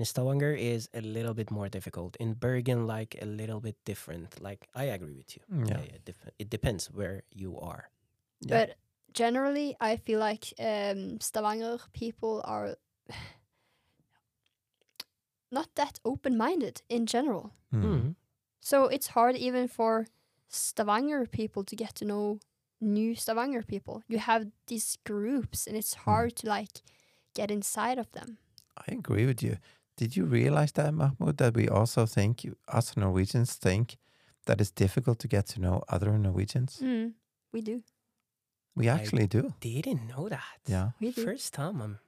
In 0.00 0.06
Stavanger 0.06 0.54
is 0.54 0.88
a 0.94 1.02
little 1.02 1.34
bit 1.34 1.50
more 1.50 1.68
difficult. 1.68 2.16
In 2.16 2.32
Bergen, 2.32 2.86
like 2.86 3.18
a 3.20 3.26
little 3.26 3.60
bit 3.60 3.76
different. 3.84 4.40
Like 4.40 4.66
I 4.74 4.84
agree 4.84 5.14
with 5.14 5.36
you. 5.36 5.42
Mm, 5.52 5.68
Yeah. 5.68 5.80
it, 5.96 6.04
def- 6.06 6.30
it 6.38 6.48
depends 6.48 6.90
where 6.90 7.24
you 7.30 7.60
are. 7.60 7.90
Yeah. 8.40 8.48
But 8.66 8.76
generally, 9.12 9.76
I 9.78 9.96
feel 9.96 10.18
like 10.18 10.54
um, 10.58 11.20
Stavanger 11.20 11.76
people 11.92 12.40
are 12.46 12.76
not 15.52 15.68
that 15.74 16.00
open 16.02 16.38
minded 16.38 16.80
in 16.88 17.04
general. 17.04 17.52
Mm. 17.70 17.84
Mm. 17.84 18.14
So 18.60 18.86
it's 18.86 19.08
hard 19.08 19.36
even 19.36 19.68
for 19.68 20.06
Stavanger 20.48 21.26
people 21.26 21.62
to 21.64 21.76
get 21.76 21.94
to 21.96 22.06
know 22.06 22.40
new 22.80 23.14
Stavanger 23.14 23.62
people. 23.62 24.02
You 24.08 24.18
have 24.18 24.46
these 24.66 24.96
groups, 25.04 25.66
and 25.66 25.76
it's 25.76 25.92
hard 26.06 26.36
to 26.36 26.48
like 26.48 26.80
get 27.34 27.50
inside 27.50 27.98
of 27.98 28.10
them. 28.12 28.38
I 28.88 28.94
agree 28.94 29.26
with 29.26 29.42
you. 29.42 29.58
Did 30.00 30.16
you 30.16 30.24
realize 30.24 30.72
that, 30.72 30.94
Mahmood, 30.94 31.36
that 31.36 31.54
we 31.54 31.68
also 31.68 32.06
think, 32.06 32.42
you- 32.44 32.56
us 32.78 32.96
Norwegians 32.96 33.54
think 33.58 33.96
that 34.46 34.60
it's 34.60 34.70
difficult 34.74 35.18
to 35.18 35.28
get 35.28 35.46
to 35.48 35.60
know 35.60 35.82
other 35.88 36.18
Norwegians? 36.18 36.80
Mm, 36.82 37.12
we 37.52 37.60
do. 37.60 37.82
We 38.74 38.88
I- 38.88 38.94
actually 38.94 39.26
do. 39.26 39.52
They 39.60 39.80
didn't 39.82 40.08
know 40.08 40.28
that. 40.28 40.58
Yeah. 40.66 40.90
We 41.00 41.10
do. 41.12 41.24
First 41.24 41.52
time 41.52 41.82
I'm. 41.82 41.98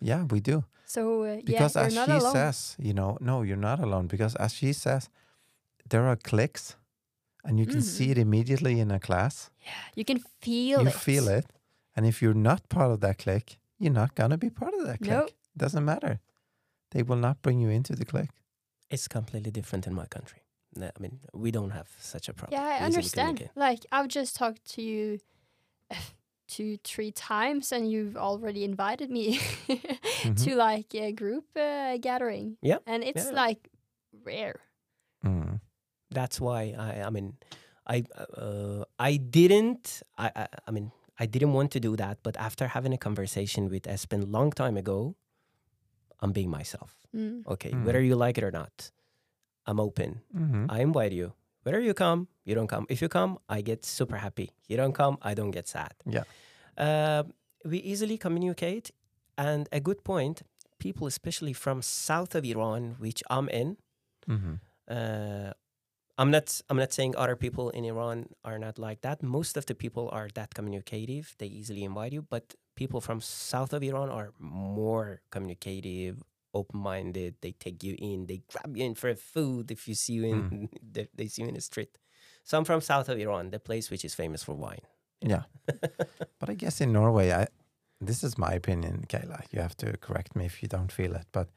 Yeah, 0.00 0.22
we 0.30 0.38
do. 0.40 0.62
So 0.86 1.24
uh, 1.24 1.40
Because 1.44 1.74
yeah, 1.76 1.86
as 1.86 1.94
you're 1.94 2.04
she 2.06 2.12
not 2.12 2.20
alone. 2.22 2.32
says, 2.32 2.76
you 2.78 2.92
know, 2.94 3.18
no, 3.20 3.42
you're 3.42 3.56
not 3.70 3.80
alone. 3.80 4.06
Because 4.06 4.36
as 4.36 4.52
she 4.54 4.72
says, 4.72 5.08
there 5.90 6.06
are 6.06 6.16
clicks 6.16 6.76
and 7.44 7.58
you 7.58 7.66
can 7.66 7.82
see 7.82 8.06
Mhm. 8.06 8.10
it 8.10 8.18
immediately 8.18 8.78
in 8.80 8.90
a 8.90 8.98
class. 9.00 9.50
yeah, 9.66 9.84
you 9.96 10.04
can 10.04 10.18
feel 10.40 10.80
you 10.82 10.88
it. 10.88 10.94
feel 10.94 11.26
it. 11.28 11.46
And 11.96 12.06
if 12.06 12.22
you're 12.22 12.40
not 12.50 12.68
part 12.68 12.90
of 12.92 13.00
that 13.00 13.18
clique, 13.18 13.58
you're 13.78 13.92
not 14.02 14.14
going 14.14 14.30
to 14.30 14.38
be 14.38 14.50
part 14.50 14.74
of 14.74 14.86
that 14.86 14.98
clique. 14.98 15.10
No. 15.10 15.26
Doesn't 15.56 15.84
matter. 15.84 16.20
They 16.94 17.02
will 17.02 17.16
not 17.16 17.42
bring 17.42 17.60
you 17.60 17.68
into 17.68 17.94
the 17.94 18.04
clique. 18.04 18.30
It's 18.88 19.08
completely 19.08 19.50
different 19.50 19.86
in 19.86 19.94
my 19.94 20.06
country. 20.06 20.40
I 20.80 20.90
mean, 20.98 21.20
we 21.34 21.50
don't 21.50 21.70
have 21.70 21.88
such 21.98 22.28
a 22.28 22.32
problem. 22.32 22.60
Yeah, 22.60 22.66
I 22.66 22.80
We 22.80 22.86
understand. 22.86 23.50
Like 23.54 23.84
I've 23.92 24.08
just 24.08 24.36
talked 24.36 24.64
to 24.74 24.82
you 24.82 25.18
two, 26.48 26.78
three 26.84 27.12
times, 27.12 27.72
and 27.72 27.90
you've 27.90 28.16
already 28.16 28.64
invited 28.64 29.10
me 29.10 29.40
to 30.36 30.54
like 30.54 30.94
a 30.94 31.12
group 31.12 31.44
uh, 31.56 31.98
gathering. 31.98 32.56
Yeah, 32.62 32.78
and 32.86 33.04
it's 33.04 33.26
yeah. 33.26 33.42
like 33.42 33.68
rare. 34.24 34.60
Mm. 35.24 35.60
that's 36.10 36.38
why 36.40 36.74
I 36.78 37.02
I 37.08 37.10
mean 37.10 37.36
I 37.86 38.04
uh, 38.16 38.84
I 38.98 39.16
didn't 39.16 40.02
I, 40.18 40.30
I 40.36 40.46
I 40.68 40.70
mean 40.70 40.92
I 41.18 41.26
didn't 41.26 41.54
want 41.54 41.70
to 41.72 41.80
do 41.80 41.96
that 41.96 42.18
but 42.22 42.36
after 42.36 42.68
having 42.68 42.92
a 42.92 42.98
conversation 42.98 43.70
with 43.70 43.84
Espen 43.84 44.30
long 44.30 44.52
time 44.52 44.76
ago 44.76 45.16
I'm 46.24 46.32
being 46.38 46.50
myself 46.58 46.90
Mm. 47.14 47.36
okay 47.54 47.70
Mm. 47.72 47.84
whether 47.86 48.02
you 48.08 48.16
like 48.26 48.36
it 48.40 48.44
or 48.48 48.54
not 48.62 48.74
I'm 49.68 49.78
open 49.88 50.10
hmm 50.42 50.64
I 50.76 50.78
invite 50.88 51.12
you 51.20 51.28
whether 51.64 51.80
you 51.88 51.94
come 52.04 52.20
you 52.48 52.54
don't 52.58 52.70
come 52.74 52.84
if 52.94 52.98
you 53.02 53.08
come 53.18 53.32
I 53.56 53.58
get 53.70 53.80
super 53.98 54.18
happy 54.26 54.48
you 54.70 54.76
don't 54.80 54.96
come 55.02 55.14
I 55.30 55.32
don't 55.38 55.52
get 55.58 55.66
sad 55.76 55.94
Yeah. 56.16 56.24
uh, 56.86 57.22
we 57.70 57.78
easily 57.92 58.16
communicate 58.26 58.86
and 59.46 59.62
a 59.78 59.80
good 59.88 60.00
point 60.12 60.36
people 60.84 61.06
especially 61.14 61.54
from 61.64 61.76
south 61.82 62.32
of 62.38 62.42
Iran 62.52 62.82
which 63.04 63.20
I'm 63.36 63.48
in 63.60 63.68
hmm 64.26 64.54
uh, 64.96 65.52
I'm 66.20 66.30
not 66.36 66.46
I'm 66.70 66.76
not 66.84 66.92
saying 66.92 67.12
other 67.16 67.36
people 67.44 67.66
in 67.78 67.84
Iran 67.92 68.18
are 68.48 68.58
not 68.66 68.78
like 68.86 69.00
that. 69.06 69.18
Most 69.22 69.56
of 69.56 69.64
the 69.66 69.74
people 69.74 70.04
are 70.18 70.28
that 70.38 70.50
communicative. 70.54 71.24
They 71.40 71.46
easily 71.60 71.82
invite 71.90 72.12
you, 72.16 72.22
but 72.34 72.54
people 72.74 73.00
from 73.00 73.20
south 73.20 73.72
of 73.72 73.82
Iran 73.82 74.10
are 74.10 74.32
more 74.38 75.20
communicative, 75.30 76.22
open-minded. 76.52 77.36
They 77.40 77.52
take 77.52 77.82
you 77.82 77.96
in. 77.98 78.26
They 78.26 78.42
grab 78.50 78.76
you 78.76 78.84
in 78.84 78.94
for 78.94 79.14
food 79.14 79.70
if 79.70 79.88
you 79.88 79.94
see 79.94 80.14
you 80.14 80.24
in 80.24 80.40
hmm. 80.42 80.64
they, 80.92 81.08
they 81.14 81.26
see 81.28 81.42
you 81.42 81.48
in 81.48 81.54
the 81.54 81.60
street. 81.60 81.98
So 82.42 82.58
I'm 82.58 82.64
from 82.64 82.80
south 82.80 83.08
of 83.08 83.18
Iran, 83.18 83.50
the 83.50 83.58
place 83.58 83.90
which 83.90 84.04
is 84.04 84.14
famous 84.14 84.42
for 84.42 84.54
wine. 84.54 84.82
Yeah. 85.20 85.44
but 86.38 86.50
I 86.50 86.54
guess 86.54 86.80
in 86.80 86.92
Norway, 86.92 87.32
I 87.32 87.46
this 88.00 88.22
is 88.22 88.36
my 88.36 88.52
opinion, 88.52 89.06
Kayla. 89.08 89.44
You 89.50 89.60
have 89.60 89.76
to 89.78 89.96
correct 89.96 90.36
me 90.36 90.44
if 90.44 90.62
you 90.62 90.68
don't 90.68 90.92
feel 90.92 91.14
it. 91.14 91.26
But 91.32 91.48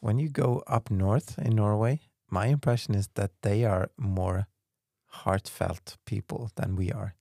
when 0.00 0.18
you 0.18 0.28
go 0.28 0.62
up 0.66 0.90
north 0.90 1.38
in 1.38 1.56
Norway, 1.56 2.00
my 2.30 2.46
impression 2.46 2.94
is 2.94 3.08
that 3.14 3.32
they 3.42 3.64
are 3.64 3.90
more 3.96 4.46
heartfelt 5.06 5.96
people 6.06 6.50
than 6.54 6.76
we 6.76 6.92
are. 6.92 7.14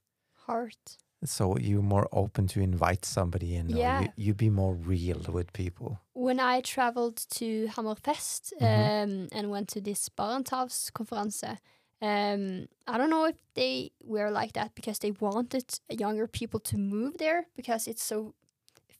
Heart. 0.45 0.97
So 1.23 1.55
you're 1.57 1.83
more 1.83 2.07
open 2.11 2.47
to 2.47 2.59
invite 2.61 3.05
somebody 3.05 3.55
in. 3.55 3.69
Yeah. 3.69 4.01
you, 4.01 4.07
you 4.15 4.33
be 4.33 4.49
more 4.49 4.73
real 4.73 5.21
with 5.31 5.53
people. 5.53 5.99
When 6.13 6.39
I 6.39 6.61
traveled 6.61 7.17
to 7.37 7.67
Hammerfest 7.67 8.53
Mhm. 8.59 9.03
um, 9.03 9.27
and 9.31 9.49
went 9.51 9.67
to 9.69 9.81
this 9.81 10.09
Barenthavs-konferanse, 10.09 11.57
um, 12.01 12.67
I 12.87 12.97
don't 12.97 13.09
know 13.09 13.25
if 13.25 13.35
they 13.53 13.91
were 14.03 14.31
like 14.31 14.53
that 14.53 14.73
because 14.75 14.99
they 14.99 15.11
wanted 15.11 15.65
younger 15.89 16.27
people 16.27 16.59
to 16.61 16.77
move 16.77 17.17
there 17.17 17.45
because 17.55 17.87
it's 17.87 18.03
so 18.03 18.33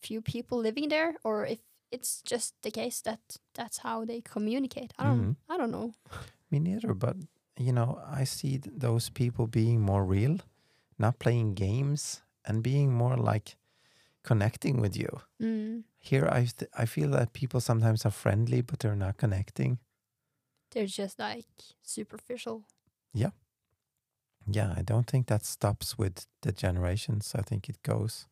few 0.02 0.22
people 0.22 0.58
living 0.60 0.90
there, 0.90 1.16
or 1.24 1.46
if 1.46 1.60
it's 1.92 2.22
just 2.24 2.54
the 2.62 2.72
case 2.72 3.02
that 3.02 3.20
that's 3.54 3.80
how 3.80 4.06
they 4.06 4.22
communicate. 4.22 4.94
I 5.00 5.04
don't. 5.06 5.22
Mhm. 5.22 5.36
I 5.50 5.58
don't 5.58 5.72
know. 5.72 5.94
Me 6.52 6.60
neither, 6.60 6.94
but 6.94 7.16
you 7.58 7.72
know, 7.74 8.00
I 8.22 8.26
see 8.26 8.58
th- 8.60 8.76
those 8.80 9.10
people 9.10 9.48
being 9.48 9.82
more 9.82 10.04
real, 10.06 10.38
not 11.02 11.20
playing 11.20 11.56
games 11.56 12.22
and 12.46 12.64
being 12.64 12.94
more 12.94 13.18
like, 13.18 13.58
connecting 14.24 14.80
with 14.80 14.96
you. 14.96 15.22
Mm. 15.42 15.84
Here, 15.98 16.28
I 16.32 16.46
th- 16.46 16.72
I 16.78 16.86
feel 16.86 17.10
that 17.12 17.34
people 17.34 17.60
sometimes 17.60 18.06
are 18.06 18.12
friendly, 18.12 18.62
but 18.62 18.80
they're 18.80 18.96
not 18.96 19.18
connecting. 19.18 19.80
They're 20.72 20.86
just 20.86 21.20
like 21.20 21.46
superficial. 21.82 22.64
Yeah, 23.14 23.32
yeah, 24.48 24.74
I 24.78 24.82
don't 24.82 25.08
think 25.08 25.28
that 25.28 25.46
stops 25.46 25.98
with 25.98 26.26
the 26.42 26.52
generations. 26.52 27.34
I 27.36 27.42
think 27.42 27.70
it 27.70 27.82
goes. 27.84 28.28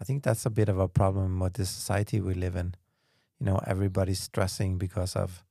I 0.00 0.04
think 0.04 0.22
that's 0.22 0.46
a 0.46 0.50
bit 0.50 0.68
of 0.68 0.78
a 0.78 0.88
problem 0.88 1.38
with 1.40 1.54
the 1.54 1.66
society 1.66 2.20
we 2.20 2.34
live 2.34 2.56
in. 2.56 2.74
You 3.38 3.46
know, 3.46 3.60
everybody's 3.66 4.20
stressing 4.20 4.78
because 4.78 5.16
of 5.16 5.44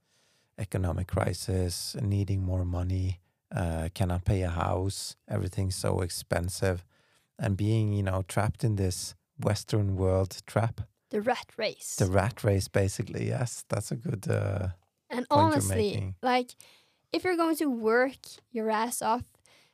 economic 0.58 1.08
crisis, 1.08 1.96
needing 2.02 2.44
more 2.44 2.66
money, 2.66 3.22
uh, 3.56 3.90
cannot 3.94 4.26
pay 4.26 4.42
a 4.42 4.50
house, 4.50 5.16
everything's 5.28 5.76
so 5.76 6.02
expensive, 6.02 6.86
and 7.38 7.58
being, 7.58 7.94
you 7.94 8.04
know, 8.04 8.24
trapped 8.28 8.64
in 8.64 8.76
this 8.76 9.16
Western 9.40 9.96
world 9.96 10.42
trap, 10.46 10.82
The 11.10 11.22
rat 11.22 11.48
race. 11.58 11.96
the 11.96 12.06
rat 12.06 12.44
race, 12.44 12.68
basically. 12.68 13.28
Yes, 13.28 13.66
that's 13.68 13.92
a 13.92 13.96
good. 13.96 14.28
Uh, 14.30 14.70
and 15.10 15.26
honestly, 15.30 16.14
like 16.22 16.56
if 17.12 17.24
you're 17.24 17.38
going 17.38 17.58
to 17.58 17.66
work 17.70 18.20
your 18.52 18.70
ass 18.70 19.02
off 19.02 19.24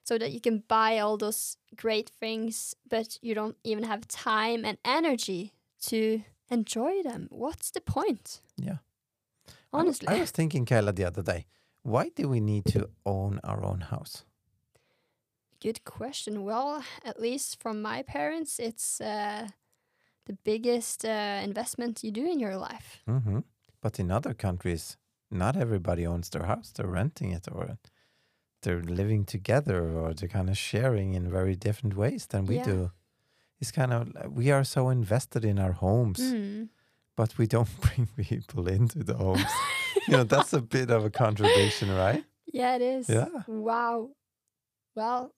so 0.03 0.17
that 0.17 0.31
you 0.31 0.39
can 0.41 0.63
buy 0.67 0.99
all 0.99 1.17
those 1.17 1.57
great 1.75 2.09
things, 2.09 2.75
but 2.89 3.19
you 3.21 3.35
don't 3.35 3.57
even 3.63 3.83
have 3.83 4.07
time 4.07 4.65
and 4.65 4.77
energy 4.83 5.53
to 5.87 6.23
enjoy 6.49 7.03
them, 7.03 7.27
what's 7.29 7.71
the 7.71 7.81
point? 7.81 8.41
Yeah. 8.57 8.77
I 9.47 9.79
Honestly. 9.79 10.07
I 10.07 10.19
was 10.19 10.31
thinking, 10.31 10.65
Kayla, 10.65 10.95
the 10.95 11.05
other 11.05 11.21
day, 11.21 11.45
why 11.87 12.09
do 12.15 12.27
we 12.29 12.39
need 12.39 12.65
to 12.65 12.89
own 13.05 13.39
our 13.43 13.63
own 13.63 13.81
house? 13.81 14.25
Good 15.59 15.83
question. 15.83 16.43
Well, 16.43 16.83
at 17.03 17.19
least 17.19 17.61
from 17.61 17.81
my 17.81 18.03
parents, 18.03 18.59
it's 18.59 19.01
uh, 19.01 19.47
the 20.25 20.37
biggest 20.43 21.03
uh, 21.05 21.41
investment 21.43 22.03
you 22.03 22.11
do 22.11 22.25
in 22.25 22.39
your 22.39 22.57
life. 22.57 23.01
hmm 23.05 23.39
But 23.81 23.99
in 23.99 24.11
other 24.11 24.33
countries, 24.35 24.97
not 25.31 25.55
everybody 25.55 26.05
owns 26.05 26.29
their 26.29 26.45
house. 26.45 26.71
They're 26.71 26.93
renting 26.93 27.31
it 27.31 27.47
or 27.51 27.77
they're 28.61 28.83
living 28.97 29.25
together 29.25 29.79
or 29.99 30.13
they're 30.13 30.29
kind 30.39 30.49
of 30.49 30.57
sharing 30.57 31.13
in 31.15 31.31
very 31.31 31.55
different 31.55 31.95
ways 31.95 32.27
than 32.27 32.45
we 32.45 32.55
Yeah. 32.55 32.65
do. 32.65 32.91
It's 33.59 33.71
kind 33.71 33.91
of, 33.93 34.07
we 34.37 34.51
are 34.51 34.63
so 34.65 34.89
invested 34.89 35.43
in 35.45 35.59
our 35.59 35.73
homes, 35.73 36.19
Mm. 36.19 36.69
But 37.17 37.37
we 37.37 37.47
don't 37.47 37.67
bring 37.81 38.07
people 38.15 38.67
into 38.69 39.03
the 39.03 39.15
homes. 39.15 39.51
you 40.07 40.13
know, 40.17 40.23
that's 40.23 40.53
a 40.53 40.61
bit 40.61 40.89
of 40.89 41.03
a 41.03 41.09
contradiction, 41.09 41.91
right? 41.91 42.23
Yeah, 42.53 42.75
it 42.77 42.81
is. 42.81 43.09
Yeah. 43.09 43.27
Wow. 43.47 44.11
Well, 44.95 45.33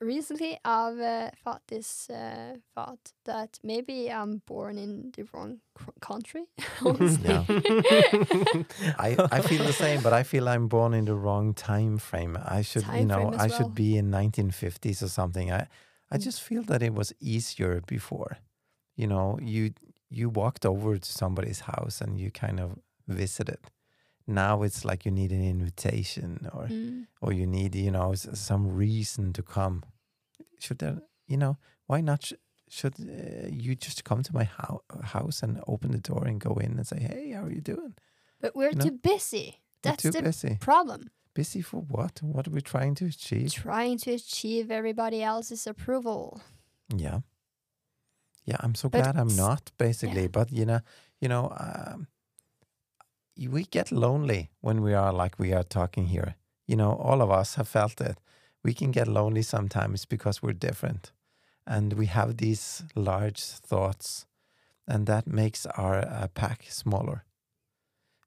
recently 0.00 0.58
I've 0.64 0.98
uh, 0.98 1.30
thought 1.44 1.62
this 1.68 2.08
uh, 2.10 2.56
thought 2.74 3.12
that 3.24 3.58
maybe 3.62 4.10
I'm 4.10 4.42
born 4.46 4.78
in 4.78 5.12
the 5.16 5.24
wrong 5.32 5.60
country. 6.00 6.44
I, 8.98 9.16
I 9.30 9.40
feel 9.42 9.64
the 9.64 9.72
same, 9.72 10.02
but 10.02 10.12
I 10.12 10.22
feel 10.22 10.48
I'm 10.48 10.68
born 10.68 10.94
in 10.94 11.04
the 11.04 11.14
wrong 11.14 11.54
time 11.54 11.98
frame. 11.98 12.36
I 12.44 12.62
should, 12.62 12.84
you 12.94 13.06
know, 13.06 13.32
I 13.36 13.46
well. 13.46 13.48
should 13.50 13.74
be 13.74 13.96
in 13.96 14.10
1950s 14.10 15.02
or 15.02 15.08
something. 15.08 15.52
I, 15.52 15.66
I 16.10 16.16
Mm. 16.18 16.22
just 16.24 16.42
feel 16.42 16.62
that 16.64 16.82
it 16.82 16.94
was 16.94 17.12
easier 17.20 17.80
before. 17.86 18.38
You 18.96 19.06
know, 19.06 19.38
you 19.40 19.72
you 20.12 20.28
walked 20.30 20.64
over 20.66 20.98
to 20.98 21.12
somebody's 21.12 21.60
house 21.60 22.00
and 22.04 22.18
you 22.20 22.30
kind 22.30 22.60
of 22.60 22.78
visited. 23.08 23.58
Now 24.26 24.62
it's 24.62 24.84
like 24.84 25.04
you 25.06 25.10
need 25.10 25.32
an 25.32 25.44
invitation 25.44 26.48
or 26.52 26.66
Mm. 26.68 27.06
or 27.20 27.32
you 27.32 27.46
need, 27.46 27.74
you 27.74 27.90
know, 27.90 28.14
some 28.14 28.64
reason 28.76 29.32
to 29.32 29.42
come. 29.42 29.82
Should 30.60 30.78
there, 30.78 31.02
you 31.26 31.36
know, 31.36 31.56
why 31.86 32.00
not? 32.02 32.24
Sh- 32.24 32.34
should 32.68 32.94
uh, 33.00 33.48
you 33.64 33.74
just 33.74 34.04
come 34.04 34.22
to 34.22 34.32
my 34.32 34.44
hou- 34.44 34.82
house 35.14 35.42
and 35.42 35.60
open 35.66 35.90
the 35.92 35.98
door 36.10 36.24
and 36.28 36.40
go 36.40 36.54
in 36.64 36.72
and 36.78 36.86
say, 36.86 37.00
"Hey, 37.00 37.32
how 37.32 37.42
are 37.44 37.52
you 37.52 37.60
doing?" 37.60 37.94
But 38.40 38.54
we're 38.54 38.70
You 38.70 38.76
know? 38.78 38.84
too 38.84 38.98
busy. 39.02 39.46
We're 39.84 39.90
That's 39.90 40.02
too 40.02 40.10
the 40.12 40.22
busy. 40.22 40.56
problem. 40.60 41.10
Busy 41.34 41.62
for 41.62 41.80
what? 41.80 42.22
What 42.22 42.46
are 42.46 42.54
we 42.54 42.60
trying 42.60 42.94
to 42.96 43.06
achieve? 43.06 43.50
Trying 43.52 43.98
to 44.04 44.10
achieve 44.12 44.70
everybody 44.70 45.22
else's 45.22 45.66
approval. 45.66 46.40
Yeah. 46.96 47.20
Yeah, 48.44 48.56
I'm 48.60 48.74
so 48.74 48.88
But 48.88 48.98
glad 48.98 49.16
I'm 49.16 49.36
not 49.36 49.70
basically, 49.78 50.26
but 50.28 50.50
you 50.50 50.64
know, 50.64 50.80
you 51.20 51.28
know, 51.28 51.52
um, 51.58 52.08
we 53.36 53.64
get 53.64 53.92
lonely 53.92 54.50
when 54.60 54.82
we 54.82 54.94
are 54.94 55.12
like 55.12 55.38
we 55.38 55.52
are 55.52 55.62
talking 55.62 56.06
here. 56.06 56.34
You 56.66 56.76
know, 56.76 56.92
all 56.92 57.22
of 57.22 57.30
us 57.30 57.54
have 57.54 57.68
felt 57.68 58.00
it. 58.00 58.18
We 58.64 58.74
can 58.74 58.90
get 58.90 59.08
lonely 59.08 59.42
sometimes 59.42 60.04
because 60.04 60.42
we're 60.42 60.52
different, 60.52 61.12
and 61.66 61.92
we 61.92 62.06
have 62.06 62.36
these 62.36 62.82
large 62.94 63.40
thoughts, 63.40 64.26
and 64.86 65.06
that 65.06 65.26
makes 65.26 65.66
our 65.66 65.98
uh, 65.98 66.28
pack 66.34 66.66
smaller. 66.68 67.24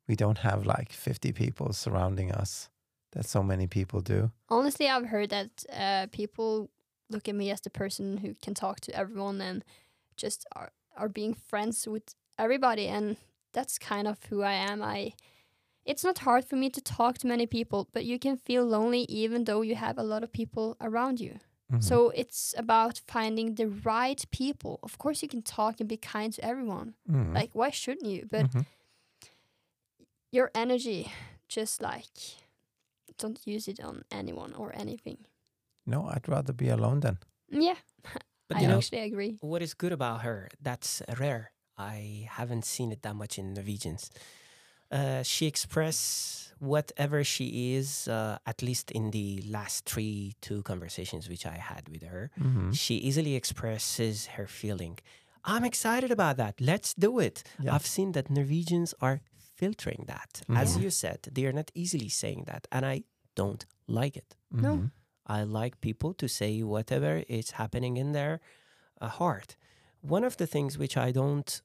We 0.08 0.16
don't 0.16 0.40
have 0.40 0.66
like 0.66 0.92
50 0.92 1.32
people 1.32 1.74
surrounding 1.74 2.32
us 2.32 2.70
that 3.12 3.26
so 3.26 3.42
many 3.44 3.68
people 3.68 4.02
do. 4.02 4.32
Honestly, 4.50 4.88
I've 4.88 5.08
heard 5.08 5.30
that 5.30 5.66
uh, 5.74 6.08
people 6.12 6.70
look 7.10 7.28
at 7.28 7.36
me 7.36 7.52
as 7.52 7.62
the 7.62 7.70
person 7.70 8.18
who 8.18 8.36
can 8.42 8.54
talk 8.54 8.80
to 8.82 8.96
everyone 8.96 9.42
and 9.42 9.64
just 10.18 10.46
are, 10.56 10.72
are 10.98 11.10
being 11.10 11.34
friends 11.34 11.88
with 11.88 12.16
everybody. 12.38 12.88
And 12.88 13.18
that's 13.54 13.78
kind 13.78 14.08
of 14.08 14.18
who 14.30 14.42
I 14.42 14.54
am. 14.54 14.82
I 14.82 15.14
it's 15.86 16.04
not 16.04 16.20
hard 16.20 16.44
for 16.46 16.56
me 16.56 16.70
to 16.72 16.82
talk 16.82 17.18
to 17.20 17.28
many 17.28 17.46
people, 17.46 17.88
but 17.94 18.06
you 18.06 18.18
can 18.18 18.38
feel 18.38 18.66
lonely 18.66 19.02
even 19.08 19.44
though 19.44 19.62
you 19.62 19.76
have 19.76 20.00
a 20.00 20.04
lot 20.04 20.24
of 20.24 20.32
people 20.32 20.76
around 20.82 21.20
you. 21.20 21.40
Mhm. 21.72 21.84
So 21.84 22.10
it's 22.10 22.56
about 22.58 23.02
finding 23.08 23.56
the 23.56 23.68
right 23.68 24.26
people. 24.32 24.80
Of 24.82 24.98
course, 24.98 25.22
you 25.22 25.30
can 25.30 25.42
talk 25.44 25.80
and 25.80 25.88
be 25.90 25.98
kind 25.98 26.34
to 26.34 26.42
everyone. 26.46 26.96
Mhm. 27.08 27.34
Like, 27.36 27.52
why 27.54 27.70
shouldn't 27.72 28.10
you? 28.10 28.28
But 28.32 28.46
Mhm. 28.52 28.66
your 30.32 30.52
energy, 30.56 31.12
just 31.48 31.82
like, 31.82 32.18
don't 33.18 33.40
use 33.48 33.68
it 33.68 33.80
on 33.80 34.04
anyone 34.12 34.54
or 34.54 34.72
anything. 34.76 35.18
no, 35.88 36.08
I'd 36.08 36.28
rather 36.28 36.52
be 36.54 36.70
alone 36.70 37.00
then. 37.02 37.18
Yeah, 37.50 37.78
But 38.48 38.58
I 38.58 38.62
you 38.62 38.68
know, 38.68 38.78
actually 38.78 39.00
agree. 39.02 39.38
what 39.42 39.62
is 39.62 39.74
good 39.74 39.92
about 39.92 40.22
her? 40.22 40.50
That's 40.62 41.02
rare. 41.20 41.52
I 41.78 42.28
haven't 42.30 42.66
seen 42.66 42.92
it 42.92 43.02
that 43.02 43.16
much 43.16 43.38
in 43.40 43.54
Norwegians. 43.54 44.10
Uh, 44.92 45.24
she 45.24 45.46
express 45.48 46.54
whatever 46.60 47.24
she 47.24 47.74
is, 47.76 48.08
uh, 48.08 48.38
at 48.46 48.62
least 48.62 48.92
in 48.92 49.12
the 49.12 49.42
last 49.50 49.86
three 49.90 50.36
two 50.42 50.62
conversations 50.64 51.28
which 51.28 51.46
I 51.46 51.58
had 51.58 51.90
with 51.90 52.04
her. 52.04 52.30
Mhm. 52.40 52.74
She 52.74 52.96
easily 52.96 53.36
expresses 53.36 54.28
her 54.38 54.48
feeling. 54.48 55.00
I'm 55.44 55.64
excited 55.66 56.12
about 56.12 56.38
that. 56.38 56.62
Let's 56.62 56.94
do 56.94 57.20
it. 57.20 57.44
Yeah. 57.60 57.74
I've 57.76 57.86
seen 57.86 58.12
that 58.14 58.30
Norwegians 58.30 58.94
are 59.02 59.22
filtering 59.60 60.06
that. 60.08 60.42
As 60.50 60.78
Mhm. 60.78 60.82
you 60.84 60.90
said, 60.92 61.20
they 61.36 61.46
are 61.46 61.54
not 61.62 61.72
easily 61.74 62.10
saying 62.10 62.44
that. 62.46 62.68
And 62.72 62.86
I 62.86 63.04
don't 63.36 63.66
like 63.88 64.16
it. 64.18 64.36
No. 64.52 64.90
I 65.28 65.44
like 65.44 65.82
people 65.82 66.14
to 66.16 66.28
say 66.28 66.62
whatever 66.64 67.24
is 67.28 67.52
happening 67.52 67.98
in 67.98 68.12
their 68.14 68.40
uh, 69.02 69.08
heart. 69.08 69.56
One 70.02 70.24
of 70.24 70.38
the 70.38 70.46
things 70.48 70.78
which 70.78 70.96
I 70.98 71.12
don't 71.12 71.62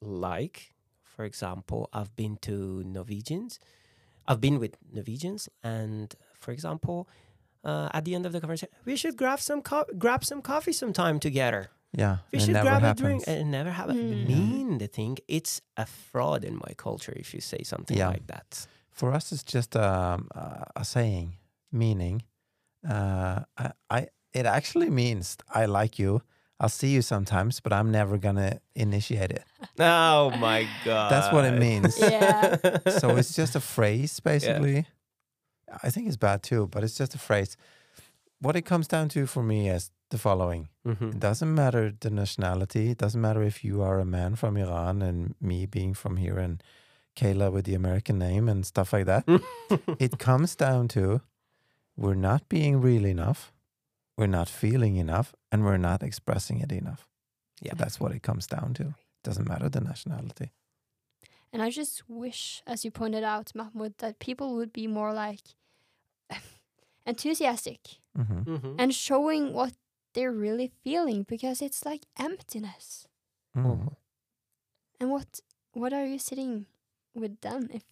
like, 0.00 0.74
for 1.02 1.24
example, 1.24 1.88
I've 1.92 2.14
been 2.16 2.36
to 2.42 2.82
Norwegians, 2.84 3.58
I've 4.28 4.40
been 4.40 4.58
with 4.60 4.76
Norwegians, 4.92 5.48
and 5.62 6.14
for 6.38 6.52
example, 6.52 7.08
uh, 7.64 7.88
at 7.92 8.04
the 8.04 8.14
end 8.14 8.26
of 8.26 8.32
the 8.32 8.40
conversation, 8.40 8.72
we 8.84 8.96
should 8.96 9.16
grab 9.16 9.40
some 9.40 9.60
co- 9.60 9.86
grab 9.98 10.24
some 10.24 10.40
coffee 10.40 10.72
sometime 10.72 11.18
together. 11.18 11.70
Yeah, 11.92 12.18
We 12.32 12.38
should 12.38 12.52
grab 12.54 12.82
happens. 12.82 13.00
a 13.00 13.02
drink. 13.02 13.24
And 13.26 13.36
it 13.40 13.44
never 13.46 13.70
happens. 13.72 13.98
Mm. 13.98 14.28
Mean 14.28 14.78
the 14.78 14.86
thing. 14.86 15.18
It's 15.26 15.60
a 15.76 15.86
fraud 15.86 16.44
in 16.44 16.54
my 16.54 16.72
culture 16.76 17.12
if 17.16 17.34
you 17.34 17.40
say 17.40 17.62
something 17.64 17.96
Yeah. 17.98 18.10
like 18.10 18.28
that. 18.28 18.68
For 18.92 19.12
us, 19.12 19.32
it's 19.32 19.42
just 19.42 19.74
um, 19.76 20.28
uh, 20.32 20.64
a 20.76 20.84
saying, 20.84 21.32
meaning, 21.72 22.22
uh, 22.88 23.40
I, 23.58 23.72
I, 23.90 24.06
it 24.32 24.46
actually 24.46 24.90
means 24.90 25.36
I 25.54 25.66
like 25.66 25.98
you. 25.98 26.22
I'll 26.58 26.68
see 26.68 26.88
you 26.88 27.00
sometimes, 27.02 27.60
but 27.60 27.72
I'm 27.72 27.90
never 27.90 28.18
gonna 28.18 28.60
initiate 28.74 29.30
it. 29.30 29.44
Oh 29.78 30.30
my 30.38 30.66
god. 30.84 31.10
That's 31.10 31.32
what 31.32 31.44
it 31.46 31.58
means. 31.58 31.98
Yeah. 32.10 32.56
so 32.98 33.16
it's 33.16 33.34
just 33.34 33.56
a 33.56 33.60
phrase, 33.60 34.20
basically. 34.24 34.86
I 35.82 35.90
think 35.90 36.06
it's 36.08 36.16
bad 36.18 36.42
too, 36.42 36.66
but 36.66 36.82
it's 36.84 36.98
just 36.98 37.14
a 37.14 37.18
phrase. 37.18 37.56
What 38.40 38.56
it 38.56 38.62
comes 38.62 38.88
down 38.88 39.08
to 39.10 39.26
for 39.26 39.42
me 39.42 39.70
is 39.70 39.90
the 40.10 40.18
following: 40.18 40.68
Mhm. 40.86 41.14
It 41.14 41.20
doesn't 41.20 41.54
matter 41.54 41.92
the 42.00 42.10
nationality. 42.10 42.90
It 42.90 42.98
doesn't 42.98 43.20
matter 43.20 43.42
if 43.42 43.64
you 43.64 43.80
are 43.82 43.98
a 44.00 44.04
man 44.04 44.36
from 44.36 44.56
Iran 44.56 45.02
and 45.02 45.34
me 45.40 45.66
being 45.66 45.94
from 45.94 46.16
here 46.16 46.38
and 46.38 46.62
Kayla 47.16 47.50
with 47.52 47.64
the 47.64 47.74
American 47.74 48.18
name 48.18 48.48
and 48.50 48.66
stuff 48.66 48.92
like 48.92 49.06
that. 49.06 49.24
it 49.98 50.18
comes 50.18 50.56
down 50.56 50.88
to 50.88 51.20
we're 51.96 52.14
not 52.14 52.48
being 52.48 52.80
real 52.80 53.04
enough, 53.06 53.52
we're 54.16 54.26
not 54.38 54.48
feeling 54.48 54.96
enough, 54.96 55.34
and 55.52 55.64
we're 55.64 55.76
not 55.78 56.02
expressing 56.02 56.60
it 56.60 56.72
enough. 56.72 57.06
Yeah. 57.60 57.74
That's 57.76 58.00
what 58.00 58.12
it 58.12 58.22
comes 58.22 58.46
down 58.46 58.74
to. 58.74 58.82
It 58.84 59.22
doesn't 59.24 59.48
matter 59.48 59.68
the 59.68 59.80
nationality. 59.80 60.52
And 61.52 61.62
I 61.62 61.70
just 61.70 62.08
wish, 62.08 62.62
as 62.66 62.84
you 62.84 62.90
pointed 62.90 63.24
out, 63.24 63.52
Mahmood, 63.54 63.94
that 63.98 64.18
people 64.18 64.54
would 64.54 64.72
be 64.72 64.86
more 64.86 65.12
like 65.12 65.56
enthusiastic 67.06 67.80
hmm 68.16 68.42
Mhm. 68.42 68.74
and 68.78 68.94
showing 68.94 69.52
what 69.52 69.72
they're 70.14 70.32
really 70.32 70.68
feeling 70.84 71.22
because 71.24 71.62
it's 71.62 71.84
like 71.84 72.02
emptiness. 72.18 73.06
Mm. 73.56 73.94
And 75.00 75.10
what 75.10 75.40
what 75.72 75.92
are 75.92 76.06
you 76.06 76.18
sitting 76.18 76.66
with 77.14 77.40
then 77.40 77.68
if 77.72 77.84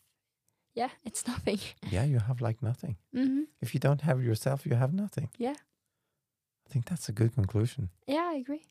yeah, 0.79 0.91
it's 1.05 1.27
nothing. 1.33 1.59
Yeah, 1.91 2.05
you 2.07 2.19
have 2.21 2.41
like 2.41 2.63
nothing. 2.63 2.97
hmm 3.13 3.43
If 3.61 3.75
you 3.75 3.81
don't 3.81 4.03
have 4.03 4.23
yourself, 4.23 4.67
you 4.67 4.77
have 4.77 4.93
nothing. 4.93 5.29
Yeah. 5.39 5.57
I 6.67 6.73
think 6.73 6.85
that's 6.85 7.09
a 7.09 7.13
good 7.13 7.35
conclusion. 7.35 7.89
Yeah, 8.07 8.31
I 8.35 8.39
agree. 8.41 8.63